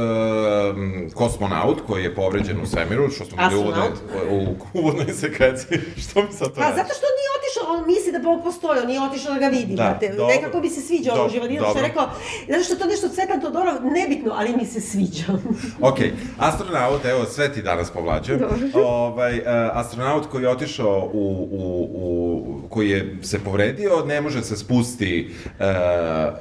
kosmonaut 1.14 1.80
koji 1.86 2.02
je 2.02 2.14
povređen 2.14 2.60
u 2.60 2.66
svemiru, 2.66 3.10
što 3.10 3.24
smo 3.24 3.48
bili 3.48 3.60
u 3.60 3.62
uvodnoj, 3.62 3.88
Astronaut? 3.88 4.29
U 4.32 4.40
uvodnoj 4.78 5.12
sekvenciji, 5.14 5.78
što 6.02 6.22
mi 6.22 6.32
sad 6.32 6.48
to 6.48 6.54
Pa 6.54 6.72
zato 6.76 6.92
što 6.98 7.06
nije 7.18 7.30
otišao, 7.38 7.64
on 7.74 7.86
misli 7.86 8.12
da 8.12 8.18
Bog 8.18 8.42
postoji, 8.44 8.80
on 8.80 8.86
nije 8.86 9.00
otišao 9.02 9.32
da 9.34 9.40
ga 9.40 9.46
vidi, 9.48 9.74
Da, 9.74 9.82
znate. 9.82 10.08
dobro. 10.08 10.34
Nekako 10.34 10.60
mi 10.60 10.70
se 10.70 10.80
sviđa 10.80 11.10
ono 11.12 11.16
Dobro, 11.22 11.32
Živadinov 11.32 11.64
što 11.64 11.78
je 11.78 11.82
dobro. 11.82 11.88
rekao, 11.88 12.06
zato 12.48 12.64
što 12.64 12.74
to 12.76 12.86
nešto 12.86 13.08
Cvetan 13.08 13.40
Todorov, 13.40 13.74
nebitno, 13.84 14.32
ali 14.36 14.56
mi 14.56 14.66
se 14.66 14.80
sviđa. 14.80 15.24
Ok, 15.90 15.98
astronaut, 16.38 17.04
evo, 17.04 17.24
sve 17.24 17.52
ti 17.52 17.62
danas 17.62 17.90
povlačujem. 17.90 18.40
Ovaj, 18.74 19.38
uh, 19.38 19.44
astronaut 19.72 20.26
koji 20.26 20.42
je 20.42 20.48
otišao 20.48 21.10
u, 21.12 21.26
u, 21.50 21.88
u, 21.94 22.68
koji 22.68 22.90
je 22.90 23.16
se 23.22 23.38
povredio, 23.38 24.04
ne 24.06 24.20
može 24.20 24.42
se 24.42 24.56
spusti 24.56 25.30
uh, 25.30 25.64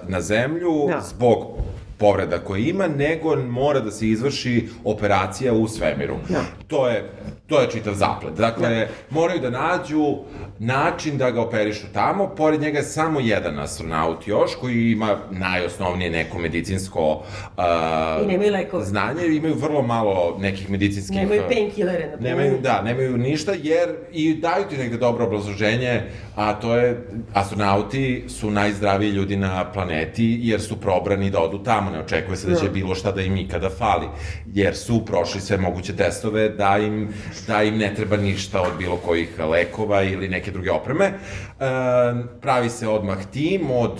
na 0.07 0.21
zemlju 0.21 0.87
Da. 0.87 1.01
zbog 1.01 1.45
povreda 1.99 2.37
koje 2.37 2.69
ima, 2.69 2.87
nego 2.87 3.35
mora 3.35 3.79
da 3.79 3.91
se 3.91 4.07
izvrši 4.07 4.67
operacija 4.83 5.53
u 5.53 5.67
svemiru. 5.67 6.15
Da. 6.29 6.41
To 6.67 6.87
je 6.87 7.09
to 7.49 7.61
je 7.61 7.69
čitav 7.69 7.93
zaplet. 7.93 8.33
Dakle, 8.33 8.87
moraju 9.09 9.39
da 9.39 9.49
nađu 9.49 10.17
način 10.59 11.17
da 11.17 11.31
ga 11.31 11.41
operišu 11.41 11.87
tamo. 11.93 12.27
Pored 12.27 12.61
njega 12.61 12.77
je 12.77 12.83
samo 12.83 13.19
jedan 13.19 13.59
astronaut 13.59 14.27
još, 14.27 14.55
koji 14.55 14.91
ima 14.91 15.17
najosnovnije 15.31 16.11
neko 16.11 16.39
medicinsko 16.39 17.11
uh, 17.11 17.63
I 18.23 18.27
nemaju 18.27 18.51
lekove. 18.51 18.85
znanje. 18.85 19.25
Imaju 19.27 19.53
vrlo 19.53 19.81
malo 19.81 20.37
nekih 20.39 20.69
medicinskih... 20.69 21.17
Nemaju 21.17 21.41
painkillere, 21.47 22.09
na 22.11 22.17
primjer. 22.17 22.37
Nemaju, 22.37 22.61
da, 22.61 22.81
nemaju 22.81 23.17
ništa, 23.17 23.53
jer 23.63 23.89
i 24.11 24.35
daju 24.35 24.65
ti 24.69 24.77
negde 24.77 24.97
dobro 24.97 25.25
obrazloženje, 25.25 26.01
a 26.35 26.53
to 26.53 26.75
je, 26.75 27.07
astronauti 27.33 28.23
su 28.27 28.51
najzdraviji 28.51 29.09
ljudi 29.09 29.37
na 29.37 29.71
planeti, 29.71 30.39
jer 30.41 30.61
su 30.61 30.81
probrani 30.81 31.29
da 31.29 31.39
odu 31.39 31.63
tamo, 31.63 31.88
ne 31.89 31.99
očekuje 31.99 32.37
se 32.37 32.47
da 32.49 32.55
će 32.55 32.65
Da. 32.65 32.71
bilo 32.71 32.95
šta 32.95 33.11
da 33.11 33.21
im 33.21 33.37
ikada 33.37 33.69
fali, 33.69 34.07
jer 34.53 34.75
su 34.75 35.05
prošli 35.05 35.41
sve 35.41 35.57
moguće 35.57 35.95
testove 35.95 36.49
da 36.49 36.77
im, 36.77 37.13
da 37.47 37.63
im 37.63 37.77
ne 37.77 37.95
treba 37.95 38.17
ništa 38.17 38.61
od 38.61 38.73
bilo 38.77 38.95
kojih 38.97 39.29
lekova 39.39 40.03
ili 40.03 40.27
neke 40.27 40.51
druge 40.51 40.71
opreme. 40.71 41.05
E, 41.05 41.13
pravi 42.41 42.69
se 42.69 42.87
odmah 42.87 43.17
tim 43.33 43.71
od, 43.71 43.99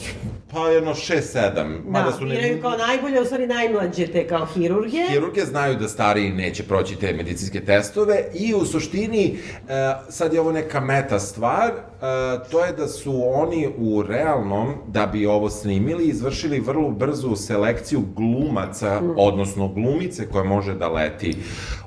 pa 0.52 0.68
jedno 0.70 0.92
6-7, 0.94 1.80
mada 1.88 2.10
Da, 2.10 2.18
su 2.18 2.26
biraju 2.26 2.62
kao 2.62 2.78
najbolje, 2.78 3.22
u 3.22 3.26
stvari 3.26 3.48
najmlađe 3.48 4.08
te 4.08 4.28
kao 4.28 4.46
hirurge. 4.46 4.98
Hirurge 5.10 5.42
znaju 5.42 5.76
da 5.76 5.88
stariji 5.88 6.32
neće 6.32 6.64
proći 6.64 6.96
te 6.96 7.14
medicinske 7.14 7.62
testove 7.62 8.24
i 8.34 8.54
u 8.54 8.66
suštini, 8.66 9.38
e, 9.70 9.74
sad 10.10 10.34
je 10.34 10.40
ovo 10.40 10.52
neka 10.52 10.80
meta 10.80 11.20
stvar, 11.20 11.72
e, 12.02 12.50
to 12.52 12.66
je 12.66 12.74
da 12.74 12.88
su 12.88 13.24
oni 13.34 13.70
u 13.78 14.04
realnom, 14.04 14.74
da 14.88 15.06
bi 15.06 15.26
ovo 15.26 15.50
snimili, 15.50 16.08
izvršili 16.08 16.60
vrlo 16.60 16.90
brzu 16.90 17.36
selekciju 17.36 18.02
glumaca, 18.16 19.02
odnosno 19.18 19.68
glumice 19.68 20.30
koja 20.30 20.44
može 20.44 20.76
da 20.76 20.90
leti 20.90 21.36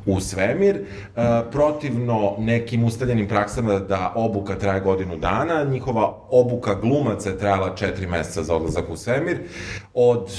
u 0.06 0.20
svemir, 0.20 0.76
e, 0.76 0.84
protivno 1.50 2.34
nekim 2.38 2.84
ustaljenim 2.84 3.28
praksama 3.28 3.78
da 3.78 4.12
obuka 4.16 4.58
traje 4.58 4.80
godinu 4.80 5.16
dana, 5.16 5.64
njihova 5.64 6.18
obuka 6.30 6.74
glumaca 6.74 7.30
je 7.30 7.38
trajala 7.38 7.74
četiri 7.74 8.06
meseca 8.06 8.42
za 8.42 8.56
odlazak 8.56 8.90
u 8.90 8.96
svemir, 8.96 9.38
od 9.94 10.30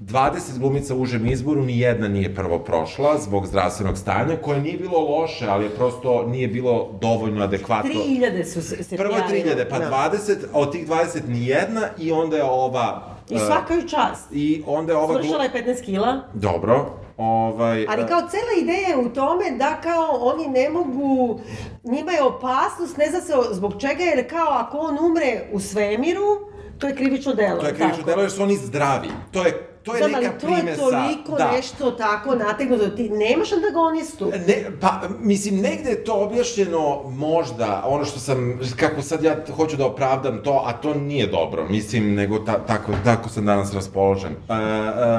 20 0.00 0.58
glumica 0.58 0.94
u 0.94 1.00
užem 1.00 1.26
izboru, 1.26 1.62
ni 1.64 1.78
jedna 1.78 2.08
nije 2.08 2.34
prvo 2.34 2.58
prošla 2.58 3.18
zbog 3.18 3.46
zdravstvenog 3.46 3.98
stanja, 3.98 4.36
koje 4.36 4.60
nije 4.60 4.78
bilo 4.78 4.98
loše, 4.98 5.46
ali 5.48 5.64
je 5.64 5.70
prosto 5.70 6.26
nije 6.26 6.48
bilo 6.48 6.98
dovoljno 7.00 7.44
adekvatno. 7.44 7.90
3000 7.90 8.44
su 8.44 8.62
se, 8.62 8.96
Prvo 8.96 9.16
je 9.16 9.22
prijavile. 9.28 9.64
3000, 9.64 9.68
pa 9.70 9.78
Da. 9.78 10.10
20, 10.12 10.36
a 10.52 10.58
od 10.58 10.72
tih 10.72 10.88
20 10.88 11.28
ni 11.28 11.46
jedna 11.46 11.88
i 11.98 12.12
onda 12.12 12.36
je 12.36 12.44
ova... 12.44 13.02
I 13.30 13.34
e, 13.34 13.38
svaka 13.38 13.74
ju 13.74 13.82
čast. 13.82 14.32
I 14.32 14.62
onda 14.66 14.92
je 14.92 14.98
ova... 14.98 15.14
Svršala 15.14 15.44
je 15.44 15.50
15 15.50 15.84
kila. 15.84 16.20
Dobro, 16.34 16.86
ovaj... 17.16 17.86
Ali 17.88 18.02
e, 18.02 18.06
kao 18.06 18.20
cela 18.20 18.62
ideja 18.62 18.88
je 18.88 18.96
u 18.96 19.08
tome 19.08 19.44
da 19.58 19.80
kao 19.80 20.18
oni 20.20 20.48
ne 20.48 20.70
mogu, 20.70 21.40
njima 21.84 22.12
je 22.12 22.22
opasnost, 22.22 22.96
ne 22.96 23.10
zna 23.10 23.20
se 23.20 23.32
zbog 23.52 23.72
čega, 23.80 24.02
jer 24.02 24.30
kao 24.30 24.48
ako 24.50 24.78
on 24.78 24.98
umre 25.10 25.48
u 25.52 25.60
svemiru, 25.60 26.48
to 26.78 26.86
je 26.86 26.96
krivično 26.96 27.34
delo. 27.34 27.60
To 27.60 27.66
je 27.66 27.74
krivično 27.74 27.96
tako? 27.96 28.10
delo 28.10 28.22
jer 28.22 28.30
su 28.30 28.42
oni 28.42 28.56
zdravi. 28.56 29.08
To 29.32 29.44
je, 29.44 29.67
to 29.88 29.94
je 29.94 30.08
Znam, 30.08 30.22
neka 30.22 30.32
ali 30.32 30.40
to 30.40 30.48
je 30.48 30.54
primesa. 30.54 30.82
toliko 30.82 31.36
da. 31.38 31.50
nešto 31.52 31.90
tako 31.90 32.34
nategnuto, 32.34 32.88
ti 32.88 33.08
nemaš 33.08 33.48
antagonistu. 33.52 34.32
Ne, 34.46 34.64
pa, 34.80 35.00
mislim, 35.20 35.60
negde 35.60 35.90
je 35.90 36.04
to 36.04 36.14
objašnjeno 36.14 37.02
možda, 37.10 37.82
ono 37.86 38.04
što 38.04 38.20
sam, 38.20 38.60
kako 38.76 39.02
sad 39.02 39.24
ja 39.24 39.36
hoću 39.56 39.76
da 39.76 39.86
opravdam 39.86 40.42
to, 40.44 40.62
a 40.66 40.72
to 40.72 40.94
nije 40.94 41.26
dobro, 41.26 41.66
mislim, 41.68 42.14
nego 42.14 42.38
ta, 42.38 42.58
tako, 42.66 42.92
tako 43.04 43.28
sam 43.28 43.46
danas 43.46 43.74
raspoložen. 43.74 44.32
E, 44.32 44.54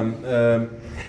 um, 0.01 0.07
um, 0.07 0.67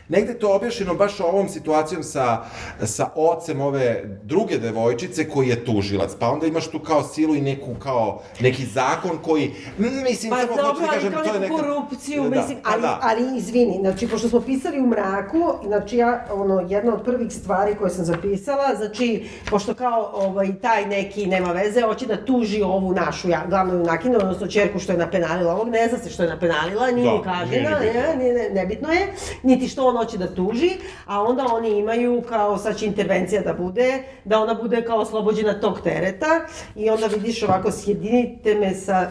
negde 0.08 0.32
je 0.32 0.38
to 0.38 0.56
objašnjeno 0.56 0.94
baš 0.94 1.20
ovom 1.20 1.48
situacijom 1.48 2.02
sa, 2.02 2.44
sa 2.82 3.10
ocem 3.14 3.60
ove 3.60 4.02
druge 4.22 4.58
devojčice 4.58 5.28
koji 5.28 5.48
je 5.48 5.64
tužilac, 5.64 6.10
pa 6.18 6.28
onda 6.28 6.46
imaš 6.46 6.70
tu 6.70 6.78
kao 6.78 7.02
silu 7.02 7.34
i 7.34 7.40
neku 7.40 7.74
kao, 7.78 8.22
neki 8.40 8.66
zakon 8.66 9.18
koji, 9.24 9.52
mislim, 9.78 10.30
Pa 10.30 10.40
samo 10.40 10.52
hoću 10.52 10.62
dobro, 10.62 10.80
da 10.80 10.92
ali 10.92 10.94
kažem, 10.94 11.12
to 11.12 11.34
je 11.34 11.40
neku 11.40 11.56
neka... 11.56 11.68
korupciju, 11.68 12.22
Da, 12.22 12.40
mislim, 12.40 12.58
pa 12.62 12.70
ali, 12.72 12.82
da. 12.82 12.98
ali 13.02 13.22
izvini, 13.50 13.78
znači, 13.80 14.08
pošto 14.08 14.28
smo 14.28 14.40
pisali 14.40 14.80
u 14.80 14.86
mraku, 14.86 15.38
znači 15.66 15.96
ja, 15.96 16.24
ono, 16.34 16.60
jedna 16.68 16.94
od 16.94 17.02
prvih 17.04 17.32
stvari 17.32 17.74
koje 17.74 17.90
sam 17.90 18.04
zapisala, 18.04 18.74
znači, 18.76 19.24
pošto 19.50 19.74
kao 19.74 20.10
ovaj, 20.14 20.54
taj 20.62 20.86
neki 20.86 21.26
nema 21.26 21.52
veze, 21.52 21.80
hoće 21.82 22.06
da 22.06 22.24
tuži 22.24 22.62
ovu 22.62 22.92
našu 22.94 23.28
ja, 23.28 23.44
glavnu 23.48 23.74
junakinu, 23.74 24.16
odnosno 24.16 24.46
čerku 24.46 24.78
što 24.78 24.92
je 24.92 24.98
napenalila 24.98 25.52
ovog, 25.54 25.68
ne 25.68 25.88
zna 25.88 25.98
se 25.98 26.10
što 26.10 26.22
je 26.22 26.28
napenalila, 26.28 26.90
nije 26.90 27.10
Da, 27.24 27.44
ni 27.44 27.50
bitno. 27.50 27.70
ne, 27.70 28.16
nije, 28.16 28.34
ne, 28.34 28.50
nebitno 28.50 28.92
je, 28.92 29.12
niti 29.42 29.68
što 29.68 29.86
on 29.86 29.96
hoće 29.96 30.18
da 30.18 30.34
tuži, 30.34 30.70
a 31.06 31.22
onda 31.22 31.46
oni 31.52 31.78
imaju 31.78 32.22
kao, 32.28 32.58
sad 32.58 32.76
će 32.76 32.86
intervencija 32.86 33.42
da 33.42 33.52
bude, 33.52 34.02
da 34.24 34.40
ona 34.42 34.54
bude 34.54 34.84
kao 34.84 34.98
oslobođena 34.98 35.60
tog 35.60 35.80
tereta 35.80 36.40
i 36.76 36.90
onda 36.90 37.06
vidiš 37.06 37.42
ovako, 37.42 37.70
sjedinite 37.70 38.54
me 38.54 38.74
sa 38.74 39.06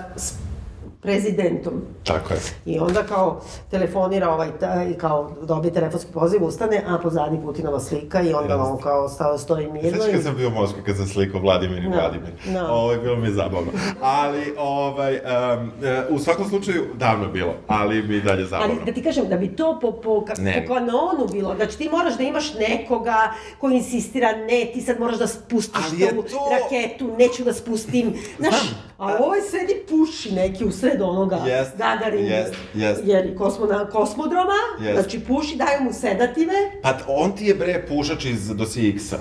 prezidentom. 1.01 1.73
Tako 2.03 2.33
je. 2.33 2.39
I 2.65 2.79
onda 2.79 3.03
kao 3.03 3.41
telefonira 3.71 4.29
ovaj, 4.29 4.49
taj, 4.51 4.93
kao 4.93 5.31
dobije 5.43 5.73
telefonski 5.73 6.11
poziv, 6.13 6.43
ustane, 6.43 6.83
a 6.87 6.97
pozadi 6.97 7.37
Putinova 7.39 7.79
slika 7.79 8.21
i 8.21 8.33
onda 8.33 8.57
on 8.57 8.77
kao 8.77 9.09
stao, 9.09 9.37
stoji 9.37 9.67
mirno. 9.67 9.89
Znaš 9.91 10.09
i- 10.09 10.11
kad 10.11 10.23
sam 10.23 10.35
bio 10.35 10.47
u 10.47 10.51
Moskvi, 10.51 10.83
kad 10.83 10.97
sam 10.97 11.07
slikao 11.07 11.41
Vladimir 11.41 11.77
i 11.79 11.89
Da, 11.89 11.95
Vladimir. 11.95 12.31
da. 12.47 12.71
Ovo 12.71 12.91
je 12.91 12.97
bilo 12.97 13.15
mi 13.15 13.27
je 13.27 13.33
zabavno. 13.33 13.71
Ali, 14.01 14.53
ovaj, 14.57 15.13
um, 15.15 15.71
u 16.09 16.19
svakom 16.19 16.45
slučaju, 16.45 16.85
davno 16.95 17.25
je 17.25 17.31
bilo, 17.31 17.53
ali 17.67 18.03
mi 18.03 18.13
je 18.13 18.17
i 18.17 18.23
dalje 18.23 18.45
zabavno. 18.45 18.73
Ali 18.73 18.85
da 18.85 18.93
ti 18.93 19.03
kažem, 19.03 19.27
da 19.27 19.37
bi 19.37 19.47
to 19.49 19.79
po, 19.81 19.91
po, 19.93 20.25
ka, 20.25 20.33
Ne. 20.35 20.53
po 20.59 20.73
kanonu 20.73 21.27
bilo, 21.31 21.55
znači 21.55 21.77
ti 21.77 21.89
moraš 21.89 22.17
da 22.17 22.23
imaš 22.23 22.53
nekoga 22.55 23.17
koji 23.59 23.75
insistira, 23.75 24.31
ne, 24.31 24.71
ti 24.73 24.81
sad 24.81 24.99
moraš 24.99 25.17
da 25.17 25.27
spustiš 25.27 25.83
je 25.93 26.09
tu 26.09 26.21
to- 26.21 26.49
raketu, 26.53 27.09
neću 27.09 27.43
da 27.43 27.53
spustim. 27.53 28.13
Znaš, 28.39 28.55
a 28.97 29.17
ovaj 29.17 29.41
sedi 29.41 29.83
puši 29.89 30.31
neki 30.31 30.65
u 30.65 30.71
sred 30.71 30.88
onoga 31.01 31.37
Jest, 31.47 31.77
Gagarin, 31.77 32.25
jest, 32.25 32.53
jest. 32.75 33.01
jer 33.05 33.35
kosmona, 33.35 33.85
kosmodroma, 33.85 34.59
Jest. 34.81 35.01
znači 35.01 35.19
puši, 35.19 35.57
daju 35.57 35.83
mu 35.83 35.93
sedative, 35.93 36.53
Pa 36.81 36.97
on 37.07 37.31
ti 37.31 37.45
je 37.45 37.55
bre 37.55 37.85
pušač 37.87 38.25
iz 38.25 38.47
Dosije 38.55 38.89
X-a. 38.95 39.17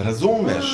Razumeš? 0.00 0.64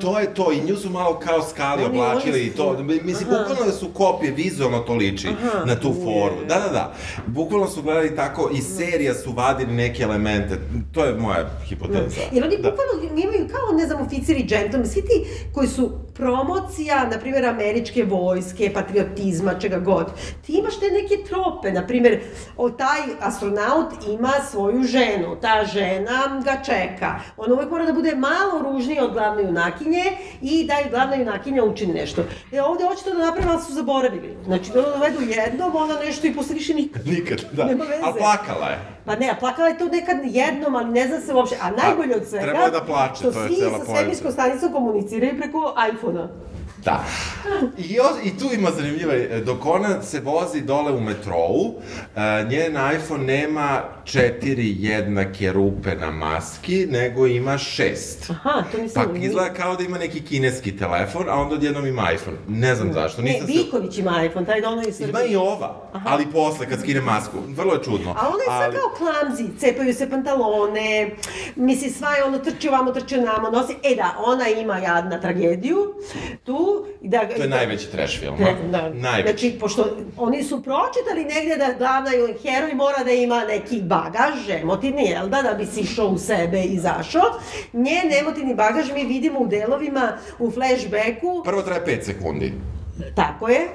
To 0.00 0.18
je 0.18 0.34
to, 0.34 0.52
i 0.52 0.60
nju 0.60 0.76
su 0.76 0.90
malo 0.90 1.18
kao 1.18 1.42
skali 1.42 1.84
Oni- 1.84 1.90
oblačili 1.90 2.40
i 2.40 2.50
to, 2.50 2.76
mislim, 3.02 3.28
Aha. 3.28 3.38
bukvalno 3.38 3.64
da 3.64 3.72
su 3.72 3.88
kopije, 3.88 4.32
vizualno 4.32 4.78
to 4.78 4.94
liči 4.94 5.28
Aha, 5.28 5.64
na 5.64 5.74
tu 5.76 5.94
foru. 5.94 6.34
Da, 6.48 6.54
da, 6.56 6.68
da. 6.68 6.94
Bukvalno 7.26 7.66
su 7.66 7.82
gledali 7.82 8.16
tako, 8.16 8.50
i 8.50 8.60
serija 8.60 9.14
su 9.14 9.32
vadili 9.32 9.72
neke 9.72 10.02
elemente. 10.02 10.58
To 10.92 11.04
je 11.04 11.14
moja 11.14 11.50
hipoteza. 11.64 12.20
Jer 12.32 12.44
oni 12.44 12.56
Da. 12.56 12.70
bukvalno 12.70 12.92
imaju 13.16 13.48
kao, 13.48 13.76
ne 13.76 13.86
znam, 13.86 14.00
oficiri, 14.00 14.44
džentlmen, 14.44 14.86
svi 14.86 15.02
ti 15.02 15.24
koji 15.54 15.68
su 15.68 15.90
promocija, 16.14 17.04
na 17.04 17.18
primjer, 17.18 17.46
američke 17.46 18.04
vojske, 18.04 18.72
patriotizma, 18.74 19.54
čega 19.54 19.78
god. 19.78 20.06
Ti 20.42 20.52
imaš 20.52 20.76
te 20.76 20.86
neke 20.86 21.24
trope, 21.24 21.72
na 21.72 21.86
primjer, 21.86 22.20
o, 22.56 22.70
taj 22.70 22.98
astronaut 23.20 23.86
ima 24.08 24.32
svoju 24.50 24.82
ženu, 24.84 25.36
ta 25.36 25.64
žena 25.66 26.42
ga 26.44 26.62
čeka. 26.64 27.14
On 27.36 27.52
uvek 27.52 27.70
mora 27.70 27.86
da 27.86 27.92
bude 27.92 28.14
malo 28.14 28.58
ružniji 28.72 29.00
od 29.00 29.12
glavne 29.12 29.42
junakinje 29.42 30.04
i 30.42 30.66
da 30.66 30.74
je 30.74 30.90
glavna 30.90 31.16
junakinja 31.16 31.64
učini 31.64 31.92
nešto. 31.94 32.22
E 32.52 32.62
ovde 32.62 32.84
hoće 32.84 33.04
to 33.04 33.10
da 33.10 33.26
naprave, 33.26 33.50
ali 33.52 33.62
su 33.62 33.72
zaboravili. 33.72 34.36
Znači 34.44 34.70
da 34.74 34.82
dovedu 34.82 35.20
jednom, 35.20 35.76
ona 35.76 35.94
nešto 36.04 36.26
i 36.26 36.34
posle 36.34 36.54
više 36.54 36.74
nikad. 36.74 37.06
Nikad, 37.16 37.44
da. 37.52 37.64
Nema 37.64 37.84
veze. 37.84 38.02
A 38.04 38.12
plakala 38.18 38.68
je. 38.68 38.78
Pa 39.04 39.16
ne, 39.16 39.30
a 39.30 39.34
plakala 39.40 39.68
je 39.68 39.78
to 39.78 39.84
nekad 39.84 40.16
jednom, 40.24 40.76
ali 40.76 40.90
ne 40.90 41.06
zna 41.06 41.20
se 41.20 41.34
uopšte. 41.34 41.56
A 41.62 41.70
najbolje 41.70 42.16
od 42.16 42.26
svega, 42.26 42.44
trebalo 42.44 42.64
je 42.64 42.70
da 42.70 42.80
plače, 42.80 43.14
što 43.14 43.32
to 43.32 43.40
je 43.40 43.48
svi 43.48 43.56
cela 43.56 43.70
sa 43.70 43.84
poenta. 43.84 43.96
svemirskom 43.96 44.32
stanicom 44.32 44.72
komuniciraju 44.72 45.36
preko 45.38 45.74
iPhona. 45.92 46.28
Da. 46.84 47.04
I, 47.78 47.94
jo, 47.94 48.04
I 48.24 48.38
tu 48.38 48.44
ima 48.54 48.70
zanimljiva, 48.70 49.14
e, 49.14 49.42
dok 49.46 49.66
ona 49.66 50.02
se 50.02 50.20
vozi 50.20 50.60
dole 50.60 50.92
u 50.92 51.00
metrou, 51.00 51.74
e, 52.16 52.44
njen 52.50 52.76
iPhone 52.96 53.24
nema 53.24 53.82
četiri 54.04 54.76
jednake 54.78 55.52
rupe 55.52 55.94
na 55.94 56.10
maski, 56.10 56.86
nego 56.86 57.26
ima 57.26 57.58
šest. 57.58 58.30
Aha, 58.30 58.64
to 58.72 58.78
nisam... 58.78 59.04
Pa 59.12 59.18
izgleda 59.18 59.54
kao 59.54 59.76
da 59.76 59.84
ima 59.84 59.98
neki 59.98 60.20
kineski 60.20 60.76
telefon, 60.76 61.28
a 61.28 61.34
onda 61.34 61.54
odjednom 61.54 61.86
ima 61.86 62.12
iPhone. 62.12 62.36
Ne 62.48 62.74
znam 62.74 62.92
zašto, 62.92 63.22
Ne, 63.22 63.30
nisam 63.30 63.46
se... 63.46 63.52
Viković 63.52 63.98
ima 63.98 64.24
iPhone, 64.24 64.46
taj 64.46 64.60
da 64.60 64.68
ono 64.68 64.82
iz 64.82 64.96
Srbije. 64.96 65.10
Ima 65.10 65.22
i 65.22 65.36
ova, 65.36 65.90
ali 66.04 66.26
posle 66.32 66.68
kad 66.68 66.80
skine 66.80 67.00
masku. 67.00 67.36
Vrlo 67.48 67.74
je 67.74 67.82
čudno. 67.82 68.10
A 68.10 68.28
ona 68.28 68.42
je 68.42 68.60
sad 68.60 68.62
ali... 68.62 68.76
kao 68.76 68.90
klamzi, 68.98 69.44
cepaju 69.58 69.94
se 69.94 70.10
pantalone, 70.10 71.10
misli 71.56 71.90
sva 71.90 72.10
je 72.10 72.24
ono 72.24 72.38
trči 72.38 72.68
ovamo, 72.68 72.92
trči 72.92 73.16
namo, 73.16 73.50
nosi. 73.50 73.74
E 73.82 73.94
da, 73.94 74.14
ona 74.26 74.48
ima 74.48 74.78
jadna 74.78 75.20
tragediju 75.20 75.94
tu. 76.44 76.67
I 77.02 77.08
Da, 77.08 77.28
To 77.28 77.42
je 77.42 77.48
najveći 77.48 77.90
trash 77.90 78.20
film, 78.20 78.34
Ne, 78.38 78.50
a? 78.50 78.68
da. 78.70 78.90
Najveći. 78.90 79.38
Znači, 79.38 79.58
pošto 79.60 79.96
oni 80.16 80.42
su 80.42 80.62
pročitali 80.62 81.24
negde 81.34 81.56
da 81.56 81.78
glavna 81.78 82.10
heroj 82.42 82.74
mora 82.74 83.04
da 83.04 83.10
ima 83.10 83.44
neki 83.48 83.82
bagaž, 83.82 84.48
emotivni, 84.62 85.02
jel 85.02 85.28
da, 85.28 85.42
da 85.42 85.54
bi 85.54 85.66
si 85.66 85.80
išao 85.80 86.06
u 86.06 86.18
sebe 86.18 86.60
i 86.60 86.74
izašao. 86.74 87.22
Njen 87.72 88.12
emotivni 88.20 88.54
bagaž 88.54 88.92
mi 88.94 89.04
vidimo 89.04 89.40
u 89.40 89.46
delovima, 89.46 90.12
u 90.38 90.50
flashbacku, 90.50 91.42
Prvo 91.44 91.62
traje 91.62 91.84
5 91.86 92.02
sekundi. 92.02 92.52
Tako 93.14 93.48
je. 93.48 93.68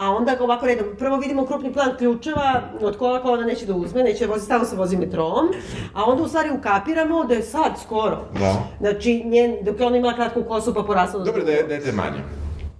A 0.00 0.10
onda 0.10 0.34
ga 0.34 0.44
ovako 0.44 0.66
redom, 0.66 0.86
prvo 0.98 1.16
vidimo 1.16 1.46
krupni 1.46 1.72
plan 1.72 1.96
ključeva 1.98 2.62
od 2.80 2.98
koga 2.98 3.20
ona 3.24 3.46
neće 3.46 3.66
da 3.66 3.74
uzme, 3.74 4.02
neće 4.02 4.26
da 4.26 4.32
vozi, 4.32 4.44
stalno 4.44 4.64
se 4.64 4.76
vozi 4.76 4.96
metrom, 4.96 5.48
a 5.94 6.04
onda 6.04 6.22
u 6.22 6.28
stvari 6.28 6.50
ukapiramo 6.58 7.24
da 7.24 7.34
je 7.34 7.42
sad 7.42 7.72
skoro. 7.82 8.18
Da. 8.38 8.54
Znači, 8.80 9.22
njen, 9.24 9.56
dok 9.62 9.80
je 9.80 9.86
ona 9.86 9.96
imala 9.96 10.14
kratku 10.14 10.42
kosu 10.48 10.74
pa 10.74 10.82
porasla 10.82 11.18
do... 11.18 11.24
Dobro, 11.24 11.44
da 11.44 11.50
je 11.50 11.62
dete 11.62 11.92
manje. 11.92 12.22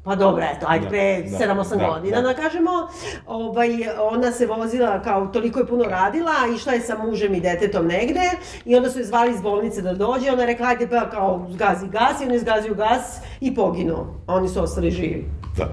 Pa 0.05 0.15
dobro, 0.15 0.45
eto, 0.57 0.67
ajde 0.69 0.85
Da, 0.85 0.91
pre 0.91 1.23
da, 1.23 1.39
7-8 1.39 1.79
da, 1.79 1.89
godina, 1.89 2.21
da. 2.21 2.29
da. 2.29 2.35
kažemo. 2.35 2.71
Ovaj, 3.27 3.69
ona 4.13 4.33
se 4.33 4.47
vozila 4.47 5.03
kao, 5.03 5.27
toliko 5.27 5.59
je 5.59 5.67
puno 5.67 5.85
radila, 5.85 6.33
išla 6.57 6.73
je 6.73 6.81
sa 6.81 6.99
mužem 7.05 7.35
i 7.35 7.41
detetom 7.41 7.87
negde 7.87 8.31
i 8.65 8.77
onda 8.77 8.91
su 8.91 8.99
je 8.99 9.05
zvali 9.05 9.35
iz 9.35 9.41
bolnice 9.41 9.83
da 9.83 9.93
dođe, 9.93 10.33
ona 10.33 10.41
je 10.43 10.47
rekla, 10.47 10.67
ajde 10.67 10.89
pa 10.89 11.11
kao 11.11 11.47
zgazi 11.51 11.89
gas 11.89 12.21
i 12.21 12.25
on 12.25 12.33
je 12.33 12.39
zgazio 12.39 12.75
gas 12.75 13.19
i 13.41 13.55
poginuo. 13.55 14.07
A 14.27 14.35
oni 14.35 14.49
su 14.49 14.63
ostali 14.63 14.91
živi. 14.91 15.25
Da. 15.57 15.69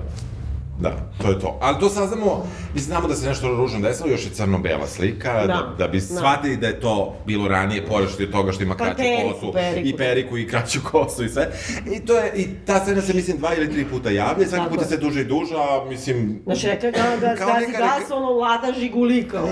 Da, 0.80 0.92
to 1.18 1.30
je 1.30 1.40
to. 1.40 1.58
Ali 1.62 1.80
to 1.80 1.90
saznamo, 1.90 2.46
mi 2.74 2.80
znamo 2.80 3.08
da 3.08 3.16
se 3.16 3.28
nešto 3.28 3.48
ružno 3.48 3.80
desilo, 3.80 4.10
još 4.10 4.26
je 4.26 4.32
crno-bela 4.32 4.88
slika, 4.88 5.34
da, 5.34 5.48
da, 5.48 5.76
Da, 5.78 5.88
bi 5.88 5.98
da. 6.00 6.06
shvatili 6.06 6.58
da 6.58 6.68
je 6.68 6.80
to 6.80 7.16
bilo 7.26 7.48
ranije, 7.48 7.86
pored 7.86 8.10
što 8.10 8.24
je 8.24 8.32
toga 8.32 8.52
što 8.52 8.64
ima 8.64 8.76
Pa 8.76 8.84
kraću 8.86 8.98
periku, 8.98 9.34
kosu, 9.34 9.54
periku. 9.54 9.88
i 9.88 9.94
periku, 9.94 10.38
i 10.38 10.48
kraću 10.48 10.80
kosu 10.84 11.24
i 11.26 11.30
sve. 11.30 11.50
I 11.88 12.00
to 12.00 12.14
je, 12.16 12.32
i 12.36 12.48
ta 12.66 12.80
scena 12.80 13.02
se, 13.02 13.14
mislim, 13.14 13.38
dva 13.38 13.56
ili 13.56 13.72
tri 13.72 13.86
puta 13.86 14.10
javlja, 14.10 14.44
i 14.44 14.48
svaki 14.48 14.56
Tako 14.58 14.70
puta 14.70 14.82
je. 14.82 14.88
se 14.88 14.98
duže 14.98 15.22
i 15.22 15.26
duže, 15.26 15.56
a 15.56 15.86
mislim... 15.86 16.42
Znači, 16.46 16.68
rekla 16.68 16.92
da, 16.92 17.18
da 17.18 17.36
Kao 17.36 17.50
zgazi 17.50 17.68
neka 17.68 17.80
gas, 17.80 18.12
ono, 18.12 18.30
lada 18.30 18.74
žiguli, 18.74 19.28
kao, 19.28 19.48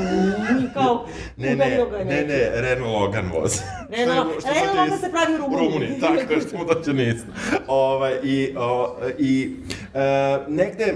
i 0.61 0.73
kao, 0.73 1.05
Ne, 1.37 1.49
ne, 1.49 1.55
ne, 1.55 2.05
neki. 2.05 2.27
ne, 2.27 2.49
Renault 2.53 2.93
Logan 2.93 3.31
voz. 3.31 3.59
Renault- 3.89 4.45
Renault 4.53 4.77
Logan 4.77 4.99
se 4.99 5.11
pravi 5.11 5.33
u 5.33 5.37
Rumuniji. 5.37 5.67
Rumuniji, 5.67 5.99
tako 6.01 6.17
što 6.41 6.57
mu 6.57 6.65
dođe 6.65 6.93
nisu. 6.95 7.25
Ovaj, 7.67 8.13
I, 8.23 8.53
o, 8.57 8.95
i 9.19 9.55
e, 9.93 9.99
negde, 10.47 10.93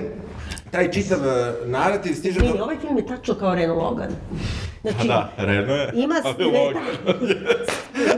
taj 0.71 0.91
čitav 0.91 1.19
e, 1.27 1.53
narativ 1.65 2.13
stiže 2.13 2.39
Vidi, 2.39 2.57
do... 2.57 2.63
ovaj 2.63 2.77
film 2.77 2.97
je 2.97 3.07
tačno 3.07 3.35
kao 3.35 3.55
Renault 3.55 3.81
Logan. 3.81 4.09
Pa 4.83 4.89
Znači, 4.91 5.07
da, 5.07 5.31
Renault 5.37 5.69
je, 5.69 5.91
Ima 5.93 6.15
Logan. 6.59 6.83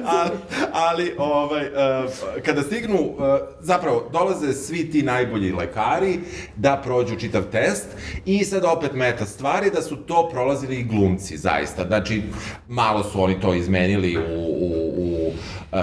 ali, 0.06 0.32
ali 0.72 1.16
ovaj, 1.18 1.64
uh, 1.66 2.12
kada 2.46 2.62
stignu, 2.62 3.00
uh, 3.00 3.18
zapravo, 3.60 4.10
dolaze 4.12 4.54
svi 4.54 4.92
ti 4.92 5.04
najbolji 5.04 5.52
lekari 5.52 6.20
da 6.56 6.82
prođu 6.84 7.16
čitav 7.16 7.44
test 7.52 7.88
i 8.26 8.44
sad 8.44 8.66
opet 8.66 8.94
meta 8.94 9.26
stvari 9.26 9.72
da 9.74 9.82
su 9.82 9.96
to 9.96 10.30
prolazili 10.32 10.76
i 10.76 10.84
glumci, 10.84 11.38
zaista. 11.38 11.88
Znači, 11.88 12.24
malo 12.68 13.04
su 13.04 13.24
oni 13.24 13.42
to 13.42 13.54
izmenili 13.54 14.18
u... 14.18 14.22
u, 14.22 14.94
u 14.98 15.21
uh, 15.72 15.80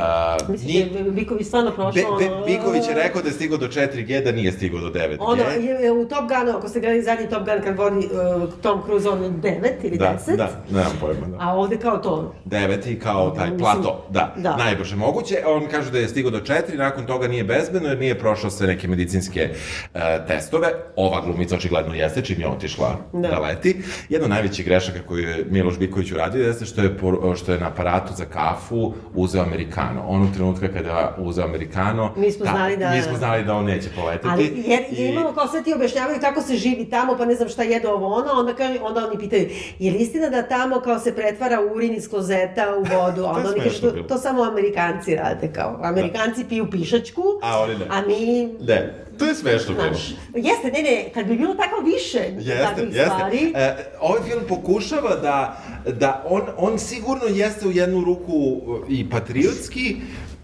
Mislim 0.49 0.67
nije- 0.69 1.05
da 1.05 1.11
Biković 1.11 1.47
stvarno 1.47 1.71
Be, 1.71 1.77
prošao... 1.77 2.17
Be, 2.19 2.25
ono- 2.27 2.45
Biković 2.47 2.89
je 2.89 2.95
rekao 2.95 3.23
da 3.23 3.29
je 3.29 3.35
stigao 3.35 3.59
do 3.59 3.67
4G, 3.69 4.25
da 4.25 4.33
nije 4.33 4.53
stigao 4.53 4.81
do 4.81 4.91
9G. 4.91 5.17
Ono, 5.21 5.43
je, 5.43 5.93
u 5.93 6.05
Top 6.05 6.19
Gunu, 6.21 6.59
ako 6.59 6.69
ste 6.69 6.81
gledali 6.81 7.03
zadnji 7.03 7.29
Top 7.29 7.45
Gun 7.45 7.63
kad 7.65 7.77
vodi 7.77 8.07
uh, 8.43 8.53
Tom 8.55 8.83
Cruise, 8.85 9.09
on 9.09 9.23
je 9.23 9.31
9 9.31 9.51
ili 9.83 9.99
da, 9.99 10.19
10. 10.27 10.37
da, 10.37 10.49
nemam 10.71 10.93
pojma, 11.01 11.27
da. 11.27 11.37
A 11.41 11.55
ovde 11.55 11.77
kao 11.77 11.99
to. 11.99 12.35
deveti 12.45 12.99
kao 12.99 13.31
taj 13.31 13.45
Mislim, 13.45 13.59
plato, 13.59 14.07
da, 14.11 14.35
da. 14.37 14.57
najbrže 14.57 14.97
moguće. 14.97 15.37
On 15.47 15.67
kaže 15.71 15.91
da 15.91 15.99
je 15.99 16.09
stigao 16.09 16.31
do 16.31 16.41
četiri, 16.41 16.77
nakon 16.77 17.07
toga 17.07 17.29
nije 17.29 17.45
bezbedno 17.45 17.89
jer 17.89 17.99
nije 17.99 18.19
prošao 18.19 18.51
sve 18.51 18.67
neke 18.67 18.89
medicinske 18.89 19.51
uh, 19.95 20.01
testove. 20.27 20.69
Ova 20.97 21.21
glumica 21.21 21.55
očigledno 21.55 21.95
jeste 21.95 22.23
čim 22.23 22.41
je 22.41 22.49
otišla 22.49 22.97
da. 23.13 23.29
Da. 23.29 23.39
leti. 23.39 23.77
Jedna 24.09 24.25
od 24.25 24.31
najvećih 24.31 24.67
grešaka 24.67 24.99
koju 25.07 25.29
je 25.29 25.45
Miloš 25.51 25.79
Biković 25.79 26.13
uradio 26.13 26.47
jeste 26.47 26.65
što 26.65 26.81
je, 26.83 26.97
što 27.37 27.53
je 27.53 27.59
na 27.61 27.67
aparatu 27.67 28.13
za 28.17 28.25
kafu 28.25 28.93
uzeo 29.15 29.38
Amerikano. 29.41 30.03
Onog 30.03 30.29
trenutka 30.31 30.69
kada 30.69 30.89
uzeo 31.19 31.45
Amerikano, 31.45 32.13
Mi 32.17 32.33
smo 32.33 32.47
znali 32.47 32.77
da- 32.77 32.91
mi 32.91 33.03
smo 33.03 33.17
znali 33.17 33.45
da 33.45 33.55
on 33.55 33.65
neće 33.65 33.89
poleteti. 33.93 34.29
Ali, 34.29 34.45
jer, 34.57 34.81
I- 34.83 34.95
jer 34.95 35.13
imamo 35.13 35.33
kao 35.33 35.49
sve 35.49 35.63
ti 35.63 35.75
objašnjavaju 35.75 36.21
kako 36.21 36.43
se 36.43 36.57
živi 36.57 36.85
tamo, 36.87 37.17
pa 37.17 37.25
ne 37.25 37.35
znam 37.35 37.49
šta 37.49 37.63
jedu 37.63 37.89
ovo 37.89 38.07
ono, 38.09 38.33
onda, 38.33 38.55
kaže, 38.55 38.79
onda 38.81 39.07
oni 39.07 39.19
pitaju, 39.19 39.49
je 39.79 39.93
li 39.93 39.99
istina 39.99 40.29
da 40.29 40.43
tamo 40.45 40.81
kao 40.81 40.99
se 40.99 41.15
pretvara 41.15 41.59
urin 41.67 41.95
iz 41.95 42.09
klozeta 42.09 42.67
u 42.71 42.81
vodu? 42.81 43.25
A 43.27 43.31
onda 43.31 43.49
oni 43.49 43.61
kažu, 43.61 43.71
smešno 43.71 43.91
to, 43.93 44.03
to 44.05 44.19
samo 44.19 44.43
Amerikanci 44.45 45.15
rade, 45.15 45.49
kao, 45.49 45.81
Amerikanci 45.83 46.45
piju 46.45 46.71
pišačku, 46.71 47.23
A 47.43 47.61
oni 47.61 47.75
ne. 47.75 47.85
a 47.91 48.03
mi 48.03 48.43
Ne, 48.61 48.95
to 49.19 49.25
je 49.25 49.35
smešno 49.35 49.75
bilo. 49.75 49.87
Jeste, 50.35 50.71
ne, 50.73 50.83
ne, 50.83 51.11
kad 51.15 51.27
bi 51.27 51.37
bilo 51.37 51.55
tako 51.55 51.83
više 51.83 52.19
Jeste, 52.19 52.63
takvih 52.63 52.87
jeste. 52.87 53.05
stvari, 53.05 53.53
E, 53.55 53.75
ovaj 54.01 54.23
film 54.23 54.43
pokušava 54.49 55.17
da, 55.17 55.63
da 55.93 56.25
on, 56.29 56.43
on 56.57 56.79
sigurno 56.79 57.25
jeste 57.25 57.69
u 57.69 57.71
jednu 57.71 58.05
ruku 58.05 58.61
i 58.89 59.11
patriotski, 59.11 59.97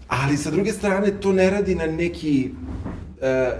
ali 0.07 0.37
sa 0.37 0.51
druge 0.51 0.71
strane 0.73 1.19
to 1.21 1.31
ne 1.31 1.49
radi 1.49 1.75
na 1.75 1.85
neki 1.85 2.49
e, 3.21 3.51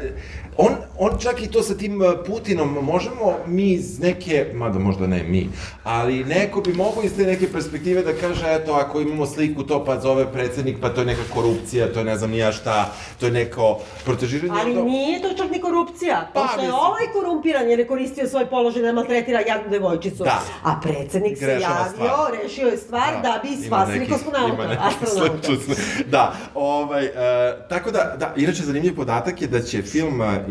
on, 0.57 0.69
on 0.99 1.19
čak 1.19 1.41
i 1.41 1.47
to 1.47 1.63
sa 1.63 1.77
tim 1.77 2.01
e, 2.01 2.23
Putinom, 2.27 2.77
možemo 2.81 3.33
mi 3.47 3.71
iz 3.71 3.99
neke, 3.99 4.45
mada 4.53 4.79
možda 4.79 5.07
ne 5.07 5.23
mi, 5.23 5.49
ali 5.83 6.23
neko 6.23 6.61
bi 6.61 6.73
mogao 6.73 7.03
iz 7.03 7.15
te 7.15 7.23
neke 7.23 7.51
perspektive 7.51 8.01
da 8.03 8.13
kaže, 8.13 8.45
eto, 8.49 8.73
ako 8.73 9.01
imamo 9.01 9.25
sliku, 9.25 9.63
to 9.63 9.85
pa 9.85 9.99
zove 9.99 10.31
predsednik, 10.33 10.77
pa 10.81 10.89
to 10.89 11.01
je 11.01 11.05
neka 11.05 11.21
korupcija, 11.33 11.93
to 11.93 11.99
je 11.99 12.05
ne 12.05 12.17
znam 12.17 12.31
ni 12.31 12.37
ja 12.37 12.51
šta, 12.51 12.93
to 13.19 13.25
je 13.25 13.31
neko 13.31 13.79
protežiranje. 14.05 14.59
ali 14.61 14.73
to... 14.73 14.83
nije 14.83 15.21
to 15.21 15.33
čak 15.33 15.51
ni 15.51 15.61
korupcija. 15.61 16.29
Pa, 16.33 16.41
Pošto 16.41 16.59
je 16.59 16.67
mislim. 16.67 16.79
ovaj 16.81 17.05
korumpiran 17.13 17.69
jer 17.69 17.79
je 17.79 17.87
koristio 17.87 18.27
svoj 18.27 18.45
položaj 18.45 18.81
da 18.81 18.93
maltretira 18.93 19.39
jadnu 19.39 19.69
devojčicu. 19.69 20.23
Da. 20.23 20.41
A 20.63 20.79
predsednik 20.83 21.37
se 21.37 21.45
Grešava 21.45 21.75
javio, 21.75 21.91
stvar. 21.93 22.31
rešio 22.43 22.67
je 22.67 22.77
stvar 22.77 23.21
da, 23.21 23.39
bi 23.43 23.49
ima 23.49 23.65
spasili 23.67 23.99
neki- 23.99 24.11
kosmonauta, 24.11 24.77
astronauta. 24.81 25.47
Da, 26.07 26.33
ovaj, 26.53 27.05
e, 27.05 27.11
tako 27.69 27.91
da, 27.91 28.15
da, 28.19 28.33
inače 28.37 28.63
zanimljiv 28.63 28.95
podatak 28.95 29.41
je 29.41 29.47
da 29.47 29.61
će 29.61 29.81
film 29.81 30.21
e, 30.21 30.44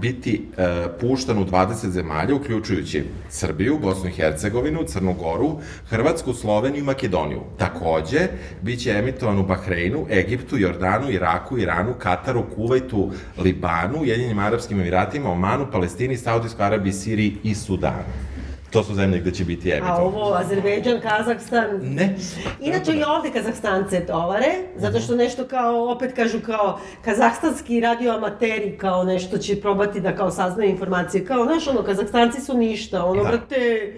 biti 0.00 0.42
e, 0.56 0.86
puštan 1.00 1.38
u 1.38 1.44
20 1.44 1.88
zemalja, 1.88 2.34
uključujući 2.34 3.04
Srbiju, 3.28 3.78
Bosnu 3.78 4.08
i 4.08 4.12
Hercegovinu, 4.12 4.84
Crnu 4.86 5.14
Goru, 5.14 5.58
Hrvatsku, 5.88 6.34
Sloveniju 6.34 6.80
i 6.80 6.86
Makedoniju. 6.86 7.40
Takođe, 7.58 8.28
bit 8.62 8.80
će 8.80 8.90
emitovan 8.90 9.38
u 9.38 9.46
Bahreinu, 9.46 10.06
Egiptu, 10.10 10.58
Jordanu, 10.58 11.10
Iraku, 11.10 11.58
Iranu, 11.58 11.94
Kataru, 11.98 12.44
Kuvajtu, 12.56 13.10
Libanu, 13.38 13.98
Ujedinjenim 14.00 14.38
Arabskim 14.38 14.80
Emiratima, 14.80 15.30
Omanu, 15.30 15.66
Palestini, 15.72 16.16
Saudijskoj 16.16 16.66
Arabiji, 16.66 16.92
Siriji 16.92 17.36
i 17.42 17.54
Sudanu. 17.54 18.31
To 18.72 18.82
su 18.82 18.94
zemlje 18.94 19.18
gde 19.18 19.30
će 19.30 19.44
biti 19.44 19.70
emitovan. 19.70 20.00
A 20.00 20.02
ovo, 20.02 20.34
Azerbejdžan, 20.34 21.00
Kazahstan... 21.00 21.80
Ne. 21.82 22.16
Inače 22.60 22.92
i 22.92 23.02
ovde 23.04 23.30
Kazahstance 23.30 24.06
tovare, 24.06 24.52
zato 24.76 25.00
što 25.00 25.16
nešto 25.16 25.44
kao, 25.44 25.90
opet 25.90 26.12
kažu 26.16 26.40
kao, 26.40 26.78
kazahstanski 27.04 27.80
radioamateri 27.80 28.78
kao 28.78 29.04
nešto 29.04 29.38
će 29.38 29.60
probati 29.60 30.00
da 30.00 30.16
kao 30.16 30.30
saznaju 30.30 30.70
informacije, 30.70 31.24
kao, 31.24 31.44
znaš, 31.44 31.68
ono, 31.68 31.82
Kazahstanci 31.82 32.40
su 32.40 32.56
ništa, 32.56 33.04
ono, 33.04 33.22
Da. 33.22 33.28
brate, 33.28 33.92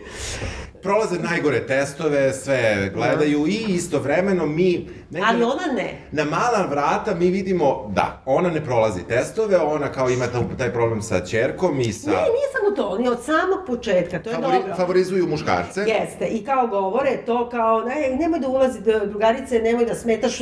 prolaze 0.85 1.19
najgore 1.21 1.61
testove, 1.61 2.33
sve 2.35 2.91
gledaju 2.95 3.47
i 3.47 3.65
istovremeno 3.69 4.47
mi... 4.47 4.71
negde- 5.11 5.27
Ali 5.29 5.43
ona 5.43 5.73
ne. 5.75 5.99
Na 6.13 6.25
mala 6.27 6.67
vrata 6.67 7.15
mi 7.15 7.27
vidimo, 7.29 7.91
da, 7.91 8.23
ona 8.27 8.51
ne 8.51 8.65
prolazi 8.65 9.01
testove, 9.03 9.57
ona 9.59 9.89
kao 9.89 10.11
ima 10.11 10.27
taj- 10.59 10.73
problem 10.73 11.03
sa 11.03 11.21
čerkom 11.21 11.81
i 11.81 11.93
sa... 11.93 12.11
Ne, 12.11 12.17
nije 12.17 12.49
samo 12.55 12.77
to, 12.77 12.89
oni 12.89 13.09
od 13.09 13.19
samog 13.21 13.67
početka, 13.67 14.19
to 14.19 14.31
je 14.31 14.35
Favori, 14.35 14.59
dobro. 14.59 14.75
favorizuju 14.77 15.27
muškarce. 15.27 15.81
Jeste, 15.81 16.27
i 16.27 16.45
kao 16.45 16.67
govore 16.67 17.17
to 17.27 17.49
kao, 17.49 17.81
ne, 17.81 18.17
nemoj 18.17 18.39
da 18.41 18.49
ulazi, 18.49 18.81
da, 18.81 18.99
drugarice, 19.01 19.59
nemoj 19.59 19.85
da 19.85 19.95
smetaš 19.95 20.39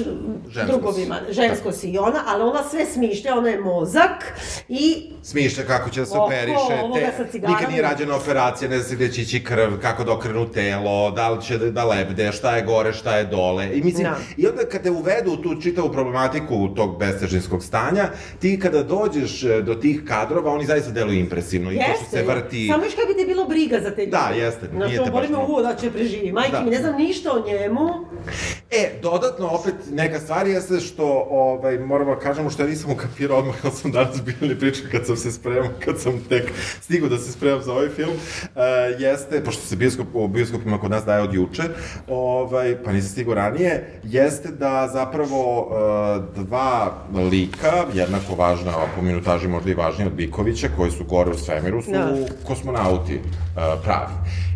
drugovima, 0.66 1.16
si. 1.26 1.32
žensko 1.32 1.72
si 1.72 1.90
i 1.90 1.98
ona, 1.98 2.22
ali 2.26 2.42
ona 2.42 2.62
sve 2.62 2.86
smišlja, 2.86 3.34
ona 3.34 3.48
je 3.48 3.60
mozak 3.60 4.34
i 4.68 5.10
Smišlja 5.22 5.64
kako 5.64 5.90
će 5.90 6.00
da 6.00 6.06
se 6.06 6.16
Oko 6.16 6.24
operiše, 6.26 6.76
cigarama. 7.30 7.56
nikad 7.56 7.70
nije 7.70 7.82
rađena 7.82 8.16
operacija, 8.16 8.70
ne 8.70 8.78
zna 8.78 8.88
se 8.88 8.94
gde 8.94 9.12
će 9.12 9.22
ići 9.22 9.44
krv, 9.44 9.72
kako 9.82 10.04
da 10.04 10.12
okrenu 10.12 10.50
telo, 10.50 11.10
da 11.10 11.28
li 11.30 11.42
će 11.42 11.58
da, 11.58 11.70
da 11.70 11.84
lebde, 11.84 12.32
šta 12.32 12.56
je 12.56 12.62
gore, 12.62 12.92
šta 12.92 13.16
je 13.16 13.24
dole. 13.24 13.70
I 13.74 13.82
mislim, 13.82 14.02
Da. 14.04 14.16
i 14.36 14.46
onda 14.46 14.62
kad 14.64 14.82
te 14.82 14.90
uvedu 14.90 15.32
u 15.32 15.36
tu 15.36 15.60
čitavu 15.62 15.92
problematiku 15.92 16.68
tog 16.76 16.98
bestežinskog 16.98 17.64
stanja, 17.64 18.08
ti 18.38 18.58
kada 18.58 18.82
dođeš 18.82 19.44
e, 19.44 19.62
do 19.62 19.74
tih 19.74 20.02
kadrova, 20.08 20.52
oni 20.52 20.66
zaista 20.66 20.90
deluju 20.90 21.18
impresivno 21.18 21.72
i 21.72 21.76
to 21.76 21.82
što 21.96 22.16
se 22.16 22.22
vrti... 22.22 22.68
Samo 22.72 22.84
još 22.84 22.94
kad 22.94 23.08
bi 23.08 23.22
te 23.22 23.26
bilo 23.26 23.44
briga 23.44 23.80
za 23.80 23.90
te 23.90 24.00
ljude. 24.00 24.10
Da, 24.16 24.30
jeste, 24.36 24.66
Znači, 24.66 24.86
nije 24.86 24.96
te 24.96 25.02
on 25.02 25.10
boli 25.10 25.28
baš 25.28 25.30
me 25.38 25.44
uvo 25.44 25.62
da 25.62 25.74
će 25.74 25.90
preživi. 25.90 26.32
Majke 26.32 26.52
Da. 26.52 26.60
mi, 26.60 26.70
ne 26.70 26.78
znam 26.78 26.96
ništa 26.96 27.32
o 27.32 27.46
njemu. 27.46 27.88
E, 28.70 28.90
dodatno 29.02 29.46
opet 29.46 29.74
neka 29.90 30.20
stvar 30.20 30.46
jeste 30.46 30.80
što 30.80 31.26
ovaj, 31.30 31.78
moramo 31.78 32.14
da 32.14 32.20
kažemo 32.20 32.50
što 32.50 32.62
ja 32.62 32.68
nisam 32.68 32.90
ukapirao 32.90 33.38
odmah 33.38 33.54
kad 33.62 33.74
sam 33.74 33.92
danas 33.92 34.22
bili 34.22 34.58
pričao 34.58 34.84
kad 34.90 35.06
sam 35.06 35.16
se 35.16 35.32
spremao, 35.32 35.70
kad 35.84 36.00
sam 36.00 36.20
tek 36.28 36.52
stigao 36.80 37.08
da 37.08 37.18
se 37.18 37.32
spremam 37.32 37.62
za 37.62 37.72
ovaj 37.72 37.88
film, 37.88 38.10
uh, 38.10 38.62
jeste, 38.98 39.44
pošto 39.44 39.62
se 39.66 39.76
bioskop, 39.76 40.06
u 40.14 40.28
bioskopima 40.28 40.78
kod 40.80 40.90
nas 40.90 41.04
daje 41.04 41.22
od 41.22 41.34
juče, 41.34 41.62
ovaj, 42.08 42.76
pa 42.84 42.92
nisam 42.92 43.10
stigao 43.10 43.34
ranije, 43.34 44.00
jeste 44.04 44.48
da 44.48 44.90
zapravo 44.92 45.60
uh, 45.60 46.44
dva 46.44 46.92
lika, 47.30 47.84
jednako 47.94 48.34
važna, 48.34 48.72
po 48.96 49.02
minutaži 49.02 49.48
možda 49.48 49.70
i 49.70 49.74
važnija 49.74 50.06
od 50.06 50.14
Bikovića, 50.14 50.68
koji 50.76 50.90
su 50.90 51.04
gore 51.04 51.30
u 51.30 51.38
svemiru, 51.38 51.82
su 51.82 51.90
Da. 51.90 52.14
kosmonauti 52.46 53.14
uh, 53.16 53.82
pravi. 53.84 54.12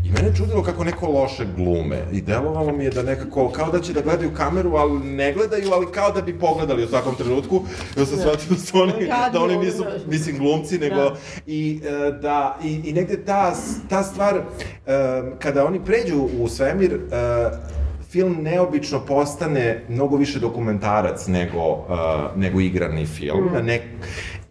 I 0.06 0.10
mene 0.10 0.36
čudilo 0.36 0.62
kako 0.62 0.84
neko 0.84 1.06
loše 1.06 1.46
glume. 1.56 1.98
I 2.12 2.20
delovalo 2.20 2.72
mi 2.72 2.84
je 2.84 2.90
da 2.90 3.02
nekako, 3.02 3.48
kao 3.48 3.70
da 3.70 3.80
će 3.80 3.92
da 3.92 4.00
gledaju 4.00 4.30
kameru, 4.36 4.74
ali 4.76 5.00
ne 5.00 5.32
gledaju, 5.32 5.70
ali 5.72 5.86
kao 5.92 6.12
da 6.12 6.22
bi 6.22 6.38
pogledali 6.38 6.84
u 6.84 6.88
svakom 6.88 7.14
trenutku. 7.14 7.62
Ja 7.96 8.06
sam 8.06 8.18
shvatio 8.18 8.48
da 8.50 8.56
su 8.56 8.78
oni, 8.78 8.92
da 9.32 9.42
oni 9.42 9.56
nisu, 9.56 9.84
mislim, 10.06 10.38
glumci, 10.38 10.78
nego... 10.78 10.96
Da. 10.96 11.16
I, 11.46 11.80
e, 11.84 12.12
da, 12.12 12.58
i, 12.64 12.80
I 12.84 12.92
negde 12.92 13.24
ta, 13.24 13.54
ta 13.88 14.02
stvar, 14.02 14.36
e, 14.36 14.42
kada 15.38 15.66
oni 15.66 15.84
pređu 15.84 16.28
u 16.40 16.48
svemir, 16.48 16.92
e, 16.92 17.76
film 18.10 18.36
neobično 18.42 19.00
postane 19.00 19.82
mnogo 19.88 20.16
više 20.16 20.38
dokumentarac 20.38 21.26
nego, 21.26 21.70
uh, 21.70 21.86
nego 22.36 22.60
igrani 22.60 23.06
film. 23.06 23.44
Mm. 23.44 23.66
Ne, 23.66 23.80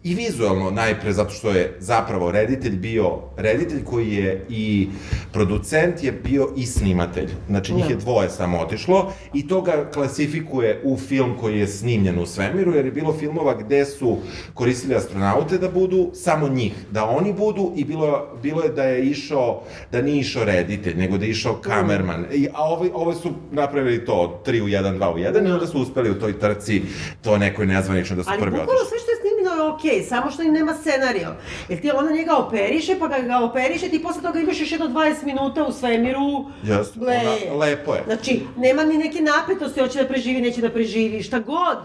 I 0.06 0.14
vizualno 0.14 0.70
najpre, 0.70 1.12
zato 1.12 1.30
što 1.30 1.50
je 1.50 1.76
zapravo 1.78 2.30
reditelj 2.32 2.76
bio, 2.76 3.18
reditelj 3.36 3.84
koji 3.84 4.12
je 4.14 4.46
i 4.48 4.88
producent 5.32 6.04
je 6.04 6.12
bio 6.12 6.48
i 6.56 6.66
snimatelj. 6.66 7.28
Znači 7.48 7.74
njih 7.74 7.84
Da. 7.84 7.90
je 7.90 7.96
dvoje 7.96 8.30
samo 8.30 8.58
otišlo 8.58 9.12
i 9.34 9.48
to 9.48 9.62
ga 9.62 9.90
klasifikuje 9.94 10.80
u 10.84 10.96
film 10.98 11.34
koji 11.40 11.58
je 11.58 11.66
snimljen 11.66 12.18
u 12.18 12.26
svemiru, 12.26 12.74
jer 12.74 12.84
je 12.84 12.92
bilo 12.92 13.12
filmova 13.12 13.54
gde 13.54 13.84
su 13.84 14.18
koristili 14.54 14.94
astronaute 14.94 15.58
da 15.58 15.68
budu 15.68 16.10
samo 16.14 16.48
njih, 16.48 16.72
da 16.90 17.04
oni 17.04 17.32
budu 17.32 17.72
i 17.76 17.84
bilo, 17.84 18.38
bilo 18.42 18.62
je 18.62 18.68
da 18.68 18.82
je 18.84 19.04
išao, 19.04 19.62
da 19.92 20.02
nije 20.02 20.20
išao 20.20 20.44
reditelj, 20.44 20.94
nego 20.96 21.18
da 21.18 21.24
je 21.24 21.30
išao 21.30 21.54
kamerman. 21.54 22.26
I, 22.32 22.48
a 22.54 22.64
ovi, 22.64 22.90
ovo 22.94 23.14
su 23.14 23.30
napravili 23.52 24.04
to, 24.04 24.42
3 24.46 24.62
u 24.62 24.66
1, 24.66 24.98
2 24.98 25.12
u 25.12 25.16
1 25.16 25.48
i 25.48 25.52
onda 25.52 25.66
su 25.66 25.82
uspeli 25.82 26.10
u 26.10 26.20
toj 26.20 26.38
trci 26.38 26.82
to 27.22 27.38
nekoj 27.38 27.66
nezvanično 27.66 28.16
da 28.16 28.22
su 28.22 28.30
Ali 28.32 28.40
prvi 28.40 28.56
otišli. 28.56 28.88
sve 28.88 28.98
što 28.98 29.10
je 29.10 29.16
snimljeno 29.20 29.35
je 29.56 29.62
okej, 29.64 30.02
samo 30.02 30.30
što 30.30 30.42
im 30.42 30.52
nema 30.52 30.74
scenario. 30.74 31.28
Jer 31.68 31.80
ti 31.80 31.90
ona 31.92 32.10
njega 32.10 32.36
operiše, 32.36 32.96
pa 32.98 33.08
ga, 33.08 33.18
ga 33.18 33.38
operiše, 33.38 33.88
ti 33.88 34.02
posle 34.02 34.22
toga 34.22 34.40
imaš 34.40 34.60
još 34.60 34.72
jedno 34.72 34.86
20 34.88 35.24
minuta 35.24 35.64
u 35.64 35.72
svemiru. 35.72 36.26
Jeste, 36.62 36.98
Ble. 36.98 37.16
ona- 37.16 37.56
lepo 37.56 37.94
je. 37.94 38.02
Znači, 38.06 38.40
nema 38.56 38.84
ni 38.84 38.98
neke 38.98 39.18
napetosti, 39.20 39.80
hoće 39.80 40.02
da 40.02 40.08
preživi, 40.08 40.40
neće 40.40 40.60
da 40.60 40.70
preživi, 40.70 41.22
šta 41.22 41.38
god. 41.38 41.78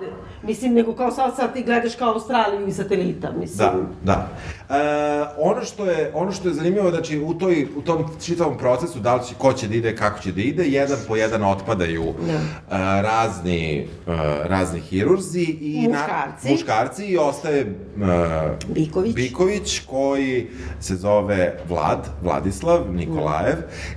Mislim, 0.44 0.74
nego 0.74 0.94
kao 0.94 1.12
sad, 1.12 1.36
sad 1.36 1.54
ti 1.54 1.64
gledaš 1.64 1.96
kao 1.96 2.14
Australiju 2.14 2.68
iz 2.68 2.76
satelita, 2.76 3.32
mislim. 3.32 3.68
Da, 3.68 3.74
da. 4.04 4.28
E, 4.72 4.74
ono 5.38 5.64
što 5.66 5.86
je 5.86 6.12
ono 6.14 6.32
što 6.32 6.48
je 6.48 6.54
zanimljivo 6.54 6.90
znači 6.90 7.20
u 7.20 7.34
toj 7.34 7.68
u 7.76 7.82
tom 7.82 8.06
čitavom 8.26 8.58
procesu 8.58 9.00
da 9.00 9.16
li 9.16 9.22
će 9.28 9.36
ko 9.38 9.54
će 9.54 9.68
da 9.68 9.76
ide 9.76 9.96
kako 9.96 10.20
će 10.20 10.32
da 10.32 10.42
ide 10.42 10.64
jedan 10.64 10.98
po 11.08 11.16
jedan 11.16 11.44
otpadaju 11.44 12.14
Da. 12.28 12.34
e, 12.34 13.02
razni 13.02 13.80
e, 13.80 13.86
razni 14.44 14.80
hirurzi 14.80 15.42
i 15.62 15.88
Muškarci. 15.88 16.48
Na, 16.48 16.52
muškarci 16.52 17.06
i 17.06 17.18
ostaje 17.18 17.60
e, 17.62 17.66
Biković. 18.68 19.16
Biković 19.16 19.80
koji 19.80 20.48
se 20.80 20.96
zove 20.96 21.58
Vlad, 21.70 22.08
Vladislav 22.24 22.94
Nikolajev 22.94 23.56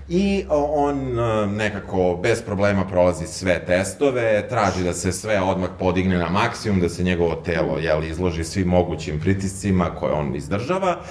i 0.09 0.45
o, 0.49 0.63
on 0.75 1.19
e, 1.19 1.47
nekako 1.47 2.19
bez 2.23 2.43
problema 2.43 2.85
prolazi 2.85 3.27
sve 3.27 3.65
testove, 3.67 4.49
traži 4.49 4.85
da 4.85 4.93
se 4.93 5.13
sve 5.13 5.41
odmah 5.41 5.69
podigne 5.79 6.19
na 6.19 6.31
maksimum, 6.31 6.81
da 6.81 6.89
se 6.89 7.03
njegovo 7.03 7.35
telo 7.35 7.79
jel, 7.79 8.05
izloži 8.05 8.45
svim 8.45 8.69
mogućim 8.69 9.21
pritiscima 9.21 9.91
koje 9.95 10.13
on 10.13 10.37
izdržava, 10.37 10.64
Warszawa 10.65 11.05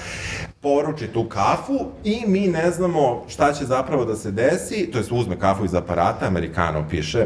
poruči 0.63 1.07
tu 1.07 1.23
kafu 1.23 1.73
i 2.03 2.23
mi 2.27 2.47
ne 2.47 2.71
znamo 2.71 3.23
šta 3.27 3.53
će 3.53 3.65
zapravo 3.65 4.05
da 4.05 4.15
se 4.15 4.31
desi, 4.31 4.91
to 4.91 4.97
jest 4.97 5.11
uzme 5.11 5.39
kafu 5.39 5.65
iz 5.65 5.73
aparata, 5.75 6.27
Amerikano 6.27 6.85
piše, 6.89 7.25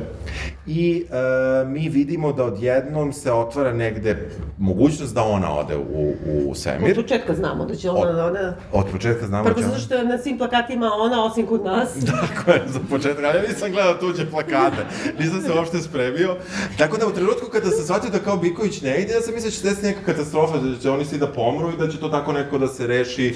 i 0.68 1.06
e, 1.12 1.66
mi 1.66 1.90
vidimo 1.90 2.34
da 2.34 2.44
odjednom 2.44 3.14
se 3.14 3.32
otvara 3.32 3.74
negde 3.74 4.30
mogućnost 4.58 5.14
da 5.16 5.24
ona 5.24 5.58
ode 5.58 5.78
u, 5.78 6.14
u 6.26 6.52
Od 6.52 6.58
svemir. 6.58 6.96
početka 6.96 7.34
znamo 7.34 7.66
da 7.66 7.76
će 7.76 7.90
ona... 7.90 8.00
Od- 8.10 8.20
ona... 8.20 8.54
Od 8.72 8.86
početka 8.92 9.28
znamo 9.28 9.44
Prvo 9.44 9.56
će 9.56 9.62
zato 9.62 9.74
ona... 9.74 9.82
što 9.84 9.96
je 9.96 10.04
na 10.06 10.18
svim 10.18 10.38
plakatima 10.38 10.92
ona, 10.94 11.26
osim 11.26 11.46
kod 11.46 11.64
nas. 11.66 11.90
Tako 12.12 12.52
je, 12.52 12.62
za 12.68 12.80
početak, 12.90 13.24
ali 13.26 13.38
ja 13.38 13.44
nisam 13.50 13.72
gledao 13.72 13.94
tuđe 13.94 14.30
plakate, 14.32 14.86
nisam 15.20 15.42
se 15.42 15.52
uopšte 15.54 15.78
spremio. 15.80 16.36
Tako 16.78 16.98
da 16.98 17.08
u 17.08 17.12
trenutku 17.12 17.48
kada 17.52 17.70
se 17.72 17.84
shvatio 17.84 18.10
da 18.10 18.20
kao 18.20 18.38
Biković 18.38 18.82
ne 18.82 19.02
ide, 19.02 19.14
ja 19.14 19.22
sam 19.22 19.34
mislio 19.34 19.50
da 19.50 19.56
će 19.56 19.58
se 19.60 19.68
desiti 19.70 19.88
neka 19.88 20.00
katastrofa, 20.06 20.58
da 20.58 20.80
će 20.80 20.90
oni 20.90 21.06
svi 21.06 21.18
da 21.18 21.28
pomru 21.28 21.70
i 21.72 21.78
da 21.78 21.88
će 21.88 22.00
to 22.00 22.10
tako 22.10 22.34
neko 22.34 22.58
da 22.58 22.68
se 22.68 22.88
reši 22.88 23.27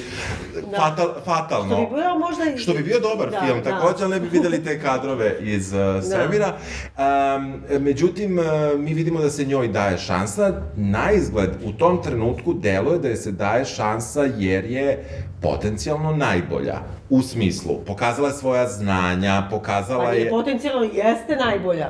Da. 0.61 0.77
fatal, 0.77 1.09
fatalno. 1.26 1.76
Što 1.76 1.85
bi 1.85 1.95
bio 1.95 2.15
možda... 2.18 2.43
i- 2.45 2.57
Što 2.57 2.73
bi 2.73 2.84
bio 2.84 2.99
dobar 3.01 3.30
Da, 3.31 3.41
film, 3.41 3.59
da. 3.59 3.69
takođe, 3.72 4.03
ali 4.03 4.11
ne 4.11 4.19
bi 4.19 4.27
videli 4.30 4.63
te 4.63 4.80
kadrove 4.80 5.38
iz 5.41 5.73
uh, 5.73 5.80
svemira. 6.09 6.53
Um, 6.97 7.53
međutim, 7.80 8.39
uh, 8.39 8.45
mi 8.77 8.93
vidimo 8.93 9.22
da 9.22 9.30
se 9.30 9.45
njoj 9.45 9.68
daje 9.68 9.97
šansa. 9.97 10.53
Na 10.76 11.11
izgled, 11.11 11.49
u 11.65 11.72
tom 11.72 12.03
trenutku 12.03 12.53
deluje 12.53 12.99
da 12.99 13.07
je 13.07 13.15
se 13.18 13.31
daje 13.31 13.65
šansa 13.65 14.27
jer 14.27 14.65
je 14.65 15.03
potencijalno 15.41 16.11
najbolja. 16.11 16.77
U 17.09 17.22
smislu, 17.22 17.80
pokazala 17.88 18.27
je 18.27 18.34
svoja 18.34 18.68
znanja, 18.68 19.47
pokazala 19.49 20.03
Pa 20.03 20.11
je... 20.11 20.30
potencijalno 20.30 20.84
jeste 20.85 21.35
najbolja. 21.38 21.88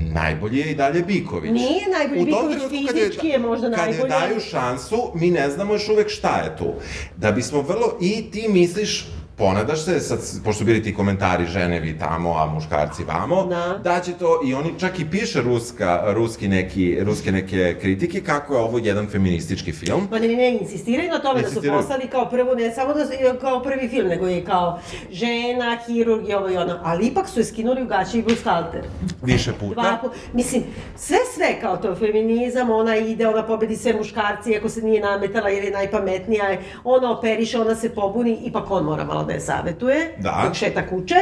Najbolji 0.00 0.58
je 0.58 0.70
i 0.72 0.74
dalje 0.74 1.02
Biković. 1.02 1.50
Nije 1.52 1.88
najbolji, 1.88 2.24
Biković 2.24 2.58
kad 2.60 2.70
fizički 2.70 3.26
je 3.26 3.38
možda 3.38 3.70
Kad 3.70 3.78
najbolji, 3.78 4.00
je 4.02 4.08
daju 4.08 4.40
šansu, 4.40 5.12
mi 5.14 5.30
ne 5.30 5.50
znamo 5.50 5.72
još 5.74 5.88
uvek 5.88 6.08
šta 6.08 6.36
je 6.36 6.56
tu. 6.56 6.74
Da 7.16 7.32
bismo 7.32 7.62
vrlo... 7.62 7.98
I 8.00 8.30
ti 8.30 8.48
misliš, 8.48 9.06
ponadaš 9.40 9.80
se, 9.80 10.00
sad, 10.00 10.18
pošto 10.44 10.64
bili 10.64 10.82
ti 10.82 10.94
komentari 10.94 11.46
žene 11.46 11.80
vi 11.80 11.98
tamo, 11.98 12.30
a 12.32 12.46
muškarci 12.46 13.04
vamo, 13.04 13.44
Da. 13.44 13.80
da 13.84 14.00
će 14.00 14.12
to, 14.12 14.40
i 14.44 14.54
oni 14.54 14.78
čak 14.78 14.98
i 14.98 15.06
piše 15.06 15.40
ruska, 15.42 16.02
ruski 16.06 16.48
neki, 16.48 16.98
ruske 17.00 17.32
neke 17.32 17.76
kritike, 17.76 18.20
kako 18.22 18.54
je 18.54 18.60
ovo 18.60 18.78
jedan 18.78 19.06
feministički 19.06 19.72
film. 19.72 20.08
Ma 20.10 20.18
ne, 20.18 20.28
ne, 20.28 20.36
ne, 20.36 20.50
insistiraju 20.52 21.10
na 21.10 21.18
tome 21.18 21.34
da 21.34 21.40
su 21.40 21.48
Insistiraju. 21.48 21.80
poslali 21.80 22.06
kao 22.06 22.28
prvo, 22.28 22.54
ne 22.54 22.70
samo 22.70 22.94
da 22.94 23.06
su, 23.06 23.12
kao 23.40 23.62
prvi 23.62 23.88
film, 23.88 24.08
nego 24.08 24.26
je 24.26 24.44
kao 24.44 24.78
žena, 25.10 25.78
hirurg 25.86 26.28
i 26.28 26.34
ovo 26.34 26.50
i 26.50 26.56
ono, 26.56 26.78
ali 26.82 27.06
ipak 27.06 27.28
su 27.28 27.40
je 27.40 27.44
skinuli 27.44 27.82
u 27.82 27.86
gaće 27.86 28.18
i 28.18 28.22
Brustalter. 28.22 28.82
Više 29.22 29.52
puta. 29.52 29.74
Dva 29.74 29.98
pu- 30.02 30.10
Mislim, 30.32 30.62
sve 30.96 31.18
sve 31.34 31.60
kao 31.60 31.76
to, 31.76 31.94
feminizam, 31.96 32.70
ona 32.72 32.96
ide, 32.98 33.28
ona 33.28 33.42
pobedi 33.44 33.76
sve 33.76 33.92
muškarci, 33.94 34.56
ako 34.56 34.68
se 34.68 34.82
nije 34.82 35.00
nametala 35.02 35.48
jer 35.48 35.64
je 35.64 35.70
najpametnija, 35.70 36.44
ona 36.84 37.12
operiše, 37.12 37.60
ona 37.60 37.74
se 37.74 37.90
pobuni, 37.90 38.38
ipak 38.42 38.70
on 38.70 38.84
mora 38.84 39.04
malo 39.04 39.24
da 39.30 39.34
je 39.34 39.40
savetuje, 39.40 40.14
Da. 40.18 40.42
dok 40.44 40.54
šeta 40.54 40.88
kuće, 40.88 41.14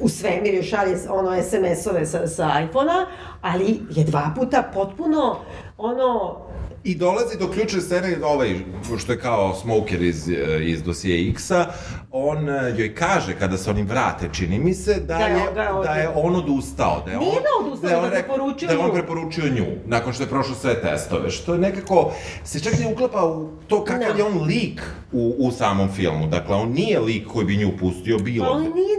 u 0.00 0.08
svemir 0.08 0.54
još 0.54 0.68
šalje 0.70 0.96
ono 1.10 1.42
SMS-ove 1.42 2.06
sa, 2.06 2.26
sa 2.26 2.60
iPhona, 2.60 3.06
ali 3.42 3.80
je 3.90 4.04
dva 4.04 4.30
puta 4.36 4.62
potpuno, 4.74 5.36
ono, 5.78 6.36
I 6.84 6.94
dolazi 6.94 7.38
do 7.38 7.48
ključne 7.48 7.80
scene, 7.80 8.16
ovaj, 8.24 8.54
što 8.98 9.12
je 9.12 9.20
kao 9.20 9.54
smoker 9.54 10.02
iz, 10.02 10.28
eh, 10.28 10.34
iz 10.62 10.82
dosije 10.82 11.30
X-a, 11.30 11.66
on 12.12 12.48
eh, 12.48 12.74
joj 12.78 12.94
kaže, 12.94 13.34
kada 13.34 13.56
se 13.56 13.70
oni 13.70 13.82
vrate, 13.82 14.28
čini 14.32 14.58
mi 14.58 14.74
se, 14.74 14.94
da, 14.96 15.06
Da 15.08 15.18
je 15.18 15.30
je, 15.30 15.36
on- 15.38 15.54
da 15.54 15.62
je 15.62 15.70
on- 15.70 15.84
da 15.84 15.92
je 15.92 16.08
on 16.10 16.36
odustao. 16.36 17.02
Da 17.06 17.12
je 17.12 17.18
Nije 17.18 17.30
on, 17.30 17.42
da 17.42 17.66
odustao, 17.66 17.90
je 17.90 17.96
on 17.96 18.02
nego 18.02 18.14
rekao- 18.14 18.28
preporučio 18.28 18.66
Da 18.66 18.72
je 18.72 18.80
on 18.80 18.86
nju. 18.86 18.92
preporučio 18.92 19.44
nju, 19.46 19.66
nakon 19.86 20.12
što 20.12 20.22
je 20.22 20.28
prošao 20.28 20.54
sve 20.54 20.74
testove, 20.76 21.30
što 21.30 21.52
je 21.52 21.60
nekako, 21.60 22.12
se 22.44 22.60
čak 22.60 22.78
ne 22.80 22.86
uklapa 22.86 23.26
u 23.26 23.48
to 23.66 23.84
kakav 23.84 24.12
Da. 24.12 24.18
je 24.18 24.24
on 24.24 24.42
lik 24.42 24.82
u, 25.12 25.34
u 25.38 25.52
samom 25.52 25.88
filmu. 25.90 26.26
Dakle, 26.28 26.56
on 26.56 26.68
nije 26.70 27.00
lik 27.00 27.26
koji 27.26 27.46
bi 27.46 27.56
nju 27.56 27.72
pustio 27.80 28.18
bilo 28.18 28.46
Pa 28.46 28.52
on 28.52 28.62
nije 28.62 28.96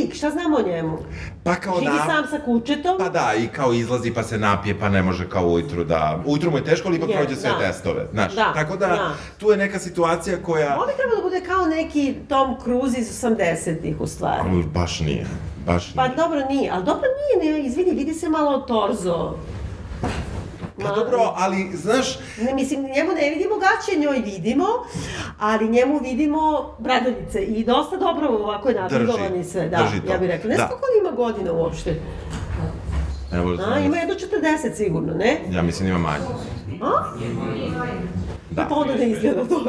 lik? 0.00 0.14
Šta 0.14 0.30
znamo 0.30 0.56
o 0.56 0.68
njemu? 0.68 0.98
Pa 1.44 1.54
kao 1.54 1.80
Živi 1.80 1.96
na... 1.96 2.06
sam 2.06 2.26
sa 2.30 2.44
kučetom? 2.44 2.98
Pa 2.98 3.08
da, 3.08 3.32
i 3.38 3.46
kao 3.48 3.72
izlazi 3.72 4.14
pa 4.14 4.22
se 4.22 4.38
napije, 4.38 4.78
pa 4.78 4.88
ne 4.88 5.02
može 5.02 5.28
kao 5.28 5.48
ujutru 5.48 5.84
da... 5.84 6.20
Ujutru 6.26 6.50
mu 6.50 6.56
je 6.56 6.64
teško, 6.64 6.88
ali 6.88 6.96
ipak 6.96 7.10
prođe 7.16 7.36
sve 7.36 7.50
da. 7.50 7.58
testove, 7.58 8.06
znaš. 8.12 8.34
Da, 8.34 8.52
Tako 8.54 8.76
da, 8.76 8.86
da. 8.86 9.14
tu 9.38 9.50
je 9.50 9.56
neka 9.56 9.78
situacija 9.78 10.36
koja... 10.42 10.78
On 10.80 10.86
bi 10.86 10.92
trebao 10.96 11.16
da 11.16 11.22
bude 11.22 11.40
kao 11.40 11.66
neki 11.66 12.14
Tom 12.28 12.56
Cruise 12.62 13.00
iz 13.00 13.22
80-ih 13.22 14.00
u 14.00 14.06
stvari. 14.06 14.42
Ali 14.50 14.62
baš 14.62 15.00
nije, 15.00 15.26
baš 15.66 15.92
Pa 15.94 16.02
nije. 16.02 16.16
dobro 16.16 16.40
nije, 16.48 16.70
ali 16.74 16.84
dobro 16.84 17.06
nije, 17.40 17.52
ne, 17.52 17.66
izvini, 17.66 17.90
vidi 17.90 18.14
se 18.14 18.28
malo 18.28 18.58
torzo. 18.58 19.34
Pa 20.82 20.88
dobro, 20.94 21.18
ali, 21.36 21.70
znaš, 21.74 22.18
Ne, 22.42 22.54
mislim, 22.54 22.82
njemu 22.82 23.12
ne 23.12 23.30
vidimo 23.30 23.54
gaće, 23.58 23.98
njoj 24.00 24.18
vidimo, 24.18 24.66
ali 25.38 25.68
njemu 25.68 25.98
vidimo 25.98 26.74
bradavice 26.78 27.40
i 27.40 27.64
dosta 27.64 27.96
dobro 27.96 28.28
ovako 28.28 28.68
je 28.68 28.74
nabrigovan 28.74 29.28
Drži, 29.28 29.40
i 29.40 29.44
sve, 29.44 29.68
da, 29.68 29.76
drži 29.76 30.00
to. 30.00 30.12
ja 30.12 30.18
bih 30.18 30.28
rekla. 30.28 30.50
Ne 30.50 30.56
Da. 30.56 30.68
koliko 30.68 30.86
ima 31.00 31.10
godina 31.10 31.52
uopšte. 31.52 32.00
evo, 33.32 33.56
A, 33.66 33.78
ima 33.78 33.96
jedno 33.96 34.14
40 34.14 34.74
sigurno, 34.74 35.14
ne? 35.14 35.40
ja 35.50 35.62
mislim 35.62 35.88
ima 35.88 35.98
manje. 35.98 36.24
A? 36.82 36.90
Da. 38.50 38.66
Pa 38.68 38.74
onda 38.74 38.94
ne 38.94 39.10
izgleda 39.10 39.44
to. 39.48 39.62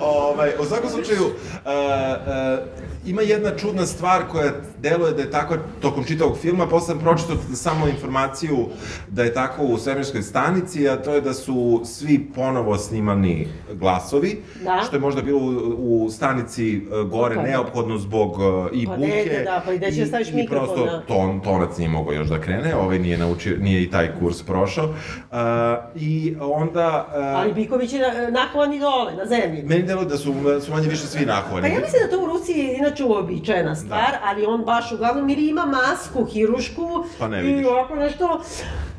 ovaj, 0.00 0.50
u 0.60 0.64
svakom 0.64 0.90
slučaju, 0.90 1.22
uh, 1.24 1.30
uh, 1.30 2.58
ima 3.06 3.22
jedna 3.22 3.50
čudna 3.52 3.86
stvar 3.86 4.22
koja 4.24 4.50
deluje 4.78 5.12
da 5.12 5.22
je 5.22 5.30
takva 5.30 5.56
tokom 5.80 6.04
čitavog 6.04 6.38
filma, 6.38 6.66
posle 6.66 6.86
sam 6.86 6.98
pročitao 6.98 7.36
samo 7.54 7.88
informaciju 7.88 8.66
da 9.08 9.22
je 9.22 9.34
tako 9.34 9.62
u 9.64 9.78
svemirskoj 9.78 10.22
stanici, 10.22 10.88
a 10.88 10.96
to 10.96 11.14
je 11.14 11.20
da 11.20 11.34
su 11.34 11.82
svi 11.86 12.30
ponovo 12.34 12.78
snimani 12.78 13.48
glasovi, 13.72 14.38
Da. 14.64 14.82
što 14.86 14.96
je 14.96 15.00
možda 15.00 15.22
bilo 15.22 15.38
u, 15.38 15.54
u 16.04 16.10
stanici 16.10 16.76
uh, 16.78 17.10
gore 17.10 17.34
Pa 17.34 17.42
da. 17.42 17.48
neophodno 17.48 17.98
zbog 17.98 18.30
uh, 18.32 18.42
i 18.72 18.86
Pa 18.86 18.96
buke. 18.96 19.08
ne, 19.28 19.44
da, 19.44 19.62
pa 19.64 19.72
i 19.72 19.76
gde 19.76 19.90
da 19.90 20.06
staviš 20.06 20.28
i 20.28 20.34
mikrofon, 20.34 20.66
prosto 20.66 20.84
da. 20.86 21.00
ton, 21.02 21.40
tonac 21.40 21.78
nije 21.78 21.88
mogao 21.90 22.12
još 22.12 22.28
da 22.28 22.40
krene, 22.40 22.74
ovaj 22.76 22.98
nije 22.98 23.18
naučio, 23.18 23.56
nije 23.58 23.82
i 23.82 23.90
taj 23.90 24.10
kurs 24.20 24.42
prošao. 24.42 24.84
Uh, 24.86 24.94
I 25.96 26.36
onda... 26.40 27.06
Uh, 27.10 27.24
Ali 27.36 27.52
Biković 27.54 27.92
je 27.92 27.98
na- 28.00 28.30
nakovan 28.32 28.74
i 28.74 28.80
dole, 28.80 29.14
na 29.14 29.26
zemlji. 29.26 29.62
Meni 29.62 29.82
deluje 29.82 30.06
da 30.06 30.16
su, 30.16 30.34
su 30.60 30.72
manje 30.72 30.88
više 30.88 31.06
svi 31.06 31.26
nahovani. 31.26 31.62
Pa 31.62 31.68
ja 31.68 31.80
mislim 31.80 32.02
da 32.04 32.10
to 32.10 32.22
u 32.22 32.26
Rusiji 32.28 32.78
inače 32.88 33.04
uobičajena 33.04 33.74
stvar, 33.76 34.16
ali 34.24 34.46
on 34.46 34.64
baš 34.64 34.92
uglavnom 34.92 35.30
ili 35.30 35.48
ima 35.48 35.66
masku 35.66 36.24
hirušku 36.24 37.04
Pa 37.18 37.28
ne 37.28 37.50
i 37.50 37.64
ovako 37.64 37.94
nešto, 37.94 38.40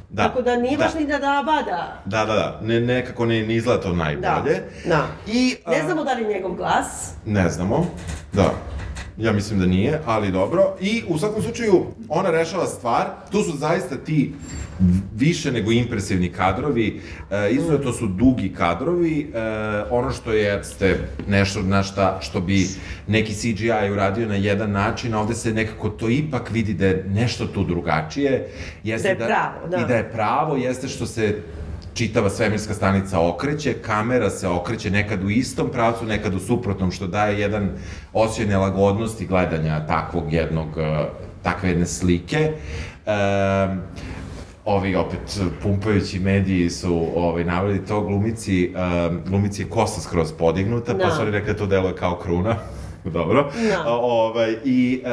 Da. 0.10 0.24
tako 0.24 0.42
da 0.42 0.56
nije 0.56 0.78
baš 0.78 0.94
Da. 0.94 1.00
ni 1.00 1.06
da 1.08 1.18
da 1.18 1.44
bada. 1.46 2.02
Da, 2.06 2.26
da, 2.26 2.34
da. 2.34 2.60
Ne, 2.62 2.80
nekako 2.80 3.26
ne, 3.26 3.44
ne 3.44 3.56
izgleda 3.56 3.82
to 3.82 3.94
najbolje. 3.94 4.22
Da, 4.22 4.44
da. 4.86 5.08
I, 5.28 5.56
a, 5.66 5.72
Ne 5.72 5.84
znamo 5.84 6.04
da 6.04 6.14
li 6.14 6.22
je 6.24 6.30
njegov 6.30 6.52
glas. 6.52 7.14
Ne 7.26 7.50
znamo. 7.50 7.86
Da. 8.34 8.50
Ja 9.20 9.32
mislim 9.34 9.60
da 9.60 9.66
nije, 9.66 10.02
ali 10.06 10.32
dobro. 10.32 10.76
I 10.82 11.04
u 11.08 11.18
svakom 11.18 11.42
slučaju, 11.42 11.86
ona 12.10 12.32
rešava 12.32 12.66
stvar. 12.66 13.06
Tu 13.32 13.44
su 13.44 13.58
zaista 13.58 13.98
ti 13.98 14.34
više 15.16 15.52
nego 15.52 15.72
impresivni 15.72 16.30
kadrovi, 16.30 17.02
e, 17.32 17.52
izuzetno 17.52 17.94
su 17.94 18.08
dugi 18.08 18.54
kadrovi, 18.58 19.32
e, 19.34 19.40
ono 19.90 20.12
što 20.12 20.32
je 20.32 20.64
ste 20.64 21.00
nešto 21.28 21.62
na 21.62 21.84
šta, 21.84 22.20
što 22.22 22.42
bi 22.42 22.68
neki 23.08 23.34
CGI 23.34 23.92
uradio 23.92 24.28
na 24.28 24.36
jedan 24.36 24.72
način, 24.72 25.14
a 25.14 25.20
ovde 25.20 25.36
se 25.36 25.54
nekako 25.54 25.90
to 25.90 26.10
ipak 26.10 26.52
vidi 26.52 26.74
da 26.74 26.86
je 26.86 27.06
nešto 27.10 27.48
tu 27.48 27.64
drugačije. 27.64 28.50
Jeste 28.84 29.16
Da 29.16 29.24
je 29.24 29.30
pravo, 29.30 29.68
da. 29.68 29.78
I 29.78 29.88
da 29.88 29.96
je 29.96 30.12
pravo, 30.12 30.56
jeste 30.56 30.88
što 30.88 31.06
se 31.06 31.42
čitava 31.94 32.30
svemirska 32.30 32.74
stanica 32.74 33.20
okreće, 33.20 33.74
kamera 33.74 34.30
se 34.30 34.48
okreće 34.48 34.92
nekad 34.92 35.24
u 35.24 35.30
istom 35.30 35.70
pravcu, 35.72 36.06
nekad 36.06 36.36
u 36.36 36.40
suprotnom, 36.40 36.92
što 36.92 37.08
daje 37.08 37.40
jedan 37.40 37.70
osjećaj 38.14 38.46
nelagodnosti 38.46 39.26
gledanja 39.26 39.86
takvog 39.88 40.34
jednog, 40.34 40.68
eh, 40.78 41.06
takve 41.44 41.70
jedne 41.70 41.86
slike. 41.86 42.52
Um, 43.06 43.80
ovi 44.66 44.96
opet 44.96 45.40
pumpajući 45.64 46.20
mediji 46.20 46.70
su 46.70 47.08
ovaj, 47.16 47.44
naveli 47.44 47.86
to 47.86 48.02
glumici, 48.02 48.74
um, 49.10 49.22
glumici 49.28 49.62
je 49.62 49.70
kosa 49.70 50.02
skroz 50.02 50.34
podignuta, 50.34 50.92
pa 50.92 51.06
Da. 51.06 51.12
su 51.12 51.22
oni 51.22 51.32
rekli 51.32 51.54
da 51.54 51.60
to 51.60 51.66
deluje 51.66 51.96
kao 51.96 52.16
kruna. 52.16 52.56
Dobro. 53.04 53.52
Da. 53.70 53.84
O, 53.88 54.28
ovaj, 54.28 54.56
I 54.66 55.02
e, 55.06 55.10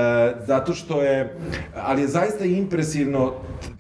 zato 0.47 0.75
što 0.75 1.03
je, 1.03 1.37
ali 1.75 2.03
je 2.03 2.09
zaista 2.09 2.45
impresivno 2.45 3.33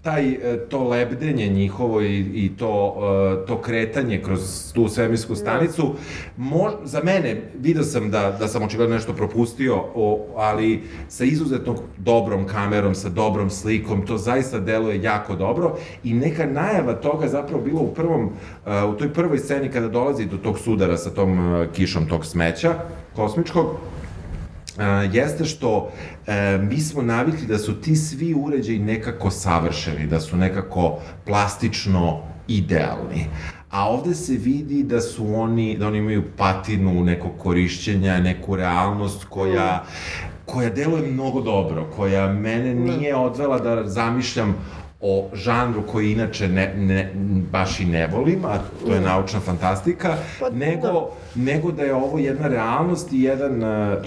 taj, 0.03 0.29
e, 0.29 0.59
to 0.69 0.89
lebdenje 0.89 1.47
njihovo 1.47 2.01
i, 2.01 2.19
i 2.19 2.57
to, 2.59 2.97
e, 3.43 3.47
to 3.47 3.61
kretanje 3.61 4.23
kroz 4.23 4.73
tu 4.73 4.89
svemirsku 4.89 5.35
stanicu. 5.35 5.95
Mo, 6.37 6.71
za 6.85 7.01
mene, 7.05 7.43
vidio 7.59 7.83
sam 7.83 8.11
da, 8.11 8.37
da 8.39 8.49
sam 8.49 8.63
očigledno 8.63 8.95
nešto 8.95 9.13
propustio, 9.13 9.85
o, 9.95 10.27
ali 10.37 10.83
sa 11.09 11.25
izuzetno 11.25 11.75
dobrom 11.99 12.47
kamerom, 12.47 12.95
sa 12.95 13.09
dobrom 13.09 13.51
slikom, 13.51 14.07
to 14.07 14.19
zaista 14.19 14.59
deluje 14.59 15.03
jako 15.03 15.37
dobro 15.37 15.77
i 16.05 16.15
neka 16.15 16.47
najava 16.47 16.95
toga 16.95 17.29
zapravo 17.29 17.63
bila 17.63 17.81
u 17.81 17.95
prvom, 17.95 18.31
e, 18.67 18.85
u 18.85 18.95
toj 18.95 19.13
prvoj 19.13 19.39
sceni 19.39 19.69
kada 19.69 19.89
dolazi 19.89 20.27
do 20.27 20.37
tog 20.37 20.59
sudara 20.59 20.97
sa 20.97 21.11
tom 21.11 21.55
e, 21.55 21.69
kišom 21.73 22.09
tog 22.09 22.27
smeća 22.27 22.75
kosmičkog, 23.17 23.67
a, 24.79 24.85
jeste 25.13 25.45
što 25.45 25.91
e, 26.27 26.59
mi 26.59 26.81
smo 26.81 27.03
navikli 27.03 27.47
da 27.47 27.59
su 27.59 27.81
ti 27.81 27.97
svi 27.97 28.35
uređaji 28.35 28.79
nekako 28.79 29.31
savršeni, 29.31 30.07
da 30.07 30.21
su 30.21 30.37
nekako 30.37 30.99
plastično 31.27 32.23
idealni. 32.49 33.27
A 33.71 33.89
ovde 33.89 34.15
se 34.15 34.33
vidi 34.33 34.83
da 34.83 35.01
su 35.01 35.35
oni, 35.35 35.77
da 35.79 35.87
oni 35.87 35.99
imaju 35.99 36.23
patinu 36.37 37.05
nekog 37.05 37.31
korišćenja, 37.39 38.21
neku 38.21 38.57
realnost 38.57 39.25
koja 39.25 39.85
koja 40.47 40.71
deluje 40.71 41.11
mnogo 41.13 41.41
dobro, 41.41 41.87
koja 41.97 42.33
mene 42.33 42.75
nije 42.75 43.17
odvela 43.17 43.59
da 43.59 43.89
zamišljam 43.89 44.57
o 45.01 45.29
žanru 45.33 45.83
koji 45.87 46.13
inače 46.13 46.49
ne, 46.49 46.75
ne, 46.77 47.13
baš 47.53 47.81
i 47.81 47.85
ne 47.85 48.07
volim, 48.07 48.45
a 48.45 48.59
to 48.87 48.95
je 48.95 49.01
naučna 49.01 49.41
fantastika, 49.41 50.17
Pa, 50.41 50.51
nego, 50.51 50.87
da. 50.87 51.07
nego 51.35 51.73
da 51.73 51.83
je 51.83 51.95
ovo 51.95 52.19
jedna 52.19 52.49
realnost 52.49 53.13
i 53.13 53.23
jedan 53.23 53.63
uh, 53.63 53.99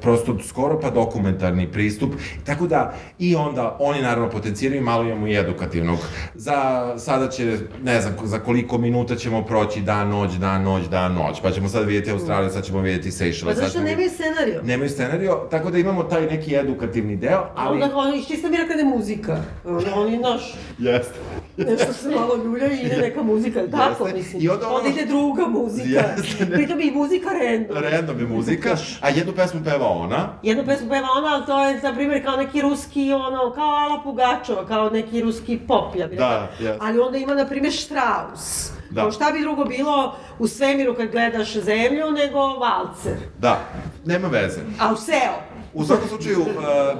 prosto 0.00 0.36
skoro 0.48 0.80
pa 0.80 0.90
dokumentarni 0.90 1.72
pristup. 1.72 2.14
Tako 2.46 2.66
da, 2.66 2.94
i 3.18 3.36
onda 3.36 3.76
oni 3.80 4.02
naravno 4.02 4.30
potenciraju, 4.30 4.82
malo 4.82 5.04
imamo 5.04 5.26
i 5.26 5.36
edukativnog. 5.36 5.98
Za, 6.34 6.94
sada 6.98 7.28
će, 7.28 7.58
ne 7.82 8.00
znam, 8.00 8.14
za 8.24 8.38
koliko 8.38 8.78
minuta 8.78 9.16
ćemo 9.16 9.44
proći 9.44 9.80
dan, 9.80 10.08
noć, 10.08 10.32
dan, 10.32 10.62
noć, 10.62 10.84
dan, 10.84 11.14
noć. 11.14 11.40
Pa 11.42 11.50
ćemo 11.50 11.68
sad 11.68 11.86
vidjeti 11.86 12.10
Australiju, 12.10 12.50
sad 12.50 12.64
ćemo 12.64 12.80
vidjeti 12.80 13.10
Seychelles. 13.10 13.44
Pa 13.44 13.54
zašto 13.54 13.72
ćemo 13.72 13.84
nemaju 13.84 14.10
scenariju? 14.10 14.60
Nemaju 14.62 14.90
scenariju, 14.90 15.32
tako 15.50 15.70
da 15.70 15.78
imamo 15.78 16.02
taj 16.02 16.26
neki 16.26 16.54
edukativni 16.56 17.16
deo, 17.16 17.46
ali... 17.54 17.82
onda 17.82 17.96
oni 17.96 18.24
čista 18.24 18.48
mi 18.48 18.56
rekla 18.56 18.74
da 18.74 18.80
je 18.80 18.88
muzika. 18.88 19.36
Onda 19.64 19.94
oni, 19.94 20.16
znaš, 20.16 20.47
Jeste. 20.78 21.14
nešto 21.56 21.92
se 21.92 22.10
malo 22.10 22.36
ljulja 22.36 22.66
i 22.66 22.80
ide 22.80 22.96
neka 22.96 23.22
muzika, 23.22 23.60
ili 23.60 23.70
tako 23.70 24.04
Jeste. 24.04 24.18
mislim. 24.18 24.42
I 24.42 24.48
onda 24.48 24.66
ono- 24.66 24.76
onda 24.76 24.88
ide 24.88 25.06
druga 25.06 25.46
muzika. 25.46 25.88
Jeste, 25.88 26.44
ne. 26.46 26.56
Pritom 26.56 26.80
i 26.80 26.90
muzika 26.90 27.28
random. 27.32 27.76
Random 27.82 28.20
je 28.20 28.26
muzika, 28.26 28.76
a 29.00 29.08
jednu 29.08 29.32
pesmu 29.32 29.60
peva 29.64 29.88
ona. 29.88 30.28
Jednu 30.42 30.64
pesmu 30.66 30.88
peva 30.88 31.08
ona, 31.18 31.34
ali 31.34 31.46
to 31.46 31.64
je, 31.64 31.80
na 31.82 31.94
primjer, 31.94 32.24
kao 32.24 32.36
neki 32.36 32.60
ruski, 32.62 33.12
ono, 33.12 33.52
kao 33.52 33.68
Ala 33.68 34.02
Pugačova, 34.04 34.66
kao 34.66 34.90
neki 34.90 35.20
ruski 35.20 35.58
pop, 35.58 35.96
ja 35.96 36.06
bih 36.06 36.18
Da, 36.18 36.48
jeste. 36.58 36.78
Ali 36.80 36.98
onda 37.00 37.18
ima, 37.18 37.34
na 37.34 37.46
primjer, 37.46 37.72
Strauss. 37.72 38.70
Da. 38.90 39.00
Kao 39.00 39.12
šta 39.12 39.30
bi 39.32 39.40
drugo 39.40 39.64
bilo 39.64 40.16
u 40.38 40.46
svemiru 40.46 40.94
kad 40.94 41.10
gledaš 41.10 41.52
zemlju, 41.56 42.10
nego 42.10 42.38
valcer. 42.38 43.16
Da, 43.38 43.60
nema 44.04 44.28
veze. 44.28 44.60
A 44.80 44.92
u 44.92 44.96
seo. 44.96 45.57
U 45.74 45.84
svakom 45.84 46.08
slučaju, 46.08 46.44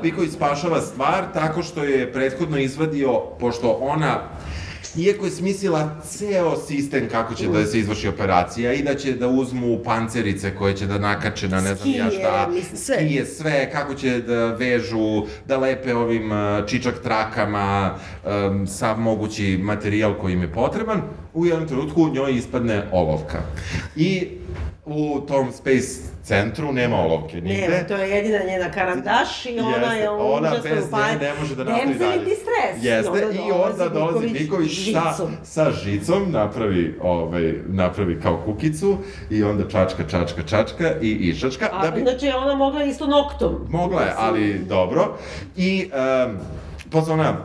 Biković 0.03 0.33
spašava 0.33 0.81
stvar 0.81 1.25
tako 1.35 1.63
što 1.63 1.85
je 1.85 2.13
prethodno 2.13 2.59
izvadio, 2.59 3.21
pošto 3.41 3.79
ona 3.81 4.21
Iako 4.97 5.25
je 5.25 5.31
smislila 5.31 6.01
ceo 6.09 6.57
sistem 6.57 7.09
kako 7.09 7.35
će 7.35 7.49
da 7.49 7.67
se 7.67 7.79
izvrši 7.79 8.09
operacija 8.09 8.73
i 8.73 8.83
da 8.83 8.95
će 8.95 9.13
da 9.13 9.29
uzmu 9.29 9.79
pancerice 9.85 10.55
koje 10.55 10.77
će 10.77 10.87
da 10.87 10.99
nakače 10.99 11.49
na 11.49 11.61
ne 11.61 11.75
znam 11.75 11.95
ja 11.95 12.11
šta, 12.11 12.49
sve. 12.75 12.97
skije, 12.97 13.27
sve, 13.27 13.71
kako 13.73 13.95
će 13.95 14.21
da 14.21 14.47
vežu, 14.47 15.27
da 15.47 15.57
lepe 15.59 15.95
ovim 15.95 16.33
uh, 16.33 16.39
čičak 16.67 17.03
trakama, 17.03 17.95
um, 18.25 18.67
sav 18.67 19.01
mogući 19.01 19.59
materijal 19.63 20.15
koji 20.21 20.33
im 20.33 20.43
je 20.43 20.53
potreban, 20.53 21.03
u 21.35 21.47
jednom 21.47 21.69
trenutku 21.69 22.09
njoj 22.09 22.35
ispadne 22.35 22.83
olovka. 22.93 23.39
I 23.97 24.29
u 24.87 25.21
tom 25.21 25.53
space 25.53 26.19
centru 26.23 26.73
nema 26.73 26.97
olovke 26.97 27.41
nigde. 27.41 27.69
Nema, 27.69 27.89
to 27.89 27.97
je 27.97 28.11
jedina 28.11 28.39
njena 28.45 28.71
karandaš 28.71 29.47
i 29.47 29.61
ona 29.61 29.77
Jeste, 29.77 30.03
je 30.03 30.11
ona 30.11 30.51
užasno 30.51 30.71
bez 30.75 30.85
nje 30.93 31.19
ne 31.21 31.33
može 31.41 31.57
da 31.57 31.65
nastavi 31.65 31.95
dalje. 31.95 32.11
Nemzeli 32.11 32.37
stres. 32.37 32.85
Jeste, 32.85 33.37
i 33.47 33.53
onda 33.53 33.89
dolazi 33.89 34.29
Biković 34.29 34.93
sa, 34.93 35.29
sa 35.45 35.71
žicom, 35.71 36.31
napravi, 36.31 36.99
ovaj, 37.03 37.55
napravi 37.67 38.21
kao 38.21 38.43
kukicu 38.45 38.97
i 39.31 39.45
onda 39.45 39.69
čačka, 39.69 40.05
čačka, 40.11 40.43
čačka 40.43 40.93
i 41.03 41.11
išačka. 41.11 41.69
A 41.73 41.83
da 41.83 41.91
bi, 41.91 42.01
inače 42.01 42.35
ona 42.35 42.55
mogla 42.55 42.85
isto 42.85 43.07
noktom. 43.07 43.67
mogla 43.69 44.03
je, 44.03 44.13
ali 44.17 44.59
dobro. 44.59 45.17
I 45.57 45.91
um, 46.27 46.37
posle 46.91 47.15
ona 47.15 47.37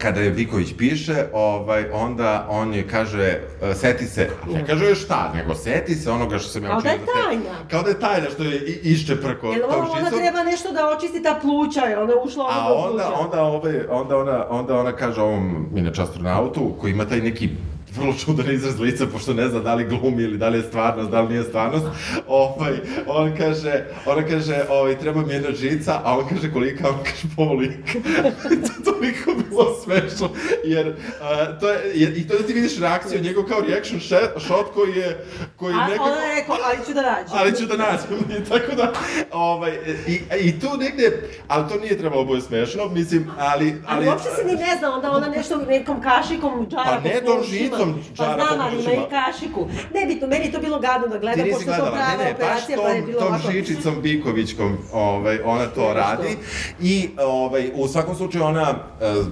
kada 0.00 0.20
je 0.20 0.30
Viković 0.30 0.74
piše, 0.74 1.14
ovaj, 1.34 1.84
onda 1.92 2.46
on 2.50 2.74
je 2.74 2.88
kaže, 2.88 3.22
e, 3.62 3.74
seti 3.74 4.06
se, 4.06 4.28
a 4.44 4.52
ne 4.52 4.66
kaže 4.66 4.84
još 4.84 5.04
šta, 5.04 5.32
nego 5.34 5.54
seti 5.54 5.94
se 5.94 6.10
onoga 6.10 6.38
što 6.38 6.48
sam 6.48 6.62
ja 6.62 6.68
Kao 6.68 6.78
učinio. 6.78 6.96
da 6.96 7.02
je 7.12 7.22
tajna. 7.22 7.56
Kao 7.70 7.82
da 7.82 7.88
je 7.88 8.00
tajna, 8.00 8.30
što 8.30 8.42
je 8.42 8.56
i- 8.58 8.80
išće 8.84 9.16
preko 9.16 9.46
Jel 9.46 9.60
tog 9.62 9.70
ona, 9.72 9.90
ona 9.90 10.00
žicom. 10.00 10.18
treba 10.18 10.42
nešto 10.42 10.72
da 10.72 10.88
očisti 10.90 11.22
ta 11.22 11.38
pluća, 11.42 11.80
jer 11.80 11.98
ona 11.98 12.12
je 12.12 12.18
ušla 12.18 12.44
A 12.44 12.66
ono 12.66 12.74
u 12.76 12.78
onda, 12.82 13.04
pluća. 13.04 13.20
onda, 13.20 13.42
ovaj, 13.42 13.80
onda, 13.90 14.16
ona, 14.18 14.46
onda 14.50 14.76
ona 14.76 14.92
kaže 14.92 15.20
ovom, 15.22 15.66
inače 15.74 16.02
astronautu, 16.02 16.74
koji 16.80 16.90
ima 16.90 17.04
taj 17.04 17.20
neki 17.20 17.48
vrlo 17.96 18.14
čudan 18.14 18.50
izraz 18.50 18.80
lica, 18.80 19.06
pošto 19.06 19.34
ne 19.34 19.48
zna 19.48 19.60
da 19.60 19.74
li 19.74 19.84
glumi 19.84 20.22
ili 20.22 20.38
da 20.38 20.48
li 20.48 20.58
je 20.58 20.62
stvarnost, 20.62 21.10
da 21.10 21.20
li 21.20 21.28
nije 21.28 21.42
stvarnost. 21.42 21.86
Ovaj, 22.26 22.72
on 23.06 23.36
kaže, 23.36 23.84
ona 24.06 24.26
kaže, 24.26 24.64
ovaj, 24.70 24.98
treba 24.98 25.22
mi 25.26 25.32
jedna 25.32 25.52
žica, 25.52 26.00
a 26.04 26.18
on 26.18 26.28
kaže 26.28 26.52
kolika, 26.52 26.88
on 26.88 26.98
kaže 27.04 27.34
povolika. 27.36 27.92
to 28.66 28.92
toliko 28.92 29.30
bilo 29.48 29.76
smešno, 29.84 30.30
jer 30.64 30.88
uh, 30.88 31.60
to 31.60 31.68
je, 31.68 31.80
jer, 31.94 32.18
i 32.18 32.28
to 32.28 32.38
da 32.38 32.46
ti 32.46 32.52
vidiš 32.52 32.78
reakciju, 32.78 33.22
njegov 33.22 33.44
kao 33.44 33.60
reaction 33.60 34.00
shot, 34.00 34.42
shot 34.42 34.74
koji 34.74 34.96
je, 34.96 35.24
koji 35.56 35.74
A 35.74 35.86
nekako... 35.86 36.04
ona 36.04 36.16
je 36.16 36.34
rekla, 36.34 36.56
ali 36.64 36.78
ću 36.86 36.94
da 36.94 37.02
nađem. 37.02 37.32
Ali 37.32 37.56
ću 37.56 37.66
da 37.66 37.76
nađem, 37.76 38.08
i 38.42 38.48
tako 38.48 38.76
da, 38.76 38.92
ovaj, 39.32 39.72
i, 40.06 40.20
i 40.40 40.60
tu 40.60 40.68
negde, 40.78 41.28
ali 41.48 41.68
to 41.68 41.76
nije 41.80 41.98
trebalo 41.98 42.24
bude 42.24 42.40
smešno, 42.40 42.88
mislim, 42.88 43.30
ali... 43.38 43.74
Ali 43.86 44.08
uopšte 44.08 44.28
se 44.30 44.44
ni 44.44 44.52
ne 44.52 44.76
zna, 44.78 44.94
onda 44.94 45.10
ona 45.10 45.28
nešto 45.28 45.56
nekom 45.56 46.02
kašikom 46.02 46.66
džara 46.70 46.84
Pa 46.84 47.08
ne 47.08 47.20
tom 47.20 47.42
žicom 47.44 47.79
džara 48.14 48.36
Pa 48.36 48.44
znam, 48.44 48.58
po 48.58 48.64
ali 48.64 48.82
ima 48.82 48.92
i 48.92 49.10
kašiku. 49.10 49.66
Nebitno, 49.94 50.28
meni 50.28 50.44
je 50.44 50.52
to 50.52 50.60
bilo 50.60 50.80
gadno 50.80 51.08
da 51.08 51.18
nisi 51.36 51.50
pošto 51.52 51.70
je 51.70 51.78
to 51.78 51.84
gledala, 51.84 51.96
prava 51.96 52.16
ne, 52.18 52.24
ne, 52.24 52.34
operacija, 52.34 52.78
pa 52.82 52.88
je 52.88 52.98
tom, 52.98 53.06
bilo 53.06 53.20
tom 53.20 53.28
ovako. 53.28 53.50
žičicom 53.52 53.94
Bikovićkom, 54.02 54.78
ovaj, 54.92 55.38
ona 55.44 55.66
to 55.66 55.92
radi 55.94 56.36
i 56.80 57.08
ovaj, 57.18 57.70
u 57.74 57.88
svakom 57.88 58.14
slučaju 58.14 58.44
ona 58.44 58.70
uh, 58.70 59.26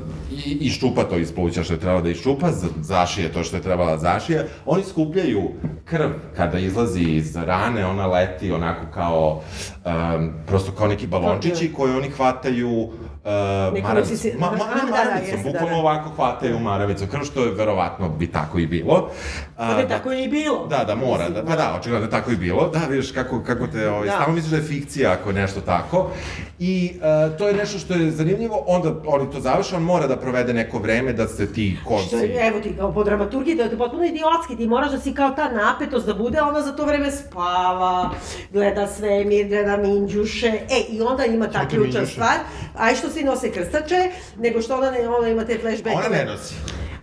i, 0.47 0.51
iščupa 0.61 1.05
to 1.05 1.17
iz 1.17 1.33
pluća 1.33 1.65
što 1.65 1.73
je 1.73 1.81
trebala 1.81 2.03
da 2.03 2.11
iščupa, 2.11 2.51
zašije 2.81 3.33
to 3.33 3.45
što 3.45 3.57
je 3.57 3.63
trebala 3.63 3.91
da 3.91 3.99
zašije. 3.99 4.49
Oni 4.67 4.85
skupljaju 4.85 5.51
krv 5.85 6.11
kada 6.37 6.59
izlazi 6.59 7.03
iz 7.03 7.37
rane, 7.37 7.87
ona 7.87 8.07
leti 8.07 8.53
onako 8.53 8.87
kao, 8.95 9.43
um, 9.85 10.33
prosto 10.47 10.73
kao 10.73 10.89
neki 10.89 11.07
balončići 11.07 11.73
koji 11.73 11.95
oni 11.95 12.09
hvataju 12.09 12.89
uh, 13.29 13.75
Nekom 13.75 13.91
maravicom. 13.91 14.31
Ma, 14.39 14.51
ma, 14.51 14.65
A, 14.65 14.75
ne 14.75 14.81
da, 14.81 14.87
da, 14.87 15.11
maravicom, 15.11 15.43
da, 15.43 15.51
bukvalno 15.51 15.75
da. 15.75 15.81
ovako 15.81 16.11
hvataju 16.11 16.59
maravicom 16.59 17.09
krv, 17.09 17.25
što 17.25 17.45
je 17.45 17.51
verovatno 17.51 18.09
bi 18.09 18.27
tako 18.27 18.59
i 18.59 18.67
bilo. 18.67 19.11
A, 19.57 19.69
Pa 19.69 19.77
ne, 19.77 19.89
tako 19.89 20.13
je 20.13 20.25
i 20.25 20.29
bilo. 20.29 20.67
Da, 20.67 20.85
da, 20.85 20.95
mora, 20.95 21.29
da, 21.29 21.45
pa 21.45 21.57
da, 21.57 21.77
očigledno 21.81 22.07
da 22.07 22.11
tako 22.11 22.31
i 22.31 22.37
bilo. 22.37 22.69
Da, 22.69 22.81
vidiš 22.91 23.13
kako, 23.13 23.43
kako 23.47 23.67
te, 23.67 23.89
ovaj, 23.89 24.07
Da. 24.07 24.13
stalno 24.13 24.35
misliš 24.35 24.51
da 24.51 24.57
je 24.57 24.63
fikcija 24.63 25.13
ako 25.13 25.31
je 25.31 25.35
nešto 25.35 25.61
tako. 25.61 26.11
I 26.59 26.93
uh, 26.95 27.39
to 27.39 27.49
je 27.49 27.55
nešto 27.55 27.79
što 27.79 27.95
je 27.95 28.11
zanimljivo, 28.11 28.65
onda 28.67 28.95
oni 29.07 29.31
to 29.31 29.41
završe, 29.41 29.77
on 29.77 29.83
mora 29.83 30.07
da 30.07 30.17
provede 30.17 30.53
neko 30.53 30.79
vreme 30.79 31.13
da 31.13 31.29
se 31.29 31.53
ti 31.53 31.77
Što 31.81 31.89
konci... 31.89 32.17
je, 32.17 32.49
evo 32.49 32.61
ti, 32.61 32.75
kao 32.79 32.93
po 32.93 33.05
dramaturgiji, 33.05 33.55
da 33.55 33.63
je 33.63 33.79
potpuno 33.79 34.05
idiotski, 34.05 34.57
ti 34.57 34.67
moraš 34.67 34.91
da 34.91 34.99
si 34.99 35.15
kao 35.15 35.31
ta 35.31 35.53
napetost 35.53 36.07
da 36.07 36.15
bude, 36.15 36.39
a 36.39 36.49
ona 36.49 36.61
za 36.61 36.77
to 36.77 36.85
vreme 36.85 37.11
spava, 37.11 38.11
gleda 38.53 38.87
svemir, 38.87 39.49
gleda 39.49 39.77
minđuše, 39.77 40.47
e, 40.47 40.81
i 40.89 41.03
onda 41.03 41.25
ima 41.25 41.47
ta 41.51 41.69
ključna 41.69 42.07
stvar, 42.07 42.37
aj 42.77 42.95
što 42.95 43.09
svi 43.19 43.25
nose 43.25 43.51
krstače, 43.53 44.11
nego 44.37 44.63
što 44.63 44.77
ona, 44.77 44.91
ne, 44.91 45.09
ona 45.09 45.29
ima 45.29 45.45
te 45.45 45.59
flashbackove. 45.59 46.07
Ona 46.07 46.17
ne 46.17 46.25
nosi. 46.25 46.55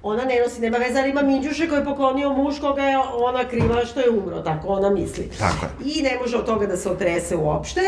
Ona 0.04 0.26
ne 0.26 0.40
nosi, 0.44 0.62
nema 0.62 0.78
veze, 0.78 1.00
ali 1.00 1.10
ima 1.10 1.22
minđuše 1.22 1.70
koje 1.70 1.80
je 1.80 1.86
poklonio 1.86 2.30
muž 2.34 2.60
koga 2.60 2.82
je 2.82 2.98
ona 3.14 3.44
kriva 3.44 3.86
što 3.86 4.00
je 4.00 4.10
umro, 4.10 4.40
tako 4.42 4.68
ona 4.68 4.90
misli. 4.90 5.30
Tako 5.40 5.66
je. 5.66 5.92
I 5.94 6.02
ne 6.02 6.18
može 6.22 6.38
od 6.38 6.46
toga 6.46 6.68
da 6.68 6.78
se 6.78 6.90
otrese 6.90 7.36
uopšte 7.36 7.82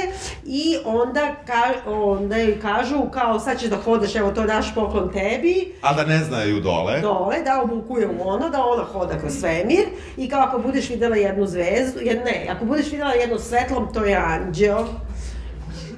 i 0.45 0.77
onda, 0.85 1.35
ka, 1.45 1.91
onda 1.91 2.37
joj 2.37 2.59
kažu 2.61 3.09
kao 3.13 3.39
sad 3.39 3.59
ćeš 3.59 3.69
da 3.69 3.75
hodaš, 3.75 4.15
evo 4.15 4.31
to 4.31 4.41
je 4.41 4.47
naš 4.47 4.75
poklon 4.75 5.11
tebi, 5.13 5.73
A 5.81 5.93
da 5.93 6.05
ne 6.05 6.17
znaju 6.17 6.59
dole. 6.59 7.01
dole, 7.01 7.35
da 7.45 7.61
obukuje 7.61 8.07
u 8.07 8.27
ono, 8.29 8.49
da 8.49 8.63
ona 8.65 8.83
hoda 8.83 9.19
kroz 9.19 9.33
svemir 9.39 9.85
i 10.17 10.29
kao 10.29 10.41
ako 10.41 10.59
budeš 10.59 10.89
videla 10.89 11.15
jednu 11.15 11.47
zvezdu, 11.47 11.99
jed, 12.01 12.21
ne, 12.25 12.47
ako 12.49 12.65
budeš 12.65 12.91
videla 12.91 13.13
jedno 13.13 13.39
svetlom, 13.39 13.93
to 13.93 14.03
je 14.03 14.15
anđeo. 14.15 14.85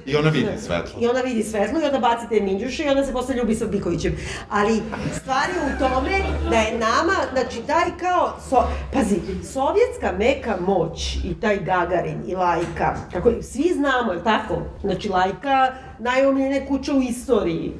I 0.06 0.16
ona 0.16 0.30
vidi 0.30 0.48
svetlo. 0.66 1.00
I 1.00 1.08
ona 1.08 1.20
vidi 1.20 1.42
svetlo 1.42 1.80
i 1.80 1.84
onda 1.84 1.98
baci 1.98 2.28
te 2.28 2.40
minđuše 2.40 2.84
i 2.84 2.88
onda 2.88 3.04
se 3.04 3.12
posle 3.12 3.34
ljubi 3.34 3.54
sa 3.54 3.66
Bikovićem. 3.66 4.16
Ali 4.50 4.82
stvar 5.20 5.44
je 5.48 5.74
u 5.74 5.78
tome 5.78 6.10
da 6.50 6.56
je 6.56 6.78
nama, 6.78 7.14
znači 7.32 7.62
taj 7.66 7.90
kao, 8.00 8.36
so, 8.48 8.62
pazi, 8.92 9.16
sovjetska 9.52 10.12
meka 10.18 10.56
moć 10.60 11.16
i 11.24 11.40
taj 11.40 11.58
Gagarin 11.58 12.22
i 12.26 12.34
Lajka, 12.34 12.96
kako 13.12 13.32
svi 13.42 13.72
znamo, 13.74 14.12
je 14.12 14.24
tako? 14.24 14.62
Znači 14.80 15.08
Lajka 15.08 15.72
najomiljene 15.98 16.66
kuća 16.66 16.92
u 16.92 17.02
istoriji. 17.02 17.72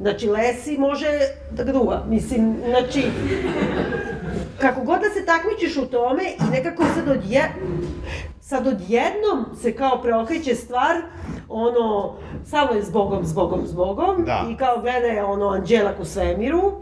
Znači 0.00 0.28
Lesi 0.28 0.78
može 0.78 1.06
da 1.50 1.64
ga 1.64 1.72
duva, 1.72 2.04
mislim, 2.08 2.56
znači, 2.68 3.02
kako 4.60 4.80
god 4.80 5.00
da 5.00 5.10
se 5.10 5.26
takmičiš 5.26 5.76
u 5.76 5.86
tome 5.86 6.22
i 6.40 6.50
nekako 6.50 6.84
sad 6.94 7.08
odje, 7.08 7.42
sad 8.48 8.66
odjednom 8.66 9.44
se 9.62 9.76
kao 9.76 10.02
preokreće 10.02 10.54
stvar, 10.54 10.96
ono, 11.48 12.14
samo 12.44 12.72
je 12.72 12.82
zbogom, 12.82 13.24
zbogom, 13.24 13.66
zbogom, 13.66 14.24
Da. 14.24 14.44
i 14.50 14.56
kao 14.56 14.80
gleda 14.80 15.06
je 15.06 15.24
ono 15.24 15.48
Anđelak 15.48 16.00
u 16.00 16.04
svemiru, 16.04 16.72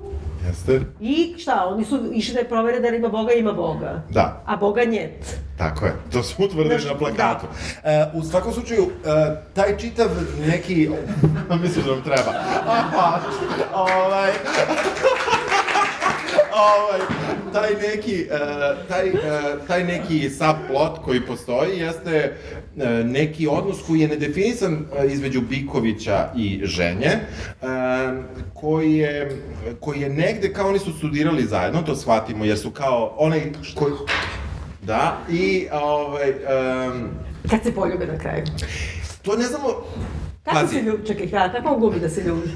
Jeste? 0.47 0.81
i 1.01 1.35
šta, 1.39 1.67
oni 1.69 1.85
su 1.85 2.01
išli 2.13 2.35
da 2.35 2.49
provere 2.49 2.81
da 2.81 2.89
li 2.89 2.97
ima 2.97 3.09
Boga, 3.09 3.33
ima 3.33 3.53
Boga. 3.53 4.03
Da. 4.11 4.43
A 4.47 4.57
Boga 4.57 4.85
njet. 4.85 5.39
Tako 5.59 5.87
je, 5.87 5.95
to 6.13 6.23
su 6.23 6.45
utvrdili 6.45 6.81
Znaš, 6.81 6.93
na 6.93 6.99
plakatu. 6.99 7.47
E, 7.85 8.07
u 8.15 8.23
svakom 8.23 8.53
slučaju, 8.53 8.83
e, 9.05 9.37
taj 9.55 9.77
čitav 9.79 10.09
neki... 10.47 10.91
Mislim 11.63 11.85
da 11.85 11.91
vam 11.93 12.03
treba. 12.03 12.33
Aha, 12.67 13.19
ovaj... 13.75 14.31
ovaj, 16.55 17.01
taj 17.53 17.71
neki, 17.83 18.23
e, 18.23 18.29
taj, 18.89 19.09
e, 19.09 19.13
taj 19.67 19.85
neki 19.85 20.31
subplot 20.31 20.99
koji 21.05 21.21
postoji 21.21 21.79
jeste 21.79 22.33
e, 22.77 22.87
neki 23.05 23.47
odnos 23.47 23.77
koji 23.87 24.01
je 24.01 24.09
nedefinisan 24.09 24.87
između 25.09 25.41
Bikovića 25.41 26.29
i 26.37 26.61
ženje, 26.65 27.11
koji 28.55 28.95
je, 28.95 29.37
koji 29.81 30.01
je 30.01 30.09
negde 30.09 30.53
kao 30.53 30.69
oni 30.69 30.79
su 30.79 30.93
studirali 30.93 31.45
zajedno, 31.45 31.83
to 31.83 31.97
shvatimo, 31.97 32.45
jer 32.45 32.59
su 32.59 32.71
kao 32.71 33.15
onaj 33.17 33.43
koji... 33.75 33.93
Da, 34.83 35.19
i 35.31 35.67
ovaj, 35.73 36.31
um, 36.31 37.09
Kad 37.51 37.63
se 37.63 37.75
poljube 37.75 38.07
na 38.07 38.19
kraju. 38.19 38.45
to 39.23 39.37
ne 39.37 39.45
znamo, 39.45 39.69
Kako 40.45 40.57
Pazi. 40.57 40.75
se 40.75 40.83
ljubi, 40.83 41.07
čekaj, 41.07 41.27
ka- 41.27 41.53
kako 41.53 41.69
on 41.69 41.81
glumi 41.81 42.01
da 42.01 42.09
se 42.09 42.23
ljubi? 42.23 42.49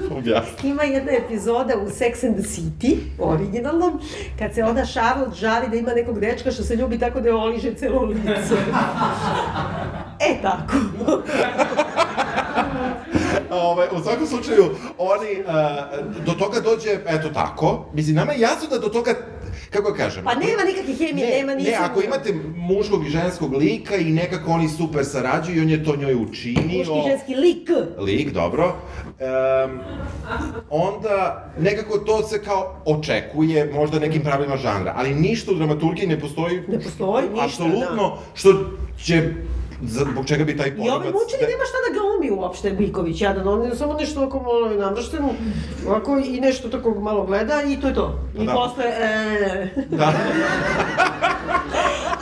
objasni. 0.18 0.70
Ima 0.70 0.82
jedna 0.82 1.12
epizoda 1.12 1.74
u 1.86 1.90
Sex 1.90 2.26
and 2.26 2.36
the 2.36 2.44
City, 2.44 2.96
originalnom, 3.18 4.00
kad 4.38 4.54
se 4.54 4.64
ona 4.64 4.84
Charlotte 4.84 5.36
žali 5.36 5.68
da 5.68 5.76
ima 5.76 5.92
nekog 5.94 6.20
dečka 6.20 6.50
što 6.50 6.62
se 6.62 6.76
ljubi 6.76 6.98
tako 6.98 7.20
da 7.20 7.28
je 7.28 7.34
oliže 7.34 7.74
celo 7.74 8.02
lice. 8.02 8.54
E 10.20 10.42
tako. 10.42 10.74
Ovaj, 13.50 13.88
u 13.92 14.02
svakom 14.02 14.26
slučaju, 14.26 14.64
oni, 14.98 15.40
uh, 15.40 16.24
do 16.26 16.32
toga 16.32 16.60
dođe, 16.60 16.90
eto 17.06 17.28
tako, 17.28 17.86
mislim, 17.92 18.16
nama 18.16 18.32
je 18.32 18.40
jasno 18.40 18.68
da 18.68 18.78
do 18.78 18.88
toga, 18.88 19.14
kako 19.70 19.90
da 19.90 19.96
kažem, 19.96 20.24
Pa 20.24 20.34
nema 20.34 20.62
nikakve 20.64 20.94
hemije, 20.96 21.28
nema 21.28 21.46
ne, 21.46 21.56
ničeg. 21.56 21.72
ne, 21.72 21.78
ako 21.80 22.00
imate 22.00 22.34
muškog 22.56 23.06
i 23.06 23.10
ženskog 23.10 23.54
lika 23.54 23.96
i 23.96 24.04
nekako 24.04 24.50
oni 24.50 24.68
super 24.68 25.04
sarađuju 25.04 25.56
i 25.56 25.60
on 25.60 25.70
je 25.70 25.84
to 25.84 25.96
njoj 25.96 26.14
učinio. 26.14 26.78
Muški 26.94 27.10
ženski 27.10 27.34
lik. 27.34 27.68
lik, 27.98 28.32
dobro. 28.32 28.64
Um, 28.64 29.80
onda 30.70 31.16
nekako 31.58 31.98
to 31.98 32.22
se 32.22 32.42
kao 32.42 32.82
očekuje 32.84 33.70
možda 33.74 33.98
nekim 33.98 34.22
pravilima 34.22 34.56
žanra, 34.56 34.92
ali 34.96 35.14
ništa 35.14 35.52
u 35.52 35.54
dramaturgiji 35.54 36.06
ne 36.06 36.20
postoji. 36.20 36.62
Ne 36.68 36.80
postoji 36.80 37.28
ništa, 37.28 37.44
Apsolutno, 37.44 38.18
što 38.34 38.52
će 38.98 39.30
zbog 39.82 40.26
čega 40.26 40.44
bi 40.44 40.56
taj 40.56 40.68
I 40.68 40.70
polibac... 40.70 40.96
ovaj 40.96 41.12
mučeni 41.12 41.42
nema 41.42 41.64
šta 41.68 41.76
da 41.86 42.00
glumi 42.00 42.30
uopšte 42.30 42.70
Biković, 42.70 43.20
jadan, 43.20 43.48
on 43.48 43.62
je 43.62 43.76
samo 43.76 43.94
nešto 43.94 44.20
ovako 44.20 44.42
malo 44.42 44.68
namršteno, 44.68 45.28
ovako 45.86 46.18
i 46.26 46.40
nešto 46.40 46.68
tako 46.68 46.90
malo 46.90 47.26
gleda 47.26 47.62
i 47.62 47.80
to 47.80 47.88
je 47.88 47.94
to. 47.94 48.20
I 48.34 48.46
Da. 48.46 48.52
posle, 48.52 48.84
e... 48.84 49.68
Da. 49.90 50.12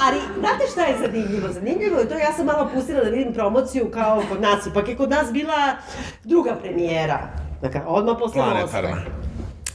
Ali, 0.06 0.18
znate 0.38 0.64
šta 0.72 0.82
je 0.84 0.98
zanimljivo? 0.98 1.48
Zanimljivo 1.52 1.98
je 1.98 2.08
to, 2.08 2.14
ja 2.14 2.32
sam 2.32 2.46
malo 2.46 2.70
pustila 2.74 3.04
da 3.04 3.10
vidim 3.10 3.34
promociju 3.34 3.90
kao 3.90 4.22
kod 4.28 4.40
nas, 4.40 4.66
ipak 4.66 4.88
je 4.88 4.96
kod 4.96 5.10
nas 5.10 5.32
bila 5.32 5.76
druga 6.24 6.56
premijera. 6.62 7.18
Dakle, 7.62 7.80
odmah 7.86 8.16
posle 8.18 8.42
Planetarna. 8.42 8.96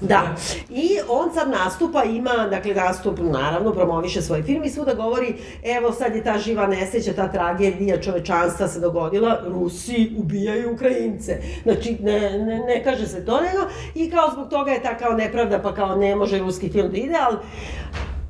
Da. 0.02 0.36
I 0.70 0.90
on 1.10 1.34
sad 1.34 1.50
nastupa, 1.50 2.04
ima, 2.04 2.48
dakle, 2.50 2.74
nastup, 2.74 3.20
naravno, 3.20 3.74
promoviše 3.74 4.22
svoj 4.22 4.44
film 4.44 4.64
i 4.64 4.70
svuda 4.70 4.94
govori, 4.94 5.36
evo 5.64 5.92
sad 5.92 6.16
je 6.16 6.24
ta 6.24 6.38
živa 6.38 6.68
nesreća, 6.68 7.14
ta 7.14 7.32
tragedija 7.32 8.02
čovečanstva 8.02 8.68
se 8.68 8.80
dogodila, 8.80 9.40
Rusi 9.46 10.12
ubijaju 10.18 10.74
Ukrajince. 10.74 11.42
Znači, 11.64 11.98
ne, 12.02 12.20
ne, 12.20 12.60
ne 12.60 12.84
kaže 12.84 13.08
se 13.08 13.26
to, 13.26 13.42
nego, 13.42 13.68
i 13.96 14.12
kao 14.12 14.32
zbog 14.34 14.50
toga 14.50 14.72
je 14.72 14.84
ta 14.84 14.98
kao 14.98 15.14
nepravda, 15.14 15.60
pa 15.60 15.74
kao 15.74 15.96
ne 15.96 16.16
može 16.16 16.40
ruski 16.40 16.70
film 16.70 16.92
da 16.92 16.98
ide, 16.98 17.16
ali 17.22 17.38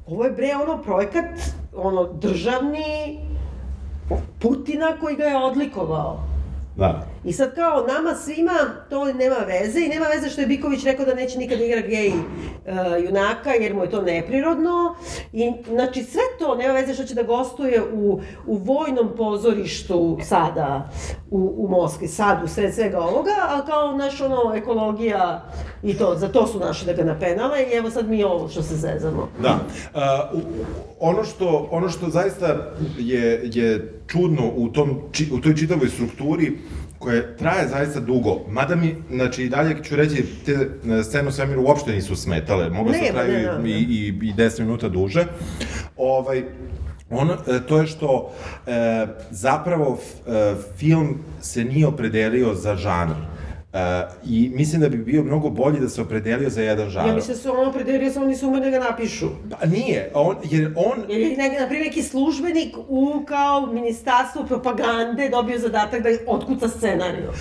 ovo 0.08 0.26
je 0.26 0.32
bre 0.32 0.52
ono 0.64 0.82
projekat, 0.84 1.26
ono, 1.76 2.14
državni 2.14 3.20
Putina 4.40 4.98
koji 5.00 5.16
ga 5.16 5.24
je 5.24 5.38
odlikovao. 5.38 6.29
Da. 6.80 7.04
I 7.24 7.34
sad 7.34 7.56
kao 7.56 7.86
nama 7.88 8.16
svima 8.16 8.60
to 8.90 9.06
nema 9.06 9.36
veze 9.36 9.80
i 9.80 9.90
nema 9.90 10.06
veze 10.06 10.30
što 10.30 10.42
je 10.42 10.48
Biković 10.48 10.84
rekao 10.84 11.06
da 11.06 11.14
neće 11.14 11.38
nikad 11.38 11.62
igra 11.62 11.82
gej 11.82 12.10
uh, 12.10 12.16
junaka 13.06 13.50
jer 13.50 13.74
mu 13.74 13.84
je 13.84 13.90
to 13.90 14.02
neprirodno. 14.02 14.96
I 15.34 15.52
znači 15.70 16.04
sve 16.04 16.22
to 16.40 16.56
nema 16.56 16.74
veze 16.74 16.94
što 16.94 17.04
će 17.04 17.16
da 17.16 17.24
gostuje 17.24 17.84
u, 17.94 18.22
u 18.48 18.58
vojnom 18.58 19.10
pozorištu 19.18 20.18
sada 20.24 20.90
u, 21.32 21.54
u 21.58 21.68
Moskvi, 21.68 22.08
sad 22.08 22.44
u 22.44 22.48
sred 22.48 22.74
svega 22.76 23.00
ovoga, 23.00 23.36
a 23.50 23.66
kao 23.66 23.98
naš 23.98 24.22
ono 24.22 24.56
ekologija 24.56 25.46
i 25.84 25.98
to, 25.98 26.16
za 26.18 26.28
to 26.28 26.48
su 26.48 26.60
naši 26.60 26.86
da 26.86 26.94
ga 26.94 27.04
napenale 27.04 27.64
i 27.64 27.78
evo 27.78 27.90
sad 27.90 28.10
mi 28.10 28.24
ovo 28.24 28.48
što 28.48 28.64
se 28.64 28.76
zezamo. 28.76 29.28
Da. 29.42 29.60
Uh, 29.94 30.42
ono 31.00 31.24
što 31.24 31.68
ono 31.72 31.90
što 31.90 32.10
zaista 32.10 32.72
je 32.98 33.42
je 33.44 33.99
čudno 34.12 34.52
u 34.56 34.70
tom 34.70 35.02
či, 35.12 35.28
u 35.32 35.40
toj 35.40 35.56
čitavoj 35.56 35.90
strukturi 35.90 36.58
koja 37.00 37.36
traje 37.36 37.68
zaista 37.68 38.00
dugo. 38.00 38.40
Mada 38.50 38.76
mi, 38.76 38.96
znači, 39.12 39.44
i 39.44 39.50
dalje 39.50 39.84
ću 39.84 39.96
reći, 39.96 40.26
te 40.46 40.52
e, 40.52 41.04
scene 41.04 41.28
u 41.28 41.32
svemiru 41.32 41.64
uopšte 41.64 41.92
nisu 41.92 42.16
smetale. 42.16 42.70
Mogle 42.70 42.94
su 42.94 43.00
Nema, 43.02 43.14
traju 43.14 43.34
ne, 43.34 43.44
ne, 43.44 43.64
ne. 43.64 43.70
i, 43.70 43.84
i, 43.84 44.08
i 44.08 44.34
10 44.34 44.60
minuta 44.60 44.90
duže. 44.90 45.26
Ovaj, 45.98 46.44
Ono, 47.10 47.34
e, 47.34 47.60
to 47.68 47.78
je 47.78 47.88
što 47.88 48.32
e, 48.68 49.08
zapravo 49.32 49.98
f, 50.02 50.28
e, 50.28 50.56
film 50.78 51.18
se 51.42 51.64
nije 51.64 51.88
opredelio 51.88 52.54
za 52.54 52.76
žanr. 52.76 53.16
E, 53.74 54.08
I 54.26 54.52
mislim 54.56 54.82
da 54.82 54.90
bi 54.90 54.98
bio 54.98 55.24
mnogo 55.24 55.50
bolji 55.50 55.80
da 55.80 55.90
se 55.90 56.02
opredelio 56.02 56.50
za 56.50 56.62
jedan 56.62 56.90
žanr. 56.90 57.08
Ja 57.08 57.16
mislim 57.16 57.38
da 57.38 57.42
su 57.42 57.52
ono 57.60 57.72
predelio, 57.72 58.12
samo 58.12 58.26
nisu 58.26 58.48
umeli 58.48 58.72
da 58.72 58.78
ga 58.78 58.86
napišu. 58.86 59.30
Pa 59.50 59.66
nije, 59.66 60.12
on, 60.14 60.36
jer 60.44 60.74
on 60.76 61.04
Jer 61.10 61.22
je 61.22 61.38
neki, 61.38 61.56
na 61.56 61.68
primjer, 61.68 61.88
neki 61.88 62.04
službenik 62.04 62.78
u 62.88 63.24
kao 63.28 63.66
ministarstvu 63.66 64.46
propagande 64.48 65.30
dobio 65.30 65.60
zadatak 65.60 66.04
da 66.04 66.10
otkuca 66.28 66.68
scenariju. 66.68 67.32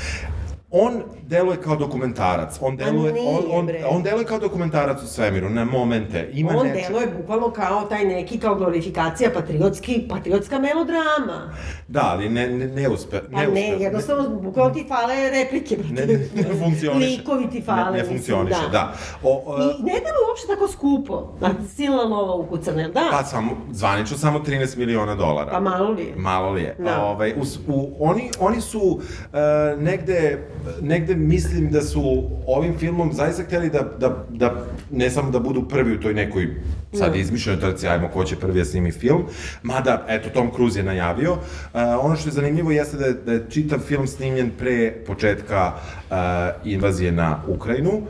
On 0.71 1.03
deluje 1.23 1.57
kao 1.57 1.77
dokumentarac. 1.77 2.59
On 2.61 2.77
deluje, 2.77 3.13
nije, 3.13 3.29
on, 3.29 3.45
on, 3.51 3.67
bre. 3.67 3.85
on 3.91 4.03
deluje 4.03 4.25
kao 4.25 4.39
dokumentarac 4.39 5.03
u 5.03 5.07
svemiru, 5.07 5.51
na 5.51 5.65
momente. 5.65 6.31
Ima 6.33 6.53
On 6.57 6.67
neče- 6.67 6.89
deluje 6.89 7.07
bukvalno 7.19 7.51
kao 7.51 7.81
taj 7.83 8.05
neki 8.05 8.39
kao 8.39 8.55
glorifikacija 8.55 9.31
patriotski, 9.35 10.07
patriotska 10.09 10.59
melodrama. 10.59 11.55
Da, 11.89 12.01
ali 12.05 12.29
ne, 12.29 12.49
ne, 12.49 12.67
ne 12.67 12.89
uspe. 12.89 13.21
Pa 13.33 13.41
ne, 13.41 13.49
uspe. 13.49 13.61
jednostavno, 13.61 14.29
bukvalno 14.29 14.75
ti 14.75 14.85
fale 14.89 15.31
replike. 15.31 15.77
Ne, 15.91 16.07
ne, 16.07 16.19
ne 16.35 16.55
funkcioniše. 16.59 17.11
Likovi 17.11 17.51
ti 17.51 17.63
fale. 17.63 17.85
Ne, 17.85 17.91
ne 17.91 17.93
mislim, 17.93 18.09
funkcioniše, 18.09 18.69
da. 18.73 18.93
O, 19.23 19.43
o, 19.47 19.59
I 19.59 19.67
ne 19.67 19.93
deluje 19.93 20.25
uopšte 20.29 20.47
tako 20.55 20.69
skupo. 20.69 21.35
Na 21.41 21.55
silna 21.77 22.03
lova 22.03 22.35
ukucana, 22.35 22.89
da? 22.89 23.09
Pa 23.11 23.25
samo, 23.25 23.51
zvanično 23.71 24.17
samo 24.17 24.39
13 24.39 24.77
miliona 24.77 25.15
dolara. 25.15 25.51
Pa 25.51 25.61
malo 25.61 25.91
li 25.91 26.03
je? 26.03 26.15
Malo 26.17 26.51
li 26.51 26.63
je. 26.63 26.77
Da. 26.79 27.03
Ovaj, 27.05 27.33
u, 27.33 27.43
u, 27.73 27.97
oni, 28.01 28.31
oni 28.41 28.61
su 28.61 28.81
uh, 28.81 29.01
negde, 29.83 30.49
negde 30.83 31.15
mislim 31.15 31.71
da 31.71 31.83
su 31.83 32.23
ovim 32.47 32.79
filmom 32.79 33.13
zaista 33.13 33.43
hteli 33.43 33.71
da, 33.71 33.83
da, 34.01 34.25
da 34.31 34.65
ne 34.91 35.11
samo 35.11 35.31
da 35.31 35.39
budu 35.39 35.69
prvi 35.69 35.95
u 35.95 36.01
toj 36.01 36.15
nekoj 36.15 36.55
sad 36.93 37.13
Da. 37.13 37.19
izmišljenoj 37.19 37.61
trci, 37.61 37.89
ajmo 37.89 38.09
ko 38.09 38.25
će 38.25 38.37
prvi 38.37 38.59
da 38.59 38.65
snimi 38.65 38.93
film, 38.93 39.25
mada, 39.63 40.05
eto, 40.09 40.29
Tom 40.29 40.51
Cruise 40.55 40.79
je 40.79 40.83
najavio. 40.85 41.33
Uh, 41.33 41.39
ono 42.01 42.17
što 42.17 42.29
je 42.29 42.33
zanimljivo 42.33 42.71
jeste 42.71 42.97
da 42.97 43.07
je, 43.07 43.13
da 43.13 43.33
je 43.33 43.47
čitav 43.51 43.79
film 43.79 44.07
snimljen 44.07 44.51
pre 44.59 44.91
početka 45.07 45.73
uh, 46.11 46.17
invazije 46.65 47.13
na 47.13 47.43
Ukrajinu, 47.49 47.91
uh, 47.91 48.01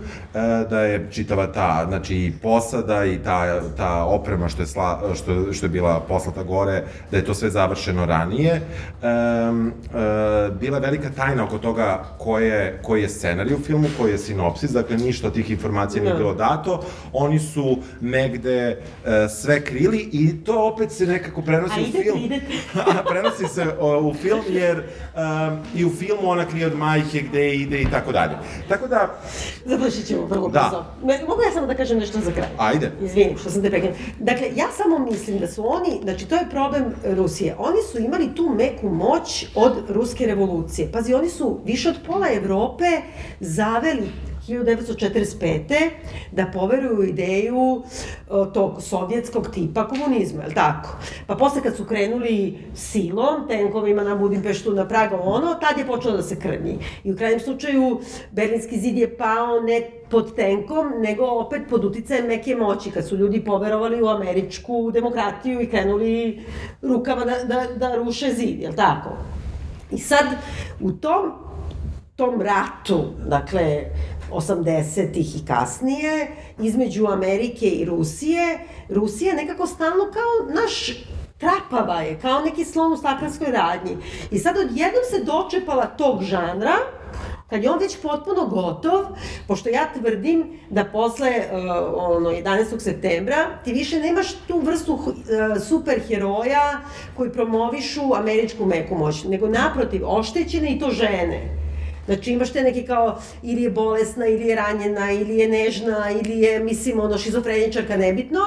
da 0.71 0.81
je 0.81 1.09
čitava 1.11 1.47
ta, 1.53 1.85
znači, 1.89 2.17
i 2.17 2.33
posada 2.43 3.05
i 3.05 3.19
ta, 3.19 3.61
ta 3.77 4.05
oprema 4.05 4.49
što 4.49 4.63
je, 4.63 4.67
sla, 4.67 5.03
što, 5.15 5.53
što 5.53 5.67
je 5.67 5.71
bila 5.71 6.01
poslata 6.01 6.43
gore, 6.43 6.83
da 7.11 7.17
je 7.17 7.25
to 7.25 7.35
sve 7.35 7.51
završeno 7.51 8.07
ranije. 8.07 8.61
Um, 9.03 9.67
uh, 9.67 10.57
bila 10.61 10.77
je 10.77 10.81
velika 10.81 11.11
tajna 11.11 11.45
oko 11.45 11.59
toga 11.59 12.05
ko 12.19 12.39
je, 12.39 12.79
koji 12.83 13.03
je 13.03 13.09
scenarij 13.09 13.55
u 13.55 13.59
filmu, 13.59 13.89
koji 13.99 14.13
je 14.13 14.19
sinopsis, 14.19 14.71
dakle 14.71 14.97
ništa 14.97 15.27
od 15.27 15.35
tih 15.35 15.51
informacija 15.51 16.03
nije 16.03 16.13
Da. 16.13 16.19
bilo 16.19 16.35
dato. 16.35 16.85
Oni 17.13 17.39
su 17.39 17.79
negde 18.01 18.68
uh, 18.71 19.11
sve 19.31 19.65
krili 19.65 20.09
i 20.13 20.45
to 20.45 20.69
opet 20.73 20.93
se 20.93 21.07
nekako 21.07 21.43
prenosi 21.43 21.81
A 21.81 21.83
u 21.89 22.03
film. 22.03 22.19
idete. 22.25 22.47
A, 22.99 23.03
prenosi 23.11 23.47
se 23.55 23.67
o, 23.81 24.09
u 24.09 24.15
film 24.15 24.43
jer 24.49 24.77
um, 24.79 25.59
i 25.77 25.85
u 25.85 25.91
filmu 25.91 26.31
ona 26.31 26.45
krije 26.49 26.67
od 26.67 26.77
majke 26.77 27.21
gde 27.21 27.55
ide 27.55 27.83
i 27.83 27.91
tako 27.91 28.13
dalje. 28.13 28.33
Tako 28.69 28.87
da, 28.87 29.19
Završit 29.65 30.07
ćemo 30.07 30.27
vrlo 30.27 30.49
Da. 30.49 30.69
brzo. 30.71 30.85
Mogu 31.29 31.43
ja 31.43 31.53
samo 31.55 31.67
da 31.67 31.75
kažem 31.75 31.99
nešto 31.99 32.21
za 32.21 32.33
kraj? 32.33 32.49
Ajde. 32.59 32.93
Izvini, 33.03 33.37
što 33.41 33.51
sam 33.51 33.63
te 33.63 33.71
prekinula. 33.71 33.97
Dakle, 34.19 34.47
ja 34.57 34.67
samo 34.77 34.99
mislim 34.99 35.39
da 35.39 35.47
su 35.49 35.65
oni, 35.69 36.01
znači 36.03 36.27
to 36.29 36.35
je 36.35 36.51
problem 36.51 36.85
Rusije, 37.05 37.55
oni 37.59 37.79
su 37.93 37.99
imali 37.99 38.35
tu 38.35 38.55
meku 38.59 38.89
moć 38.89 39.47
od 39.55 39.73
ruske 39.89 40.27
revolucije. 40.27 40.93
Pazi, 40.93 41.15
oni 41.15 41.29
su 41.29 41.61
više 41.65 41.89
od 41.89 41.97
pola 42.07 42.27
Evrope 42.33 42.85
zaveli 43.41 44.09
1945. 44.49 45.91
da 46.33 46.47
poveruju 46.55 47.09
ideju 47.09 47.83
o, 48.29 48.45
tog 48.45 48.83
sovjetskog 48.83 49.51
tipa 49.51 49.89
komunizma, 49.89 50.43
je 50.43 50.55
tako? 50.55 50.89
Pa 51.27 51.35
posle 51.35 51.63
kad 51.63 51.77
su 51.77 51.85
krenuli 51.85 52.59
silom, 52.75 53.49
tenkovima 53.49 54.03
na 54.03 54.15
Budimpeštu, 54.15 54.75
na 54.75 54.89
Praga, 54.89 55.21
ono, 55.23 55.55
tad 55.55 55.79
je 55.79 55.87
počelo 55.87 56.17
da 56.17 56.23
se 56.23 56.41
krnji. 56.41 56.79
I 57.05 57.13
u 57.13 57.17
krajnjem 57.17 57.41
slučaju, 57.41 58.01
Berlinski 58.31 58.81
zid 58.81 58.99
je 58.99 59.17
pao 59.17 59.61
ne 59.61 59.83
pod 60.11 60.35
tenkom, 60.37 60.93
nego 61.01 61.25
opet 61.25 61.63
pod 61.71 61.85
uticajem 61.85 62.27
neke 62.27 62.57
moći, 62.57 62.91
kad 62.91 63.09
su 63.09 63.17
ljudi 63.17 63.45
poverovali 63.45 64.03
u 64.03 64.09
američku 64.09 64.91
demokratiju 64.91 65.61
i 65.61 65.67
krenuli 65.67 66.43
rukama 66.83 67.25
da, 67.25 67.45
da, 67.45 67.67
da 67.77 67.95
ruše 67.95 68.33
zid, 68.33 68.61
je 68.61 68.77
tako? 68.77 69.11
I 69.91 69.99
sad, 69.99 70.27
u 70.81 70.93
tom 70.93 71.49
tom 72.19 72.43
ratu, 72.43 73.05
dakle, 73.27 73.85
80-ih 74.33 75.37
i 75.37 75.47
kasnije, 75.47 76.29
između 76.59 77.07
Amerike 77.07 77.67
i 77.67 77.85
Rusije, 77.85 78.59
Rusija 78.89 79.35
nekako 79.35 79.67
stalno 79.67 80.05
kao 80.05 80.55
naš 80.55 80.91
trapava 81.39 82.01
je, 82.01 82.19
kao 82.21 82.41
neki 82.41 82.65
slon 82.65 82.93
u 82.93 82.97
staklenskoj 82.97 83.47
radnji. 83.53 83.97
I 84.31 84.39
sad 84.39 84.57
odjednom 84.57 85.03
se 85.11 85.25
dočepala 85.25 85.87
tog 85.87 86.23
žanra, 86.23 86.77
kad 87.51 87.63
je 87.63 87.71
on 87.71 87.79
već 87.79 87.97
potpuno 88.03 88.47
gotov, 88.47 89.05
pošto 89.47 89.69
ja 89.69 89.89
tvrdim 89.99 90.59
da 90.71 90.85
posle 90.85 91.29
uh, 91.29 91.61
ono 91.97 92.31
11. 92.31 92.81
septembra 92.81 93.37
ti 93.65 93.73
više 93.73 94.01
nemaš 94.01 94.33
tu 94.47 94.61
vrstu 94.61 94.93
uh, 94.95 95.13
superheroja 95.69 96.81
koji 97.17 97.33
promovišu 97.33 98.15
američku 98.15 98.67
meku 98.67 98.95
moć, 98.95 99.25
nego 99.25 99.49
naprotiv, 99.49 100.03
oštećene 100.05 100.73
i 100.73 100.79
to 100.79 100.91
žene. 100.91 101.68
Znači 102.09 102.33
imaš 102.33 102.53
te 102.53 102.63
neke 102.63 102.87
kao, 102.87 103.19
ili 103.43 103.63
je 103.63 103.71
bolesna, 103.71 104.27
ili 104.27 104.47
je 104.47 104.57
ranjena, 104.57 105.13
ili 105.13 105.39
je 105.39 105.49
nežna, 105.49 106.11
ili 106.11 106.41
je, 106.41 106.61
mislim, 106.61 107.01
ono, 107.01 107.19
šizofreničarka, 107.19 107.97
nebitno, 107.97 108.41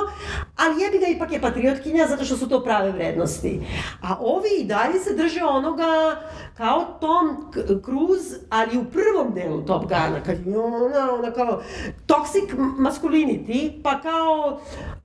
ali 0.55 0.81
jebi 0.81 0.97
ga 0.97 1.07
ipak 1.07 1.31
je 1.31 1.41
patriotkinja 1.41 2.05
zato 2.09 2.25
što 2.25 2.38
su 2.38 2.49
to 2.49 2.63
prave 2.63 2.91
vrednosti. 2.91 3.61
A 4.01 4.17
ovi 4.19 4.49
i 4.59 4.65
dalje 4.65 4.99
se 4.99 5.15
drže 5.15 5.43
onoga 5.43 6.21
kao 6.57 6.97
Tom 7.01 7.51
Cruise, 7.85 8.35
ali 8.49 8.77
u 8.77 8.85
prvom 8.85 9.33
delu 9.33 9.65
Top 9.65 9.83
Guna, 9.83 10.23
kad 10.25 10.47
je 10.47 10.59
ona, 10.59 11.13
ona 11.13 11.31
kao 11.31 11.61
toxic 12.07 12.55
masculinity, 12.79 13.81
pa 13.83 14.01
kao, 14.01 14.61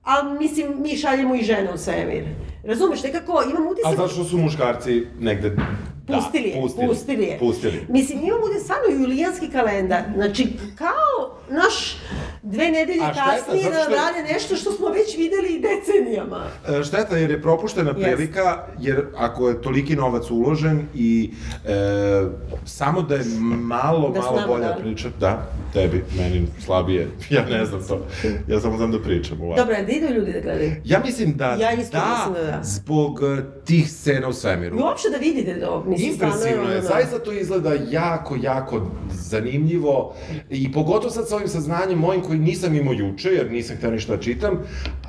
a 0.07 0.35
mislim, 0.39 0.67
mi 0.77 0.97
šaljemo 0.97 1.35
i 1.35 1.43
žene 1.43 1.73
u 1.73 1.77
svemir. 1.77 2.23
Razumeš, 2.63 3.03
nekako, 3.03 3.43
imam 3.49 3.67
utisak... 3.67 3.91
a 3.93 3.95
zašto 3.97 4.23
su 4.23 4.37
muškarci 4.37 5.03
negde 5.19 5.55
Pustili 6.07 6.47
je, 6.47 6.55
da, 6.55 6.61
pustili, 6.61 6.87
pustili 6.87 7.23
je. 7.23 7.39
Pustili. 7.39 7.85
Mislim, 7.89 8.19
imamo 8.19 8.43
ovde 8.43 8.59
stvarno 8.59 8.83
julijanski 8.91 9.47
kalendar. 9.47 10.01
Znači, 10.15 10.47
kao 10.75 11.37
naš 11.49 11.97
dve 12.43 12.65
nedelje 12.65 12.99
kasnije 12.99 13.63
da 13.63 13.83
što- 13.83 13.95
rade 13.95 14.33
nešto 14.33 14.55
što 14.55 14.71
smo 14.71 14.87
već 14.89 15.17
videli 15.17 15.61
decenijama. 15.61 16.43
E, 16.69 16.83
Šteta 16.83 17.17
jer 17.17 17.31
je 17.31 17.41
propuštena 17.41 17.89
Jeste. 17.89 18.03
prilika, 18.03 18.65
jer 18.79 19.05
ako 19.17 19.49
je 19.49 19.61
toliki 19.61 19.95
novac 19.95 20.31
uložen 20.31 20.85
i 20.95 21.31
e, 21.65 21.69
samo 22.65 23.01
da 23.01 23.15
je 23.15 23.23
malo, 23.57 24.09
Da 24.09 24.21
malo 24.21 24.41
bolja 24.47 24.67
dali. 24.67 24.81
priča, 24.81 25.07
da, 25.19 25.49
tebi, 25.73 26.03
meni 26.17 26.47
slabije, 26.65 27.07
ja 27.29 27.45
ne 27.45 27.65
znam 27.65 27.87
to, 27.87 28.05
ja 28.47 28.59
samo 28.59 28.77
znam 28.77 28.91
da 28.91 28.99
pričam 29.01 29.41
ovako. 29.41 29.61
Dobro, 29.61 29.75
da 29.77 29.91
idu 29.97 30.13
ljudi 30.13 30.31
da 30.33 30.39
gledaju. 30.39 30.71
Ja 30.85 31.01
mislim 31.05 31.33
da, 31.37 31.45
Ja 31.45 31.71
isto 31.71 31.97
mislim 31.97 32.45
da 32.45 32.51
da. 32.51 32.63
zbog 32.63 33.19
e, 33.23 33.43
tih 33.65 33.91
scena 33.91 34.27
u 34.27 34.33
svemiru. 34.33 34.77
I 34.77 34.81
uopšte 34.81 35.09
da 35.09 35.17
vidite 35.17 35.59
to. 35.59 35.83
Mislim, 35.87 36.11
Impresivno 36.11 36.63
je, 36.69 36.77
ono, 36.79 36.81
zaista 36.81 37.19
to 37.19 37.31
izgleda 37.31 37.73
jako, 37.89 38.35
jako 38.41 38.91
zanimljivo 39.11 40.13
i 40.49 40.71
pogotovo 40.71 41.09
sad 41.09 41.27
sa 41.27 41.35
ovim 41.35 41.47
saznanjem 41.47 41.99
mojim 41.99 42.21
koji 42.21 42.39
nisam 42.39 42.75
imao 42.75 42.93
juče, 42.93 43.29
jer 43.29 43.51
nisam 43.51 43.77
htio 43.77 43.91
ništa 43.91 44.15
da 44.15 44.21
čitam, 44.21 44.59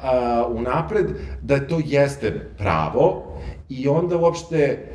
a, 0.03 0.45
unapred, 0.51 1.07
da 1.43 1.67
to 1.67 1.81
jeste 1.85 2.31
pravo 2.59 3.25
i 3.69 3.89
onda 3.89 4.17
uopšte 4.17 4.89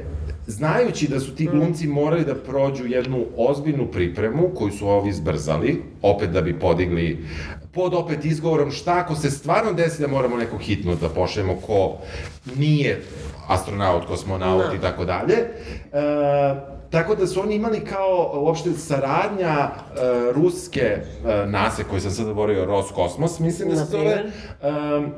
znajući 0.47 1.07
da 1.07 1.19
su 1.19 1.35
ti 1.35 1.47
glumci 1.51 1.87
morali 1.87 2.25
da 2.25 2.35
prođu 2.35 2.85
jednu 2.87 3.25
ozbiljnu 3.37 3.87
pripremu 3.91 4.49
koju 4.55 4.71
su 4.71 4.87
ovi 4.87 5.11
zbrzali, 5.13 5.81
opet 6.01 6.29
da 6.29 6.41
bi 6.41 6.59
podigli 6.59 7.25
pod 7.73 7.93
opet 7.93 8.25
izgovorom 8.25 8.71
šta 8.71 8.97
ako 8.97 9.15
se 9.15 9.31
stvarno 9.31 9.73
desi 9.73 10.01
da 10.01 10.07
moramo 10.07 10.37
nekog 10.37 10.61
hitno 10.61 10.95
da 10.95 11.09
pošaljemo 11.09 11.55
ko 11.55 11.97
nije 12.55 13.01
astronaut, 13.47 14.05
kosmonaut 14.05 14.65
Da. 14.69 14.75
i 14.75 14.81
tako 14.81 15.05
dalje. 15.05 15.35
E, 15.35 16.73
tako 16.89 17.15
da 17.15 17.27
su 17.27 17.41
oni 17.41 17.55
imali 17.55 17.79
kao 17.79 18.31
uopšte 18.35 18.71
saradnja 18.71 19.69
uh, 19.69 20.35
ruske 20.35 20.97
uh, 21.23 21.49
nase, 21.49 21.83
koju 21.83 22.01
sam 22.01 22.11
sad 22.11 22.25
zaboravio, 22.25 22.65
Roskosmos, 22.65 23.39
mislim 23.39 23.69
da 23.69 23.75
se 23.75 23.85
zove, 23.91 24.23
um, 24.63 25.11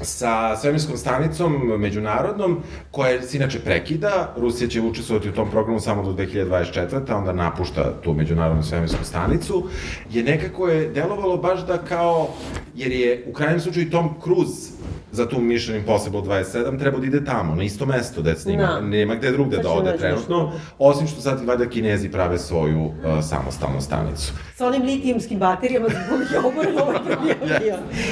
sa 0.00 0.56
svemirskom 0.56 0.96
stanicom 0.96 1.80
međunarodnom, 1.80 2.62
koja 2.90 3.22
se 3.22 3.36
inače 3.36 3.60
prekida, 3.60 4.34
Rusija 4.36 4.68
će 4.68 4.80
učestvovati 4.80 5.28
u 5.28 5.32
tom 5.32 5.50
programu 5.50 5.80
samo 5.80 6.02
do 6.02 6.12
2024. 6.12 7.12
a 7.12 7.16
onda 7.16 7.32
napušta 7.32 7.92
tu 8.02 8.14
međunarodnu 8.14 8.62
svemirsku 8.62 9.04
stanicu, 9.04 9.66
je 10.10 10.22
nekako 10.22 10.68
je 10.68 10.88
delovalo 10.88 11.36
baš 11.36 11.66
da 11.66 11.78
kao, 11.78 12.28
jer 12.74 12.92
je 12.92 13.24
u 13.28 13.32
krajnjem 13.32 13.60
slučaju 13.60 13.90
Tom 13.90 14.14
Cruise 14.22 14.71
za 15.12 15.28
tu 15.28 15.40
Mission 15.40 15.76
Impossible 15.76 16.20
27 16.20 16.78
treba 16.78 16.98
da 16.98 17.06
ide 17.06 17.24
tamo, 17.24 17.54
na 17.54 17.62
isto 17.62 17.86
mesto 17.86 18.20
gde 18.20 18.34
snima, 18.34 18.62
Da. 18.62 18.80
nema 18.80 19.14
gde 19.14 19.30
drugde 19.32 19.56
da 19.56 19.62
ćemo 19.62 19.74
ode 19.74 19.96
trenutno, 19.96 20.52
osim 20.78 21.06
što 21.06 21.20
sad 21.20 21.44
valjda 21.46 21.68
Kinezi 21.68 22.08
prave 22.08 22.38
svoju 22.38 22.84
uh, 22.84 22.92
samostalnu 23.22 23.80
stanicu. 23.80 24.32
Sa 24.56 24.66
onim 24.66 24.82
litijumskim 24.82 25.38
baterijama 25.38 25.88
za 25.88 26.00
kojih 26.08 26.30
je 26.32 26.38
oborilo 26.38 26.82
ovaj 26.82 27.00
problem. 27.00 27.36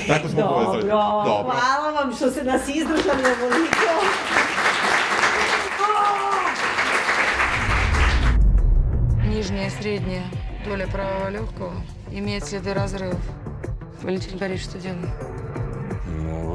Tako 0.08 0.28
smo 0.28 0.40
Dobro, 0.40 0.54
povezali. 0.64 0.82
Dobro. 0.90 1.52
hvala 1.52 2.00
vam 2.00 2.14
što 2.14 2.30
ste 2.30 2.44
nas 2.44 2.68
izdržali 2.68 3.22
ovoliko. 3.24 3.80
Нижняя, 9.26 9.70
средняя 9.70 10.24
доля 10.64 10.86
правого 10.88 11.30
легкого 11.30 11.72
имеет 12.10 12.44
следы 12.44 12.74
разрывов. 12.74 13.20
Валентин 14.02 14.38
Борисович, 14.38 14.70
что 14.70 14.78
делаем? 14.78 15.10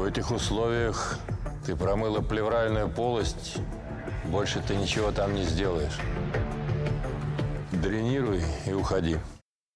Этих 0.06 0.30
условиях 0.30 1.18
ты 1.66 1.74
промыла 1.74 2.20
плевральную 2.20 2.88
полость, 2.88 3.56
больше 4.26 4.62
ты 4.66 4.76
ничего 4.76 5.10
там 5.10 5.34
не 5.34 5.42
сделаешь. 5.42 5.98
Дренируй 7.72 8.40
и 8.66 8.72
уходи. 8.72 9.18